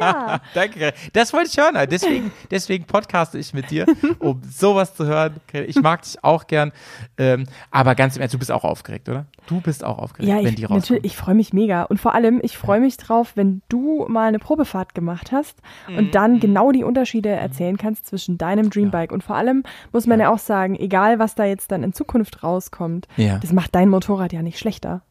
Ja, 0.00 0.40
Danke. 0.54 0.92
Das 1.12 1.32
wollte 1.32 1.48
ich 1.50 1.56
hören. 1.58 1.74
Deswegen, 1.90 2.30
deswegen 2.50 2.84
podcaste 2.84 3.38
ich 3.38 3.54
mit 3.54 3.70
dir, 3.70 3.86
um 4.18 4.42
sowas 4.42 4.94
zu 4.94 5.06
hören. 5.06 5.36
Ich 5.66 5.76
mag 5.80 6.02
dich 6.02 6.22
auch 6.22 6.46
gern. 6.46 6.72
Ähm, 7.16 7.46
aber 7.70 7.94
ganz 7.94 8.16
im 8.16 8.22
Ernst, 8.22 8.34
du 8.34 8.38
bist 8.38 8.52
auch 8.52 8.64
aufgeregt, 8.64 9.08
oder? 9.08 9.26
Du 9.46 9.60
bist 9.60 9.84
auch 9.84 9.98
aufgeregt, 9.98 10.28
ja 10.28 10.36
wenn 10.38 10.48
ich, 10.48 10.54
die 10.56 10.64
rauskommen. 10.64 10.80
natürlich, 10.82 11.04
ich 11.04 11.16
freue 11.16 11.34
mich 11.34 11.52
mega. 11.52 11.84
Und 11.84 11.98
vor 11.98 12.14
allem, 12.14 12.40
ich 12.42 12.58
freue 12.58 12.80
mich 12.80 12.96
drauf, 12.98 13.32
wenn 13.36 13.62
du 13.68 14.04
mal 14.08 14.28
eine 14.28 14.38
Probefahrt 14.38 14.94
gemacht 14.94 15.32
hast 15.32 15.58
Mhm. 15.88 15.96
und 15.98 16.14
dann 16.14 16.40
genau 16.40 16.70
die 16.72 16.84
Unterschiede 16.84 17.30
erzählen 17.30 17.76
kannst 17.78 18.06
zwischen 18.06 18.36
deinem 18.38 18.68
Dreambike. 18.70 19.14
Und 19.14 19.22
vor 19.22 19.36
allem 19.36 19.62
muss 19.92 20.06
man 20.06 20.20
ja. 20.20 20.30
auch 20.30 20.38
sagen, 20.38 20.74
egal 20.76 21.18
was 21.18 21.34
da 21.34 21.44
jetzt 21.44 21.70
dann 21.72 21.82
in 21.82 21.92
Zukunft 21.92 22.42
rauskommt, 22.42 23.08
Ja. 23.16 23.38
das 23.38 23.52
macht 23.52 23.74
dein 23.74 23.88
Motorrad 23.88 24.32
ja 24.32 24.42
nicht 24.42 24.58
schlechter. 24.58 25.02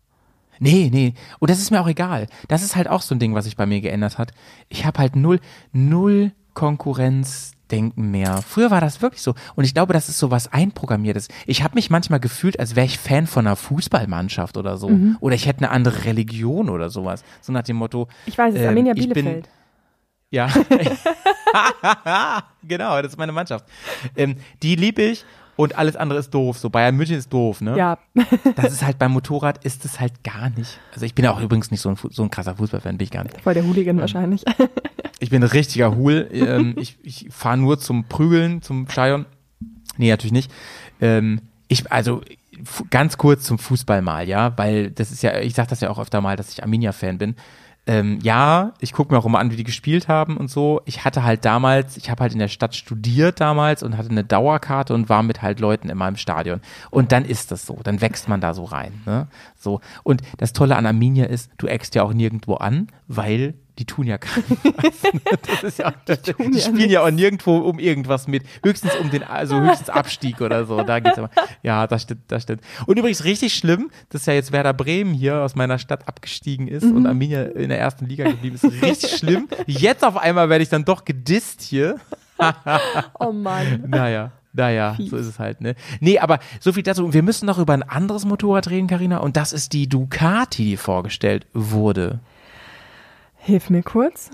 Nee, 0.59 0.89
nee. 0.91 1.13
Und 1.39 1.49
das 1.49 1.59
ist 1.59 1.71
mir 1.71 1.81
auch 1.81 1.87
egal. 1.87 2.27
Das 2.47 2.63
ist 2.63 2.75
halt 2.75 2.87
auch 2.87 3.01
so 3.01 3.13
ein 3.15 3.19
Ding, 3.19 3.33
was 3.35 3.45
sich 3.45 3.55
bei 3.55 3.65
mir 3.65 3.81
geändert 3.81 4.17
hat. 4.17 4.31
Ich 4.69 4.85
habe 4.85 4.99
halt 4.99 5.15
null, 5.15 5.39
null 5.71 6.31
Konkurrenzdenken 6.53 8.09
mehr. 8.11 8.41
Früher 8.41 8.71
war 8.71 8.81
das 8.81 9.01
wirklich 9.01 9.21
so. 9.21 9.35
Und 9.55 9.63
ich 9.65 9.73
glaube, 9.73 9.93
das 9.93 10.09
ist 10.09 10.17
so 10.17 10.31
was 10.31 10.51
Einprogrammiertes. 10.51 11.27
Ich 11.45 11.63
habe 11.63 11.75
mich 11.75 11.89
manchmal 11.89 12.19
gefühlt, 12.19 12.59
als 12.59 12.75
wäre 12.75 12.85
ich 12.85 12.97
Fan 12.97 13.27
von 13.27 13.45
einer 13.45 13.55
Fußballmannschaft 13.55 14.57
oder 14.57 14.77
so. 14.77 14.89
Mhm. 14.89 15.17
Oder 15.19 15.35
ich 15.35 15.45
hätte 15.45 15.59
eine 15.59 15.69
andere 15.71 16.05
Religion 16.05 16.69
oder 16.69 16.89
sowas. 16.89 17.23
So 17.41 17.53
nach 17.53 17.63
dem 17.63 17.75
Motto. 17.77 18.07
Ich 18.25 18.37
weiß 18.37 18.55
es, 18.55 18.61
ähm, 18.61 18.69
Arminia 18.69 18.93
ich 18.95 19.07
bin- 19.09 19.13
Bielefeld. 19.25 19.49
Ja. 20.29 20.49
genau, 22.63 23.01
das 23.01 23.13
ist 23.13 23.17
meine 23.17 23.31
Mannschaft. 23.31 23.65
Ähm, 24.15 24.35
die 24.61 24.75
liebe 24.75 25.01
ich 25.03 25.25
und 25.57 25.77
alles 25.77 25.95
andere 25.97 26.19
ist 26.19 26.33
doof. 26.33 26.57
So 26.57 26.69
Bayern 26.69 26.95
München 26.95 27.17
ist 27.17 27.33
doof, 27.33 27.59
ne? 27.61 27.77
Ja, 27.77 27.97
Das 28.55 28.71
ist 28.71 28.85
halt 28.85 28.97
beim 28.97 29.11
Motorrad 29.11 29.63
ist 29.65 29.83
es 29.83 29.99
halt 29.99 30.23
gar 30.23 30.49
nicht. 30.51 30.79
Also 30.93 31.05
ich 31.05 31.13
bin 31.13 31.25
ja 31.25 31.31
auch 31.33 31.41
übrigens 31.41 31.69
nicht 31.71 31.81
so 31.81 31.89
ein, 31.89 31.97
so 32.09 32.23
ein 32.23 32.31
krasser 32.31 32.55
Fußballfan, 32.55 32.97
bin 32.97 33.03
ich 33.05 33.11
gar 33.11 33.23
nicht. 33.23 33.41
voll 33.41 33.53
der 33.53 33.65
Hooligan 33.65 33.99
wahrscheinlich. 33.99 34.45
Ich 35.19 35.31
bin 35.31 35.41
ein 35.43 35.49
richtiger 35.49 35.95
Hul. 35.95 36.29
ähm, 36.31 36.75
ich 36.77 36.99
ich 37.01 37.25
fahre 37.31 37.57
nur 37.57 37.79
zum 37.79 38.03
Prügeln, 38.03 38.61
zum 38.61 38.87
Stadion. 38.87 39.25
Nee, 39.97 40.11
natürlich 40.11 40.31
nicht. 40.31 40.51
Ähm, 41.01 41.41
ich, 41.67 41.91
also 41.91 42.21
ganz 42.91 43.17
kurz 43.17 43.43
zum 43.43 43.57
Fußball 43.57 44.03
mal, 44.03 44.27
ja, 44.27 44.55
weil 44.59 44.91
das 44.91 45.11
ist 45.11 45.23
ja, 45.23 45.39
ich 45.39 45.55
sag 45.55 45.69
das 45.69 45.81
ja 45.81 45.89
auch 45.89 45.97
öfter 45.97 46.21
mal, 46.21 46.35
dass 46.35 46.51
ich 46.51 46.61
Arminia-Fan 46.61 47.17
bin. 47.17 47.35
Ähm, 47.87 48.19
ja, 48.21 48.73
ich 48.79 48.91
gucke 48.91 49.13
mir 49.13 49.19
auch 49.19 49.25
immer 49.25 49.39
an, 49.39 49.49
wie 49.49 49.55
die 49.55 49.63
gespielt 49.63 50.09
haben 50.09 50.35
und 50.35 50.49
so. 50.49 50.81
Ich 50.83 51.05
hatte 51.05 51.23
halt 51.23 51.45
damals, 51.45 51.95
ich 51.95 52.09
habe 52.09 52.21
halt 52.21 52.33
in 52.33 52.39
der 52.39 52.49
Stadt 52.49 52.75
studiert 52.75 53.39
damals 53.39 53.81
und 53.81 53.97
hatte 53.97 54.09
eine 54.09 54.25
Dauerkarte 54.25 54.93
und 54.93 55.07
war 55.07 55.23
mit 55.23 55.41
halt 55.41 55.61
Leuten 55.61 55.89
in 55.89 55.97
meinem 55.97 56.17
Stadion. 56.17 56.59
Und 56.91 57.13
dann 57.13 57.23
ist 57.23 57.51
das 57.51 57.65
so, 57.65 57.79
dann 57.83 58.01
wächst 58.01 58.27
man 58.27 58.41
da 58.41 58.53
so 58.53 58.65
rein. 58.65 59.01
Ne? 59.05 59.27
So. 59.55 59.79
Und 60.03 60.21
das 60.37 60.51
Tolle 60.51 60.75
an 60.75 60.85
Arminia 60.85 61.25
ist, 61.25 61.49
du 61.57 61.67
eckst 61.67 61.95
ja 61.95 62.03
auch 62.03 62.13
nirgendwo 62.13 62.55
an, 62.55 62.87
weil 63.07 63.53
die 63.79 63.85
tun 63.85 64.07
ja 64.07 64.17
keinen 64.17 64.45
ne? 64.63 65.21
Das 65.45 65.63
ist 65.63 65.79
ja, 65.79 65.93
das, 66.05 66.21
die, 66.21 66.33
tun 66.33 66.53
ja 66.53 66.61
spielen 66.61 66.89
ja 66.89 67.01
auch 67.03 67.11
nirgendwo 67.11 67.57
um 67.57 67.79
irgendwas 67.79 68.27
mit. 68.27 68.43
Höchstens 68.63 68.95
um 68.95 69.09
den, 69.09 69.23
also 69.23 69.59
höchstens 69.59 69.89
Abstieg 69.89 70.41
oder 70.41 70.65
so. 70.65 70.81
Da 70.83 70.99
geht's 70.99 71.17
aber. 71.17 71.29
Ja, 71.63 71.87
das 71.87 72.03
stimmt, 72.03 72.23
das 72.27 72.43
stimmt. 72.43 72.61
Und 72.85 72.97
übrigens 72.97 73.23
richtig 73.23 73.53
schlimm, 73.53 73.91
dass 74.09 74.25
ja 74.25 74.33
jetzt 74.33 74.51
Werder 74.51 74.73
Bremen 74.73 75.13
hier 75.13 75.41
aus 75.41 75.55
meiner 75.55 75.79
Stadt 75.79 76.07
abgestiegen 76.07 76.67
ist 76.67 76.83
und 76.83 77.05
Arminia 77.05 77.43
in 77.43 77.69
der 77.69 77.79
ersten 77.79 78.05
Liga 78.05 78.25
geblieben 78.25 78.55
ist. 78.55 78.63
Richtig 78.81 79.17
schlimm. 79.17 79.47
Jetzt 79.65 80.03
auf 80.03 80.17
einmal 80.17 80.49
werde 80.49 80.63
ich 80.63 80.69
dann 80.69 80.85
doch 80.85 81.05
gedisst 81.05 81.61
hier. 81.61 81.97
oh 83.19 83.31
Mann. 83.31 83.85
Naja. 83.87 84.31
Naja, 84.53 84.95
Fies. 84.95 85.11
so 85.11 85.17
ist 85.17 85.27
es 85.27 85.37
halt, 85.37 85.61
ne? 85.61 85.75
Nee, 85.99 86.17
aber 86.17 86.39
so 86.59 86.73
viel 86.73 86.81
dazu. 86.81 87.13
Wir 87.13 87.21
müssen 87.21 87.45
noch 87.45 87.59
über 87.59 87.73
ein 87.73 87.83
anderes 87.83 88.25
Motorrad 88.25 88.69
reden, 88.71 88.87
Karina, 88.87 89.17
und 89.19 89.37
das 89.37 89.53
ist 89.53 89.71
die 89.71 89.87
Ducati, 89.87 90.63
die 90.63 90.77
vorgestellt 90.77 91.45
wurde. 91.53 92.19
Hilf 93.47 93.69
mir 93.69 93.81
kurz. 93.81 94.29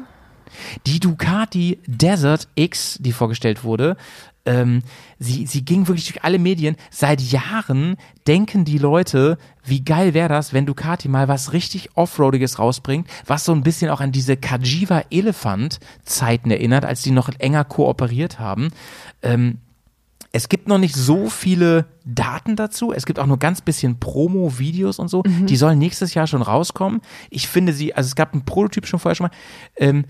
Die 0.88 1.00
Ducati 1.00 1.78
Desert 1.86 2.48
X, 2.56 2.98
die 3.00 3.12
vorgestellt 3.12 3.64
wurde, 3.64 3.96
ähm, 4.44 4.82
sie, 5.20 5.46
sie 5.46 5.64
ging 5.64 5.88
wirklich 5.88 6.08
durch 6.12 6.24
alle 6.24 6.40
Medien. 6.40 6.78
Seit 6.90 7.22
Jahren 7.22 7.98
denken 8.26 8.66
die 8.66 8.80
Leute, 8.80 9.38
wie 9.64 9.86
geil 9.86 10.16
wäre 10.16 10.30
das, 10.30 10.52
wenn 10.52 10.66
Ducati 10.66 11.10
mal 11.10 11.28
was 11.28 11.54
richtig 11.54 11.92
Offroadiges 11.94 12.58
rausbringt, 12.58 13.08
was 13.28 13.46
so 13.46 13.52
ein 13.52 13.62
bisschen 13.62 13.92
auch 13.92 14.02
an 14.02 14.12
diese 14.12 14.36
Kajiva 14.36 15.04
Elephant 15.12 15.80
Zeiten 16.04 16.50
erinnert, 16.50 16.84
als 16.84 17.04
die 17.04 17.12
noch 17.12 17.30
enger 17.38 17.66
kooperiert 17.66 18.40
haben. 18.40 18.70
Ähm, 19.22 19.60
es 20.34 20.50
gibt 20.50 20.68
noch 20.68 20.80
nicht 20.80 20.96
so 20.96 21.30
viele 21.30 21.86
Daten 22.06 22.56
dazu. 22.58 22.92
Es 22.92 23.06
gibt 23.06 23.20
auch 23.20 23.28
nur 23.28 23.40
ganz 23.40 23.62
bisschen 23.62 24.00
Promo-Videos 24.00 25.00
und 25.00 25.08
so. 25.08 25.22
Die 25.24 25.56
sollen 25.56 25.80
nächstes 25.80 26.14
Jahr 26.16 26.28
schon 26.28 26.42
rauskommen. 26.42 27.00
Ich 27.30 27.48
finde 27.48 27.72
sie, 27.72 27.94
also 27.96 28.08
es 28.08 28.16
gab 28.16 28.34
einen 28.34 28.44
Prototyp 28.44 28.86
schon 28.88 29.00
vorher 29.00 29.16
schon 29.16 29.28
mal. 29.28 29.34
Ähm, 29.78 30.06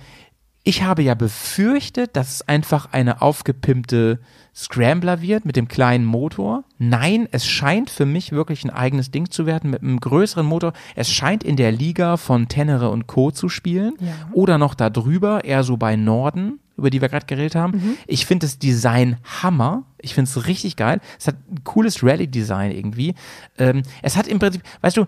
Ich 0.65 0.82
habe 0.82 1.03
ja 1.03 1.13
befürchtet, 1.13 2.15
dass 2.15 2.36
es 2.36 2.47
einfach 2.47 2.93
eine 2.93 3.21
aufgepimpte 3.21 4.19
Scrambler 4.55 5.21
wird 5.21 5.43
mit 5.43 5.57
dem 5.57 5.67
kleinen 5.67 6.05
Motor. 6.05 6.63
Nein, 6.78 7.28
es 7.32 7.45
scheint 7.45 7.89
für 7.89 8.05
mich 8.05 8.32
wirklich 8.32 8.63
ein 8.63 8.69
eigenes 8.69 9.11
Ding 9.11 9.30
zu 9.30 9.45
werden 9.45 9.71
mit 9.71 9.82
einem 9.82 9.99
größeren 9.99 10.45
Motor. 10.45 10.71
Es 10.95 11.11
scheint 11.11 11.43
in 11.43 11.57
der 11.57 11.74
Liga 11.74 12.15
von 12.15 12.47
Tenere 12.47 12.91
und 12.91 13.07
Co. 13.07 13.32
zu 13.32 13.49
spielen 13.49 13.95
Ja. 13.99 14.13
oder 14.32 14.57
noch 14.57 14.74
da 14.74 14.89
drüber, 14.89 15.43
eher 15.43 15.63
so 15.63 15.76
bei 15.76 15.97
Norden, 15.97 16.59
über 16.78 16.89
die 16.89 17.01
wir 17.01 17.09
gerade 17.09 17.26
geredet 17.26 17.55
haben. 17.55 17.78
Mhm. 17.78 17.97
Ich 18.07 18.26
finde 18.26 18.45
das 18.45 18.59
Design 18.59 19.17
Hammer. 19.41 19.84
Ich 19.99 20.13
finde 20.13 20.30
es 20.30 20.47
richtig 20.47 20.76
geil. 20.76 20.99
Es 21.19 21.28
hat 21.28 21.36
ein 21.51 21.63
cooles 21.63 22.03
Rally-Design 22.03 22.71
irgendwie. 22.71 23.15
Ähm, 23.57 23.84
es 24.01 24.17
hat 24.17 24.28
im 24.28 24.39
Prinzip, 24.39 24.63
weißt 24.82 24.97
du, 24.97 25.05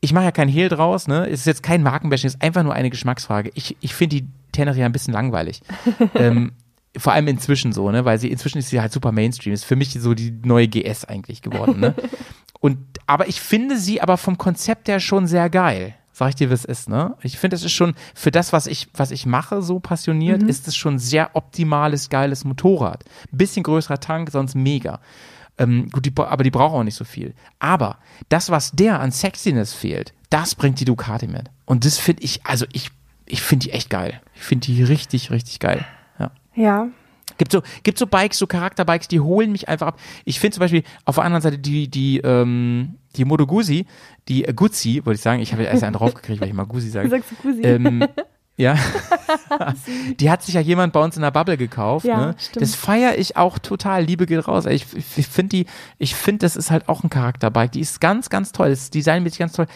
ich 0.00 0.12
mache 0.12 0.24
ja 0.24 0.32
kein 0.32 0.48
Hehl 0.48 0.68
draus, 0.68 1.08
ne? 1.08 1.26
Es 1.26 1.40
ist 1.40 1.46
jetzt 1.46 1.62
kein 1.62 1.82
Markenbashing, 1.82 2.28
es 2.28 2.34
ist 2.34 2.42
einfach 2.42 2.62
nur 2.62 2.74
eine 2.74 2.90
Geschmacksfrage. 2.90 3.50
Ich, 3.54 3.76
ich 3.80 3.94
finde 3.94 4.16
die 4.16 4.28
Tenere 4.52 4.78
ja 4.78 4.86
ein 4.86 4.92
bisschen 4.92 5.12
langweilig. 5.12 5.60
ähm, 6.14 6.52
vor 6.96 7.12
allem 7.12 7.28
inzwischen 7.28 7.72
so, 7.72 7.90
ne? 7.90 8.04
Weil 8.04 8.18
sie 8.18 8.30
inzwischen 8.30 8.58
ist 8.58 8.70
sie 8.70 8.80
halt 8.80 8.92
super 8.92 9.12
Mainstream. 9.12 9.52
Ist 9.52 9.64
für 9.64 9.76
mich 9.76 9.92
so 9.92 10.14
die 10.14 10.32
neue 10.44 10.68
GS 10.68 11.04
eigentlich 11.04 11.42
geworden, 11.42 11.80
ne? 11.80 11.94
Und 12.60 12.78
aber 13.06 13.28
ich 13.28 13.40
finde 13.40 13.78
sie 13.78 14.00
aber 14.00 14.16
vom 14.16 14.38
Konzept 14.38 14.88
her 14.88 15.00
schon 15.00 15.26
sehr 15.26 15.48
geil. 15.48 15.94
Sag 16.20 16.28
ich 16.28 16.34
dir, 16.34 16.50
wie 16.50 16.54
es 16.54 16.66
ist, 16.66 16.86
ne? 16.86 17.16
Ich 17.22 17.38
finde, 17.38 17.56
es 17.56 17.64
ist 17.64 17.72
schon 17.72 17.94
für 18.14 18.30
das, 18.30 18.52
was 18.52 18.66
ich, 18.66 18.88
was 18.92 19.10
ich 19.10 19.24
mache, 19.24 19.62
so 19.62 19.80
passioniert, 19.80 20.42
ist 20.42 20.68
es 20.68 20.76
schon 20.76 20.98
sehr 20.98 21.30
optimales, 21.32 22.10
geiles 22.10 22.44
Motorrad. 22.44 23.04
Bisschen 23.30 23.62
größerer 23.62 24.00
Tank, 24.00 24.30
sonst 24.30 24.54
mega. 24.54 25.00
Ähm, 25.56 25.88
gut, 25.88 26.04
die, 26.04 26.12
aber 26.14 26.44
die 26.44 26.50
braucht 26.50 26.74
auch 26.74 26.84
nicht 26.84 26.96
so 26.96 27.04
viel. 27.04 27.32
Aber 27.58 27.96
das, 28.28 28.50
was 28.50 28.72
der 28.72 29.00
an 29.00 29.12
Sexiness 29.12 29.72
fehlt, 29.72 30.12
das 30.28 30.54
bringt 30.54 30.78
die 30.78 30.84
Ducati 30.84 31.26
mit. 31.26 31.48
Und 31.64 31.86
das 31.86 31.96
finde 31.96 32.22
ich, 32.22 32.44
also 32.44 32.66
ich, 32.70 32.90
ich 33.24 33.40
finde 33.40 33.68
die 33.68 33.72
echt 33.72 33.88
geil. 33.88 34.20
Ich 34.34 34.42
finde 34.42 34.66
die 34.66 34.82
richtig, 34.82 35.30
richtig 35.30 35.58
geil. 35.58 35.86
Ja. 36.18 36.32
Ja. 36.54 36.88
Gibt 37.38 37.52
so, 37.52 37.62
gibt 37.82 37.96
so 37.96 38.06
Bikes, 38.06 38.36
so 38.36 38.46
Charakterbikes, 38.46 39.08
die 39.08 39.20
holen 39.20 39.52
mich 39.52 39.70
einfach 39.70 39.86
ab. 39.86 40.00
Ich 40.26 40.38
finde 40.38 40.56
zum 40.56 40.60
Beispiel 40.60 40.82
auf 41.06 41.14
der 41.14 41.24
anderen 41.24 41.40
Seite 41.40 41.58
die, 41.58 41.88
die, 41.88 42.18
ähm, 42.18 42.96
die 43.16 43.24
Moto 43.24 43.46
Guzzi, 43.46 43.86
die 44.28 44.44
äh, 44.44 44.52
Guzzi, 44.52 45.02
wollte 45.04 45.16
ich 45.16 45.22
sagen, 45.22 45.40
ich 45.42 45.52
habe 45.52 45.64
erst 45.64 45.82
einen 45.82 45.94
draufgekriegt, 45.94 46.40
weil 46.40 46.48
ich 46.48 46.54
mal 46.54 46.64
Guzzi 46.64 46.90
sage. 46.90 47.08
Sagst 47.08 47.30
du 47.32 47.34
Kusi? 47.36 47.62
Ähm, 47.62 48.06
ja. 48.56 48.76
die 50.20 50.30
hat 50.30 50.42
sich 50.42 50.54
ja 50.54 50.60
jemand 50.60 50.92
bei 50.92 51.02
uns 51.02 51.16
in 51.16 51.22
der 51.22 51.30
Bubble 51.30 51.56
gekauft. 51.56 52.04
Ja, 52.06 52.26
ne? 52.26 52.34
stimmt. 52.38 52.62
Das 52.62 52.74
feiere 52.74 53.18
ich 53.18 53.36
auch 53.36 53.58
total. 53.58 54.04
Liebe 54.04 54.26
geht 54.26 54.46
raus. 54.46 54.66
Ich, 54.66 54.86
ich, 54.94 55.18
ich 55.18 55.26
finde 55.26 55.56
die, 55.56 55.66
ich 55.98 56.14
finde, 56.14 56.40
das 56.40 56.56
ist 56.56 56.70
halt 56.70 56.88
auch 56.88 57.02
ein 57.02 57.10
Charakterbike. 57.10 57.72
Die 57.72 57.80
ist 57.80 58.00
ganz, 58.00 58.28
ganz 58.30 58.52
toll. 58.52 58.70
Das 58.70 58.90
Design 58.90 59.24
ist 59.26 59.38
ganz 59.38 59.52
toll. 59.52 59.66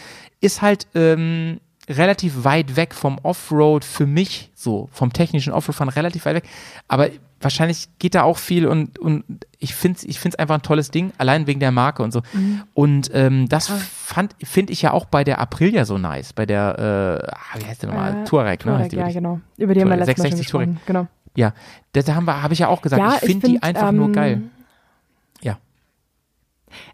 Ist 0.41 0.63
halt 0.63 0.87
ähm, 0.95 1.61
relativ 1.89 2.45
weit 2.45 2.77
weg 2.77 2.95
vom 2.95 3.19
Offroad 3.23 3.85
für 3.85 4.07
mich, 4.07 4.51
so 4.55 4.89
vom 4.93 5.13
technischen 5.13 5.53
Offroad-Fahren 5.53 5.89
relativ 5.89 6.25
weit 6.27 6.37
weg. 6.37 6.45
Aber 6.89 7.09
wahrscheinlich 7.45 7.89
geht 7.99 8.15
da 8.15 8.23
auch 8.23 8.39
viel 8.39 8.67
und, 8.67 8.99
und 8.99 9.25
ich 9.59 9.75
finde 9.75 9.99
es 9.99 10.05
ich 10.05 10.19
find's 10.19 10.37
einfach 10.37 10.57
ein 10.57 10.63
tolles 10.63 10.91
Ding, 10.91 11.13
allein 11.19 11.47
wegen 11.47 11.61
der 11.61 11.71
Marke 11.71 12.03
und 12.03 12.13
so. 12.13 12.23
Mhm. 12.33 12.63
Und 12.75 13.11
ähm, 13.15 13.49
das 13.49 13.69
fand 13.69 14.35
finde 14.43 14.73
ich 14.73 14.83
ja 14.83 14.93
auch 14.93 15.05
bei 15.05 15.25
der 15.25 15.41
Aprilia 15.41 15.85
so 15.85 15.99
nice, 15.99 16.33
bei 16.33 16.47
der, 16.47 17.23
äh, 17.23 17.31
ah, 17.31 17.59
wie 17.59 17.67
heißt 17.67 17.83
der 17.83 17.91
nochmal? 17.91 18.23
Äh, 18.23 18.25
Touareg, 18.25 18.65
ne? 18.65 18.73
Touareg, 18.73 18.93
ja, 18.93 18.99
wirklich. 18.99 19.15
genau. 19.15 19.41
Über 19.57 19.75
die 19.75 19.81
haben 19.81 19.91
wir 19.91 19.97
letztes 19.97 20.19
Mal 20.19 20.29
schon 20.31 20.37
660 20.39 20.51
Touareg. 20.51 20.69
gesprochen. 20.69 20.87
Genau. 20.87 21.07
Ja, 21.37 21.53
das 21.93 22.09
haben 22.09 22.27
wir, 22.27 22.43
habe 22.43 22.55
ich 22.55 22.61
ja 22.61 22.69
auch 22.69 22.81
gesagt. 22.81 23.03
Ja, 23.03 23.17
ich 23.21 23.27
finde 23.27 23.49
die 23.49 23.63
einfach 23.63 23.93
nur 23.93 24.13
geil. 24.13 24.43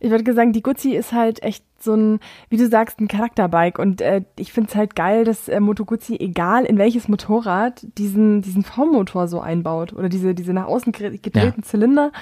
Ja. 0.00 0.06
Ich 0.06 0.10
würde 0.10 0.32
sagen, 0.34 0.52
die 0.52 0.62
Guzzi 0.62 0.90
ist 0.92 1.12
halt 1.12 1.42
echt 1.42 1.64
so 1.82 1.94
ein, 1.94 2.20
wie 2.50 2.58
du 2.58 2.68
sagst, 2.68 3.00
ein 3.00 3.08
Charakterbike. 3.08 3.78
Und 3.78 4.02
äh, 4.02 4.22
ich 4.38 4.52
finde 4.52 4.68
es 4.68 4.76
halt 4.76 4.94
geil, 4.94 5.24
dass 5.24 5.48
äh, 5.48 5.60
Moto 5.60 5.84
Guzzi, 5.86 6.16
egal 6.20 6.64
in 6.66 6.76
welches 6.76 7.08
Motorrad, 7.08 7.86
diesen, 7.96 8.42
diesen 8.42 8.62
V-Motor 8.62 9.28
so 9.28 9.40
einbaut. 9.40 9.94
Oder 9.94 10.08
diese, 10.10 10.34
diese 10.34 10.52
nach 10.52 10.66
außen 10.66 10.92
gedrehten 10.92 11.62
Zylinder. 11.62 12.12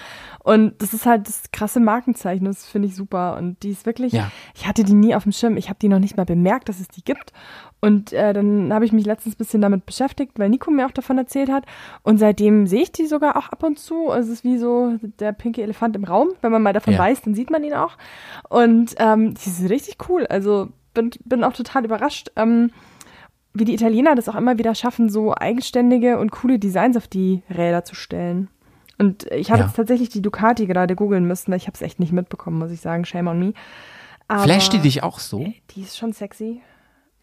Und 0.45 0.81
das 0.81 0.95
ist 0.95 1.07
halt 1.07 1.27
das 1.27 1.51
krasse 1.53 1.81
Markenzeichen. 1.81 2.45
Das 2.45 2.67
finde 2.67 2.87
ich 2.89 2.95
super. 2.95 3.37
Und 3.37 3.63
die 3.65 3.71
ist 3.71 3.85
wirklich, 3.85 4.13
Ja. 4.13 4.31
ich 4.55 4.67
hatte 4.69 4.85
die 4.85 4.95
nie 4.95 5.15
auf 5.17 5.25
dem 5.25 5.33
Schirm. 5.33 5.57
Ich 5.57 5.69
habe 5.69 5.79
die 5.83 5.89
noch 5.89 5.99
nicht 5.99 6.17
mal 6.17 6.25
bemerkt, 6.25 6.69
dass 6.69 6.79
es 6.79 6.87
die 6.89 7.03
gibt. 7.03 7.33
Und 7.81 8.13
äh, 8.13 8.33
dann 8.33 8.73
habe 8.73 8.85
ich 8.85 8.93
mich 8.93 9.07
letztens 9.07 9.35
ein 9.35 9.39
bisschen 9.39 9.61
damit 9.63 9.87
beschäftigt, 9.87 10.39
weil 10.39 10.49
Nico 10.49 10.71
mir 10.71 10.87
auch 10.87 10.91
davon 10.91 11.17
erzählt 11.17 11.49
hat. 11.51 11.65
Und 12.03 12.19
seitdem 12.19 12.67
sehe 12.67 12.83
ich 12.83 12.91
die 12.93 13.07
sogar 13.07 13.37
auch 13.37 13.51
ab 13.51 13.63
und 13.63 13.79
zu. 13.79 14.11
Es 14.11 14.27
ist 14.29 14.43
wie 14.43 14.59
so 14.59 14.97
der 15.21 15.33
pinke 15.33 15.63
Elefant 15.63 15.95
im 15.95 16.03
Raum. 16.05 16.31
Wenn 16.41 16.51
man 16.51 16.63
mal 16.63 16.73
davon 16.73 16.95
Ja. 16.95 16.99
weiß, 16.99 17.23
dann 17.23 17.35
sieht 17.37 17.51
man 17.51 17.63
ihn 17.63 17.75
auch. 17.75 17.97
Und 18.49 18.95
ähm, 18.99 19.35
die 19.35 19.49
sind 19.51 19.71
richtig 19.71 19.97
cool. 20.09 20.27
Also 20.27 20.71
bin, 20.93 21.11
bin 21.25 21.45
auch 21.45 21.53
total 21.53 21.85
überrascht, 21.85 22.31
ähm, 22.35 22.73
wie 23.55 23.65
die 23.65 23.75
Italiener 23.75 24.17
das 24.17 24.29
auch 24.29 24.35
immer 24.35 24.59
wieder 24.59 24.75
schaffen, 24.75 25.09
so 25.09 25.33
eigenständige 25.35 26.19
und 26.19 26.33
coole 26.33 26.59
Designs 26.59 26.97
auf 26.97 27.07
die 27.07 27.43
Räder 27.49 27.85
zu 27.85 27.95
stellen. 27.95 28.49
Und 28.99 29.25
ich 29.31 29.51
habe 29.53 29.61
Ja. 29.61 29.67
jetzt 29.67 29.77
tatsächlich 29.77 30.09
die 30.09 30.23
Ducati 30.23 30.67
gerade 30.67 30.97
googeln 30.97 31.25
müssen, 31.27 31.53
weil 31.53 31.59
ich 31.59 31.69
habe 31.69 31.75
es 31.77 31.83
echt 31.83 32.01
nicht 32.01 32.13
mitbekommen, 32.13 32.59
muss 32.59 32.73
ich 32.73 32.81
sagen. 32.81 33.05
Shame 33.05 33.29
on 33.29 33.39
me. 33.39 33.53
Aber 34.27 34.43
Flasht 34.43 34.73
die 34.73 34.81
dich 34.81 35.05
auch 35.05 35.21
so? 35.21 35.53
Die 35.77 35.83
ist 35.83 35.97
schon 35.97 36.13
sexy. 36.13 36.61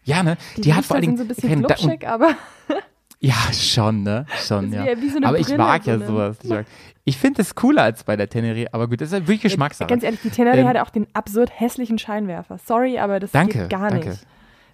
Ja, 0.06 0.22
ne? 0.22 0.36
Die, 0.56 0.62
Die, 0.62 0.74
hat 0.74 0.84
vor 0.86 0.96
allen 0.96 1.02
Dingen. 1.02 1.16
sind 1.18 1.26
so 1.28 1.32
ein 1.32 1.36
bisschen 1.36 1.64
und- 1.64 1.66
glubschig, 1.76 2.08
aber 2.08 2.30
Ja, 3.20 3.34
schon, 3.52 4.02
ne? 4.02 4.26
Schon, 4.46 4.70
Das 4.70 4.86
ja. 4.86 4.94
so 4.96 5.18
aber 5.26 5.38
ich 5.38 5.46
Brille, 5.46 5.58
mag 5.58 5.82
so 5.84 5.90
ja 5.90 5.96
eine- 5.96 6.06
sowas. 6.06 6.36
Ich, 6.42 6.50
mag- 6.50 6.66
ich 7.04 7.16
finde 7.16 7.42
es 7.42 7.54
cooler 7.54 7.82
als 7.82 8.04
bei 8.04 8.14
der 8.16 8.28
Tenere, 8.28 8.66
aber 8.72 8.88
gut, 8.88 9.00
das 9.00 9.08
ist 9.08 9.12
ja 9.14 9.20
wirklich 9.20 9.40
Geschmackssache. 9.42 9.88
ganz 9.88 10.02
ehrlich, 10.02 10.20
die 10.22 10.30
Tenere 10.30 10.58
Ähm, 10.58 10.68
hat 10.68 10.76
auch 10.78 10.90
den 10.90 11.06
absurd 11.14 11.50
hässlichen 11.54 11.98
Scheinwerfer. 11.98 12.58
Sorry, 12.64 12.98
aber 12.98 13.18
das 13.20 13.30
Danke, 13.32 13.60
geht 13.60 13.70
gar 13.70 13.90
danke. 13.90 14.10
nicht. 14.10 14.20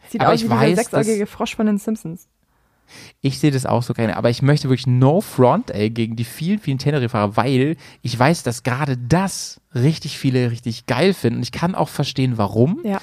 Sieht 0.08 0.20
Aber 0.20 0.32
aus 0.32 0.40
ich 0.40 0.46
wie 0.46 0.50
weiß, 0.50 0.68
dieser 0.70 0.82
dass- 0.82 0.90
sechsäugige 1.06 1.26
Frosch 1.26 1.54
von 1.56 1.66
den 1.66 1.78
Simpsons. 1.78 2.26
Ich 3.22 3.38
sehe 3.38 3.52
das 3.52 3.64
auch 3.64 3.82
so 3.82 3.94
gerne, 3.94 4.16
aber 4.16 4.28
ich 4.28 4.42
möchte 4.42 4.68
wirklich 4.68 4.86
no 4.88 5.20
front, 5.22 5.70
ey, 5.70 5.88
gegen 5.88 6.16
die 6.16 6.24
vielen, 6.24 6.58
vielen 6.58 6.76
Tenere-Fahrer, 6.78 7.36
weil 7.36 7.76
ich 8.02 8.18
weiß, 8.18 8.42
dass 8.42 8.64
gerade 8.64 8.98
das 8.98 9.60
richtig 9.74 10.18
viele 10.18 10.50
richtig 10.50 10.84
geil 10.86 11.14
finden 11.14 11.38
und 11.38 11.42
ich 11.44 11.52
kann 11.52 11.74
auch 11.74 11.88
verstehen, 11.88 12.36
warum. 12.36 12.80
Ja. 12.84 13.00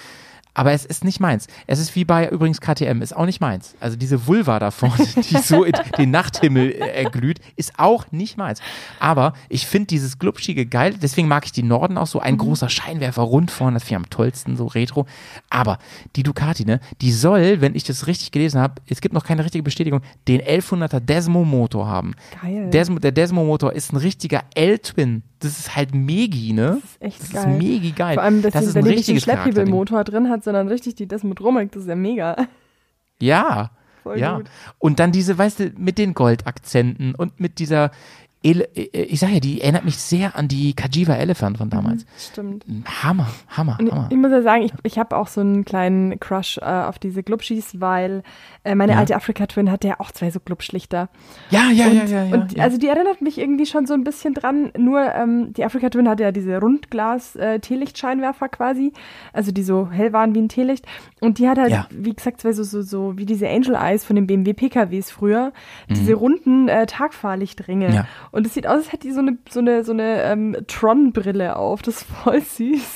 Aber 0.54 0.72
es 0.74 0.86
ist 0.86 1.04
nicht 1.04 1.20
meins. 1.20 1.47
Es 1.68 1.80
ist 1.80 1.95
wie 1.95 2.06
bei 2.06 2.28
übrigens 2.28 2.60
KTM, 2.60 3.02
ist 3.02 3.16
auch 3.16 3.26
nicht 3.26 3.39
meins. 3.39 3.76
Also 3.80 3.95
diese 3.95 4.28
Vulva 4.28 4.60
da 4.60 4.72
vorne, 4.72 5.06
die 5.16 5.38
so 5.43 5.64
in 5.64 5.74
den 5.97 6.12
Nachthimmel 6.12 6.72
äh, 6.72 7.04
erglüht, 7.04 7.39
ist 7.56 7.74
auch 7.78 8.12
nicht 8.12 8.38
meins. 8.38 8.60
Aber 9.00 9.34
ich 9.47 9.68
finde 9.68 9.88
dieses 9.88 10.20
glubschige 10.20 10.66
geil, 10.66 10.95
deswegen 11.02 11.28
mag 11.28 11.45
ich 11.45 11.52
die 11.52 11.64
Norden 11.64 11.97
auch 11.97 12.08
so. 12.08 12.20
Ein 12.20 12.38
großer 12.38 12.70
Scheinwerfer 12.70 13.22
rund 13.22 13.52
vorne, 13.52 13.76
das 13.76 13.84
finde 13.84 14.02
ich 14.02 14.06
am 14.06 14.10
tollsten, 14.10 14.58
so 14.58 14.66
retro. 14.66 15.06
Aber 15.50 15.78
die 16.16 16.24
Ducati, 16.24 16.66
ne, 16.66 16.80
die 17.02 17.12
soll, 17.12 17.62
wenn 17.62 17.76
ich 17.76 17.84
das 17.84 18.08
richtig 18.08 18.32
gelesen 18.32 18.60
habe, 18.60 18.82
es 18.88 19.02
gibt 19.02 19.14
noch 19.14 19.24
keine 19.24 19.43
richtige 19.43 19.64
Bestätigung, 19.64 20.02
den 20.28 20.41
1100er 20.41 21.00
Desmo 21.00 21.45
Motor 21.45 21.88
haben. 21.88 22.16
Geil. 22.41 22.70
Desmo, 22.70 23.00
der 23.00 23.12
Desmo 23.12 23.43
Motor 23.45 23.74
ist 23.74 23.93
ein 23.93 23.97
richtiger 23.97 24.43
L-Twin. 24.56 25.24
Das 25.39 25.58
ist 25.58 25.76
halt 25.76 25.95
megi, 25.95 26.52
ne? 26.52 26.82
Das 26.82 26.91
ist 26.91 27.02
echt 27.02 27.22
das 27.22 27.30
geil. 27.43 27.54
ist 27.54 27.58
megi 27.64 27.91
geil. 27.91 28.16
Vor 28.16 28.24
allem, 28.24 28.41
dass 28.41 28.52
das 28.52 28.66
ist 28.66 28.76
ein 28.76 28.84
Charakterding. 28.84 29.20
Schlepphebelmotor 29.22 30.04
drin 30.04 30.30
hat, 30.30 30.39
sondern 30.44 30.68
richtig 30.68 30.96
die 30.96 31.08
Desmodromic, 31.08 31.72
das 31.72 31.84
ist 31.84 31.90
ja 31.90 31.96
mega. 31.96 32.36
Ja. 33.22 33.72
Voll 34.04 34.20
ja. 34.20 34.38
gut. 34.38 34.50
Und 34.78 35.00
dann 35.00 35.12
diese, 35.12 35.38
weißt 35.38 35.60
du, 35.60 35.74
mit 35.78 35.98
den 35.98 36.14
Goldakzenten 36.14 37.16
und 37.16 37.40
mit 37.40 37.60
dieser, 37.60 37.92
Ele 38.42 38.64
äh, 38.76 39.02
ich 39.04 39.20
sag 39.20 39.32
ja, 39.32 39.40
die 39.40 39.62
erinnert 39.62 39.84
mich 39.86 39.98
sehr 39.98 40.36
an 40.38 40.48
die 40.48 40.74
Kajiva 40.74 41.14
Elephant 41.16 41.58
von 41.58 41.70
damals. 41.70 42.06
Stimmt. 42.18 42.66
Hammer, 43.04 43.28
Hammer, 43.50 43.78
Und 43.80 43.92
Hammer. 43.92 44.08
ich 44.10 44.18
muss 44.18 44.32
ja 44.32 44.42
sagen, 44.42 44.64
ich, 44.64 44.72
ich 44.84 44.98
habe 44.98 45.18
auch 45.18 45.28
so 45.28 45.42
einen 45.42 45.66
kleinen 45.66 46.20
Crush 46.20 46.58
äh, 46.58 46.62
auf 46.64 47.00
diese 47.00 47.22
Glubschis, 47.24 47.82
weil 47.82 48.24
äh, 48.64 48.76
meine 48.76 48.94
Ja. 48.94 49.00
alte 49.00 49.16
Afrika 49.16 49.46
Twin 49.48 49.70
hatte 49.70 49.90
ja 49.90 50.00
auch 50.00 50.12
zwei 50.12 50.32
so 50.32 50.40
Glubschlichter. 50.40 51.10
Ja, 51.50 51.70
ja, 51.72 51.88
und, 51.88 51.96
ja, 51.96 52.04
ja, 52.06 52.24
ja. 52.26 52.34
und 52.36 52.54
ja. 52.54 52.64
also 52.64 52.78
die 52.78 52.88
erinnert 52.88 53.22
mich 53.22 53.38
irgendwie 53.38 53.66
schon 53.66 53.86
so 53.86 53.94
ein 53.94 54.04
bisschen 54.04 54.34
dran, 54.34 54.72
nur 54.78 55.02
ähm, 55.14 55.52
die 55.54 55.66
Afrika 55.66 55.90
Twin 55.90 56.08
hatte 56.08 56.24
ja 56.24 56.32
diese 56.32 56.60
Rundglas-Teelichtscheinwerfer 56.60 58.50
quasi, 58.50 58.94
also 59.34 59.52
die 59.52 59.64
so 59.64 59.90
hell 59.92 60.14
waren 60.14 60.34
wie 60.36 60.40
ein 60.40 60.50
Teelicht. 60.50 60.86
Und 61.22 61.40
die 61.40 61.48
hat 61.50 61.58
halt, 61.58 61.88
wie 61.92 62.14
gesagt, 62.14 62.42
zwei 62.42 62.54
so, 62.54 62.64
so, 62.64 62.82
so 62.82 63.18
wie 63.18 63.26
diese 63.26 63.48
Angel 63.50 63.76
Eyes 63.76 64.06
von 64.06 64.16
den 64.16 64.28
BMW 64.28 64.54
PKWs 64.54 65.12
früher, 65.12 65.52
diese 65.90 66.14
runden 66.14 66.68
äh, 66.70 66.86
Tagfahrlichtringe. 66.86 67.90
Mhm. 67.90 67.94
Ja. 67.94 68.08
Und 68.32 68.45
es 68.45 68.53
sieht 68.53 68.67
aus, 68.67 68.77
als 68.77 68.91
hätte 68.91 69.07
die 69.07 69.13
so 69.13 69.19
eine, 69.21 69.38
so 69.49 69.59
eine, 69.59 69.84
so 69.84 69.91
eine 69.91 70.23
ähm, 70.23 70.55
Tron-Brille 70.67 71.55
auf. 71.55 71.82
Das 71.82 72.01
ist 72.01 72.03
voll 72.23 72.41
süß. 72.41 72.95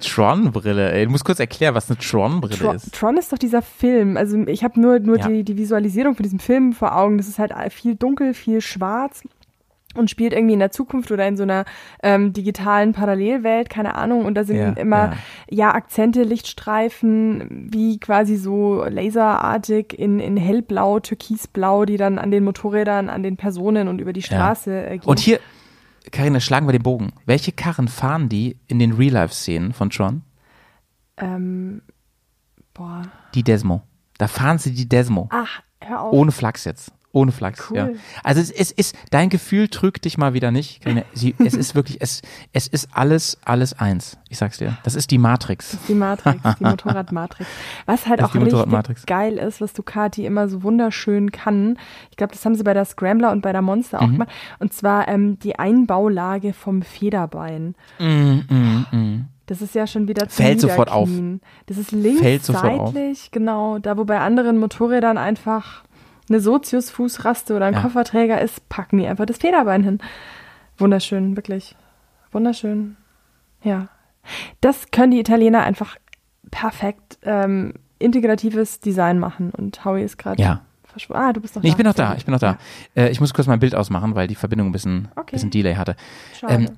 Tron-Brille, 0.00 0.92
ey. 0.92 1.04
Du 1.04 1.10
musst 1.10 1.24
kurz 1.24 1.38
erklären, 1.40 1.74
was 1.74 1.90
eine 1.90 1.98
Tron-Brille 1.98 2.56
Tron, 2.56 2.76
ist. 2.76 2.94
Tron 2.94 3.16
ist 3.16 3.32
doch 3.32 3.38
dieser 3.38 3.62
Film. 3.62 4.16
Also 4.16 4.38
ich 4.46 4.64
habe 4.64 4.80
nur, 4.80 4.98
nur 5.00 5.18
Ja. 5.18 5.28
die, 5.28 5.44
die 5.44 5.56
Visualisierung 5.56 6.14
von 6.14 6.22
diesem 6.22 6.38
Film 6.38 6.72
vor 6.72 6.96
Augen. 6.96 7.18
Das 7.18 7.28
ist 7.28 7.38
halt 7.38 7.52
viel 7.72 7.94
dunkel, 7.94 8.34
viel 8.34 8.60
schwarz 8.60 9.22
und 9.96 10.10
spielt 10.10 10.32
irgendwie 10.32 10.54
in 10.54 10.60
der 10.60 10.70
Zukunft 10.70 11.10
oder 11.10 11.26
in 11.26 11.36
so 11.36 11.42
einer 11.42 11.64
ähm, 12.02 12.32
digitalen 12.32 12.92
Parallelwelt, 12.92 13.70
keine 13.70 13.94
Ahnung. 13.94 14.24
Und 14.24 14.34
da 14.34 14.44
sind 14.44 14.56
Ja, 14.56 14.70
immer 14.72 15.14
ja. 15.48 15.74
Akzente, 15.74 16.22
Lichtstreifen, 16.22 17.68
wie 17.72 17.98
quasi 17.98 18.36
so 18.36 18.84
laserartig 18.84 19.98
in, 19.98 20.20
in 20.20 20.36
hellblau, 20.36 21.00
türkisblau, 21.00 21.84
die 21.84 21.96
dann 21.96 22.18
an 22.18 22.30
den 22.30 22.44
Motorrädern, 22.44 23.08
an 23.08 23.22
den 23.22 23.36
Personen 23.36 23.88
und 23.88 24.00
über 24.00 24.12
die 24.12 24.22
Straße 24.22 24.86
äh, 24.86 24.98
gehen. 24.98 25.08
Und 25.08 25.18
hier, 25.20 25.40
Karina, 26.12 26.40
schlagen 26.40 26.66
wir 26.66 26.72
den 26.72 26.82
Bogen. 26.82 27.12
Welche 27.26 27.52
Karren 27.52 27.88
fahren 27.88 28.28
die 28.28 28.58
in 28.66 28.78
den 28.78 28.92
Real-Life-Szenen 28.92 29.72
von 29.72 29.90
Tron? 29.90 30.22
ähm, 31.16 31.82
boah. 32.72 33.02
Die 33.34 33.42
Desmo. 33.44 33.82
Da 34.18 34.28
fahren 34.28 34.58
sie 34.58 34.72
die 34.74 34.88
Desmo. 34.88 35.28
Ach, 35.30 35.62
hör 35.80 36.02
auf. 36.02 36.12
Ohne 36.12 36.32
Flachs 36.32 36.64
jetzt. 36.64 36.92
Ohne 37.14 37.32
Flachs, 37.32 37.70
Cool. 37.70 37.76
ja. 37.78 37.88
Also 38.22 38.40
es, 38.42 38.50
es 38.50 38.70
ist, 38.72 38.94
dein 39.10 39.28
Gefühl 39.30 39.68
trügt 39.68 40.04
dich 40.04 40.18
mal 40.18 40.34
wieder 40.34 40.50
nicht. 40.50 40.82
Sie, 41.14 41.34
es 41.38 41.54
ist 41.54 41.74
wirklich, 41.74 41.98
es, 42.00 42.20
es 42.52 42.66
ist 42.66 42.88
alles, 42.92 43.38
alles 43.44 43.72
eins. 43.78 44.18
Ich 44.28 44.38
sag's 44.38 44.58
dir. 44.58 44.76
Das 44.82 44.94
ist 44.96 45.10
die 45.12 45.18
Matrix. 45.18 45.70
Das 45.70 45.80
ist 45.80 45.88
die 45.88 45.94
Matrix, 45.94 46.42
die 46.58 46.64
Motorradmatrix. 46.64 47.48
Was 47.86 48.06
halt 48.06 48.20
Das 48.20 48.30
auch 48.30 48.34
richtig 48.34 49.06
geil 49.06 49.38
ist, 49.38 49.60
was 49.60 49.72
Ducati 49.72 50.26
immer 50.26 50.48
so 50.48 50.62
wunderschön 50.64 51.30
kann. 51.30 51.78
Ich 52.10 52.16
glaube, 52.16 52.32
das 52.32 52.44
haben 52.44 52.56
sie 52.56 52.64
bei 52.64 52.74
der 52.74 52.84
Scrambler 52.84 53.30
und 53.30 53.40
bei 53.42 53.52
der 53.52 53.62
Monster 53.62 53.98
Mhm. 53.98 54.04
auch 54.04 54.10
gemacht. 54.12 54.28
Und 54.58 54.72
zwar 54.72 55.06
ähm, 55.08 55.38
die 55.38 55.56
Einbaulage 55.58 56.52
vom 56.52 56.82
Federbein. 56.82 57.74
Mm, 58.00 58.40
mm, 58.48 58.86
mm. 58.90 59.24
Das 59.46 59.60
ist 59.62 59.74
ja 59.74 59.86
schon 59.86 60.08
wieder 60.08 60.28
zum 60.28 60.44
Fällt 60.44 60.60
sofort 60.60 60.90
auf. 60.90 61.08
Das 61.66 61.76
ist 61.76 61.92
links 61.92 62.20
Fällt 62.22 62.44
seitlich, 62.44 63.30
genau. 63.30 63.78
Da, 63.78 63.96
wo 63.98 64.04
bei 64.04 64.18
anderen 64.18 64.58
Motorrädern 64.58 65.18
einfach 65.18 65.84
eine 66.28 66.40
Sozius-Fußraste 66.40 67.54
oder 67.56 67.66
ein 67.66 67.74
Ja. 67.74 67.80
Kofferträger 67.82 68.40
ist, 68.40 68.68
packen 68.68 68.98
die 68.98 69.06
einfach 69.06 69.26
das 69.26 69.38
Federbein 69.38 69.82
hin. 69.82 69.98
Wunderschön, 70.78 71.36
wirklich. 71.36 71.76
Wunderschön. 72.32 72.96
Ja. 73.62 73.88
Das 74.60 74.90
können 74.90 75.12
die 75.12 75.20
Italiener 75.20 75.62
einfach 75.62 75.96
perfekt 76.50 77.18
ähm, 77.22 77.74
integratives 77.98 78.80
Design 78.80 79.18
machen. 79.18 79.50
Und 79.50 79.84
Howie 79.84 80.02
ist 80.02 80.18
gerade 80.18 80.40
Ja. 80.42 80.62
verschwunden. 80.84 81.22
Ah, 81.22 81.32
du 81.32 81.40
bist 81.40 81.54
noch 81.56 81.62
Nee, 81.62 81.68
da. 81.68 81.72
ich 81.72 81.76
bin 81.76 81.86
noch 81.86 81.94
da, 81.94 82.14
ich 82.16 82.24
bin 82.24 82.32
noch 82.32 82.40
da. 82.40 82.58
Äh, 82.96 83.10
ich 83.10 83.20
muss 83.20 83.34
kurz 83.34 83.46
mein 83.46 83.60
Bild 83.60 83.74
ausmachen, 83.74 84.14
weil 84.14 84.26
die 84.28 84.34
Verbindung 84.34 84.68
ein 84.68 84.72
bisschen, 84.72 85.08
Okay. 85.16 85.32
bisschen 85.32 85.50
Delay 85.50 85.74
hatte. 85.74 85.92
Ja, 86.32 86.38
schade. 86.48 86.54
Ähm, 86.54 86.70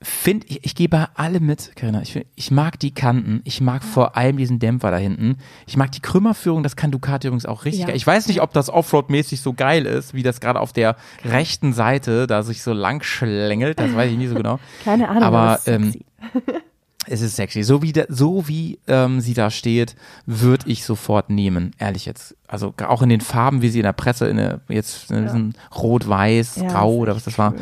Find, 0.00 0.44
ich, 0.48 0.64
ich 0.64 0.74
gebe 0.76 1.08
alle 1.14 1.40
mit, 1.40 1.72
Carina. 1.74 2.02
Ich, 2.02 2.24
ich 2.36 2.50
mag 2.52 2.78
die 2.78 2.92
Kanten. 2.94 3.40
Ich 3.44 3.60
mag 3.60 3.82
vor 3.82 4.16
allem 4.16 4.36
diesen 4.36 4.58
Dämpfer 4.60 4.90
da 4.92 4.96
hinten. 4.96 5.38
Ich 5.66 5.76
mag 5.76 5.90
die 5.90 6.00
Krümmerführung. 6.00 6.62
Das 6.62 6.76
kann 6.76 6.90
Ducati 6.92 7.26
übrigens 7.26 7.46
auch 7.46 7.64
richtig 7.64 7.80
Ja. 7.80 7.86
geil. 7.88 7.96
Ich 7.96 8.06
weiß 8.06 8.28
nicht, 8.28 8.40
ob 8.40 8.52
das 8.52 8.70
Offroad-mäßig 8.70 9.40
so 9.40 9.54
geil 9.54 9.86
ist, 9.86 10.14
wie 10.14 10.22
das 10.22 10.40
gerade 10.40 10.60
auf 10.60 10.72
der 10.72 10.96
rechten 11.24 11.72
Seite 11.72 12.26
da 12.28 12.42
sich 12.44 12.62
so 12.62 12.72
lang 12.72 13.02
schlängelt. 13.02 13.80
Das 13.80 13.92
weiß 13.94 14.10
ich 14.12 14.18
nicht 14.18 14.28
so 14.28 14.36
genau. 14.36 14.60
Keine 14.84 15.08
Ahnung, 15.08 15.22
aber, 15.24 15.54
es 15.54 15.60
ist 15.62 15.68
ähm, 15.68 15.84
sexy. 15.92 16.04
Es 17.10 17.22
ist 17.22 17.36
sexy. 17.36 17.62
So 17.62 17.80
wie, 17.80 17.92
da, 17.94 18.02
so 18.10 18.48
wie 18.48 18.80
ähm, 18.86 19.22
sie 19.22 19.32
da 19.32 19.50
steht, 19.50 19.96
würde 20.26 20.68
ich 20.68 20.84
sofort 20.84 21.30
nehmen. 21.30 21.70
Ehrlich 21.78 22.04
jetzt. 22.04 22.36
Also 22.46 22.74
auch 22.86 23.00
in 23.00 23.08
den 23.08 23.22
Farben, 23.22 23.62
wie 23.62 23.70
sie 23.70 23.78
in 23.78 23.84
der 23.84 23.94
Presse, 23.94 24.28
in 24.28 24.36
der, 24.36 24.60
jetzt 24.68 25.10
in 25.10 25.22
diesem 25.22 25.52
Rot-Weiß, 25.74 26.56
Ja, 26.56 26.68
Grau 26.68 26.96
oder 26.96 27.16
was 27.16 27.24
das 27.24 27.38
war. 27.38 27.52
schön. 27.52 27.60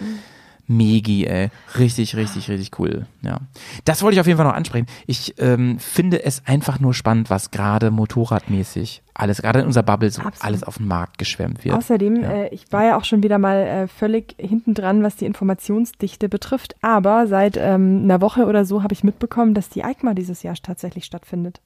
Megi, 0.69 1.27
ey. 1.27 1.51
Richtig, 1.79 2.17
richtig, 2.17 2.49
richtig 2.51 2.79
cool. 2.79 3.07
Ja. 3.23 3.39
Das 3.85 4.03
wollte 4.03 4.15
ich 4.17 4.21
auf 4.21 4.27
jeden 4.27 4.37
Fall 4.37 4.47
noch 4.47 4.55
ansprechen. 4.55 4.87
Ich 5.07 5.35
ähm, 5.39 5.79
finde 5.79 6.25
es 6.25 6.43
einfach 6.47 6.81
nur 6.81 6.93
spannend, 6.95 7.31
was 7.31 7.51
gerade 7.51 7.91
motorradmäßig 7.91 9.03
alles, 9.15 9.41
gerade 9.41 9.61
in 9.61 9.67
unserer 9.67 9.83
Bubble 9.85 10.11
so 10.11 10.21
Absolut. 10.21 10.45
alles 10.45 10.63
auf 10.63 10.77
den 10.77 10.89
Markt 10.89 11.17
geschwemmt 11.19 11.65
wird. 11.65 11.75
Außerdem, 11.75 12.23
Ja. 12.23 12.31
äh, 12.31 12.49
ich 12.55 12.71
war 12.71 12.85
ja 12.85 12.97
auch 12.99 13.05
schon 13.05 13.23
wieder 13.23 13.39
mal 13.39 13.57
äh, 13.57 13.89
völlig 13.89 14.35
hinten 14.39 14.75
dran, 14.75 15.03
was 15.03 15.17
die 15.17 15.25
Informationsdichte 15.25 16.29
betrifft. 16.29 16.75
Aber 16.83 17.27
seit 17.27 17.57
ähm, 17.57 18.01
einer 18.05 18.21
Woche 18.21 18.47
oder 18.47 18.65
so 18.65 18.83
habe 18.83 18.93
ich 18.93 19.05
mitbekommen, 19.05 19.55
dass 19.55 19.69
die 19.71 19.83
EICMA 19.85 20.15
dieses 20.15 20.43
Jahr 20.43 20.55
tatsächlich 20.63 21.05
stattfindet. 21.05 21.61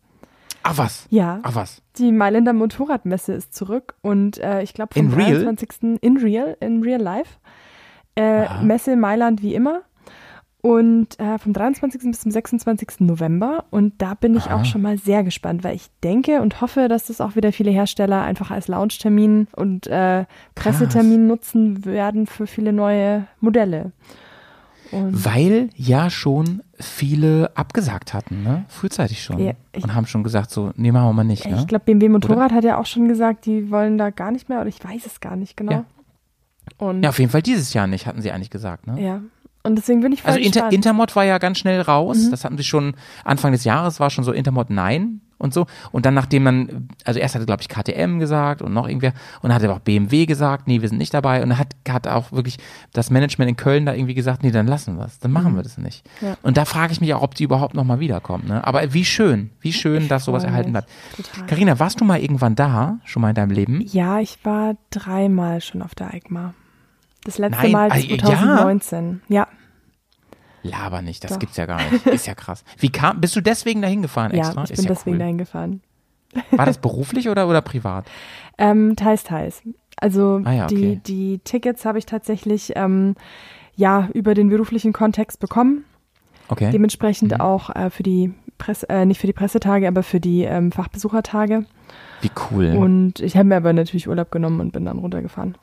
Ach 0.62 0.76
was. 0.76 1.06
Ja, 1.10 1.40
Ach 1.42 1.54
was. 1.54 1.80
die 1.96 2.12
Mailänder 2.12 2.52
Motorradmesse 2.52 3.32
ist 3.32 3.54
zurück 3.54 3.94
und 4.02 4.36
äh, 4.38 4.62
ich 4.62 4.74
glaube 4.74 4.92
vom 4.94 5.06
In 5.06 5.12
real? 5.14 5.42
23. 5.44 5.98
in 6.02 6.16
real, 6.18 6.56
in 6.60 6.82
real 6.82 7.00
life. 7.00 7.38
Äh. 8.20 8.64
Messe 8.64 8.96
Mailand 8.96 9.42
wie 9.42 9.54
immer. 9.54 9.82
Und 10.62 11.18
äh, 11.18 11.38
vom 11.38 11.54
23. 11.54 12.02
bis 12.02 12.20
zum 12.20 12.30
26. 12.30 13.00
November. 13.00 13.64
Und 13.70 13.94
da 14.02 14.12
bin 14.14 14.36
ich 14.36 14.46
Aha. 14.46 14.60
auch 14.60 14.64
schon 14.66 14.82
mal 14.82 14.98
sehr 14.98 15.24
gespannt, 15.24 15.64
weil 15.64 15.74
ich 15.74 15.86
denke 16.04 16.42
und 16.42 16.60
hoffe, 16.60 16.88
dass 16.88 17.06
das 17.06 17.22
auch 17.22 17.34
wieder 17.34 17.50
viele 17.52 17.70
Hersteller 17.70 18.22
einfach 18.22 18.50
als 18.50 18.68
Launchtermin 18.68 19.48
und 19.56 19.86
äh, 19.86 20.26
Pressetermin 20.54 21.26
nutzen 21.26 21.84
werden 21.86 22.26
für 22.26 22.46
viele 22.46 22.74
neue 22.74 23.26
Modelle. 23.40 23.92
Und 24.92 25.24
Weil 25.24 25.70
ja 25.76 26.10
schon 26.10 26.62
viele 26.78 27.52
abgesagt 27.54 28.12
hatten, 28.12 28.42
ne? 28.42 28.64
Frühzeitig 28.68 29.22
schon. 29.22 29.38
Ja, 29.38 29.52
und 29.80 29.94
haben 29.94 30.06
schon 30.06 30.24
gesagt, 30.24 30.50
so, 30.50 30.72
nee, 30.76 30.90
machen 30.90 31.08
wir 31.08 31.12
mal 31.12 31.24
nicht, 31.24 31.46
ne? 31.46 31.58
ich 31.58 31.68
glaube, 31.68 31.84
BMW 31.84 32.08
Motorrad 32.08 32.52
hat 32.52 32.64
ja 32.64 32.76
auch 32.76 32.86
schon 32.86 33.06
gesagt, 33.06 33.46
die 33.46 33.70
wollen 33.70 33.98
da 33.98 34.10
gar 34.10 34.32
nicht 34.32 34.48
mehr, 34.48 34.60
oder 34.60 34.68
ich 34.68 34.82
weiß 34.82 35.06
es 35.06 35.20
gar 35.20 35.36
nicht 35.36 35.56
genau. 35.56 35.72
Ja. 35.72 35.84
Und 36.78 37.02
ja, 37.02 37.10
auf 37.10 37.18
jeden 37.18 37.30
Fall 37.30 37.42
dieses 37.42 37.74
Jahr 37.74 37.86
nicht, 37.86 38.06
hatten 38.06 38.22
sie 38.22 38.32
eigentlich 38.32 38.50
gesagt, 38.50 38.86
ne? 38.86 39.00
Ja. 39.00 39.20
Und 39.62 39.76
deswegen 39.76 40.00
bin 40.00 40.12
ich 40.12 40.22
voll 40.22 40.30
Also 40.30 40.40
Inter, 40.40 40.52
gespannt. 40.52 40.72
Intermod 40.72 41.16
war 41.16 41.24
ja 41.24 41.38
ganz 41.38 41.58
schnell 41.58 41.80
raus. 41.82 42.16
Mhm. 42.18 42.30
Das 42.30 42.44
hatten 42.44 42.56
sie 42.56 42.64
schon 42.64 42.94
Anfang 43.24 43.52
des 43.52 43.64
Jahres 43.64 44.00
war 44.00 44.08
schon 44.08 44.24
so 44.24 44.32
Intermod 44.32 44.70
nein 44.70 45.20
und 45.40 45.54
so. 45.54 45.66
Und 45.90 46.06
dann 46.06 46.14
nachdem 46.14 46.44
man, 46.44 46.88
also 47.04 47.18
erst 47.18 47.34
hatte 47.34 47.46
glaube 47.46 47.62
ich 47.62 47.68
KTM 47.68 48.18
gesagt 48.18 48.62
und 48.62 48.72
noch 48.72 48.86
irgendwer 48.86 49.12
und 49.42 49.48
dann 49.48 49.54
hat 49.54 49.64
aber 49.64 49.74
auch 49.74 49.80
BMW 49.80 50.26
gesagt, 50.26 50.68
nee, 50.68 50.80
wir 50.80 50.88
sind 50.88 50.98
nicht 50.98 51.14
dabei. 51.14 51.42
Und 51.42 51.50
dann 51.50 51.58
hat, 51.58 51.74
hat 51.88 52.06
auch 52.06 52.30
wirklich 52.32 52.58
das 52.92 53.10
Management 53.10 53.50
in 53.50 53.56
Köln 53.56 53.86
da 53.86 53.94
irgendwie 53.94 54.14
gesagt, 54.14 54.42
nee, 54.42 54.50
dann 54.50 54.66
lassen 54.66 54.96
wir 54.98 55.06
es, 55.06 55.18
dann 55.18 55.32
machen 55.32 55.56
wir 55.56 55.62
das 55.62 55.78
nicht. 55.78 56.06
Mhm. 56.20 56.28
Ja. 56.28 56.36
Und 56.42 56.56
da 56.56 56.64
frage 56.64 56.92
ich 56.92 57.00
mich 57.00 57.12
auch, 57.14 57.22
ob 57.22 57.34
die 57.34 57.44
überhaupt 57.44 57.74
noch 57.74 57.84
mal 57.84 58.00
wiederkommen. 58.00 58.46
Ne? 58.48 58.64
Aber 58.66 58.92
wie 58.92 59.04
schön, 59.04 59.50
wie 59.60 59.72
schön, 59.72 60.08
dass 60.08 60.24
sowas 60.24 60.44
erhalten 60.44 60.72
bleibt. 60.72 60.88
Carina, 61.46 61.78
warst 61.78 62.00
du 62.00 62.04
mal 62.04 62.20
irgendwann 62.20 62.54
da, 62.54 62.98
schon 63.04 63.22
mal 63.22 63.30
in 63.30 63.34
deinem 63.34 63.50
Leben? 63.50 63.80
Ja, 63.86 64.20
ich 64.20 64.38
war 64.44 64.74
dreimal 64.90 65.60
schon 65.60 65.82
auf 65.82 65.94
der 65.94 66.12
EICMA. 66.14 66.54
Das 67.24 67.38
letzte 67.38 67.62
Nein, 67.62 67.72
Mal 67.72 67.90
ah, 67.90 67.96
ja? 67.96 68.18
2019. 68.18 69.22
Ja, 69.28 69.46
Laber 70.62 71.02
nicht, 71.02 71.24
das 71.24 71.32
Doch. 71.32 71.38
gibt's 71.38 71.56
ja 71.56 71.66
gar 71.66 71.80
nicht. 71.90 72.06
Ist 72.06 72.26
ja 72.26 72.34
krass. 72.34 72.64
Wie 72.78 72.90
kam, 72.90 73.20
bist 73.20 73.34
du 73.36 73.40
deswegen 73.40 73.80
dahin 73.82 74.02
gefahren 74.02 74.32
ja, 74.34 74.44
extra? 74.46 74.64
ich 74.64 74.70
Ist 74.72 74.76
bin 74.76 74.84
ja 74.86 74.90
deswegen 74.90 75.14
cool. 75.16 75.18
dahin 75.20 75.38
gefahren. 75.38 75.80
War 76.52 76.66
das 76.66 76.78
beruflich 76.78 77.28
oder, 77.28 77.48
oder 77.48 77.60
privat? 77.62 78.06
Ähm, 78.62 78.94
teils, 78.94 79.24
teils. 79.24 79.62
Also 79.96 80.42
Ah 80.44 80.52
ja, 80.52 80.66
die, 80.66 80.74
okay. 80.76 81.00
die 81.06 81.38
Tickets 81.44 81.86
habe 81.86 81.96
ich 81.96 82.04
tatsächlich 82.04 82.74
ähm, 82.76 83.14
ja 83.74 84.10
über 84.12 84.34
den 84.34 84.50
beruflichen 84.50 84.92
Kontext 84.92 85.40
bekommen. 85.40 85.86
Okay. 86.48 86.70
Dementsprechend 86.70 87.32
Mhm. 87.32 87.40
auch 87.40 87.74
äh, 87.74 87.88
für 87.88 88.02
die 88.02 88.34
Presse, 88.58 88.86
äh, 88.90 89.06
nicht 89.06 89.18
für 89.18 89.26
die 89.26 89.32
Pressetage, 89.32 89.88
aber 89.88 90.02
für 90.02 90.20
die 90.20 90.42
ähm, 90.42 90.72
Fachbesuchertage. 90.72 91.64
Wie 92.20 92.30
cool. 92.50 92.76
Und 92.76 93.20
ich 93.20 93.34
habe 93.38 93.48
mir 93.48 93.56
aber 93.56 93.72
natürlich 93.72 94.06
Urlaub 94.10 94.30
genommen 94.30 94.60
und 94.60 94.72
bin 94.74 94.84
dann 94.84 94.98
runtergefahren. 94.98 95.56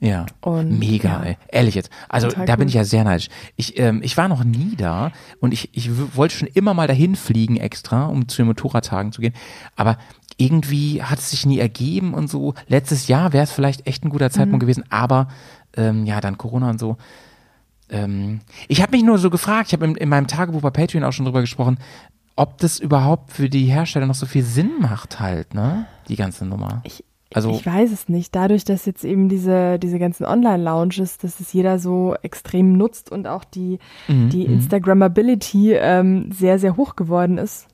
Ja. 0.00 0.26
Und, 0.40 0.78
Mega, 0.78 1.08
ja. 1.08 1.22
ey. 1.24 1.36
Ehrlich 1.48 1.74
jetzt. 1.74 1.90
Also 2.08 2.28
da 2.28 2.56
bin 2.56 2.68
ich 2.68 2.74
ja 2.74 2.84
sehr 2.84 3.04
neidisch. 3.04 3.28
Ich, 3.56 3.78
ähm, 3.78 4.00
ich 4.02 4.16
war 4.16 4.28
noch 4.28 4.44
nie 4.44 4.76
da 4.76 5.10
und 5.40 5.52
ich, 5.52 5.70
ich 5.76 5.90
wollte 6.16 6.36
schon 6.36 6.48
immer 6.48 6.72
mal 6.74 6.86
dahin 6.86 7.16
fliegen 7.16 7.56
extra, 7.56 8.06
um 8.06 8.28
zu 8.28 8.36
den 8.38 8.46
Motorradtagen 8.46 9.10
zu 9.12 9.20
gehen. 9.20 9.34
Aber 9.74 9.98
irgendwie 10.36 11.02
hat 11.02 11.18
es 11.18 11.30
sich 11.30 11.46
nie 11.46 11.58
ergeben 11.58 12.14
und 12.14 12.28
so. 12.30 12.54
Letztes 12.68 13.08
Jahr 13.08 13.32
wäre 13.32 13.42
es 13.44 13.50
vielleicht 13.50 13.86
echt 13.88 14.04
ein 14.04 14.10
guter 14.10 14.30
Zeitpunkt 14.30 14.56
Mhm. 14.62 14.66
gewesen, 14.66 14.84
aber 14.88 15.28
ähm, 15.76 16.06
ja, 16.06 16.20
dann 16.20 16.38
Corona 16.38 16.70
und 16.70 16.78
so. 16.78 16.96
Ähm, 17.90 18.40
ich 18.68 18.82
habe 18.82 18.92
mich 18.92 19.02
nur 19.04 19.18
so 19.18 19.30
gefragt, 19.30 19.68
ich 19.68 19.72
habe 19.72 19.84
in, 19.86 19.94
in 19.96 20.08
meinem 20.08 20.26
Tagebuch 20.26 20.60
bei 20.60 20.70
Patreon 20.70 21.04
auch 21.04 21.12
schon 21.12 21.24
drüber 21.24 21.40
gesprochen, 21.40 21.78
ob 22.36 22.58
das 22.58 22.78
überhaupt 22.78 23.32
für 23.32 23.48
die 23.48 23.64
Hersteller 23.64 24.06
noch 24.06 24.14
so 24.14 24.26
viel 24.26 24.44
Sinn 24.44 24.70
macht 24.78 25.18
halt, 25.18 25.54
ne? 25.54 25.86
Die 26.08 26.16
ganze 26.16 26.44
Nummer. 26.46 26.82
Ich, 26.84 27.04
Also- 27.34 27.50
ich 27.50 27.64
weiß 27.66 27.92
es 27.92 28.08
nicht. 28.08 28.34
Dadurch, 28.34 28.64
dass 28.64 28.86
jetzt 28.86 29.04
eben 29.04 29.28
diese, 29.28 29.78
diese 29.78 29.98
ganzen 29.98 30.24
Online-Lounges, 30.24 31.18
dass 31.18 31.40
es 31.40 31.52
jeder 31.52 31.78
so 31.78 32.14
extrem 32.22 32.72
nutzt 32.72 33.12
und 33.12 33.26
auch 33.26 33.44
die, 33.44 33.78
Mhm, 34.08 34.30
die 34.30 34.46
mhm. 34.48 34.54
Instagrammability 34.54 35.74
ähm, 35.74 36.30
sehr, 36.32 36.58
sehr 36.58 36.76
hoch 36.76 36.96
geworden 36.96 37.36
ist. 37.38 37.66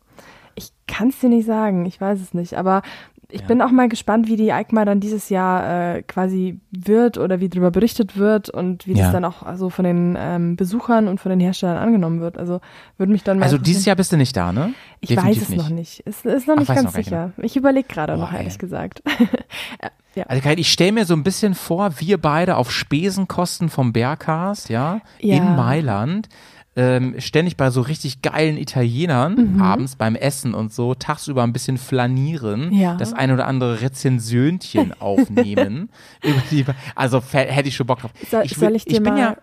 Ich 0.57 0.71
kann 0.87 1.09
es 1.09 1.19
dir 1.21 1.29
nicht 1.29 1.47
sagen, 1.47 1.87
ich 1.87 2.01
weiß 2.01 2.21
es 2.21 2.35
nicht. 2.35 2.55
Aber 2.55 2.83
ich 3.31 3.41
Ja. 3.43 3.47
bin 3.47 3.63
auch 3.63 3.71
mal 3.71 3.89
gespannt, 3.89 4.29
wie 4.29 4.37
die 4.37 4.51
EICMA 4.51 4.85
dann 4.85 5.01
dieses 5.01 5.29
Jahr 5.29 5.97
äh, 5.97 6.03
quasi 6.03 6.61
wird 6.71 7.19
oder 7.19 7.41
wie 7.41 7.49
darüber 7.49 7.71
berichtet 7.71 8.17
wird 8.19 8.51
und 8.51 8.87
wie 8.87 8.93
Ja. 8.93 9.05
das 9.05 9.13
dann 9.13 9.25
auch 9.25 9.43
so 9.57 9.71
von 9.71 9.85
den 9.85 10.17
ähm, 10.19 10.57
Besuchern 10.57 11.09
und 11.09 11.21
von 11.21 11.31
den 11.31 11.41
Herstellern 11.41 11.79
angenommen 11.79 12.21
wird. 12.21 12.39
Also 12.39 12.61
würde 12.97 13.13
mich 13.13 13.23
dann 13.25 13.39
mal 13.39 13.45
Also 13.45 13.59
dieses 13.59 13.85
Jahr 13.85 13.97
bist 13.97 14.13
du 14.13 14.17
nicht 14.17 14.37
da, 14.37 14.53
ne? 14.53 14.75
Ich 15.01 15.09
Definitiv 15.11 15.43
weiß 15.43 15.49
es 15.51 15.57
noch 15.57 15.69
nicht. 15.71 16.03
Es 16.07 16.25
ist 16.25 16.47
noch 16.47 16.55
Ach, 16.55 16.61
nicht 16.61 16.69
weißt 16.69 16.77
ganz 16.83 16.93
noch 16.93 16.97
nicht 16.99 17.07
sicher. 17.07 17.33
Ich 17.39 17.57
überlege 17.57 17.89
gerade 17.89 18.17
noch, 18.17 18.33
ey. 18.33 18.39
ehrlich 18.39 18.59
gesagt. 18.59 19.03
ja. 20.15 20.25
Also 20.27 20.49
ich 20.51 20.71
stelle 20.73 20.93
mir 20.93 21.05
so 21.05 21.15
ein 21.15 21.23
bisschen 21.23 21.55
vor, 21.55 22.01
wir 22.01 22.19
beide 22.19 22.57
auf 22.57 22.71
Spesenkosten 22.71 23.69
vom 23.69 23.93
Bergcast, 23.93 24.69
ja, 24.69 25.01
Ja. 25.21 25.37
in 25.37 25.57
Mailand, 25.57 26.29
ähm, 26.77 27.15
ständig 27.19 27.57
bei 27.57 27.71
so 27.71 27.81
richtig 27.81 28.23
geilen 28.23 28.57
Italienern 28.57 29.55
Mhm. 29.55 29.61
abends 29.63 29.97
beim 29.97 30.17
Essen 30.17 30.55
und 30.55 30.73
so, 30.73 30.95
tagsüber 30.95 31.43
ein 31.45 31.53
bisschen 31.53 31.79
flanieren, 31.79 32.73
Ja. 32.73 32.97
das 32.97 33.13
ein 33.13 33.31
oder 33.31 33.47
andere 33.47 33.81
Rezensionchen 33.81 34.93
aufnehmen. 35.01 35.91
über 36.23 36.43
die, 36.51 36.65
also 36.95 37.23
hätte 37.33 37.69
ich 37.69 37.77
schon 37.77 37.87
Bock 37.87 38.01
drauf. 38.01 38.11
Soll, 38.31 38.43
ich, 38.45 38.57
soll 38.57 38.75
ich 38.75 38.85
dir 38.85 39.01
bin 39.01 39.15
mal, 39.15 39.19
ja, 39.21 39.37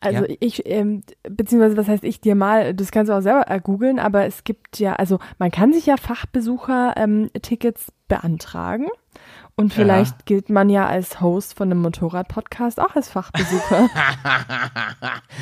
also 0.00 0.24
Ja. 0.24 0.36
ich, 0.40 0.62
ähm, 0.66 1.02
beziehungsweise 1.28 1.76
was 1.76 1.88
heißt 1.88 2.04
ich 2.04 2.20
dir 2.20 2.34
mal, 2.34 2.74
das 2.74 2.90
kannst 2.90 3.10
du 3.10 3.14
auch 3.16 3.20
selber 3.22 3.50
äh, 3.50 3.60
googeln, 3.60 3.98
aber 3.98 4.26
es 4.26 4.44
gibt 4.44 4.78
ja, 4.78 4.94
also 4.94 5.18
man 5.38 5.50
kann 5.50 5.72
sich 5.72 5.86
ja 5.86 5.96
Fachbesucher-Tickets 5.96 7.92
beantragen 8.08 8.86
Und 9.56 9.72
vielleicht 9.72 10.26
gilt 10.26 10.50
man 10.50 10.68
ja 10.68 10.86
als 10.86 11.20
Host 11.20 11.56
von 11.56 11.70
einem 11.70 11.80
Motorrad-Podcast 11.82 12.80
auch 12.80 12.96
als 12.96 13.08
Fachbesucher. 13.08 13.88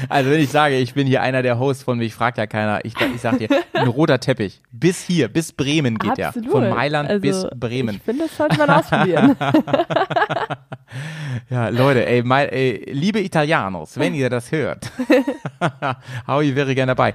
Also 0.09 0.31
wenn 0.31 0.41
ich 0.41 0.51
sage, 0.51 0.77
ich 0.79 0.95
bin 0.95 1.07
hier 1.07 1.23
einer 1.23 1.43
der 1.43 1.59
Hosts 1.59 1.85
von 1.85 1.99
mich, 1.99 2.15
fragt 2.15 2.39
ja 2.39 2.47
keiner. 2.47 2.85
Ich, 2.85 2.95
ich 3.01 3.21
sag 3.21 3.39
dir, 3.39 3.49
ein 3.73 3.89
roter 3.89 4.19
Teppich. 4.19 4.61
Bis 4.73 5.01
hier, 5.03 5.29
bis 5.29 5.53
Bremen 5.53 5.99
geht 5.99 6.19
Absolut. 6.19 6.47
der. 6.47 6.51
Von 6.53 6.71
Mailand 6.71 7.09
Also, 7.09 7.21
bis 7.21 7.47
Bremen. 7.55 7.97
Ich 7.97 8.03
finde, 8.03 8.25
das 8.25 8.37
sollte 8.37 8.59
man 8.59 8.71
ausprobieren. 8.71 9.37
Ja, 11.51 11.69
Leute, 11.69 12.07
ey, 12.07 12.23
mein, 12.23 12.49
ey, 12.49 12.91
liebe 12.93 13.21
Italianos, 13.21 13.99
wenn 13.99 14.15
ihr 14.15 14.29
das 14.31 14.51
hört, 14.53 14.91
Howie 16.27 16.55
wäre 16.55 16.75
gerne 16.75 16.91
dabei. 16.91 17.15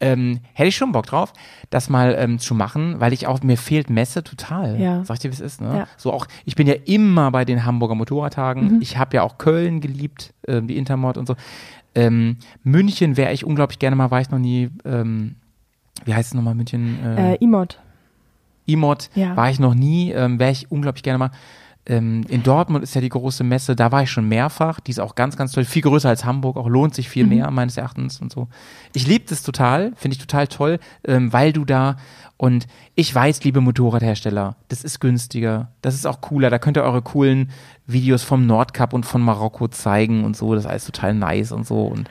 Ähm, 0.00 0.40
hätte 0.52 0.68
ich 0.68 0.76
schon 0.76 0.92
Bock 0.92 1.06
drauf, 1.06 1.32
das 1.70 1.88
mal 1.88 2.14
ähm, 2.18 2.38
zu 2.38 2.54
machen, 2.54 3.00
weil 3.00 3.12
ich 3.12 3.26
auch, 3.26 3.42
mir 3.42 3.56
fehlt 3.56 3.90
Messe 3.90 4.22
total. 4.24 4.78
Ja. 4.80 5.04
Sag 5.04 5.14
ich 5.14 5.20
dir, 5.20 5.30
wie 5.30 5.34
es 5.34 5.40
ist, 5.40 5.60
ne? 5.60 5.68
Ja. 5.68 5.80
Mhm. 5.80 5.86
So 5.96 6.12
auch, 6.12 6.26
ich 6.44 6.54
bin 6.54 6.66
ja 6.66 6.74
immer 6.84 7.30
bei 7.30 7.44
den 7.44 7.64
Hamburger 7.64 7.94
Motorradtagen. 7.94 8.80
Ich 8.82 8.96
habe 8.98 9.16
ja 9.16 9.22
auch 9.22 9.38
Köln 9.38 9.80
geliebt, 9.80 10.32
ähm, 10.46 10.66
die 10.66 10.76
Intermod 10.76 11.16
und 11.18 11.26
so. 11.26 11.36
Ähm, 11.94 12.36
München 12.62 13.16
wäre 13.16 13.32
ich 13.32 13.44
unglaublich 13.44 13.78
gerne 13.78 13.96
mal, 13.96 14.10
war 14.10 14.20
ich 14.20 14.30
noch 14.30 14.38
nie, 14.38 14.68
ähm, 14.84 15.36
wie 16.04 16.14
heißt 16.14 16.28
es 16.28 16.34
nochmal, 16.34 16.54
München? 16.54 16.98
äh, 17.04 17.36
Imod. 17.36 17.78
Imod 18.66 19.08
Ja. 19.14 19.36
war 19.36 19.48
ich 19.50 19.58
noch 19.60 19.74
nie, 19.74 20.10
ähm, 20.10 20.38
wäre 20.38 20.50
ich 20.50 20.70
unglaublich 20.70 21.02
gerne 21.02 21.18
mal. 21.18 21.30
Ähm, 21.88 22.24
in 22.28 22.42
Dortmund 22.42 22.82
ist 22.82 22.94
ja 22.96 23.00
die 23.00 23.08
große 23.08 23.44
Messe, 23.44 23.76
da 23.76 23.92
war 23.92 24.02
ich 24.02 24.10
schon 24.10 24.28
mehrfach, 24.28 24.80
die 24.80 24.90
ist 24.90 24.98
auch 24.98 25.14
ganz, 25.14 25.36
ganz 25.36 25.52
toll, 25.52 25.64
viel 25.64 25.82
größer 25.82 26.08
als 26.08 26.24
Hamburg, 26.24 26.56
auch 26.56 26.68
lohnt 26.68 26.94
sich 26.96 27.08
viel 27.08 27.22
Mhm. 27.24 27.28
mehr 27.30 27.50
meines 27.52 27.76
Erachtens 27.76 28.20
und 28.20 28.32
so. 28.32 28.48
Ich 28.92 29.06
liebe 29.06 29.24
das 29.28 29.42
total, 29.44 29.92
finde 29.94 30.16
ich 30.16 30.20
total 30.20 30.48
toll, 30.48 30.80
ähm, 31.06 31.32
weil 31.32 31.52
du 31.52 31.64
da 31.64 31.96
und 32.38 32.66
ich 32.96 33.14
weiß, 33.14 33.44
liebe 33.44 33.60
Motorradhersteller, 33.60 34.56
das 34.68 34.82
ist 34.82 35.00
günstiger, 35.00 35.68
das 35.80 35.94
ist 35.94 36.06
auch 36.06 36.20
cooler, 36.20 36.50
da 36.50 36.58
könnt 36.58 36.76
ihr 36.76 36.82
eure 36.82 37.02
coolen 37.02 37.50
Videos 37.86 38.24
vom 38.24 38.46
Nordcup 38.46 38.92
und 38.92 39.06
von 39.06 39.22
Marokko 39.22 39.68
zeigen 39.68 40.24
und 40.24 40.36
so, 40.36 40.54
das 40.54 40.64
ist 40.64 40.70
alles 40.70 40.84
total 40.86 41.14
nice 41.14 41.52
und 41.52 41.66
so 41.66 41.82
und 41.86 42.10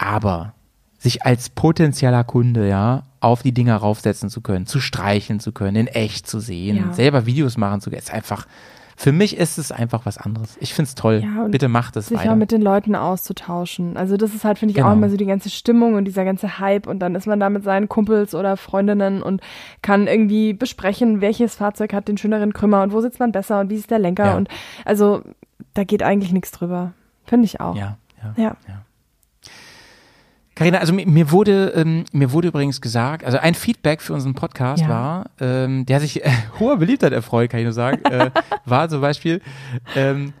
aber 0.00 0.54
sich 0.98 1.24
als 1.24 1.50
potenzieller 1.50 2.24
Kunde, 2.24 2.68
ja, 2.68 3.04
auf 3.20 3.42
die 3.42 3.52
Dinger 3.52 3.76
raufsetzen 3.76 4.28
zu 4.28 4.40
können, 4.40 4.66
zu 4.66 4.80
streicheln 4.80 5.38
zu 5.38 5.52
können, 5.52 5.76
in 5.76 5.86
echt 5.86 6.26
zu 6.26 6.40
sehen, 6.40 6.76
Ja. 6.76 6.92
selber 6.92 7.26
Videos 7.26 7.56
machen 7.56 7.80
zu 7.80 7.90
können, 7.90 8.00
ist 8.02 8.12
einfach, 8.12 8.46
für 8.96 9.12
mich 9.12 9.36
ist 9.36 9.58
es 9.58 9.72
einfach 9.72 10.06
was 10.06 10.18
anderes. 10.18 10.56
Ich 10.60 10.72
find's 10.74 10.94
toll. 10.94 11.22
Ja, 11.24 11.48
Bitte 11.48 11.68
macht 11.68 11.96
es 11.96 12.06
sich 12.08 12.18
weiter. 12.18 12.32
auch 12.32 12.36
mit 12.36 12.52
den 12.52 12.62
Leuten 12.62 12.94
auszutauschen. 12.94 13.96
Also 13.96 14.16
das 14.16 14.34
ist 14.34 14.44
halt, 14.44 14.58
finde 14.58 14.72
ich, 14.72 14.82
auch 14.82 14.86
Genau. 14.86 14.96
immer 14.98 15.10
so 15.10 15.16
die 15.16 15.26
ganze 15.26 15.50
Stimmung 15.50 15.94
und 15.94 16.04
dieser 16.04 16.24
ganze 16.24 16.58
Hype 16.58 16.86
und 16.86 17.00
dann 17.00 17.14
ist 17.14 17.26
man 17.26 17.40
da 17.40 17.50
mit 17.50 17.64
seinen 17.64 17.88
Kumpels 17.88 18.34
oder 18.34 18.56
Freundinnen 18.56 19.22
und 19.22 19.40
kann 19.82 20.06
irgendwie 20.06 20.52
besprechen, 20.52 21.20
welches 21.20 21.56
Fahrzeug 21.56 21.92
hat 21.92 22.08
den 22.08 22.18
schöneren 22.18 22.52
Krümmer 22.52 22.82
und 22.82 22.92
wo 22.92 23.00
sitzt 23.00 23.18
man 23.20 23.32
besser 23.32 23.60
und 23.60 23.70
wie 23.70 23.74
ist 23.76 23.90
der 23.90 23.98
Lenker 23.98 24.26
Ja. 24.26 24.36
und 24.36 24.48
also 24.84 25.22
da 25.74 25.84
geht 25.84 26.02
eigentlich 26.02 26.32
nichts 26.32 26.50
drüber. 26.52 26.92
Finde 27.24 27.46
ich 27.46 27.60
auch. 27.60 27.74
ja, 27.76 27.96
ja. 28.22 28.34
Ja. 28.36 28.56
Carina, 30.54 30.78
also 30.78 30.92
mir, 30.92 31.06
mir 31.06 31.30
wurde 31.32 31.72
ähm, 31.74 32.04
mir 32.12 32.30
wurde 32.32 32.48
übrigens 32.48 32.80
gesagt, 32.80 33.24
also 33.24 33.38
ein 33.38 33.54
Feedback 33.54 34.00
für 34.00 34.12
unseren 34.12 34.34
Podcast 34.34 34.82
Ja. 34.82 34.88
war, 34.88 35.30
ähm, 35.40 35.84
der 35.86 36.00
sich 36.00 36.24
äh, 36.24 36.30
hoher 36.60 36.76
Beliebtheit 36.76 37.12
erfreut, 37.12 37.50
kann 37.50 37.60
ich 37.60 37.64
nur 37.64 37.72
sagen, 37.72 38.04
äh, 38.04 38.30
war 38.64 38.88
zum 38.88 39.00
Beispiel 39.00 39.40
ähm, 39.96 40.32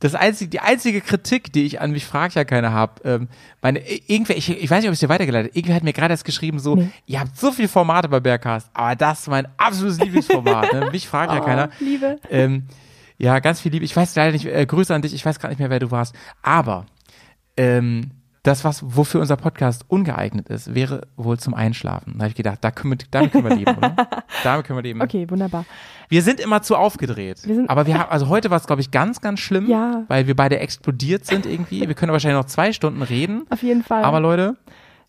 das 0.00 0.14
einzige, 0.14 0.50
die 0.50 0.60
einzige 0.60 1.00
Kritik, 1.00 1.50
die 1.54 1.64
ich 1.64 1.80
an 1.80 1.90
mich 1.92 2.04
fragt 2.04 2.34
ja 2.34 2.44
keiner 2.44 2.72
habe, 2.74 3.00
ähm, 3.08 3.28
meine, 3.62 3.78
irgendwer, 4.06 4.36
ich, 4.36 4.50
ich 4.50 4.70
weiß 4.70 4.80
nicht, 4.80 4.88
ob 4.88 4.92
ich 4.92 4.96
es 4.96 5.00
dir 5.00 5.08
weitergeleitet, 5.08 5.56
irgendwer 5.56 5.76
hat 5.76 5.82
mir 5.84 5.94
gerade 5.94 6.12
erst 6.12 6.26
geschrieben, 6.26 6.58
so, 6.58 6.74
Nee. 6.76 6.90
ihr 7.06 7.20
habt 7.20 7.34
so 7.38 7.50
viele 7.52 7.68
Formate 7.68 8.08
bei 8.10 8.20
Bergcast, 8.20 8.68
aber 8.74 8.96
das 8.96 9.20
ist 9.20 9.28
mein 9.28 9.48
absolutes 9.56 9.98
Lieblingsformat. 10.00 10.72
ne? 10.74 10.88
Mich 10.92 11.08
fragt 11.08 11.32
ja 11.32 11.38
Oh, 11.42 11.44
keiner. 11.44 11.70
Liebe. 11.80 12.18
Ähm, 12.28 12.64
ja, 13.16 13.38
ganz 13.38 13.60
viel 13.60 13.72
Liebe. 13.72 13.84
Ich 13.86 13.96
weiß 13.96 14.14
leider 14.16 14.32
nicht, 14.32 14.44
äh, 14.44 14.66
Grüße 14.66 14.94
an 14.94 15.00
dich, 15.00 15.14
ich 15.14 15.24
weiß 15.24 15.38
gerade 15.38 15.52
nicht 15.52 15.60
mehr, 15.60 15.70
wer 15.70 15.78
du 15.78 15.90
warst. 15.90 16.14
Aber 16.42 16.84
ähm, 17.56 18.10
das, 18.44 18.62
was 18.62 18.82
wofür 18.96 19.20
unser 19.20 19.36
Podcast 19.36 19.84
ungeeignet 19.88 20.48
ist, 20.48 20.72
wäre 20.74 21.08
wohl 21.16 21.38
zum 21.38 21.54
Einschlafen. 21.54 22.12
Da 22.14 22.20
habe 22.20 22.28
ich 22.28 22.34
gedacht, 22.36 22.58
da 22.60 22.70
können 22.70 22.92
wir, 22.92 23.06
damit 23.10 23.32
können 23.32 23.48
wir 23.48 23.56
leben, 23.56 23.74
oder? 23.76 23.96
Damit 24.44 24.66
können 24.66 24.76
wir 24.78 24.82
leben. 24.82 25.00
Okay, 25.02 25.28
wunderbar. 25.30 25.64
Wir 26.08 26.22
sind 26.22 26.38
immer 26.40 26.60
zu 26.62 26.76
aufgedreht. 26.76 27.40
Wir 27.46 27.54
sind- 27.56 27.70
aber 27.70 27.86
wir 27.86 27.94
haben, 27.98 28.10
also 28.10 28.28
heute 28.28 28.50
war 28.50 28.58
es, 28.58 28.66
glaube 28.66 28.82
ich, 28.82 28.90
ganz, 28.90 29.20
ganz 29.20 29.40
schlimm, 29.40 29.68
Ja. 29.68 30.04
weil 30.08 30.26
wir 30.26 30.36
beide 30.36 30.58
explodiert 30.60 31.24
sind 31.26 31.46
irgendwie. 31.46 31.88
Wir 31.88 31.94
können 31.94 32.12
wahrscheinlich 32.12 32.38
noch 32.40 32.46
zwei 32.48 32.72
Stunden 32.72 33.02
reden. 33.02 33.46
Auf 33.50 33.62
jeden 33.62 33.82
Fall. 33.82 34.04
Aber 34.04 34.20
Leute, 34.20 34.56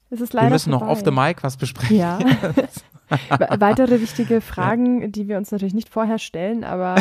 es 0.09 0.21
ist 0.21 0.33
leider 0.33 0.47
wir 0.47 0.53
müssen 0.53 0.71
noch 0.71 0.79
vorbei. 0.79 0.91
off 0.93 1.01
the 1.03 1.11
mic 1.11 1.43
was 1.43 1.57
besprechen. 1.57 1.97
Ja. 1.97 2.19
We- 3.09 3.59
Weitere 3.59 4.01
wichtige 4.01 4.41
Fragen, 4.41 5.11
die 5.11 5.27
wir 5.27 5.37
uns 5.37 5.51
natürlich 5.51 5.75
nicht 5.75 5.89
vorher 5.89 6.17
stellen, 6.17 6.63
aber 6.63 6.95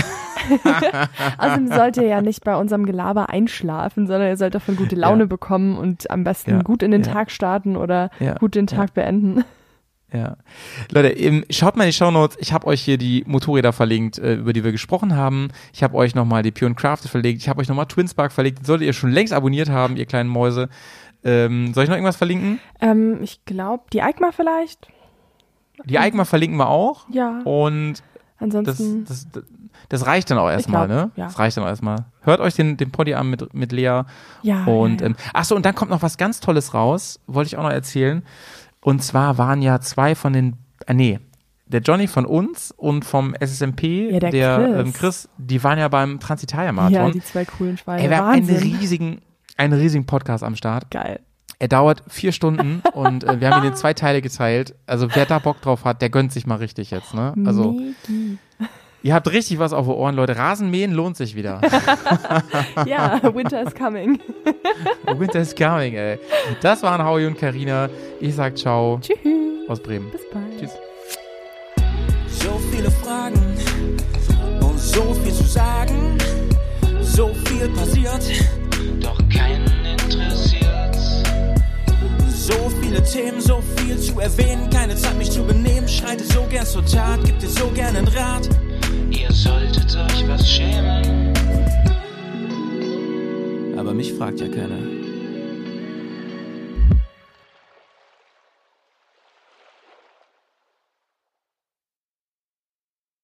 außerdem 1.39 1.69
sollt 1.69 1.97
ihr 1.97 2.07
ja 2.07 2.21
nicht 2.21 2.45
bei 2.45 2.57
unserem 2.57 2.85
Gelaber 2.87 3.31
einschlafen, 3.31 4.07
sondern 4.07 4.29
ihr 4.29 4.37
sollt 4.37 4.55
davon 4.55 4.77
gute 4.77 4.97
Laune 4.97 5.23
Ja. 5.23 5.27
bekommen 5.27 5.77
und 5.79 6.11
am 6.11 6.25
besten 6.25 6.51
Ja. 6.51 6.63
gut 6.63 6.83
in 6.83 6.91
den 6.91 7.03
Ja. 7.05 7.13
Tag 7.13 7.31
starten 7.31 7.77
oder 7.77 8.11
gut 8.39 8.55
den 8.55 8.67
Tag 8.67 8.95
beenden. 8.95 9.45
Ja. 10.13 10.37
Leute, 10.93 11.43
schaut 11.51 11.75
mal 11.77 11.85
in 11.85 11.89
die 11.91 11.95
Shownotes. 11.97 12.37
Ich 12.39 12.53
habe 12.53 12.69
euch 12.69 12.81
hier 12.83 12.99
die 12.99 13.25
Motorräder 13.27 13.73
verlinkt, 13.73 14.19
äh, 14.19 14.35
über 14.35 14.53
die 14.53 14.63
wir 14.63 14.71
gesprochen 14.71 15.17
haben. 15.17 15.49
Ich 15.73 15.83
habe 15.83 15.97
euch 15.97 16.15
nochmal 16.15 16.45
die 16.45 16.53
Pure 16.53 16.67
and 16.69 16.77
Crafted 16.77 17.11
verlinkt. 17.11 17.43
Ich 17.43 17.49
habe 17.49 17.61
euch 17.61 17.69
nochmal 17.69 17.87
Twinspark 17.87 18.31
verlinkt. 18.31 18.61
Die 18.61 18.65
solltet 18.67 18.87
ihr 18.87 18.93
schon 18.93 19.11
längst 19.11 19.33
abonniert 19.33 19.71
haben, 19.71 19.97
ihr 19.97 20.07
kleinen 20.07 20.29
Mäuse. 20.29 20.69
Ähm, 21.25 21.73
soll 21.75 21.85
ich 21.85 21.89
noch 21.91 21.97
irgendwas 21.97 22.17
verlinken? 22.17 22.61
Ähm, 22.81 23.23
ich 23.23 23.45
glaube, 23.45 23.85
die 23.93 24.01
EICMA 24.01 24.33
vielleicht. 24.33 24.89
Die 25.85 25.99
Eigma 25.99 26.25
verlinken 26.25 26.59
wir 26.59 26.69
auch. 26.69 27.07
Ja. 27.11 27.41
Und 27.45 27.95
das, 27.95 28.03
Ansonsten. 28.39 29.05
das, 29.07 29.27
das 29.89 30.07
reicht 30.07 30.31
dann 30.31 30.39
auch 30.39 30.51
erstmal, 30.51 30.87
ne? 30.87 31.11
ja. 31.17 31.27
Das 31.27 31.39
reicht 31.39 31.57
dann 31.57 31.65
auch 31.65 31.69
erstmal. 31.69 32.05
Hört 32.21 32.41
euch 32.41 32.55
den, 32.55 32.77
den 32.77 32.91
Poddy 32.91 33.15
an 33.15 33.29
mit, 33.31 33.55
mit 33.55 33.73
Lea. 33.73 34.03
ja. 34.43 34.65
Und 34.65 35.01
ja, 35.01 35.07
ja. 35.07 35.07
ähm, 35.07 35.17
ach 35.33 35.45
so, 35.45 35.57
und 35.57 35.65
dann 35.67 35.75
kommt 35.75 35.91
noch 35.91 36.03
was 36.03 36.17
ganz 36.17 36.41
Tolles 36.41 36.75
raus, 36.75 37.21
wollte 37.27 37.49
ich 37.49 37.57
auch 37.57 37.63
noch 37.63 37.71
erzählen. 37.71 38.23
Und 38.81 39.03
zwar 39.03 39.39
waren 39.39 39.63
ja 39.63 39.81
zwei 39.81 40.15
von 40.15 40.33
den, 40.33 40.57
äh, 40.87 40.95
nee, 40.95 41.19
der 41.67 41.81
Johnny 41.81 42.07
von 42.07 42.27
uns 42.27 42.71
und 42.77 43.05
vom 43.05 43.35
SSMP, 43.35 44.13
Ja, 44.13 44.21
der 44.21 44.57
Chris. 44.57 44.87
Ähm, 44.87 44.93
Chris, 44.93 45.29
die 45.39 45.65
waren 45.65 45.79
ja 45.79 45.89
beim 45.89 46.13
ja, 46.13 46.19
Transitalia-Marathon. 46.19 47.13
die 47.13 47.23
zwei 47.23 47.45
coolen 47.47 47.79
Schweine. 47.79 48.03
Ey, 48.03 48.11
wir 48.11 48.19
haben 48.19 48.29
einen 48.29 48.49
riesigen, 48.49 49.23
einen 49.57 49.73
riesigen 49.73 50.07
Podcast 50.07 50.45
am 50.45 50.57
Start. 50.57 50.91
Geil. 50.91 51.21
Er 51.59 51.69
dauert 51.69 52.03
vier 52.09 52.33
Stunden 52.33 52.83
und 52.95 53.25
äh, 53.25 53.41
wir 53.41 53.51
haben 53.51 53.63
ihn 53.65 53.71
in 53.71 53.77
zwei 53.77 53.95
Teile 53.95 54.21
geteilt. 54.21 54.75
Also 54.87 55.09
wer 55.15 55.25
da 55.27 55.39
Bock 55.39 55.61
drauf 55.63 55.85
hat, 55.85 56.03
der 56.03 56.11
gönnt 56.11 56.33
sich 56.33 56.47
mal 56.47 56.57
richtig 56.57 56.91
jetzt, 56.91 57.15
ne? 57.15 57.33
Also 57.47 57.73
Megi. 57.73 58.39
ihr 59.03 59.15
habt 59.15 59.31
richtig 59.31 59.59
was 59.61 59.73
auf 59.73 59.87
den 59.87 59.95
Ohren, 59.95 60.15
Leute. 60.17 60.37
Rasenmähen 60.37 60.93
lohnt 60.93 61.17
sich 61.17 61.35
wieder. 61.37 61.61
Ja, 62.87 63.21
Winter 63.35 63.63
is 63.63 63.75
coming. 63.75 64.19
Winter 65.17 65.41
is 65.41 65.55
coming, 65.55 65.95
ey. 65.95 66.19
Das 66.61 66.83
waren 66.83 67.05
Howie 67.05 67.27
und 67.27 67.39
Karina. 67.39 67.89
Ich 68.21 68.35
sag 68.35 68.59
ciao 68.59 68.99
Tschüss. 69.01 69.17
aus 69.69 69.81
Bremen. 69.81 70.11
Bis 70.11 70.21
bald. 70.33 70.59
Tschüss. 70.59 70.73
So 72.29 72.59
viele 72.71 72.91
Fragen 72.91 73.41
und 74.61 74.79
so 74.79 75.15
viel 75.15 75.33
zu 75.33 75.45
sagen. 75.45 76.19
So 77.01 77.33
viel 77.47 77.69
passiert, 77.71 78.23
doch 79.05 79.19
keinen 79.29 79.67
interessiert. 79.85 80.97
So 82.29 82.71
viele 82.81 83.03
Themen, 83.03 83.41
so 83.41 83.63
viel 83.77 83.99
zu 83.99 84.19
erwähnen. 84.19 84.71
Keine 84.71 84.97
Zeit, 84.97 85.17
mich 85.19 85.31
zu 85.31 85.43
benehmen. 85.45 85.89
Schreite 85.89 86.25
so 86.25 86.45
gern 86.49 86.67
zur 86.67 86.85
Tat, 86.85 87.23
gibt 87.25 87.43
dir 87.43 87.49
so 87.49 87.69
gern 87.75 87.97
einen 87.97 88.09
Rat. 88.09 88.49
Ihr 89.11 89.31
solltet 89.31 89.95
euch 89.97 90.29
was 90.29 90.49
schämen. 90.49 91.33
Aber 93.77 93.93
mich 93.93 94.13
fragt 94.15 94.41
ja 94.41 94.49
keiner. 94.49 95.04